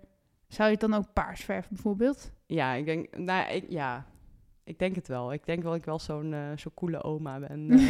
Zou 0.51 0.67
je 0.69 0.71
het 0.77 0.89
dan 0.89 0.93
ook 0.93 1.13
paars 1.13 1.43
verven 1.43 1.69
bijvoorbeeld? 1.73 2.31
Ja, 2.45 2.73
ik 2.73 2.85
denk... 2.85 3.17
Nou, 3.17 3.49
ik, 3.51 3.65
ja, 3.69 4.05
ik 4.63 4.79
denk 4.79 4.95
het 4.95 5.07
wel. 5.07 5.33
Ik 5.33 5.45
denk 5.45 5.61
wel 5.61 5.71
dat 5.71 5.79
ik 5.79 5.85
wel 5.85 5.99
zo'n 5.99 6.33
eh 6.33 6.39
zo'n 6.55 6.73
coole 6.73 7.03
oma 7.03 7.39
ben. 7.39 7.69
eh. 7.71 7.87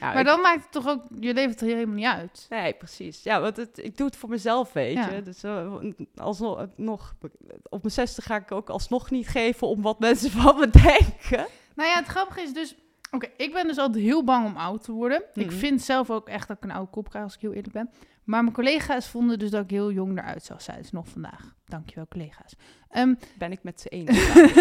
ja, 0.00 0.06
maar 0.12 0.18
ik- 0.18 0.26
dan 0.26 0.40
maakt 0.40 0.62
het 0.62 0.72
toch 0.72 0.88
ook, 0.88 1.02
je 1.20 1.34
levert 1.34 1.60
er 1.60 1.66
helemaal 1.66 1.94
niet 1.94 2.04
uit. 2.06 2.46
Nee, 2.50 2.72
precies. 2.74 3.22
Ja, 3.22 3.40
want 3.40 3.56
het, 3.56 3.78
ik 3.84 3.96
doe 3.96 4.06
het 4.06 4.16
voor 4.16 4.28
mezelf, 4.28 4.72
weet 4.72 4.94
Ja. 4.94 5.10
je. 5.10 5.22
Dus 5.22 5.42
eh, 5.42 5.74
alsnog, 6.16 6.66
nog, 6.76 7.14
op 7.68 7.80
mijn 7.82 7.94
zesde 7.94 8.22
ga 8.22 8.36
ik 8.36 8.52
ook 8.52 8.68
alsnog 8.70 9.10
niet 9.10 9.28
geven 9.28 9.66
om 9.68 9.82
wat 9.82 9.98
mensen 9.98 10.30
van 10.40 10.58
me 10.58 10.70
denken. 10.70 11.46
Nou 11.74 11.88
ja, 11.88 11.96
het 11.96 12.06
grappige 12.06 12.40
is 12.40 12.52
dus... 12.52 12.76
Oké, 13.10 13.28
ik 13.36 13.52
ben 13.52 13.66
dus 13.66 13.78
altijd 13.78 14.04
heel 14.04 14.24
bang 14.24 14.46
om 14.46 14.56
oud 14.56 14.84
te 14.84 14.92
worden. 14.92 15.22
Ik 15.34 15.46
Mhm. 15.46 15.54
vind 15.56 15.82
zelf 15.82 16.10
ook 16.10 16.28
echt 16.28 16.48
dat 16.48 16.56
ik 16.56 16.64
een 16.64 16.70
oude 16.70 16.90
kop 16.90 17.08
krijg, 17.08 17.24
als 17.24 17.34
ik 17.34 17.40
heel 17.40 17.52
eerlijk 17.52 17.72
ben. 17.72 17.90
Maar 18.24 18.42
mijn 18.42 18.54
collega's 18.54 19.08
vonden 19.08 19.38
dus 19.38 19.50
dat 19.50 19.64
ik 19.64 19.70
heel 19.70 19.92
jong 19.92 20.18
eruit 20.18 20.42
zag, 20.44 20.62
zeiden 20.62 20.86
ze 20.86 20.94
nog 20.94 21.08
vandaag. 21.08 21.54
Dankjewel, 21.64 22.06
collega's. 22.08 22.54
Ehm, 22.90 23.14
Ben 23.38 23.52
ik 23.52 23.62
met 23.62 23.80
z'n 23.80 24.06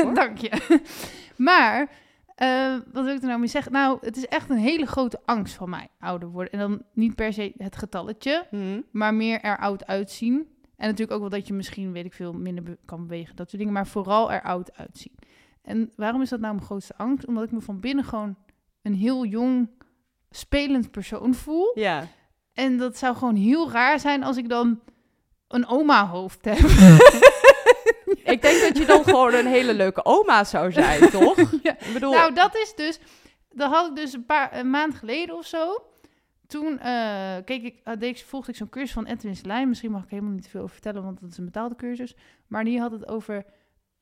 hoor. 0.04 0.14
dank 0.24 0.38
je. 0.38 0.82
maar, 1.38 1.90
eh, 2.36 2.76
wat 2.94 3.04
wil 3.06 3.16
ik 3.16 3.22
er 3.22 3.28
nou 3.28 3.40
mee 3.40 3.48
zeggen? 3.48 3.72
Nou, 3.72 3.98
het 4.02 4.18
is 4.18 4.26
echt 4.28 4.50
een 4.50 4.58
hele 4.58 4.86
grote 4.86 5.20
angst 5.26 5.54
van 5.56 5.70
mij, 5.70 5.88
ouder 6.00 6.30
worden. 6.30 6.52
En 6.54 6.60
dan 6.60 6.82
niet 6.94 7.16
per 7.16 7.34
se 7.34 7.54
het 7.58 7.76
getalletje, 7.76 8.46
Hm. 8.50 8.82
maar 8.92 9.14
meer 9.14 9.42
er 9.42 9.58
oud 9.58 9.86
uitzien. 9.88 10.48
En 10.78 10.90
natuurlijk 10.90 11.12
ook 11.12 11.20
wel 11.30 11.40
dat 11.40 11.48
je 11.48 11.54
misschien, 11.54 11.92
weet 11.92 12.06
ik 12.06 12.14
veel, 12.14 12.34
minder 12.34 12.64
be- 12.64 12.78
kan 12.86 13.02
bewegen, 13.08 13.36
dat 13.36 13.48
soort 13.50 13.58
dingen. 13.62 13.74
Maar 13.74 13.88
vooral 13.88 14.32
er 14.32 14.42
oud 14.42 14.78
uitzien. 14.78 15.16
En 15.62 15.92
waarom 15.96 16.22
is 16.22 16.30
dat 16.30 16.40
nou 16.40 16.54
mijn 16.54 16.66
grootste 16.66 16.98
angst? 16.98 17.26
Omdat 17.28 17.44
ik 17.44 17.52
me 17.52 17.62
van 17.62 17.80
binnen 17.80 18.06
gewoon 18.06 18.36
een 18.82 18.94
heel 18.94 19.26
jong, 19.26 19.70
spelend 20.30 20.92
persoon 20.92 21.34
voel. 21.34 21.72
Ja. 21.80 22.08
En 22.54 22.78
dat 22.78 22.98
zou 22.98 23.16
gewoon 23.16 23.36
heel 23.36 23.72
raar 23.72 24.00
zijn 24.00 24.24
als 24.24 24.38
ik 24.38 24.50
dan 24.50 24.80
een 25.48 25.68
oma-hoofd 25.68 26.46
heb. 26.46 26.58
Ik 28.24 28.42
denk 28.42 28.62
dat 28.62 28.78
je 28.78 28.86
dan 28.86 29.04
gewoon 29.04 29.34
een 29.34 29.46
hele 29.46 29.74
leuke 29.74 30.06
oma 30.06 30.44
zou 30.44 30.72
zijn, 30.72 31.10
toch? 31.20 31.38
Ja. 31.64 31.72
Ik 31.80 31.94
bedoel, 31.94 32.12
Nou, 32.12 32.34
dat 32.34 32.56
is 32.56 32.74
dus... 32.76 33.00
Dat 33.50 33.72
had 33.72 33.90
ik 33.90 33.96
dus 33.96 34.14
een 34.14 34.26
paar 34.26 34.58
een 34.58 34.70
maand 34.70 34.96
geleden 34.96 35.36
of 35.36 35.46
zo. 35.46 35.84
Toen 36.48 36.80
eh, 36.80 37.36
keek 37.46 37.64
ik, 37.64 37.82
uh, 37.86 37.94
deed 38.00 38.20
ik, 38.20 38.26
volgde 38.26 38.52
ik 38.52 38.58
zo'n 38.58 38.70
cursus 38.70 38.92
van 38.92 39.06
Edwin 39.06 39.36
Selijn. 39.36 39.68
Misschien 39.70 39.92
mag 39.92 40.04
ik 40.04 40.10
helemaal 40.10 40.32
niet 40.32 40.44
te 40.44 40.50
veel 40.50 40.62
over 40.62 40.74
vertellen, 40.74 41.04
want 41.04 41.22
dat 41.22 41.30
is 41.30 41.38
een 41.38 41.46
betaalde 41.46 41.76
cursus. 41.76 42.16
Maar 42.48 42.64
die 42.64 42.80
had 42.80 42.92
het 42.92 43.08
over 43.08 43.46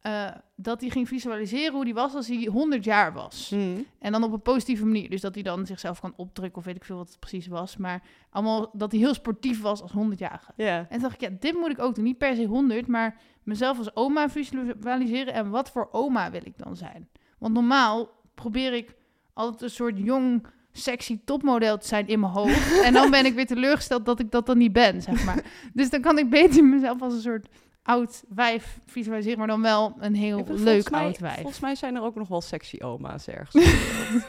eh, 0.01 0.27
dat 0.55 0.81
hij 0.81 0.89
ging 0.89 1.07
visualiseren 1.07 1.73
hoe 1.73 1.85
die 1.85 1.93
was 1.93 2.13
als 2.15 2.27
hij 2.27 2.45
100 2.51 2.83
jaar 2.83 3.13
was. 3.13 3.49
hm. 3.49 3.81
En 3.99 4.11
dan 4.11 4.23
op 4.23 4.31
een 4.31 4.41
positieve 4.41 4.85
manier. 4.85 5.09
Dus 5.09 5.21
dat 5.21 5.33
hij 5.33 5.43
dan 5.43 5.65
zichzelf 5.65 5.99
kan 5.99 6.13
opdrukken 6.15 6.57
of 6.59 6.65
weet 6.65 6.75
ik 6.75 6.83
veel 6.83 6.97
wat 6.97 7.09
het 7.09 7.19
precies 7.19 7.47
was. 7.47 7.77
Maar 7.77 8.01
allemaal 8.29 8.69
dat 8.73 8.91
hij 8.91 8.99
heel 8.99 9.13
sportief 9.13 9.61
was 9.61 9.81
als 9.81 9.91
100-jarige. 9.91 10.51
ja. 10.55 10.77
En 10.77 10.87
toen 10.89 10.99
dacht 11.01 11.13
ik, 11.13 11.21
ja, 11.21 11.29
dit 11.39 11.53
moet 11.53 11.69
ik 11.69 11.79
ook 11.79 11.95
doen. 11.95 12.03
Niet 12.03 12.17
per 12.17 12.35
se 12.35 12.45
100, 12.45 12.87
maar 12.87 13.17
mezelf 13.43 13.77
als 13.77 13.95
oma 13.95 14.29
visualiseren. 14.29 15.33
En 15.33 15.49
wat 15.49 15.71
voor 15.71 15.89
oma 15.91 16.31
wil 16.31 16.41
ik 16.43 16.57
dan 16.57 16.75
zijn? 16.75 17.07
Want 17.37 17.53
normaal 17.53 18.09
probeer 18.35 18.73
ik 18.73 18.95
altijd 19.33 19.61
een 19.61 19.69
soort 19.69 19.97
jong, 19.97 20.45
sexy 20.71 21.19
topmodel 21.25 21.77
te 21.77 21.87
zijn 21.87 22.07
in 22.07 22.19
mijn 22.19 22.31
hoofd. 22.31 22.81
en 22.85 22.93
dan 22.93 23.11
ben 23.11 23.25
ik 23.25 23.33
weer 23.33 23.45
teleurgesteld 23.47 24.05
dat 24.05 24.19
ik 24.19 24.31
dat 24.31 24.45
dan 24.45 24.57
niet 24.57 24.73
ben, 24.73 25.01
zeg 25.01 25.25
maar. 25.25 25.43
dus 25.73 25.89
dan 25.89 26.01
kan 26.01 26.17
ik 26.17 26.29
beter 26.29 26.65
mezelf 26.65 27.01
als 27.01 27.13
een 27.13 27.21
soort 27.21 27.47
oud 27.83 28.23
wijf 28.29 28.79
visualiseren, 28.85 29.37
maar 29.37 29.47
dan 29.47 29.61
wel 29.61 29.95
een 29.99 30.15
heel 30.15 30.45
leuk 30.47 30.89
mij- 30.89 31.01
oud 31.03 31.17
wijf. 31.19 31.35
Volgens 31.35 31.59
mij 31.59 31.75
zijn 31.75 31.95
er 31.95 32.01
ook 32.01 32.15
nog 32.15 32.27
wel 32.27 32.41
sexy 32.41 32.77
oma's 32.81 33.27
ergens. 33.27 33.65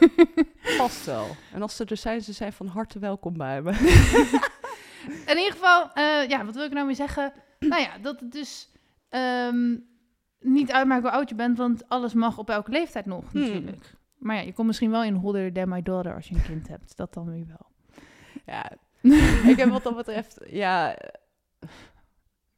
Vast 0.77 1.05
wel. 1.05 1.27
En 1.53 1.61
als 1.61 1.75
ze 1.75 1.85
er 1.85 1.97
zijn, 1.97 2.21
ze 2.21 2.33
zijn 2.33 2.53
van 2.53 2.67
harte 2.67 2.99
welkom 2.99 3.37
bij 3.37 3.61
me. 3.61 3.71
In 5.31 5.37
ieder 5.37 5.51
geval, 5.51 5.91
eh, 5.93 6.29
ja, 6.29 6.45
wat 6.45 6.55
wil 6.55 6.63
ik 6.63 6.71
nou 6.71 6.85
mee 6.85 6.95
zeggen? 6.95 7.33
nou 7.59 7.81
ja, 7.81 7.97
dat 7.97 8.19
het 8.19 8.31
dus 8.31 8.69
ehm, 9.09 9.75
niet 10.39 10.71
uitmaakt 10.71 11.01
hoe 11.01 11.11
oud 11.11 11.29
je 11.29 11.35
bent, 11.35 11.57
want 11.57 11.89
alles 11.89 12.13
mag 12.13 12.37
op 12.37 12.49
elke 12.49 12.71
leeftijd 12.71 13.05
nog, 13.05 13.31
Hmm. 13.31 13.41
natuurlijk. 13.41 13.93
Maar 14.17 14.35
ja, 14.35 14.41
je 14.41 14.53
komt 14.53 14.67
misschien 14.67 14.91
wel 14.91 15.03
in 15.03 15.13
Holder 15.13 15.53
Than 15.53 15.69
My 15.69 15.81
Daughter 15.81 16.15
als 16.15 16.27
je 16.27 16.35
een 16.35 16.43
kind 16.43 16.67
hebt. 16.67 16.97
Dat 16.97 17.13
dan 17.13 17.31
weer 17.31 17.45
wel. 17.47 17.71
Ja, 18.45 18.71
ik 19.51 19.57
heb 19.57 19.69
wat 19.69 19.83
dat 19.83 19.95
betreft, 19.95 20.37
ja, 20.49 20.97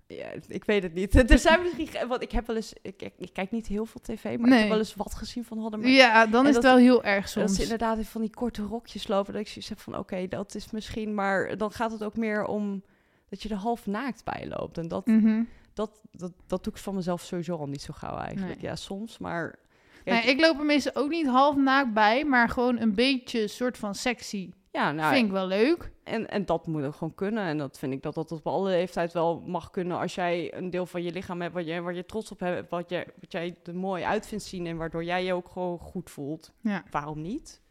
ja, 0.08 0.28
ik 0.48 0.66
weet 0.66 0.84
het 0.84 0.94
niet. 0.94 1.16
Er 1.32 1.40
zijn 1.40 1.62
misschien, 1.62 2.08
want 2.08 2.22
ik 2.22 2.32
heb 2.32 2.48
wel 2.48 2.56
eens, 2.56 2.74
ik, 2.82 3.02
ik, 3.02 3.14
ik 3.18 3.34
kijk 3.34 3.52
niet 3.52 3.68
heel 3.68 3.86
veel 3.86 4.02
tv, 4.02 4.24
maar 4.24 4.34
ik 4.34 4.40
Nee. 4.40 4.60
heb 4.60 4.70
wel 4.70 4.78
eens 4.78 4.96
wat 4.96 5.14
gezien 5.16 5.44
van 5.46 5.60
Hadden. 5.60 5.88
Ja, 5.92 6.26
dan 6.26 6.48
is 6.48 6.54
het 6.54 6.64
dat- 6.64 6.74
wel 6.74 6.82
heel 6.82 7.04
erg 7.04 7.22
dat 7.24 7.30
soms. 7.32 7.56
ze 7.56 7.62
inderdaad 7.64 8.06
van 8.06 8.22
die 8.22 8.30
korte 8.34 8.62
rokjes 8.62 9.08
lopen, 9.08 9.34
dat 9.34 9.42
ik 9.42 9.48
zoiets 9.48 9.70
heb 9.70 9.80
van, 9.80 9.98
oké, 9.98 10.28
dat 10.28 10.56
is 10.56 10.72
misschien, 10.72 11.14
maar 11.14 11.58
dan 11.58 11.72
gaat 11.72 11.92
het 11.92 12.04
ook 12.04 12.16
meer 12.18 12.46
om 12.46 12.84
dat 13.30 13.42
je 13.44 13.50
er 13.50 13.56
half 13.56 13.86
naakt 13.86 14.24
bij 14.24 14.48
loopt. 14.48 14.78
En 14.78 14.88
dat, 14.88 15.06
Mhm. 15.06 15.44
dat, 15.74 15.92
dat, 16.12 16.32
dat 16.48 16.64
doe 16.64 16.74
ik 16.74 16.80
van 16.80 16.96
mezelf 16.96 17.22
sowieso 17.22 17.56
al 17.58 17.68
niet 17.68 17.82
zo 17.82 17.94
gauw 17.98 18.18
eigenlijk. 18.18 18.62
Nee. 18.62 18.70
Ja, 18.70 18.76
soms, 18.76 19.18
maar... 19.18 19.56
Ja, 20.04 20.24
ik 20.24 20.40
loop 20.40 20.60
er 20.60 20.66
meestal 20.66 20.96
ook 20.96 21.10
niet 21.10 21.28
half 21.28 21.56
naakt 21.56 21.94
bij, 21.94 22.24
maar 22.26 22.50
gewoon 22.50 22.80
een 22.80 22.96
beetje 22.96 23.48
soort 23.48 23.78
van 23.78 23.96
sexy 23.96 24.52
Ja, 24.76 24.92
nou, 24.92 25.14
Vind 25.14 25.26
ik 25.26 25.32
wel 25.32 25.48
leuk. 25.48 25.92
En, 26.04 26.30
en 26.30 26.46
dat 26.46 26.68
moet 26.68 26.84
ook 26.84 26.96
gewoon 26.96 27.16
kunnen. 27.16 27.44
En 27.44 27.58
dat 27.58 27.80
vind 27.80 27.94
ik 27.94 28.02
dat 28.04 28.14
dat 28.14 28.32
op 28.32 28.48
alle 28.48 28.70
leeftijd 28.70 29.14
wel 29.14 29.44
mag 29.46 29.70
kunnen. 29.70 30.00
Als 30.00 30.16
jij 30.16 30.54
een 30.54 30.70
deel 30.70 30.86
van 30.86 31.04
je 31.04 31.12
lichaam 31.12 31.42
hebt 31.42 31.54
waar 31.54 31.64
je, 31.64 31.82
waar 31.82 31.94
je 31.94 32.06
trots 32.06 32.32
op 32.32 32.40
hebt, 32.40 32.70
wat, 32.70 32.90
je, 32.90 33.08
wat 33.20 33.32
jij 33.32 33.58
er 33.64 33.76
mooi 33.76 34.04
uit 34.04 34.28
vindt 34.28 34.44
zien 34.44 34.66
en 34.66 34.78
waardoor 34.78 35.04
jij 35.04 35.24
je 35.24 35.34
ook 35.34 35.50
gewoon 35.50 35.80
goed 35.80 36.10
voelt. 36.10 36.54
Ja. 36.62 36.84
Waarom 36.90 37.22
niet? 37.22 37.62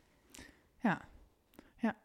Ja. 0.82 1.00
Ja. 1.76 1.96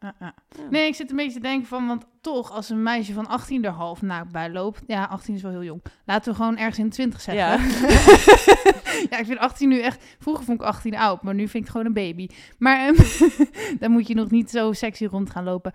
Nee, 0.70 0.86
ik 0.86 0.94
zit 0.94 1.10
een 1.10 1.16
beetje 1.16 1.40
te 1.40 1.40
denken 1.40 1.68
van, 1.68 1.86
want 1.86 2.06
toch, 2.20 2.52
als 2.52 2.70
een 2.70 2.82
meisje 2.82 3.12
van 3.12 3.26
18 3.26 3.64
er 3.64 3.70
half 3.70 4.02
naakt 4.02 4.32
bij 4.32 4.50
loopt, 4.50 4.82
ja, 4.86 5.04
18 5.04 5.34
is 5.34 5.42
wel 5.42 5.50
heel 5.50 5.64
jong. 5.64 5.82
Laten 6.04 6.30
we 6.30 6.36
gewoon 6.36 6.56
ergens 6.56 6.78
in 6.78 6.84
de 6.84 6.90
20 6.90 7.20
zeggen. 7.20 7.44
Ja. 7.44 7.58
ja, 9.10 9.18
ik 9.18 9.26
vind 9.26 9.38
18 9.38 9.68
nu 9.68 9.80
echt, 9.80 10.04
vroeger 10.18 10.44
vond 10.44 10.60
ik 10.60 10.66
18 10.66 10.96
oud, 10.96 11.22
maar 11.22 11.34
nu 11.34 11.40
vind 11.48 11.54
ik 11.54 11.60
het 11.60 11.70
gewoon 11.70 11.86
een 11.86 11.92
baby. 11.92 12.28
Maar 12.58 12.86
ehm, 12.86 13.28
dan 13.80 13.90
moet 13.90 14.06
je 14.06 14.14
nog 14.14 14.30
niet 14.30 14.50
zo 14.50 14.72
sexy 14.72 15.04
rond 15.04 15.30
gaan 15.30 15.44
lopen. 15.44 15.72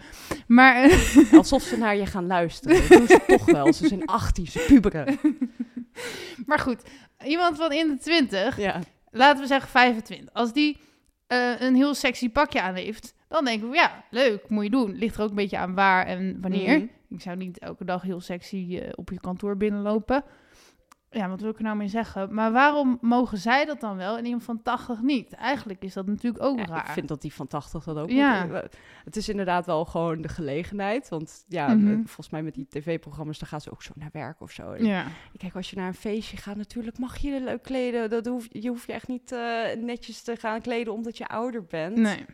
Maar 0.47 0.83
eh, 0.83 1.33
Alsof 1.33 1.61
ze 1.61 1.77
naar 1.77 1.95
je 1.95 2.05
gaan 2.05 2.27
luisteren. 2.27 2.77
Dat 2.77 2.97
doen 2.97 3.07
ze 3.07 3.19
toch 3.27 3.45
wel. 3.45 3.73
Ze 3.73 3.87
zijn 3.87 4.05
18, 4.05 4.47
ze 4.47 4.63
puberen. 4.67 5.19
Maar 6.45 6.59
goed, 6.59 6.81
iemand 7.25 7.57
van 7.57 7.71
in 7.71 7.87
de 7.87 7.97
20, 7.97 8.57
Ja. 8.57 8.79
laten 9.11 9.41
we 9.41 9.47
zeggen 9.47 9.69
25, 9.69 10.33
als 10.33 10.53
die 10.53 10.77
eh, 11.27 11.59
een 11.59 11.75
heel 11.75 11.93
sexy 11.93 12.29
pakje 12.29 12.61
aan 12.61 12.75
heeft, 12.75 13.13
dan 13.27 13.45
denken 13.45 13.69
we, 13.69 13.75
ja, 13.75 14.03
leuk, 14.09 14.49
moet 14.49 14.63
je 14.63 14.69
doen. 14.69 14.95
Ligt 14.95 15.15
er 15.17 15.23
ook 15.23 15.29
een 15.29 15.35
beetje 15.35 15.57
aan 15.57 15.75
waar 15.75 16.05
en 16.05 16.37
wanneer. 16.41 16.77
Mhm. 16.77 16.87
Ik 17.09 17.21
zou 17.21 17.37
niet 17.37 17.59
elke 17.59 17.85
dag 17.85 18.01
heel 18.01 18.21
sexy 18.21 18.79
eh, 18.81 18.89
op 18.95 19.09
je 19.09 19.19
kantoor 19.19 19.57
binnenlopen. 19.57 20.23
Ja, 21.15 21.29
wat 21.29 21.41
wil 21.41 21.49
ik 21.49 21.57
er 21.57 21.63
nou 21.63 21.77
mee 21.77 21.87
zeggen? 21.87 22.33
Maar 22.33 22.51
waarom 22.51 22.97
mogen 23.01 23.37
zij 23.37 23.65
dat 23.65 23.79
dan 23.81 23.97
wel 23.97 24.17
en 24.17 24.25
iemand 24.25 24.43
van 24.43 24.61
80 24.61 25.01
niet? 25.01 25.33
Eigenlijk 25.33 25.83
is 25.83 25.93
dat 25.93 26.05
natuurlijk 26.07 26.43
ook 26.43 26.59
Ja, 26.59 26.65
raar. 26.65 26.85
ik 26.85 26.91
vind 26.91 27.07
dat 27.07 27.21
die 27.21 27.33
van 27.33 27.47
80 27.47 27.83
dat 27.83 27.97
ook 27.97 28.09
Ja. 28.09 28.45
moet. 28.45 28.77
Het 29.05 29.15
is 29.15 29.29
inderdaad 29.29 29.65
wel 29.65 29.85
gewoon 29.85 30.21
de 30.21 30.27
gelegenheid. 30.27 31.09
Want 31.09 31.45
ja, 31.47 31.67
Mhm. 31.73 31.87
eh, 31.87 31.93
volgens 31.95 32.29
mij 32.29 32.43
met 32.43 32.53
die 32.53 32.67
tv-programma's, 32.69 33.39
dan 33.39 33.47
gaan 33.47 33.61
ze 33.61 33.71
ook 33.71 33.83
zo 33.83 33.91
naar 33.95 34.09
werk 34.11 34.41
of 34.41 34.51
zo. 34.51 34.75
Ja, 34.75 35.05
Kijk, 35.37 35.55
als 35.55 35.69
je 35.69 35.75
naar 35.75 35.87
een 35.87 35.93
feestje 35.93 36.37
gaat, 36.37 36.55
natuurlijk 36.57 36.97
mag 36.97 37.17
je 37.17 37.29
je 37.29 37.41
leuk 37.43 37.61
kleden. 37.63 38.09
Dat 38.09 38.25
hoef, 38.25 38.47
je 38.49 38.69
hoeft 38.69 38.87
je 38.87 38.93
echt 38.93 39.07
niet 39.07 39.31
eh, 39.31 39.75
netjes 39.79 40.21
te 40.21 40.35
gaan 40.35 40.61
kleden 40.61 40.93
omdat 40.93 41.17
je 41.17 41.27
ouder 41.27 41.65
bent. 41.65 41.95
nee. 41.97 42.25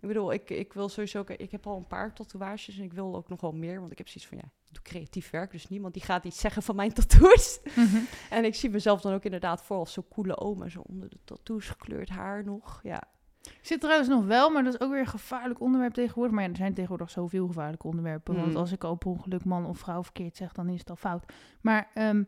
Ik 0.00 0.08
bedoel, 0.12 0.32
ik, 0.32 0.50
ik 0.50 0.72
wil 0.72 0.88
sowieso... 0.88 1.24
Ik 1.36 1.50
heb 1.50 1.66
al 1.66 1.76
een 1.76 1.86
paar 1.86 2.12
tatoeages 2.14 2.78
en 2.78 2.84
ik 2.84 2.92
wil 2.92 3.16
ook 3.16 3.28
nog 3.28 3.40
wel 3.40 3.52
meer. 3.52 3.80
Want 3.80 3.92
ik 3.92 3.98
heb 3.98 4.08
zoiets 4.08 4.26
van, 4.30 4.38
ja, 4.38 4.50
doe 4.76 4.84
creatief 4.84 5.30
werk. 5.30 5.50
Dus 5.50 5.68
niemand 5.68 5.94
die 5.94 6.02
gaat 6.02 6.24
iets 6.24 6.40
zeggen 6.40 6.62
van 6.62 6.76
mijn 6.76 6.92
tattoos. 6.92 7.60
Mhm. 7.74 7.96
En 8.30 8.44
ik 8.44 8.54
zie 8.54 8.70
mezelf 8.70 9.00
dan 9.00 9.12
ook 9.12 9.24
inderdaad 9.24 9.62
voor 9.62 9.76
als 9.76 9.92
zo'n 9.92 10.08
coole 10.08 10.36
oma. 10.38 10.68
Zo 10.68 10.80
onder 10.80 11.08
de 11.08 11.18
tattoos 11.24 11.68
gekleurd 11.68 12.08
haar 12.08 12.44
nog. 12.44 12.80
Ja, 12.82 13.02
Ik 13.42 13.58
zit 13.62 13.80
trouwens 13.80 14.08
nog 14.08 14.24
wel, 14.24 14.50
maar 14.50 14.64
dat 14.64 14.74
is 14.74 14.80
ook 14.80 14.90
weer 14.90 15.00
een 15.00 15.06
gevaarlijk 15.06 15.60
onderwerp 15.60 15.92
tegenwoordig. 15.94 16.34
Maar 16.34 16.44
ja, 16.44 16.50
er 16.50 16.56
zijn 16.56 16.74
tegenwoordig 16.74 17.10
zoveel 17.10 17.46
gevaarlijke 17.46 17.86
onderwerpen. 17.86 18.34
Want 18.34 18.50
Mm. 18.50 18.56
als 18.56 18.72
ik 18.72 18.82
op 18.84 19.06
ongeluk 19.06 19.44
man 19.44 19.66
of 19.66 19.78
vrouw 19.78 20.02
verkeerd 20.02 20.36
zeg, 20.36 20.52
dan 20.52 20.68
is 20.68 20.78
het 20.80 20.90
al 20.90 20.96
fout. 20.96 21.32
Maar 21.60 21.90
ehm 21.94 22.22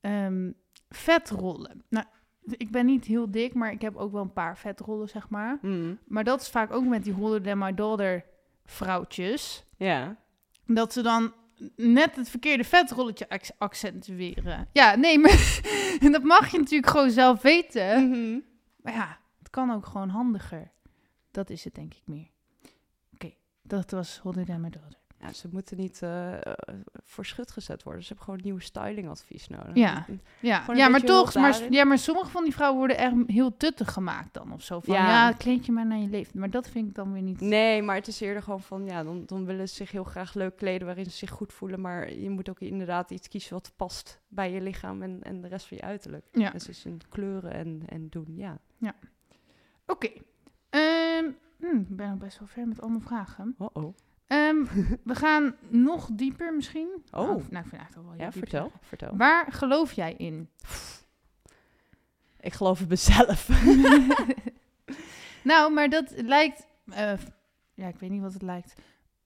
ehm, 0.00 0.50
vetrollen. 0.88 1.84
Nou, 1.88 2.06
ik 2.46 2.70
ben 2.70 2.86
niet 2.86 3.04
heel 3.04 3.30
dik, 3.30 3.54
maar 3.54 3.72
ik 3.72 3.80
heb 3.80 3.96
ook 3.96 4.12
wel 4.12 4.22
een 4.22 4.32
paar 4.32 4.58
vetrollen, 4.58 5.08
zeg 5.08 5.28
maar. 5.28 5.58
Mm. 5.62 5.98
Maar 6.06 6.24
dat 6.24 6.40
is 6.40 6.48
vaak 6.48 6.72
ook 6.72 6.84
met 6.86 7.04
die 7.04 7.12
Holler 7.12 7.42
than 7.42 7.58
my 7.58 7.74
daughter 7.74 8.24
vrouwtjes. 8.64 9.64
ja. 9.76 10.16
Dat 10.74 10.92
ze 10.92 11.02
dan 11.02 11.32
net 11.76 12.16
het 12.16 12.30
verkeerde 12.30 12.64
vetrolletje 12.64 13.28
ac- 13.28 13.50
accentueren. 13.58 14.68
Ja, 14.72 14.94
nee, 14.96 15.18
maar 15.22 15.58
dat 16.00 16.22
mag 16.22 16.50
je 16.50 16.58
natuurlijk 16.58 16.90
gewoon 16.90 17.10
zelf 17.10 17.42
weten. 17.42 18.08
Mhm. 18.08 18.38
Maar 18.82 18.92
ja, 18.92 19.18
het 19.38 19.50
kan 19.50 19.70
ook 19.70 19.86
gewoon 19.86 20.08
handiger. 20.08 20.70
Dat 21.30 21.50
is 21.50 21.64
het 21.64 21.74
denk 21.74 21.94
ik 21.94 22.02
meer. 22.04 22.28
Oké, 23.14 23.32
dat 23.62 23.90
was 23.90 24.18
than 24.44 24.60
my 24.60 24.70
daughter. 24.70 24.98
Ja, 25.20 25.32
ze 25.32 25.48
moeten 25.52 25.76
niet 25.76 26.02
eh, 26.02 26.32
voor 27.04 27.26
schut 27.26 27.50
gezet 27.50 27.82
worden. 27.82 28.02
Ze 28.02 28.08
hebben 28.08 28.24
gewoon 28.24 28.40
nieuwe 28.42 28.62
stylingadvies 28.62 29.48
nodig. 29.48 29.74
Ja. 29.74 30.06
Ja, 30.40 30.60
Gewoon 30.60 30.76
een 30.76 30.82
ja 30.82 30.88
maar 30.88 31.00
toch, 31.00 31.34
maar, 31.34 31.72
ja, 31.72 31.84
maar 31.84 31.98
sommige 31.98 32.30
van 32.30 32.44
die 32.44 32.52
vrouwen 32.54 32.78
worden 32.78 32.98
echt 32.98 33.14
heel 33.26 33.56
tuttig 33.56 33.92
gemaakt 33.92 34.34
dan 34.34 34.52
of 34.52 34.62
zo. 34.62 34.80
Van 34.80 34.94
ja, 34.94 35.06
Ja. 35.06 35.32
kleed 35.32 35.66
je 35.66 35.72
maar 35.72 35.86
naar 35.86 35.98
je 35.98 36.08
leeftijd. 36.08 36.34
Maar 36.34 36.50
dat 36.50 36.68
vind 36.68 36.88
ik 36.88 36.94
dan 36.94 37.12
weer 37.12 37.22
niet. 37.22 37.40
Nee, 37.40 37.82
maar 37.82 37.94
het 37.94 38.06
is 38.08 38.20
eerder 38.20 38.42
gewoon 38.42 38.60
van, 38.60 38.84
ja, 38.84 39.02
dan, 39.02 39.22
dan 39.26 39.44
willen 39.44 39.68
ze 39.68 39.74
zich 39.74 39.90
heel 39.90 40.04
graag 40.04 40.34
leuk 40.34 40.56
kleden 40.56 40.86
waarin 40.86 41.04
ze 41.04 41.16
zich 41.16 41.30
goed 41.30 41.52
voelen. 41.52 41.80
Maar 41.80 42.12
je 42.14 42.30
moet 42.30 42.48
ook 42.48 42.60
inderdaad 42.60 43.10
iets 43.10 43.28
kiezen 43.28 43.52
wat 43.52 43.72
past 43.76 44.20
bij 44.28 44.52
je 44.52 44.60
lichaam 44.60 45.02
en, 45.02 45.22
en 45.22 45.40
de 45.40 45.48
rest 45.48 45.66
van 45.66 45.76
je 45.76 45.82
uiterlijk. 45.82 46.28
Ja. 46.32 46.50
Dus 46.50 46.68
is 46.68 46.84
in 46.84 47.00
kleuren 47.08 47.52
en, 47.52 47.82
en 47.86 48.08
doen, 48.08 48.34
ja. 48.36 48.58
Oké. 49.86 50.08
Ehm, 50.70 51.24
hm, 51.58 51.76
ik 51.76 51.96
ben 51.96 52.08
nog 52.08 52.18
best 52.18 52.38
wel 52.38 52.48
ver 52.48 52.68
met 52.68 52.80
allemaal 52.80 53.00
vragen. 53.00 53.54
Oh 53.58 53.68
oh. 53.72 53.94
Ehm, 54.28 54.64
we 55.04 55.14
gaan 55.14 55.54
nog 55.68 56.08
dieper 56.12 56.54
misschien. 56.54 56.88
Oh. 57.10 57.20
Nou, 57.20 57.26
nou, 57.26 57.38
ik 57.38 57.44
vind 57.50 57.52
het 57.52 57.72
eigenlijk 57.72 57.96
al 57.96 58.02
wel 58.04 58.14
Ja, 58.26 58.32
vertel, 58.32 58.72
vertel. 58.80 59.16
Waar 59.16 59.52
geloof 59.52 59.92
jij 59.92 60.12
in? 60.14 60.48
Ik 62.40 62.52
geloof 62.52 62.80
in 62.80 62.88
mezelf. 62.88 63.48
Nou, 65.44 65.72
maar 65.72 65.88
dat 65.88 66.12
lijkt... 66.16 66.66
eh, 66.84 67.12
ja, 67.74 67.86
ik 67.88 67.96
weet 67.98 68.10
niet 68.10 68.20
wat 68.22 68.32
het 68.32 68.42
lijkt. 68.42 68.74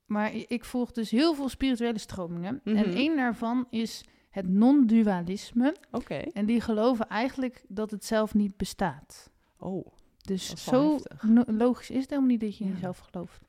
Maar 0.06 0.34
ik 0.34 0.64
volg 0.64 0.92
dus 0.92 1.10
heel 1.10 1.34
veel 1.34 1.48
spirituele 1.48 1.98
stromingen. 1.98 2.60
En 2.64 2.72
Mhm. 2.74 2.96
één 2.96 3.16
daarvan 3.16 3.66
is 3.70 4.04
het 4.30 4.48
non-dualisme. 4.48 5.76
Oké. 5.90 6.14
En 6.14 6.46
die 6.46 6.60
geloven 6.60 7.08
eigenlijk 7.08 7.64
dat 7.68 7.90
het 7.90 8.04
zelf 8.04 8.34
niet 8.34 8.56
bestaat. 8.56 9.30
Oh. 9.58 9.86
Dus 10.22 10.64
zo 10.64 10.92
heftig. 10.92 11.22
logisch 11.46 11.90
is 11.90 12.00
het 12.00 12.10
helemaal 12.10 12.30
niet 12.30 12.40
dat 12.40 12.56
je 12.58 12.64
in 12.64 12.70
jezelf 12.72 12.98
gelooft. 12.98 13.40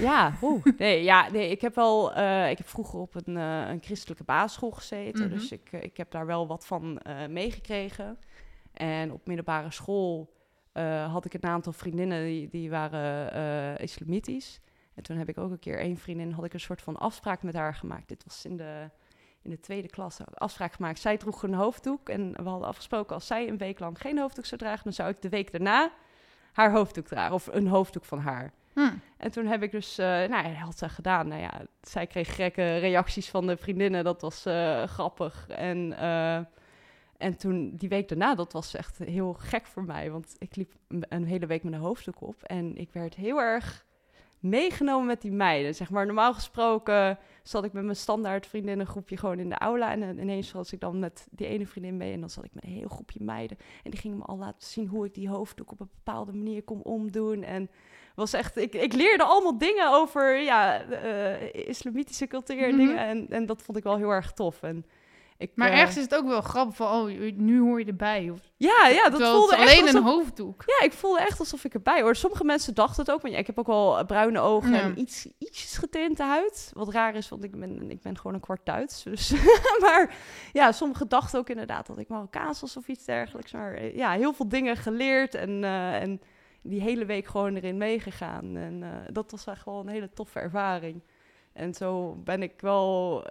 Ja, 0.00 0.34
oeh. 0.42 0.64
Nee, 0.78 1.02
ja, 1.02 1.30
nee, 1.30 1.50
ik 1.50 1.60
heb 1.60 1.74
wel, 1.74 2.14
eh, 2.14 2.50
ik 2.50 2.58
heb 2.58 2.68
vroeger 2.68 2.98
op 2.98 3.14
een, 3.14 3.36
eh, 3.36 3.68
een 3.68 3.82
christelijke 3.82 4.24
basisschool 4.24 4.70
gezeten, 4.70 5.24
Mhm. 5.24 5.34
dus 5.34 5.52
ik, 5.52 5.68
eh, 5.72 5.82
ik 5.82 5.96
heb 5.96 6.10
daar 6.10 6.26
wel 6.26 6.46
wat 6.46 6.66
van 6.66 7.00
meegekregen. 7.28 8.18
En 8.72 9.12
op 9.12 9.26
middelbare 9.26 9.70
school 9.70 10.32
had 11.10 11.24
ik 11.24 11.34
een 11.34 11.44
aantal 11.44 11.72
vriendinnen 11.72 12.24
die, 12.24 12.48
die 12.48 12.70
waren 12.70 13.78
islamitisch. 13.78 14.60
En 14.94 15.02
toen 15.02 15.16
heb 15.16 15.28
ik 15.28 15.38
ook 15.38 15.50
een 15.50 15.58
keer 15.58 15.78
één 15.78 15.96
vriendin, 15.96 16.32
had 16.32 16.44
ik 16.44 16.52
een 16.52 16.60
soort 16.60 16.82
van 16.82 16.96
afspraak 16.96 17.42
met 17.42 17.54
haar 17.54 17.74
gemaakt. 17.74 18.08
Dit 18.08 18.24
was 18.26 18.44
in 18.44 18.56
de, 18.56 18.90
in 19.42 19.50
de 19.50 19.60
tweede 19.60 19.88
klas, 19.88 20.18
afspraak 20.34 20.72
gemaakt. 20.72 20.98
Zij 20.98 21.16
droeg 21.16 21.42
een 21.42 21.54
hoofddoek 21.54 22.08
en 22.08 22.32
we 22.32 22.48
hadden 22.48 22.68
afgesproken 22.68 23.14
als 23.14 23.26
zij 23.26 23.48
een 23.48 23.58
week 23.58 23.78
lang 23.78 24.00
geen 24.00 24.18
hoofddoek 24.18 24.46
zou 24.46 24.60
dragen, 24.60 24.84
dan 24.84 24.92
zou 24.92 25.10
ik 25.10 25.22
de 25.22 25.28
week 25.28 25.52
daarna 25.52 25.90
haar 26.52 26.72
hoofddoek 26.72 27.06
dragen 27.06 27.34
of 27.34 27.46
een 27.46 27.66
hoofddoek 27.68 28.04
van 28.04 28.18
haar. 28.18 28.52
Hm. 28.74 28.90
En 29.16 29.30
toen 29.30 29.46
heb 29.46 29.62
ik 29.62 29.70
dus, 29.70 29.98
eh 29.98 30.06
nou 30.06 30.48
ja, 30.48 30.52
had 30.52 30.78
ze 30.78 30.88
gedaan. 30.88 31.28
Nou 31.28 31.40
ja, 31.40 31.60
zij 31.82 32.06
kreeg 32.06 32.34
gekke 32.34 32.76
reacties 32.76 33.30
van 33.30 33.46
de 33.46 33.56
vriendinnen. 33.56 34.04
Dat 34.04 34.20
was 34.20 34.46
eh, 34.46 34.82
grappig. 34.82 35.48
En, 35.48 35.92
eh, 35.98 36.36
en 37.16 37.36
toen, 37.38 37.76
die 37.76 37.88
week 37.88 38.08
daarna, 38.08 38.34
dat 38.34 38.52
was 38.52 38.74
echt 38.74 38.98
heel 38.98 39.32
gek 39.32 39.66
voor 39.66 39.84
mij. 39.84 40.10
Want 40.10 40.36
ik 40.38 40.56
liep 40.56 40.72
een- 40.88 41.04
een 41.08 41.24
hele 41.24 41.46
week 41.46 41.62
met 41.62 41.72
een 41.72 41.78
hoofddoek 41.78 42.20
op. 42.22 42.42
En 42.42 42.76
ik 42.76 42.92
werd 42.92 43.14
heel 43.14 43.40
erg 43.40 43.84
meegenomen 44.44 45.06
met 45.06 45.22
die 45.22 45.32
meiden. 45.32 45.74
Zeg 45.74 45.90
maar, 45.90 46.06
normaal 46.06 46.34
gesproken 46.34 47.18
zat 47.42 47.64
ik 47.64 47.72
met 47.72 47.84
mijn 47.84 47.96
standaard 47.96 48.46
vriendinnengroepje 48.46 49.16
gewoon 49.16 49.38
in 49.38 49.48
de 49.48 49.58
aula. 49.58 49.90
En 49.92 50.02
eh, 50.02 50.08
ineens 50.22 50.52
was 50.52 50.72
ik 50.72 50.80
dan 50.80 50.98
met 50.98 51.26
die 51.30 51.46
ene 51.46 51.66
vriendin 51.66 51.96
mee. 51.96 52.12
En 52.12 52.20
dan 52.20 52.30
zat 52.30 52.44
ik 52.44 52.54
met 52.54 52.64
een 52.64 52.70
heel 52.70 52.88
groepje 52.88 53.22
meiden. 53.22 53.56
En 53.82 53.90
die 53.90 54.00
gingen 54.00 54.18
me 54.18 54.24
al 54.24 54.38
laten 54.38 54.68
zien 54.68 54.86
hoe 54.86 55.06
ik 55.06 55.14
die 55.14 55.28
hoofddoek 55.28 55.72
op 55.72 55.80
een 55.80 55.90
bepaalde 56.04 56.32
manier 56.32 56.62
kon 56.62 56.82
omdoen. 56.82 57.42
En 57.42 57.70
was 58.14 58.32
echt, 58.32 58.56
ik, 58.56 58.74
ik 58.74 58.92
leerde 58.92 59.24
allemaal 59.24 59.58
dingen 59.58 59.92
over 59.92 60.36
ja, 60.40 60.82
eh, 60.82 61.68
islamitische 61.68 62.26
cultuur 62.26 62.62
en 62.62 62.68
Mhm. 62.76 62.86
dingen. 62.86 62.98
En, 62.98 63.26
en 63.30 63.46
dat 63.46 63.62
vond 63.62 63.78
ik 63.78 63.84
wel 63.84 63.96
heel 63.96 64.10
erg 64.10 64.32
tof. 64.32 64.62
En 64.62 64.86
ik, 65.44 65.56
Maar 65.56 65.70
eh, 65.70 65.78
ergens 65.78 65.96
is 65.96 66.02
het 66.02 66.14
ook 66.14 66.26
wel 66.26 66.40
grappig 66.40 66.76
van, 66.76 66.86
oh, 66.86 67.32
nu 67.34 67.60
hoor 67.60 67.78
je 67.80 67.86
erbij. 67.86 68.30
Of, 68.30 68.38
Ja, 68.56 68.88
ja, 68.88 69.02
dat 69.02 69.10
terwijl 69.10 69.36
voelde 69.38 69.56
echt 69.56 69.70
alleen 69.70 69.82
alsof, 69.82 70.00
een 70.00 70.06
hoofddoek. 70.06 70.62
Ja, 70.66 70.86
ik 70.86 70.92
voelde 70.92 71.20
echt 71.20 71.38
alsof 71.38 71.64
ik 71.64 71.74
erbij 71.74 72.02
hoor. 72.02 72.16
Sommige 72.16 72.44
mensen 72.44 72.74
dachten 72.74 73.02
het 73.04 73.10
ook. 73.14 73.22
Want 73.22 73.34
ik 73.34 73.46
heb 73.46 73.58
ook 73.58 73.66
wel 73.66 74.04
bruine 74.04 74.40
ogen 74.40 74.72
Ja. 74.72 74.80
en 74.80 75.00
iets, 75.00 75.28
ietsjes 75.38 75.76
getinte 75.76 76.22
huid. 76.22 76.70
Wat 76.74 76.88
raar 76.88 77.14
is, 77.14 77.28
want 77.28 77.44
ik 77.44 77.58
ben, 77.58 77.90
ik 77.90 78.02
ben 78.02 78.16
gewoon 78.16 78.34
een 78.34 78.40
kwart 78.40 78.60
Duits. 78.64 79.02
Dus. 79.02 79.34
maar 79.84 80.16
ja, 80.52 80.72
sommigen 80.72 81.08
dachten 81.08 81.38
ook 81.38 81.48
inderdaad 81.48 81.86
dat 81.86 81.98
ik 81.98 82.08
Marokkaans 82.08 82.60
was 82.60 82.76
of 82.76 82.88
iets 82.88 83.04
dergelijks. 83.04 83.52
Maar 83.52 83.74
eh, 83.74 83.96
ja, 83.96 84.12
heel 84.12 84.32
veel 84.32 84.48
dingen 84.48 84.76
geleerd 84.76 85.34
en, 85.34 85.64
eh, 85.64 86.02
en 86.02 86.20
die 86.62 86.80
hele 86.80 87.04
week 87.04 87.26
gewoon 87.26 87.56
erin 87.56 87.76
meegegaan. 87.76 88.56
En 88.56 89.06
dat 89.12 89.30
was 89.30 89.46
echt 89.46 89.64
wel 89.64 89.80
een 89.80 89.88
hele 89.88 90.10
toffe 90.12 90.38
ervaring. 90.38 91.02
En 91.52 91.74
zo 91.74 92.14
ben 92.24 92.42
ik 92.42 92.60
wel 92.60 93.22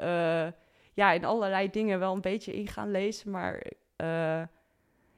ja, 0.93 1.11
in 1.11 1.25
allerlei 1.25 1.69
dingen 1.69 1.99
wel 1.99 2.13
een 2.13 2.21
beetje 2.21 2.53
in 2.53 2.67
gaan 2.67 2.91
lezen. 2.91 3.31
Maar 3.31 3.71
eh, 3.95 4.41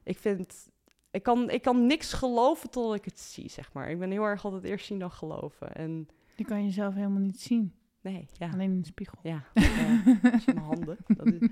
ik 0.04 0.18
vind 0.18 0.72
ik 1.12 1.24
kan, 1.24 1.50
ik 1.50 1.62
kan 1.62 1.86
niks 1.86 2.14
geloven 2.14 2.70
totdat 2.70 2.96
ik 2.96 3.06
het 3.06 3.20
zie, 3.20 3.50
zeg 3.50 3.74
maar. 3.74 3.90
Ik 3.90 4.00
ben 4.00 4.12
heel 4.12 4.24
erg 4.24 4.46
altijd 4.46 4.64
eerst 4.64 4.86
zien 4.86 5.00
dan 5.00 5.12
geloven. 5.12 5.76
En 5.76 6.10
Die 6.36 6.46
kan 6.46 6.64
je 6.64 6.72
zelf 6.72 6.94
helemaal 6.94 7.20
niet 7.22 7.42
zien. 7.42 7.74
nee, 8.02 8.26
ja. 8.34 8.50
Alleen 8.54 8.72
in 8.72 8.80
de 8.80 8.86
spiegel. 8.86 9.18
Ja, 9.24 9.44
zie 9.54 10.54
mijn 10.54 10.58
handen. 10.58 10.98
Dat 11.08 11.26
is... 11.26 11.50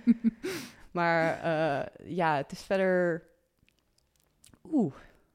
Maar 0.92 1.40
eh, 1.42 2.16
ja, 2.16 2.36
het 2.36 2.52
is 2.52 2.64
verder... 2.64 3.28
Oeh, 4.72 4.94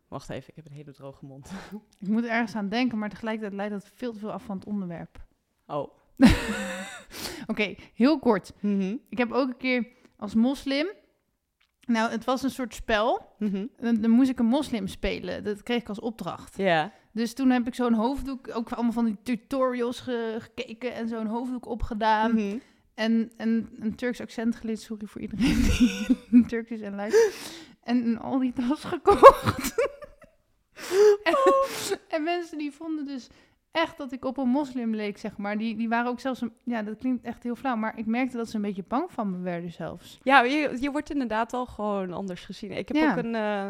Wacht 0.09 0.28
even, 0.31 0.48
ik 0.48 0.56
heb 0.56 0.66
een 0.66 0.73
hele 0.73 0.93
droge 0.93 1.24
mond. 1.24 1.52
Ik 1.98 2.09
moet 2.09 2.24
ergens 2.24 2.55
aan 2.55 2.69
denken, 2.69 2.98
maar 2.98 3.09
tegelijkertijd 3.09 3.55
leidt 3.55 3.73
dat 3.73 3.90
veel 3.94 4.12
te 4.12 4.19
veel 4.19 4.32
af 4.32 4.43
van 4.43 4.56
het 4.56 4.66
onderwerp. 4.66 5.27
Oh. 5.66 5.89
Oké, 7.47 7.74
heel 7.95 8.19
kort. 8.19 8.53
Mhm. 8.61 8.97
Ik 9.09 9.19
heb 9.19 9.32
ook 9.32 9.49
een 9.49 9.57
keer 9.57 9.86
als 10.16 10.35
moslim... 10.35 10.86
Nou, 11.86 12.11
het 12.11 12.24
was 12.24 12.43
een 12.43 12.51
soort 12.51 12.74
spel. 12.74 13.35
Mhm. 13.39 13.66
Dan, 13.77 13.95
dan 14.01 14.11
moest 14.11 14.31
ik 14.31 14.39
een 14.39 14.47
moslim 14.47 14.86
spelen. 14.86 15.45
Dat 15.45 15.62
kreeg 15.62 15.81
ik 15.81 15.89
als 15.89 16.01
opdracht. 16.01 16.57
Ja. 16.57 16.93
Dus 17.12 17.35
toen 17.35 17.51
heb 17.51 17.66
ik 17.66 17.74
zo'n 17.74 17.93
hoofddoek... 17.93 18.51
Ook 18.57 18.73
allemaal 18.73 18.93
van 18.93 19.05
die 19.05 19.16
tutorials 19.23 20.01
ge- 20.01 20.36
gekeken 20.39 20.95
en 20.95 21.09
zo'n 21.09 21.27
hoofddoek 21.27 21.66
opgedaan. 21.66 22.35
Mhm. 22.35 22.59
En, 22.95 23.32
en 23.36 23.69
een 23.78 23.95
Turks 23.95 24.20
accent 24.20 24.57
geleerd. 24.57 24.81
Sorry 24.81 25.07
voor 25.07 25.20
iedereen 25.20 25.62
die 26.31 26.47
Turks 26.51 26.70
is 26.70 26.81
en 26.81 26.95
luistert. 26.95 27.53
En 27.82 28.07
een 28.07 28.19
Aldi 28.19 28.53
tas 28.53 28.85
gekocht. 28.85 29.74
en, 31.23 31.35
en 32.09 32.23
mensen 32.23 32.59
die 32.59 32.73
vonden 32.73 33.05
dus 33.05 33.28
echt 33.73 33.97
dat 33.97 34.12
ik 34.12 34.24
op 34.24 34.36
een 34.39 34.49
moslim 34.49 34.95
leek, 34.95 35.19
zeg 35.19 35.36
maar. 35.36 35.59
Die, 35.59 35.77
die 35.77 35.89
waren 35.89 36.11
ook 36.11 36.20
zelfs... 36.20 36.40
Een, 36.40 36.53
ja, 36.65 36.82
dat 36.82 36.97
klinkt 36.99 37.24
echt 37.24 37.43
heel 37.43 37.55
flauw. 37.57 37.77
Maar 37.77 37.99
ik 37.99 38.07
merkte 38.07 38.36
dat 38.36 38.49
ze 38.49 38.57
een 38.57 38.62
beetje 38.62 38.85
bang 38.89 39.12
van 39.12 39.31
me 39.31 39.39
werden 39.39 39.73
zelfs. 39.73 40.19
Ja, 40.23 40.43
je, 40.43 40.77
je 40.81 40.90
wordt 40.90 41.11
inderdaad 41.11 41.53
wel 41.53 41.66
gewoon 41.66 42.12
anders 42.12 42.45
gezien. 42.45 42.70
Ik 42.73 42.89
heb 42.89 42.97
Ja. 42.97 43.11
ook 43.11 43.16
een, 43.16 43.35
eh, 43.35 43.69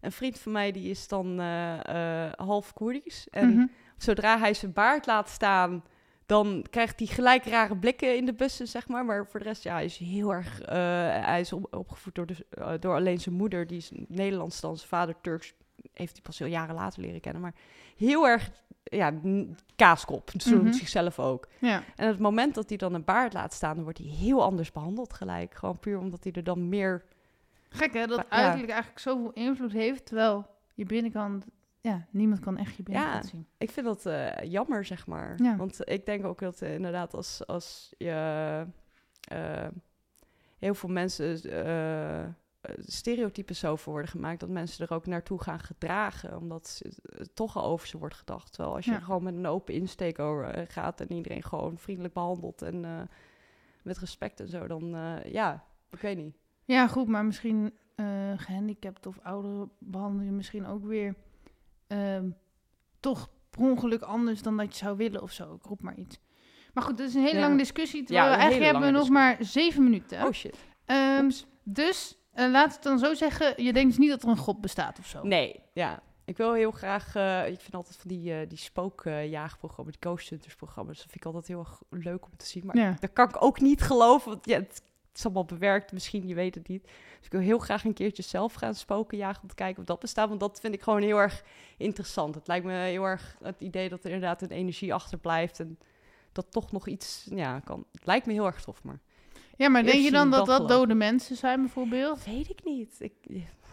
een 0.00 0.12
vriend 0.12 0.38
van 0.38 0.52
mij, 0.52 0.72
die 0.72 0.90
is 0.90 1.08
dan 1.08 1.40
eh, 1.40 2.24
eh, 2.26 2.32
half 2.36 2.72
Koerdisch. 2.72 3.28
En 3.30 3.48
Mhm. 3.54 3.66
zodra 3.96 4.38
hij 4.38 4.54
zijn 4.54 4.72
baard 4.72 5.06
laat 5.06 5.28
staan, 5.28 5.84
dan 6.26 6.64
krijgt 6.70 6.98
hij 6.98 7.08
gelijk 7.08 7.44
rare 7.44 7.76
blikken 7.76 8.16
in 8.16 8.24
de 8.26 8.34
bussen, 8.34 8.68
zeg 8.68 8.88
maar. 8.88 9.04
Maar 9.04 9.26
voor 9.26 9.40
de 9.40 9.46
rest, 9.46 9.62
ja, 9.62 9.72
hij 9.72 9.84
is 9.84 9.96
heel 9.96 10.32
erg... 10.32 10.60
hij 11.26 11.40
is 11.40 11.52
op- 11.52 11.74
opgevoed 11.76 12.14
door, 12.14 12.26
de, 12.26 12.46
eh, 12.50 12.72
door 12.80 12.94
alleen 12.94 13.20
zijn 13.20 13.34
moeder, 13.34 13.66
die 13.66 13.76
is 13.78 13.90
Nederlands 14.08 14.60
dan. 14.60 14.76
Zijn 14.76 14.88
vader 14.88 15.14
Turks 15.20 15.54
heeft 15.92 16.12
hij 16.12 16.22
pas 16.22 16.38
heel 16.38 16.48
jaren 16.48 16.74
later 16.74 17.00
leren 17.02 17.20
kennen. 17.20 17.42
Maar 17.42 17.54
heel 17.96 18.28
erg, 18.28 18.50
ja, 18.90 19.12
kaaskop. 19.76 20.30
Zo 20.36 20.56
Mhm. 20.56 20.72
zichzelf 20.72 21.18
ook. 21.18 21.48
Ja. 21.58 21.82
En 21.96 22.06
het 22.08 22.18
moment 22.18 22.54
dat 22.54 22.68
hij 22.68 22.78
dan 22.78 22.94
een 22.94 23.04
baard 23.04 23.32
laat 23.32 23.52
staan, 23.52 23.74
dan 23.74 23.84
wordt 23.84 23.98
hij 23.98 24.06
heel 24.06 24.42
anders 24.42 24.72
behandeld 24.72 25.12
gelijk. 25.12 25.54
Gewoon 25.54 25.78
puur 25.78 25.98
omdat 25.98 26.24
hij 26.24 26.32
er 26.32 26.44
dan 26.44 26.68
meer... 26.68 27.04
Gek 27.68 27.92
hè, 27.94 28.06
dat 28.06 28.16
ja. 28.18 28.28
uiterlijk 28.28 28.70
eigenlijk 28.70 29.00
zoveel 29.00 29.30
invloed 29.32 29.72
heeft, 29.72 30.06
terwijl 30.06 30.46
je 30.74 30.84
binnenkant, 30.84 31.46
ja, 31.80 32.06
niemand 32.10 32.40
kan 32.40 32.56
echt 32.56 32.76
je 32.76 32.82
binnenkant 32.82 33.24
Ja. 33.24 33.28
zien. 33.30 33.46
Ik 33.58 33.70
vind 33.70 33.86
dat 33.86 34.06
eh, 34.06 34.50
jammer, 34.50 34.84
zeg 34.84 35.06
maar. 35.06 35.42
Ja. 35.42 35.56
Want 35.56 35.78
ik 35.84 36.06
denk 36.06 36.24
ook 36.24 36.38
dat 36.38 36.62
eh, 36.62 36.74
inderdaad 36.74 37.14
als, 37.14 37.46
als 37.46 37.92
je... 37.98 38.66
eh, 39.20 39.66
heel 40.58 40.74
veel 40.74 40.88
mensen 40.88 41.40
stereotypes 42.78 43.58
zo 43.58 43.76
voor 43.76 43.92
worden 43.92 44.10
gemaakt... 44.10 44.40
dat 44.40 44.48
mensen 44.48 44.86
er 44.86 44.94
ook 44.94 45.06
naartoe 45.06 45.42
gaan 45.42 45.60
gedragen. 45.60 46.36
Omdat 46.36 46.82
het 47.16 47.34
toch 47.34 47.56
al 47.56 47.64
over 47.64 47.86
ze 47.88 47.98
wordt 47.98 48.14
gedacht. 48.14 48.52
Terwijl 48.52 48.74
als 48.74 48.84
je 48.84 48.90
Ja. 48.90 48.98
gewoon 48.98 49.22
met 49.22 49.34
een 49.34 49.46
open 49.46 49.74
insteek 49.74 50.18
over, 50.18 50.44
eh, 50.44 50.62
gaat... 50.68 51.00
en 51.00 51.12
iedereen 51.12 51.42
gewoon 51.42 51.78
vriendelijk 51.78 52.14
behandelt 52.14 52.62
en 52.62 52.84
eh, 52.84 53.00
met 53.82 53.98
respect 53.98 54.40
en 54.40 54.48
zo... 54.48 54.66
dan 54.66 54.94
eh, 54.94 55.32
ja, 55.32 55.64
ik 55.90 55.98
weet 56.00 56.16
niet. 56.16 56.36
Ja, 56.64 56.86
goed, 56.88 57.08
maar 57.08 57.24
misschien 57.24 57.72
eh 57.94 58.32
gehandicapt 58.36 59.06
of 59.06 59.18
ouderen 59.22 59.70
behandel 59.78 60.24
je 60.24 60.30
misschien 60.30 60.66
ook 60.66 60.84
weer 60.84 61.14
ehm, 61.86 62.30
toch 63.00 63.28
per 63.50 63.60
ongeluk 63.60 64.02
anders 64.02 64.42
dan 64.42 64.56
dat 64.56 64.72
je 64.78 64.84
zou 64.84 64.96
willen 64.96 65.22
of 65.22 65.32
zo. 65.32 65.54
Ik 65.54 65.62
roep 65.62 65.82
maar 65.82 65.96
iets. 65.96 66.18
Maar 66.74 66.84
goed, 66.84 66.98
dat 66.98 67.08
is 67.08 67.14
een 67.14 67.22
hele 67.22 67.38
Ja. 67.38 67.40
lange 67.40 67.56
discussie. 67.56 68.02
Terwijl 68.04 68.26
Ja, 68.26 68.34
we 68.34 68.40
eigenlijk 68.40 68.72
hebben 68.72 68.92
we 68.92 68.98
nog 68.98 69.08
maar 69.08 69.36
zeven 69.40 69.84
minuten. 69.84 70.24
Oh 70.26 70.32
shit. 70.32 70.56
Ehm, 70.84 71.30
dus 71.62 72.15
uh, 72.36 72.50
laat 72.50 72.72
het 72.74 72.82
dan 72.82 72.98
zo 72.98 73.14
zeggen, 73.14 73.62
je 73.62 73.72
denkt 73.72 73.88
dus 73.88 73.98
niet 73.98 74.10
dat 74.10 74.22
er 74.22 74.28
een 74.28 74.36
god 74.36 74.60
bestaat 74.60 74.98
of 74.98 75.06
zo. 75.06 75.22
Nee, 75.22 75.60
ja. 75.72 76.02
Ik 76.24 76.36
wil 76.36 76.52
heel 76.52 76.70
graag, 76.70 77.16
uh, 77.16 77.48
ik 77.48 77.60
vind 77.60 77.74
altijd 77.74 77.96
van 77.96 78.08
die, 78.08 78.32
uh, 78.32 78.48
die 78.48 78.58
spookjaagprogramma's, 78.58 79.96
die 79.98 80.10
Ghost 80.10 80.28
Hunters 80.28 80.54
programma's, 80.54 80.96
dat 80.96 81.04
vind 81.06 81.16
ik 81.16 81.24
altijd 81.24 81.46
heel 81.46 81.58
erg 81.58 81.82
leuk 81.90 82.24
om 82.24 82.36
te 82.36 82.46
zien. 82.46 82.66
Maar 82.66 82.76
Ja. 82.76 82.96
dat 83.00 83.12
kan 83.12 83.28
ik 83.28 83.42
ook 83.42 83.60
niet 83.60 83.82
geloven, 83.82 84.30
want 84.30 84.46
ja, 84.46 84.56
het, 84.56 84.82
het 85.08 85.18
is 85.18 85.24
allemaal 85.24 85.44
bewerkt, 85.44 85.92
misschien, 85.92 86.26
je 86.26 86.34
weet 86.34 86.54
het 86.54 86.68
niet. 86.68 86.82
Dus 86.82 87.26
ik 87.26 87.32
wil 87.32 87.40
heel 87.40 87.58
graag 87.58 87.84
een 87.84 87.92
keertje 87.92 88.22
zelf 88.22 88.54
gaan 88.54 88.74
spoken 88.74 89.18
jagen 89.18 89.42
om 89.42 89.48
te 89.48 89.54
kijken 89.54 89.80
of 89.80 89.86
dat 89.86 90.00
bestaat, 90.00 90.28
want 90.28 90.40
dat 90.40 90.60
vind 90.60 90.74
ik 90.74 90.82
gewoon 90.82 91.02
heel 91.02 91.18
erg 91.18 91.44
interessant. 91.76 92.34
Het 92.34 92.46
lijkt 92.46 92.66
me 92.66 92.72
heel 92.72 93.04
erg 93.04 93.36
het 93.42 93.60
idee 93.60 93.88
dat 93.88 94.04
er 94.04 94.10
inderdaad 94.10 94.42
een 94.42 94.50
energie 94.50 94.94
achterblijft 94.94 95.60
en 95.60 95.78
dat 96.32 96.50
toch 96.50 96.72
nog 96.72 96.86
iets, 96.86 97.26
ja, 97.30 97.60
kan. 97.60 97.84
Het 97.92 98.06
lijkt 98.06 98.26
me 98.26 98.32
heel 98.32 98.46
erg 98.46 98.62
tof, 98.62 98.82
maar... 98.82 99.00
Ja, 99.56 99.68
maar 99.68 99.82
denk 99.84 100.02
je 100.02 100.10
dan 100.10 100.30
dat 100.30 100.46
dat 100.46 100.68
dode 100.68 100.94
mensen 100.94 101.36
zijn 101.36 101.60
bijvoorbeeld? 101.60 102.24
Weet 102.24 102.48
ik 102.50 102.64
niet. 102.64 102.96
Ik, 102.98 103.12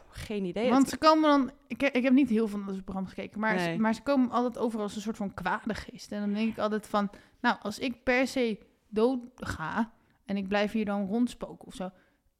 geen 0.09 0.45
idee. 0.45 0.69
Want 0.69 0.81
Het- 0.81 0.89
ze 0.89 0.97
komen 0.97 1.29
dan... 1.29 1.51
Ik, 1.67 1.81
ik 1.81 2.03
heb 2.03 2.13
niet 2.13 2.29
heel 2.29 2.47
veel 2.47 2.57
van 2.57 2.61
dat 2.65 2.73
soort 2.73 2.83
programma's 2.85 3.13
gekeken, 3.13 3.39
maar, 3.39 3.59
ze, 3.59 3.75
maar 3.79 3.93
ze 3.93 4.01
komen 4.01 4.31
altijd 4.31 4.57
over 4.57 4.79
als 4.79 4.95
een 4.95 5.01
soort 5.01 5.17
van 5.17 5.33
kwade 5.33 5.73
geest. 5.73 6.11
En 6.11 6.19
dan 6.19 6.33
denk 6.33 6.51
ik 6.51 6.57
altijd 6.57 6.87
van... 6.87 7.09
Nou, 7.41 7.57
als 7.61 7.79
ik 7.79 8.03
per 8.03 8.27
se 8.27 8.59
dood 8.89 9.19
ga 9.35 9.91
en 10.25 10.37
ik 10.37 10.47
blijf 10.47 10.71
hier 10.71 10.85
dan 10.85 11.05
rondspoken 11.07 11.67
of 11.67 11.73
zo... 11.73 11.89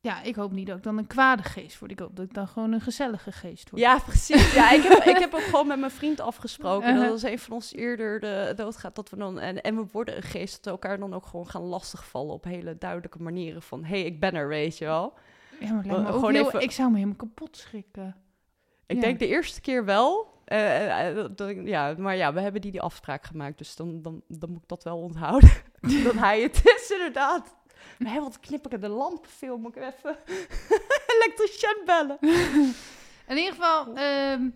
Ja, 0.04 0.22
ik 0.22 0.36
hoop 0.36 0.52
niet 0.52 0.68
dat 0.68 0.78
ik 0.78 0.84
dan 0.84 0.98
een 0.98 1.08
kwade 1.08 1.44
geest 1.44 1.80
word. 1.80 1.92
Ik 1.92 2.00
hoop 2.00 2.16
dat 2.16 2.26
ik 2.26 2.34
dan 2.34 2.48
gewoon 2.48 2.72
een 2.72 2.82
gezellige 2.82 3.32
geest 3.32 3.70
word. 3.70 3.82
Ja, 3.82 4.00
precies. 4.00 4.54
Ja, 4.54 4.72
ik, 4.72 4.84
heb, 4.84 5.04
ik 5.04 5.18
heb 5.18 5.34
ook 5.34 5.42
gewoon 5.42 5.68
met 5.68 5.80
mijn 5.80 5.92
vriend 5.92 6.20
afgesproken. 6.20 6.96
Dat 7.00 7.12
als 7.12 7.24
een 7.24 7.40
van 7.40 7.54
ons 7.54 7.74
eerder 7.74 8.20
de 8.20 8.54
dood 8.56 8.78
gaat, 8.78 8.96
dat 8.96 9.10
we 9.10 9.18
dan. 9.18 9.40
En, 9.40 9.62
en 9.62 9.76
we 9.76 9.86
worden 9.92 10.16
een 10.16 10.24
geest 10.24 10.54
dat 10.56 10.64
we 10.64 10.70
elkaar 10.70 11.00
dan 11.00 11.14
ook 11.14 11.26
gewoon 11.26 11.48
gaan 11.50 11.62
lastigvallen 11.62 12.34
op 12.34 12.44
hele 12.44 12.78
duidelijke 12.78 13.22
manieren. 13.22 13.62
Van 13.62 13.84
hé, 13.84 13.90
hey, 14.00 14.06
ik 14.06 14.20
ben 14.20 14.34
er, 14.36 14.48
weet 14.48 14.78
je 14.78 14.86
wel. 14.86 15.14
Ja, 15.60 15.74
maar 15.74 15.86
me 15.86 15.98
ook 15.98 16.08
gewoon 16.08 16.34
heel- 16.34 16.48
even- 16.48 16.62
Ik 16.62 16.72
zou 16.72 16.90
me 16.90 16.96
helemaal 16.96 17.16
kapot 17.18 17.58
schrikken. 17.58 18.16
Ik 18.86 18.96
Ja. 18.96 19.02
denk 19.02 19.20
de 19.20 19.28
eerste 19.28 19.62
keer 19.62 19.86
wel. 19.86 20.32
eh, 20.46 21.08
eh, 21.10 21.66
ja, 21.66 21.94
maar 21.98 22.16
ja, 22.16 22.34
we 22.34 22.40
hebben 22.42 22.62
die, 22.62 22.72
die 22.72 22.82
afspraak 22.82 23.26
gemaakt. 23.26 23.58
Dus 23.58 23.76
dan, 23.76 24.02
dan, 24.02 24.22
dan 24.28 24.50
moet 24.50 24.62
ik 24.62 24.68
dat 24.68 24.84
wel 24.84 24.98
onthouden. 24.98 25.50
dat 26.04 26.14
hij 26.14 26.42
het 26.42 26.62
is, 26.64 26.90
inderdaad. 26.92 27.56
Maar 28.00 28.20
wat 28.22 28.40
knip 28.40 28.74
ik 28.74 28.82
de 28.82 28.88
lamp 28.90 29.26
veel? 29.28 29.58
Moet 29.58 29.76
ik 29.76 29.82
even 29.84 30.18
elektricien 31.16 31.82
bellen? 31.86 32.18
In 33.28 33.38
ieder 33.38 33.54
geval, 33.54 33.96
ehm, 33.96 34.50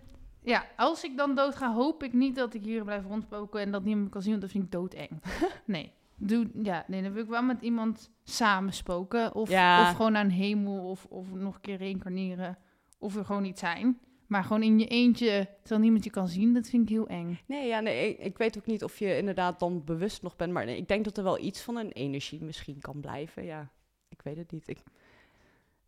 ja, 0.44 0.66
als 0.78 1.04
ik 1.04 1.18
dan 1.18 1.36
dood 1.36 1.56
ga, 1.56 1.74
hoop 1.74 2.04
ik 2.04 2.14
niet 2.14 2.36
dat 2.36 2.54
ik 2.54 2.64
hier 2.64 2.84
blijf 2.84 3.04
rondspoken 3.06 3.62
en 3.62 3.72
dat 3.72 3.84
niemand 3.84 4.06
me 4.06 4.12
kan 4.12 4.22
zien, 4.22 4.30
want 4.32 4.42
dat 4.44 4.52
vind 4.52 4.64
ik 4.64 4.72
doodeng. 4.72 5.10
Nee. 5.66 5.94
Doe, 6.20 6.50
ja, 6.64 6.84
nee, 6.88 7.02
dan 7.02 7.14
wil 7.14 7.24
ik 7.24 7.30
wel 7.30 7.42
met 7.42 7.62
iemand 7.62 8.10
samen 8.24 8.74
spoken. 8.74 9.36
Of, 9.36 9.50
Ja. 9.50 9.82
of 9.90 9.96
gewoon 9.96 10.12
naar 10.12 10.24
een 10.26 10.32
hemel, 10.32 10.90
of, 10.90 11.06
of 11.10 11.32
nog 11.34 11.56
een 11.56 11.62
keer 11.62 11.78
reïncarneren. 11.78 12.58
Of 12.98 13.16
er 13.16 13.26
gewoon 13.26 13.42
niet 13.42 13.60
zijn. 13.60 14.00
Maar 14.28 14.44
gewoon 14.44 14.64
in 14.64 14.80
je 14.80 14.88
eentje, 14.88 15.48
terwijl 15.60 15.82
niemand 15.82 16.04
je 16.04 16.10
kan 16.10 16.28
zien, 16.28 16.54
dat 16.54 16.70
vind 16.70 16.84
ik 16.84 16.90
heel 16.96 17.08
eng. 17.08 17.40
Nee, 17.46 17.68
ja, 17.68 17.80
nee, 17.80 18.10
ik, 18.10 18.20
ik 18.20 18.38
weet 18.38 18.58
ook 18.58 18.66
niet 18.66 18.84
of 18.84 19.00
je 19.00 19.18
inderdaad 19.18 19.60
dan 19.60 19.84
bewust 19.84 20.22
nog 20.22 20.36
bent. 20.36 20.54
Maar 20.54 20.66
nee, 20.66 20.78
ik 20.78 20.88
denk 20.88 21.04
dat 21.06 21.18
er 21.18 21.24
wel 21.24 21.40
iets 21.40 21.62
van 21.62 21.76
een 21.78 21.92
energie 21.92 22.44
misschien 22.44 22.80
kan 22.80 23.00
blijven. 23.02 23.44
Ja, 23.46 23.70
ik 24.10 24.22
weet 24.22 24.38
het 24.38 24.52
niet. 24.52 24.68
Ik, 24.68 24.80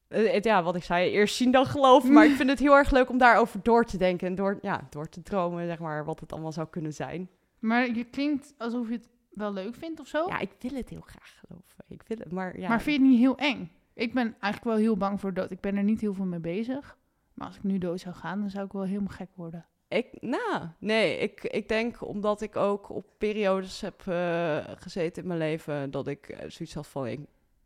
het- 0.08 0.44
ja, 0.44 0.64
wat 0.64 0.76
ik 0.76 0.84
zei, 0.84 1.10
eerst 1.12 1.36
zien 1.36 1.52
dan 1.52 1.66
geloven. 1.66 2.14
Maar 2.14 2.26
ik 2.26 2.36
vind 2.36 2.50
het 2.50 2.60
heel 2.60 2.76
erg 2.78 2.92
leuk 2.92 3.10
om 3.10 3.18
daarover 3.18 3.60
door 3.64 3.86
te 3.86 3.98
denken. 3.98 4.28
En 4.28 4.36
door, 4.36 4.60
ja, 4.62 4.88
door 4.90 5.10
te 5.10 5.22
dromen, 5.22 5.66
zeg 5.68 5.80
maar, 5.80 6.06
wat 6.06 6.20
het 6.20 6.32
allemaal 6.32 6.52
zou 6.52 6.68
kunnen 6.70 6.94
zijn. 6.94 7.30
Maar 7.60 7.96
je 7.96 8.04
klinkt 8.04 8.54
alsof 8.58 8.88
je 8.88 8.94
het 8.94 9.10
wel 9.30 9.54
leuk 9.54 9.76
vindt 9.76 10.00
of 10.00 10.08
zo. 10.08 10.26
Ja, 10.28 10.40
ik 10.40 10.52
wil 10.60 10.74
het 10.74 10.90
heel 10.90 11.02
graag 11.06 11.40
geloven. 11.46 11.84
Ik 11.88 12.04
wil 12.08 12.18
het, 12.18 12.32
maar 12.32 12.60
ja. 12.60 12.70
Maar 12.70 12.82
vind 12.82 12.96
je 12.96 13.02
het 13.02 13.12
niet 13.12 13.20
heel 13.20 13.38
eng? 13.38 13.72
Ik 13.94 14.14
ben 14.14 14.26
eigenlijk 14.40 14.64
wel 14.64 14.76
heel 14.76 14.98
bang 14.98 15.20
voor 15.20 15.34
dood. 15.34 15.52
Ik 15.52 15.60
ben 15.60 15.76
er 15.78 15.84
niet 15.84 16.02
heel 16.02 16.14
veel 16.14 16.26
mee 16.26 16.40
bezig. 16.40 16.98
Maar 17.40 17.48
als 17.48 17.58
ik 17.58 17.64
nu 17.64 17.78
dood 17.78 18.00
zou 18.00 18.16
gaan, 18.16 18.40
dan 18.40 18.50
zou 18.50 18.66
ik 18.66 18.72
wel 18.72 18.84
helemaal 18.84 19.08
gek 19.08 19.30
worden. 19.36 19.66
Ik, 19.88 20.08
nou, 20.22 20.68
nee, 20.80 21.18
ik, 21.18 21.44
ik 21.44 21.68
denk 21.68 22.08
omdat 22.08 22.42
ik 22.42 22.56
ook 22.56 22.90
op 22.90 23.06
periodes 23.18 23.82
heb 23.82 24.08
eh, 24.08 24.58
gezeten 24.76 25.22
in 25.22 25.28
mijn 25.28 25.40
leven 25.40 25.92
dat 25.92 26.08
ik 26.08 26.30
eh, 26.30 26.50
zoiets 26.50 26.74
had 26.74 26.88
van 26.88 27.08
ik, 27.08 27.20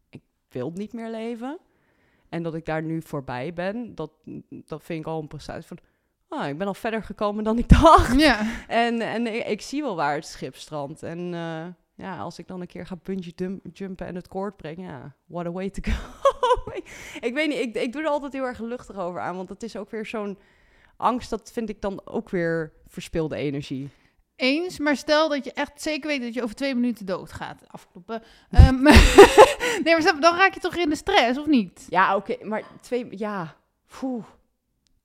ik 0.09 0.21
wil 0.49 0.71
niet 0.71 0.93
meer 0.93 1.09
leven. 1.09 1.59
En 2.29 2.43
dat 2.43 2.55
ik 2.55 2.65
daar 2.65 2.83
nu 2.83 3.01
voorbij 3.01 3.53
ben, 3.53 3.95
dat, 3.95 4.11
dat 4.49 4.83
vind 4.83 4.99
ik 4.99 5.07
al 5.07 5.21
een 5.21 5.27
prestatie 5.27 5.67
van, 5.67 5.77
ah, 6.27 6.47
ik 6.47 6.57
ben 6.57 6.67
al 6.67 6.73
verder 6.73 7.03
gekomen 7.03 7.43
dan 7.43 7.57
ik 7.57 7.69
dacht. 7.81 8.19
Ja. 8.19 8.65
En, 8.67 9.01
en 9.01 9.27
ik, 9.27 9.45
ik 9.45 9.61
zie 9.61 9.81
wel 9.81 9.95
waar 9.95 10.15
het 10.15 10.25
schip 10.25 10.55
strandt. 10.55 11.03
En 11.03 11.33
eh, 11.33 11.65
ja, 11.95 12.17
als 12.17 12.39
ik 12.39 12.47
dan 12.47 12.61
een 12.61 12.67
keer 12.67 12.85
ga 12.85 12.97
bungee 13.03 13.61
jumpen 13.73 14.07
en 14.07 14.15
het 14.15 14.27
koord 14.27 14.57
brengen, 14.57 14.85
ja, 14.85 15.15
what 15.25 15.45
a 15.45 15.51
way 15.51 15.69
to 15.69 15.91
go. 15.91 16.22
ik, 17.27 17.33
weet 17.33 17.47
niet, 17.47 17.59
ik, 17.59 17.75
ik 17.75 17.91
doe 17.91 18.01
er 18.01 18.07
altijd 18.07 18.33
heel 18.33 18.45
erg 18.45 18.59
luchtig 18.59 18.97
over 18.97 19.21
aan, 19.21 19.35
want 19.35 19.49
het 19.49 19.63
is 19.63 19.75
ook 19.75 19.91
weer 19.91 20.05
zo'n 20.05 20.37
angst, 20.97 21.29
dat 21.29 21.51
vind 21.51 21.69
ik 21.69 21.81
dan 21.81 22.01
ook 22.05 22.29
weer 22.29 22.73
verspilde 22.87 23.35
energie. 23.35 23.89
Eens, 24.35 24.79
maar 24.79 24.97
stel 24.97 25.29
dat 25.29 25.43
je 25.43 25.53
echt 25.53 25.81
zeker 25.81 26.07
weet 26.07 26.21
dat 26.21 26.33
je 26.33 26.43
over 26.43 26.55
twee 26.55 26.75
minuten 26.75 27.05
doodgaat. 27.05 27.63
Afkloppen. 27.67 28.23
Ehm, 28.49 28.83
nee, 29.83 29.93
maar 29.97 30.19
dan 30.19 30.35
raak 30.35 30.53
je 30.53 30.59
toch 30.59 30.75
in 30.75 30.89
de 30.89 30.95
stress, 30.95 31.39
of 31.39 31.45
niet? 31.45 31.85
Ja, 31.89 32.15
oké, 32.15 32.45
maar 32.45 32.63
twee, 32.81 33.17
ja, 33.17 33.55
Poeh. 33.99 34.25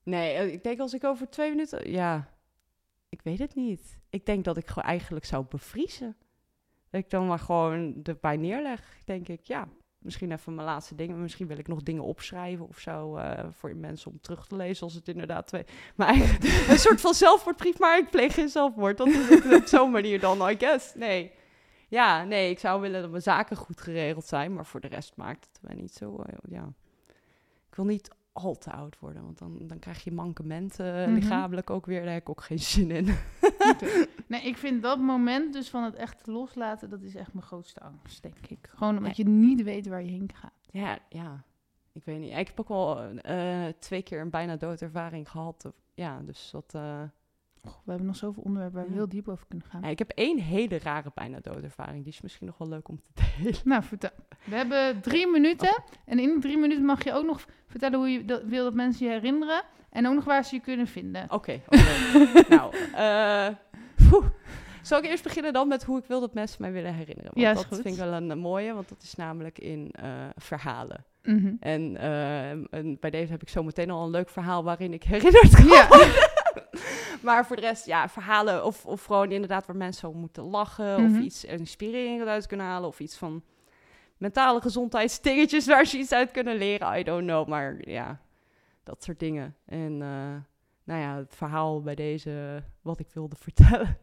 Nee, 0.03 0.33
eh, 0.33 0.53
ik 0.53 0.63
denk 0.63 0.79
als 0.79 0.93
ik 0.93 1.03
over 1.03 1.29
twee 1.29 1.49
minuten, 1.49 1.91
ja, 1.91 2.29
ik 3.09 3.21
weet 3.21 3.39
het 3.39 3.55
niet. 3.55 3.99
Ik 4.09 4.25
denk 4.25 4.43
dat 4.43 4.57
ik 4.57 4.67
gewoon 4.67 4.89
eigenlijk 4.89 5.25
zou 5.25 5.45
bevriezen. 5.49 6.17
Dat 6.89 7.01
ik 7.01 7.09
dan 7.09 7.27
maar 7.27 7.39
gewoon 7.39 7.99
erbij 8.03 8.37
neerleg, 8.37 8.97
denk 9.05 9.27
ik, 9.27 9.43
ja. 9.43 9.67
Misschien 9.99 10.31
even 10.31 10.55
mijn 10.55 10.67
laatste 10.67 10.95
dingen. 10.95 11.21
Misschien 11.21 11.47
wil 11.47 11.57
ik 11.57 11.67
nog 11.67 11.83
dingen 11.83 12.03
opschrijven 12.03 12.67
of 12.67 12.79
zo 12.79 13.15
eh, 13.15 13.45
voor 13.51 13.75
mensen 13.75 14.11
om 14.11 14.21
terug 14.21 14.47
te 14.47 14.55
lezen. 14.55 14.83
Als 14.83 14.93
het 14.93 15.07
inderdaad 15.07 15.47
twee. 15.47 15.63
Maar 15.95 16.15
een 16.69 16.79
soort 16.79 17.01
van 17.01 17.13
zelfmoordbrief, 17.13 17.79
maar 17.79 17.97
ik 17.97 18.09
pleeg 18.09 18.33
geen 18.33 18.49
zelfmoord. 18.49 18.97
Dat 18.97 19.07
is 19.07 19.29
het 19.29 19.53
op 19.55 19.65
zo'n 19.65 19.91
manier 19.91 20.19
dan, 20.19 20.49
I 20.49 20.55
guess. 20.57 20.93
Nee. 20.95 21.31
Ja, 21.87 22.23
nee, 22.23 22.49
ik 22.49 22.59
zou 22.59 22.81
willen 22.81 23.01
dat 23.01 23.09
mijn 23.09 23.21
zaken 23.23 23.57
goed 23.57 23.81
geregeld 23.81 24.25
zijn. 24.25 24.53
Maar 24.53 24.65
voor 24.65 24.79
de 24.79 24.87
rest 24.87 25.13
maakt 25.15 25.47
het 25.51 25.61
mij 25.61 25.75
niet 25.75 25.93
zo. 25.93 26.15
eh, 26.15 26.33
ja. 26.49 26.73
Ik 27.69 27.75
wil 27.75 27.85
niet 27.85 28.09
al 28.33 28.57
te 28.57 28.71
oud 28.71 28.99
worden, 28.99 29.23
want 29.23 29.37
dan, 29.37 29.57
dan 29.67 29.79
krijg 29.79 30.03
je 30.03 30.11
mankementen 30.11 31.01
Mhm. 31.03 31.13
lichamelijk 31.13 31.69
ook 31.69 31.85
weer. 31.85 32.03
Daar 32.03 32.13
heb 32.13 32.21
ik 32.21 32.29
ook 32.29 32.43
geen 32.43 32.59
zin 32.59 32.91
in. 32.91 33.05
Nee, 34.27 34.41
ik 34.41 34.57
vind 34.57 34.81
dat 34.81 34.99
moment 34.99 35.53
dus 35.53 35.69
van 35.69 35.83
het 35.83 35.95
echt 35.95 36.27
loslaten, 36.27 36.89
dat 36.89 37.01
is 37.01 37.15
echt 37.15 37.33
mijn 37.33 37.45
grootste 37.45 37.81
angst, 37.81 38.21
denk 38.21 38.47
ik. 38.47 38.69
Gewoon 38.75 38.97
omdat 38.97 39.17
je 39.17 39.27
niet 39.27 39.63
weet 39.63 39.87
waar 39.87 40.03
je 40.03 40.09
heen 40.11 40.29
gaat. 40.33 40.53
Ja, 40.69 40.97
ja. 41.09 41.43
Ik 41.91 42.03
weet 42.05 42.19
niet. 42.19 42.37
Ik 42.37 42.47
heb 42.47 42.59
ook 42.59 42.67
wel 42.67 42.99
eh, 43.01 43.65
twee 43.79 44.01
keer 44.01 44.21
een 44.21 44.29
bijna 44.29 44.55
doodervaring 44.55 45.29
gehad. 45.29 45.71
Ja, 45.93 46.21
dus 46.21 46.49
dat... 46.51 46.73
eh, 46.73 47.01
Goh, 47.63 47.73
we 47.83 47.89
hebben 47.89 48.07
nog 48.07 48.15
zoveel 48.15 48.43
onderwerpen 48.43 48.79
waar 48.79 48.87
we 48.89 48.93
heel 48.95 49.09
diep 49.09 49.27
over 49.27 49.45
kunnen 49.47 49.67
gaan. 49.67 49.81
ja, 49.81 49.87
ik 49.87 49.99
heb 49.99 50.11
één 50.15 50.39
hele 50.39 50.79
rare 50.79 51.11
bijna 51.13 51.39
doodervaring. 51.41 52.03
Die 52.03 52.13
is 52.13 52.21
misschien 52.21 52.47
nog 52.47 52.57
wel 52.57 52.67
leuk 52.69 52.87
om 52.87 53.01
te 53.13 53.23
delen. 53.37 53.55
Nou, 53.63 53.83
vertel. 53.83 54.09
We 54.43 54.55
hebben 54.55 55.01
drie 55.01 55.27
minuten. 55.27 55.83
En 56.05 56.19
in 56.19 56.27
die 56.29 56.39
drie 56.39 56.57
minuten 56.57 56.85
mag 56.85 57.03
je 57.03 57.13
ook 57.13 57.25
nog 57.25 57.45
vertellen 57.67 57.97
hoe 57.99 58.09
je 58.09 58.25
dat, 58.25 58.43
wil 58.43 58.63
dat 58.63 58.73
mensen 58.73 59.05
je 59.05 59.11
herinneren. 59.11 59.61
En 59.89 60.07
ook 60.07 60.13
nog 60.13 60.23
waar 60.23 60.45
ze 60.45 60.55
je 60.55 60.61
kunnen 60.61 60.87
vinden. 60.87 61.23
Oké, 61.31 61.61
oké. 61.65 61.77
nou, 62.55 62.73
poeh. 64.09 64.25
Zal 64.81 64.99
ik 64.99 65.05
eerst 65.05 65.23
beginnen 65.23 65.53
dan 65.53 65.67
met 65.67 65.83
hoe 65.83 65.97
ik 65.99 66.05
wil 66.05 66.19
dat 66.19 66.33
mensen 66.33 66.61
mij 66.61 66.71
willen 66.71 66.93
herinneren? 66.93 67.31
Want 67.33 67.45
Ja, 67.45 67.53
dat 67.53 67.65
goed. 67.65 67.81
vind 67.81 67.95
ik 67.95 68.01
wel 68.03 68.13
een, 68.13 68.31
eh, 68.31 68.37
mooie, 68.37 68.73
want 68.73 68.89
dat 68.89 69.01
is 69.01 69.15
namelijk 69.15 69.59
in 69.59 69.91
eh, 69.91 70.11
verhalen. 70.35 71.05
Mhm. 71.23 71.53
En, 71.59 71.97
en 72.71 72.97
bij 72.99 73.09
deze 73.09 73.31
heb 73.31 73.41
ik 73.41 73.49
zo 73.49 73.63
meteen 73.63 73.89
al 73.89 74.03
een 74.03 74.09
leuk 74.09 74.29
verhaal 74.29 74.63
waarin 74.63 74.93
ik 74.93 75.03
herinnerd 75.03 75.55
kan 75.55 75.65
Ja. 75.65 75.87
Maar 77.21 77.45
voor 77.45 77.55
de 77.55 77.61
rest, 77.61 77.85
ja, 77.85 78.09
verhalen 78.09 78.65
of, 78.65 78.85
of 78.85 79.05
gewoon 79.05 79.31
inderdaad 79.31 79.65
waar 79.65 79.75
mensen 79.75 80.09
om 80.09 80.17
moeten 80.17 80.43
lachen. 80.43 81.03
Mhm. 81.03 81.15
Of 81.15 81.21
iets 81.21 81.43
inspirerend 81.43 82.27
uit 82.27 82.47
kunnen 82.47 82.65
halen. 82.65 82.89
Of 82.89 82.99
iets 82.99 83.17
van 83.17 83.43
mentale 84.17 84.61
gezondheidsdingetjes 84.61 85.65
waar 85.65 85.85
ze 85.85 85.97
iets 85.97 86.11
uit 86.11 86.31
kunnen 86.31 86.55
leren. 86.55 86.99
I 86.99 87.03
don't 87.03 87.25
know, 87.25 87.47
maar 87.47 87.89
ja, 87.89 88.19
dat 88.83 89.03
soort 89.03 89.19
dingen. 89.19 89.55
En 89.65 90.01
eh, 90.01 90.35
nou 90.83 91.01
ja, 91.01 91.17
het 91.17 91.35
verhaal 91.35 91.81
bij 91.81 91.95
deze, 91.95 92.63
wat 92.81 92.99
ik 92.99 93.09
wilde 93.13 93.35
vertellen. 93.47 93.97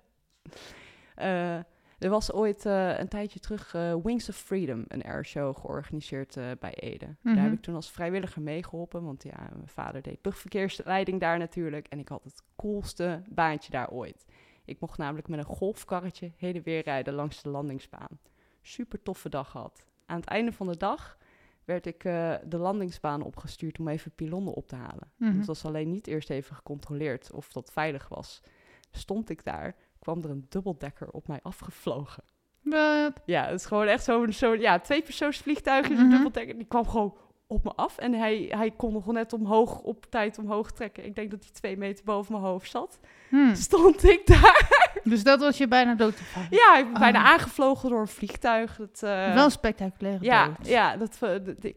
Eh, 1.14 1.58
er 1.98 2.10
was 2.10 2.32
ooit 2.32 2.66
eh, 2.66 2.98
een 2.98 3.08
tijdje 3.08 3.38
terug 3.38 3.74
eh, 3.74 3.94
Wings 4.02 4.28
of 4.28 4.36
Freedom, 4.36 4.84
een 4.88 5.02
airshow 5.02 5.56
georganiseerd 5.56 6.36
eh, 6.36 6.44
bij 6.58 6.74
Ede. 6.74 7.16
Mhm. 7.20 7.34
Daar 7.34 7.44
heb 7.44 7.52
ik 7.52 7.62
toen 7.62 7.74
als 7.74 7.90
vrijwilliger 7.90 8.42
meegeholpen, 8.42 9.04
want 9.04 9.22
ja, 9.22 9.48
mijn 9.52 9.68
vader 9.68 10.02
deed 10.02 10.18
luchtverkeersleiding 10.22 11.20
daar 11.20 11.38
natuurlijk. 11.38 11.86
En 11.88 11.98
ik 11.98 12.08
had 12.08 12.24
het 12.24 12.42
coolste 12.56 13.22
baantje 13.28 13.70
daar 13.70 13.90
ooit. 13.90 14.24
Ik 14.64 14.80
mocht 14.80 14.98
namelijk 14.98 15.28
met 15.28 15.38
een 15.38 15.44
golfkarretje 15.44 16.32
heen 16.36 16.54
en 16.54 16.62
weer 16.62 16.82
rijden 16.82 17.14
langs 17.14 17.42
de 17.42 17.48
landingsbaan. 17.48 18.18
Super 18.62 19.02
toffe 19.02 19.28
dag 19.28 19.50
gehad. 19.50 19.84
Aan 20.06 20.20
het 20.20 20.28
einde 20.28 20.52
van 20.52 20.66
de 20.66 20.76
dag 20.76 21.18
werd 21.64 21.86
ik 21.86 22.02
de 22.02 22.58
landingsbaan 22.58 23.22
opgestuurd 23.22 23.78
om 23.78 23.88
even 23.88 24.10
pilonnen 24.14 24.54
op 24.54 24.68
te 24.68 24.76
halen. 24.76 25.12
Mhm. 25.16 25.36
Het 25.36 25.46
was 25.46 25.64
alleen 25.64 25.90
niet 25.90 26.06
eerst 26.06 26.30
even 26.30 26.56
gecontroleerd 26.56 27.32
of 27.32 27.52
dat 27.52 27.72
veilig 27.72 28.08
was. 28.08 28.42
Stond 28.90 29.30
ik 29.30 29.44
daar, 29.44 29.76
kwam 30.06 30.22
er 30.24 30.30
een 30.30 30.46
dubbeldekker 30.48 31.10
op 31.10 31.28
mij 31.28 31.38
afgevlogen. 31.42 32.22
Wat? 32.62 33.12
Ja, 33.24 33.44
het 33.44 33.60
is 33.60 33.66
gewoon 33.66 33.86
echt 33.86 34.04
zo'n 34.04 34.32
zo, 34.32 34.54
ja, 34.54 34.78
tweepersoonsvliegtuig 34.78 35.90
Mhm. 35.90 36.00
een 36.00 36.10
dubbeldekker. 36.10 36.56
Die 36.56 36.66
kwam 36.66 36.88
gewoon 36.88 37.16
op 37.46 37.64
me 37.64 37.72
af 37.74 37.98
en 37.98 38.12
hij, 38.12 38.46
hij 38.48 38.70
kon 38.70 38.92
nog 38.92 39.06
net 39.06 39.32
omhoog, 39.32 39.80
op 39.80 40.06
tijd 40.10 40.38
omhoog 40.38 40.72
trekken. 40.72 41.04
Ik 41.04 41.14
denk 41.14 41.30
dat 41.30 41.40
hij 41.44 41.52
twee 41.52 41.76
meter 41.76 42.04
boven 42.04 42.32
mijn 42.32 42.44
hoofd 42.44 42.70
zat. 42.70 42.98
Hm. 43.28 43.54
Stond 43.54 44.04
ik 44.04 44.26
daar. 44.26 44.68
Dus 45.04 45.22
dat 45.24 45.40
was 45.40 45.58
je 45.58 45.68
bijna 45.68 45.94
dood. 45.94 46.18
Ja, 46.50 46.76
ik 46.78 46.84
ben 46.92 47.00
bijna 47.00 47.20
Oh. 47.20 47.26
aangevlogen 47.30 47.90
door 47.90 48.00
een 48.00 48.08
vliegtuig. 48.08 48.76
Dat, 48.76 49.02
eh, 49.02 49.34
Wel 49.34 49.44
een 49.44 49.50
spectaculaire 49.50 50.24
ja, 50.24 50.46
dood. 50.46 50.66
ja, 50.66 50.96
dat, 50.96 51.14
eh, 51.20 51.28
dat- 51.44 51.64
ik- 51.64 51.76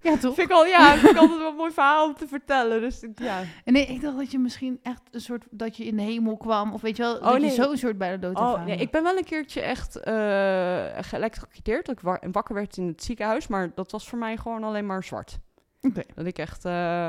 Ja, 0.00 0.16
toch? 0.16 0.34
vind 0.34 0.50
ik 0.50 0.56
al, 0.56 0.66
ja, 0.66 0.96
vind 0.96 1.12
ik 1.12 1.18
altijd 1.18 1.38
wel 1.38 1.48
een 1.50 1.56
mooi 1.56 1.72
verhaal 1.72 2.08
om 2.08 2.14
te 2.14 2.26
vertellen. 2.28 2.80
Dus 2.80 3.04
ja. 3.14 3.42
En 3.64 3.72
nee, 3.72 3.86
ik 3.86 4.00
dacht 4.00 4.16
dat 4.16 4.30
je 4.30 4.38
misschien 4.38 4.78
echt 4.82 5.02
een 5.10 5.20
soort, 5.20 5.46
dat 5.50 5.76
je 5.76 5.84
in 5.84 5.96
de 5.96 6.02
hemel 6.02 6.36
kwam. 6.36 6.72
Of 6.72 6.80
weet 6.80 6.96
je 6.96 7.02
wel, 7.02 7.20
dat 7.20 7.32
nee. 7.32 7.40
je 7.50 7.50
zo'n 7.62 7.76
soort 7.76 7.98
bijna 7.98 8.16
dood 8.16 8.36
Oh, 8.38 8.64
nee, 8.64 8.76
ik 8.76 8.90
ben 8.90 9.02
wel 9.02 9.16
een 9.16 9.24
keertje 9.24 9.60
echt 9.60 9.96
eh 9.96 10.86
geëlectrocuteerd. 11.00 11.86
Dat 11.86 11.96
ik 11.96 12.02
wa- 12.02 12.22
wakker 12.32 12.54
werd 12.54 12.76
in 12.76 12.86
het 12.86 13.02
ziekenhuis. 13.04 13.46
Maar 13.46 13.74
dat 13.74 13.90
was 13.90 14.08
voor 14.08 14.18
mij 14.18 14.36
gewoon 14.36 14.64
alleen 14.64 14.86
maar 14.86 15.04
zwart. 15.04 15.38
Oké. 15.80 16.02
Dat 16.14 16.26
ik 16.26 16.38
echt... 16.38 16.64
eh, 16.64 17.08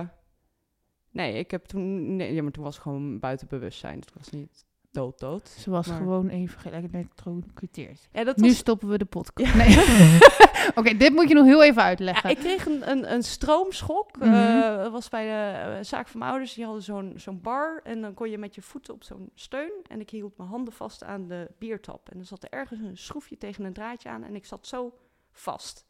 nee, 1.12 1.34
ik 1.34 1.52
heb 1.52 1.66
toen... 1.66 2.16
Nee, 2.16 2.34
ja, 2.34 2.42
maar 2.44 2.52
toen 2.52 2.64
was 2.64 2.76
ik 2.76 2.82
gewoon 2.82 3.20
buiten 3.20 3.48
bewustzijn. 3.48 4.00
Het 4.00 4.14
was 4.18 4.30
niet 4.30 4.66
dood 4.92 5.20
dood. 5.20 5.48
Ze 5.48 5.70
was 5.70 5.88
Maar- 5.88 5.98
gewoon 5.98 6.28
even 6.30 6.60
geëlectrocuteerd. 6.60 8.08
Ja, 8.12 8.24
dat 8.24 8.38
Nu 8.38 8.48
was... 8.48 8.58
stoppen 8.58 8.90
we 8.90 8.98
de 8.98 9.06
podcast. 9.06 9.52
Ja. 9.54 9.58
Nee. 9.58 10.20
Oké, 10.76 10.98
dit 10.98 11.14
moet 11.14 11.28
je 11.28 11.34
nog 11.34 11.46
heel 11.46 11.64
even 11.64 11.82
Ja, 11.82 11.88
uitleggen. 11.88 12.30
ik 12.30 12.38
kreeg 12.38 12.66
een, 12.66 12.90
een, 12.90 13.12
een 13.14 13.24
stroomschok. 13.24 14.18
Mhm. 14.18 14.34
Eh, 14.34 14.78
dat 14.78 14.92
was 14.92 15.10
bij 15.10 15.24
de 15.26 15.58
eh, 15.78 15.84
zaak 15.84 16.08
van 16.08 16.20
mijn 16.20 16.32
ouders. 16.32 16.54
Die 16.54 16.64
hadden 16.64 16.84
zo'n 16.84 17.14
zo'n 17.16 17.42
bar. 17.42 17.80
En 17.84 18.02
dan 18.02 18.14
kon 18.14 18.30
je 18.30 18.38
met 18.38 18.56
je 18.56 18.62
voeten 18.62 18.94
op 18.94 19.04
zo'n 19.04 19.30
steun. 19.36 19.72
En 19.88 20.00
ik 20.00 20.10
hield 20.10 20.38
mijn 20.38 20.50
handen 20.50 20.74
vast 20.74 21.04
aan 21.04 21.28
de 21.28 21.52
biertap. 21.58 22.10
En 22.10 22.20
er 22.20 22.26
zat 22.26 22.44
er 22.44 22.50
ergens 22.50 22.80
een 22.80 22.98
schroefje 22.98 23.38
tegen 23.38 23.64
een 23.64 23.74
draadje 23.74 24.10
aan. 24.10 24.24
En 24.24 24.36
ik 24.36 24.46
zat 24.46 24.68
zo 24.68 24.94
vast. 25.32 25.86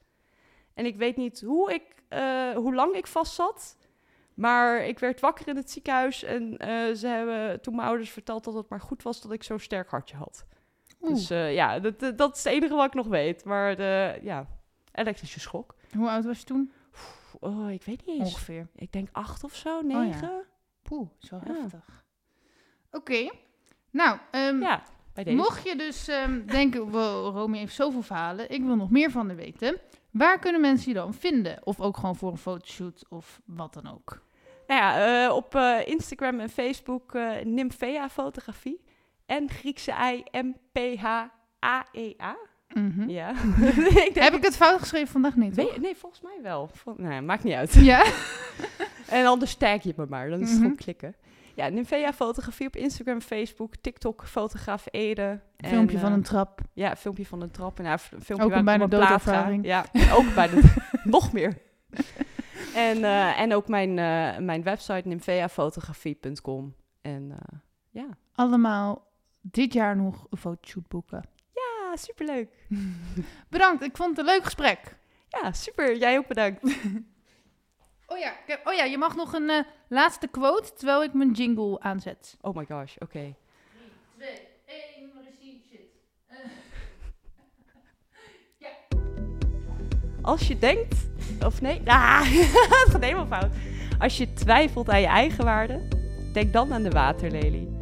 En 0.73 0.85
ik 0.85 0.95
weet 0.97 1.15
niet 1.17 1.41
hoe, 1.41 1.73
ik, 1.73 1.83
eh, 2.07 2.49
hoe 2.55 2.73
lang 2.75 2.93
ik 2.95 3.07
vast 3.07 3.33
zat. 3.33 3.77
Maar 4.39 4.85
ik 4.85 4.99
werd 4.99 5.19
wakker 5.19 5.47
in 5.47 5.55
het 5.55 5.71
ziekenhuis. 5.71 6.23
En 6.23 6.57
eh, 6.57 6.93
ze 6.95 7.07
hebben 7.07 7.61
toen 7.61 7.75
mijn 7.75 7.87
ouders 7.87 8.09
verteld 8.09 8.43
dat 8.43 8.53
het 8.53 8.69
maar 8.69 8.81
goed 8.81 9.03
was 9.03 9.21
dat 9.21 9.31
ik 9.31 9.43
zo'n 9.43 9.59
sterk 9.59 9.89
hartje 9.89 10.15
had. 10.15 10.45
Oeh, 11.01 11.13
Dus 11.13 11.29
eh, 11.29 11.53
ja, 11.53 11.79
dat, 11.79 11.99
dat- 12.17 12.35
is 12.35 12.43
het 12.43 12.53
enige 12.53 12.75
wat 12.75 12.85
ik 12.85 12.93
nog 12.93 13.07
weet. 13.07 13.43
Maar 13.45 13.75
de, 13.75 14.19
ja, 14.21 14.47
elektrische 14.91 15.39
schok. 15.39 15.75
Hoe 15.95 16.09
oud 16.09 16.25
was 16.25 16.39
je 16.39 16.45
toen? 16.45 16.71
Oh, 17.39 17.71
ik 17.71 17.83
weet 17.83 18.05
niet 18.05 18.19
eens. 18.19 18.29
Ongeveer. 18.33 18.67
Ik 18.75 18.91
denk 18.91 19.07
acht 19.11 19.43
of 19.43 19.55
zo, 19.55 19.69
ja. 19.87 19.99
negen. 20.01 20.43
Poeh, 20.83 21.07
zo 21.17 21.39
Ja. 21.45 21.53
heftig. 21.53 22.03
Oké. 22.91 23.29
Nou, 23.91 24.17
ehm, 24.31 24.59
ja. 24.61 24.83
bij 25.13 25.23
deze. 25.23 25.35
mocht 25.37 25.63
je 25.63 25.75
dus 25.75 26.07
ehm, 26.07 26.45
denken, 26.45 26.89
wow, 26.91 27.35
Romy 27.35 27.57
heeft 27.57 27.75
zoveel 27.75 28.01
verhalen. 28.01 28.49
Ik 28.51 28.63
wil 28.63 28.75
nog 28.75 28.89
meer 28.89 29.11
van 29.11 29.27
haar 29.27 29.35
weten. 29.35 29.77
Waar 30.11 30.39
kunnen 30.39 30.61
mensen 30.61 30.87
je 30.87 30.93
dan 30.97 31.13
vinden? 31.13 31.59
Of 31.65 31.79
ook 31.79 31.97
gewoon 31.97 32.15
voor 32.15 32.31
een 32.31 32.37
fotoshoot 32.37 33.05
of 33.09 33.41
wat 33.45 33.73
dan 33.73 33.87
ook. 33.93 34.21
Nou 34.69 34.81
ja, 34.81 35.23
eh, 35.25 35.35
op 35.35 35.55
eh, 35.55 35.75
Instagram 35.87 36.39
en 36.39 36.49
Facebook 36.49 37.13
Nymphea 37.43 38.09
Fotografie. 38.09 38.81
En 39.25 39.49
Griekse 39.49 39.91
I 40.13 40.23
M-P-H-A-E-A. 40.41 42.35
Mhm. 42.73 43.09
Ja. 43.09 43.29
ik 44.07 44.11
Heb 44.13 44.33
ik 44.33 44.43
het 44.43 44.55
fout 44.55 44.79
geschreven 44.79 45.07
vandaag 45.07 45.35
niet? 45.35 45.55
weet- 45.55 45.81
nee, 45.81 45.95
volgens 45.95 46.21
mij 46.21 46.39
wel. 46.41 46.69
Vol- 46.73 46.93
nee, 46.97 47.21
maakt 47.21 47.43
niet 47.43 47.53
uit. 47.53 47.73
Ja? 47.73 48.05
En 49.09 49.25
anders 49.25 49.55
tag 49.55 49.83
je 49.83 49.93
me 49.95 50.05
maar, 50.09 50.29
dan 50.29 50.39
is 50.39 50.45
het 50.45 50.53
Mhm. 50.53 50.61
gewoon 50.61 50.75
klikken. 50.77 51.15
Ja, 51.55 51.67
Nymphea 51.69 52.13
Fotografie 52.13 52.67
op 52.67 52.75
Instagram, 52.75 53.21
Facebook, 53.21 53.75
TikTok, 53.75 54.27
Fotograaf 54.27 54.85
Ede. 54.91 55.39
En, 55.57 55.69
Filmpje 55.69 55.97
van 55.99 56.11
een 56.11 56.21
trap. 56.23 56.59
Ja, 56.73 56.95
filmpje 56.95 57.25
van 57.25 57.41
een 57.41 57.51
trap. 57.51 57.79
En 57.79 57.85
ja, 57.85 57.97
f- 57.97 58.11
een 58.11 58.21
filmpje 58.21 58.45
Ook 58.45 58.49
waar 58.51 58.59
ik 58.59 58.65
bijna 58.65 58.87
doodervaring. 58.87 59.65
Ja, 59.65 59.85
ook 60.13 60.33
bij 60.35 60.49
de... 60.49 60.61
nog 61.03 61.33
meer. 61.33 61.57
En, 62.75 63.03
eh, 63.03 63.39
en 63.39 63.53
ook 63.53 63.67
mijn, 63.67 63.89
eh, 63.99 64.37
mijn 64.37 64.63
website, 64.63 65.07
nympheafotografie.com. 65.07 66.75
En 67.01 67.31
eh, 67.31 67.59
ja. 67.89 68.07
Allemaal 68.33 69.07
dit 69.41 69.73
jaar 69.73 69.95
nog 69.95 70.27
een 70.29 70.37
fotoshoot 70.37 70.87
boeken. 70.87 71.23
ja, 71.53 71.95
superleuk. 71.95 72.49
Bedankt, 73.49 73.83
ik 73.83 73.97
vond 73.97 74.09
het 74.17 74.19
een 74.27 74.33
leuk 74.33 74.43
gesprek. 74.43 74.97
Ja, 75.27 75.51
super. 75.51 75.97
Jij 75.97 76.17
ook 76.17 76.27
bedankt. 76.27 76.61
Oh 78.11 78.17
ja, 78.17 78.33
heb- 78.45 78.67
oh 78.67 78.73
ja 78.73 78.83
je 78.83 78.97
mag 78.97 79.15
nog 79.15 79.33
een 79.33 79.65
laatste 79.89 80.27
quote 80.27 80.73
terwijl 80.73 81.03
ik 81.03 81.13
mijn 81.13 81.31
jingle 81.31 81.79
aanzet. 81.79 82.37
Oh 82.41 82.55
my 82.55 82.65
gosh, 82.65 82.95
oké. 82.97 83.35
2, 84.17 84.47
Als 90.21 90.47
je 90.47 90.59
denkt, 90.59 90.95
of 91.45 91.61
nee, 91.61 91.81
ah, 91.85 92.21
het 92.21 92.89
gaat 92.89 93.03
helemaal 93.03 93.39
fout. 93.39 93.51
Als 93.99 94.17
je 94.17 94.33
twijfelt 94.33 94.89
aan 94.89 95.01
je 95.01 95.07
eigen 95.07 95.45
waarde, 95.45 95.79
denk 96.33 96.53
dan 96.53 96.73
aan 96.73 96.83
de 96.83 96.89
waterlelie. 96.89 97.77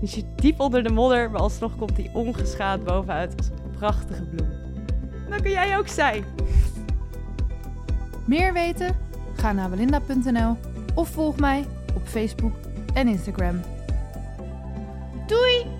Die 0.00 0.08
zit 0.08 0.24
diep 0.36 0.60
onder 0.60 0.82
de 0.82 0.90
modder, 0.90 1.30
maar 1.30 1.40
alsnog 1.40 1.76
komt 1.76 1.96
die 1.96 2.10
ongeschaad 2.12 2.84
bovenuit 2.84 3.34
als 3.36 3.48
een 3.48 3.70
prachtige 3.78 4.22
bloem. 4.22 4.48
Dat 5.30 5.42
kun 5.42 5.50
jij 5.50 5.78
ook 5.78 5.88
zijn. 5.88 6.24
Meer 8.24 8.52
weten? 8.52 8.96
Ga 9.36 9.52
naar 9.52 9.70
belinda.nl 9.70 10.56
of 10.94 11.08
volg 11.08 11.38
mij 11.38 11.64
op 11.94 12.06
Facebook 12.06 12.52
en 12.94 13.08
Instagram. 13.08 13.60
Doei! 15.26 15.75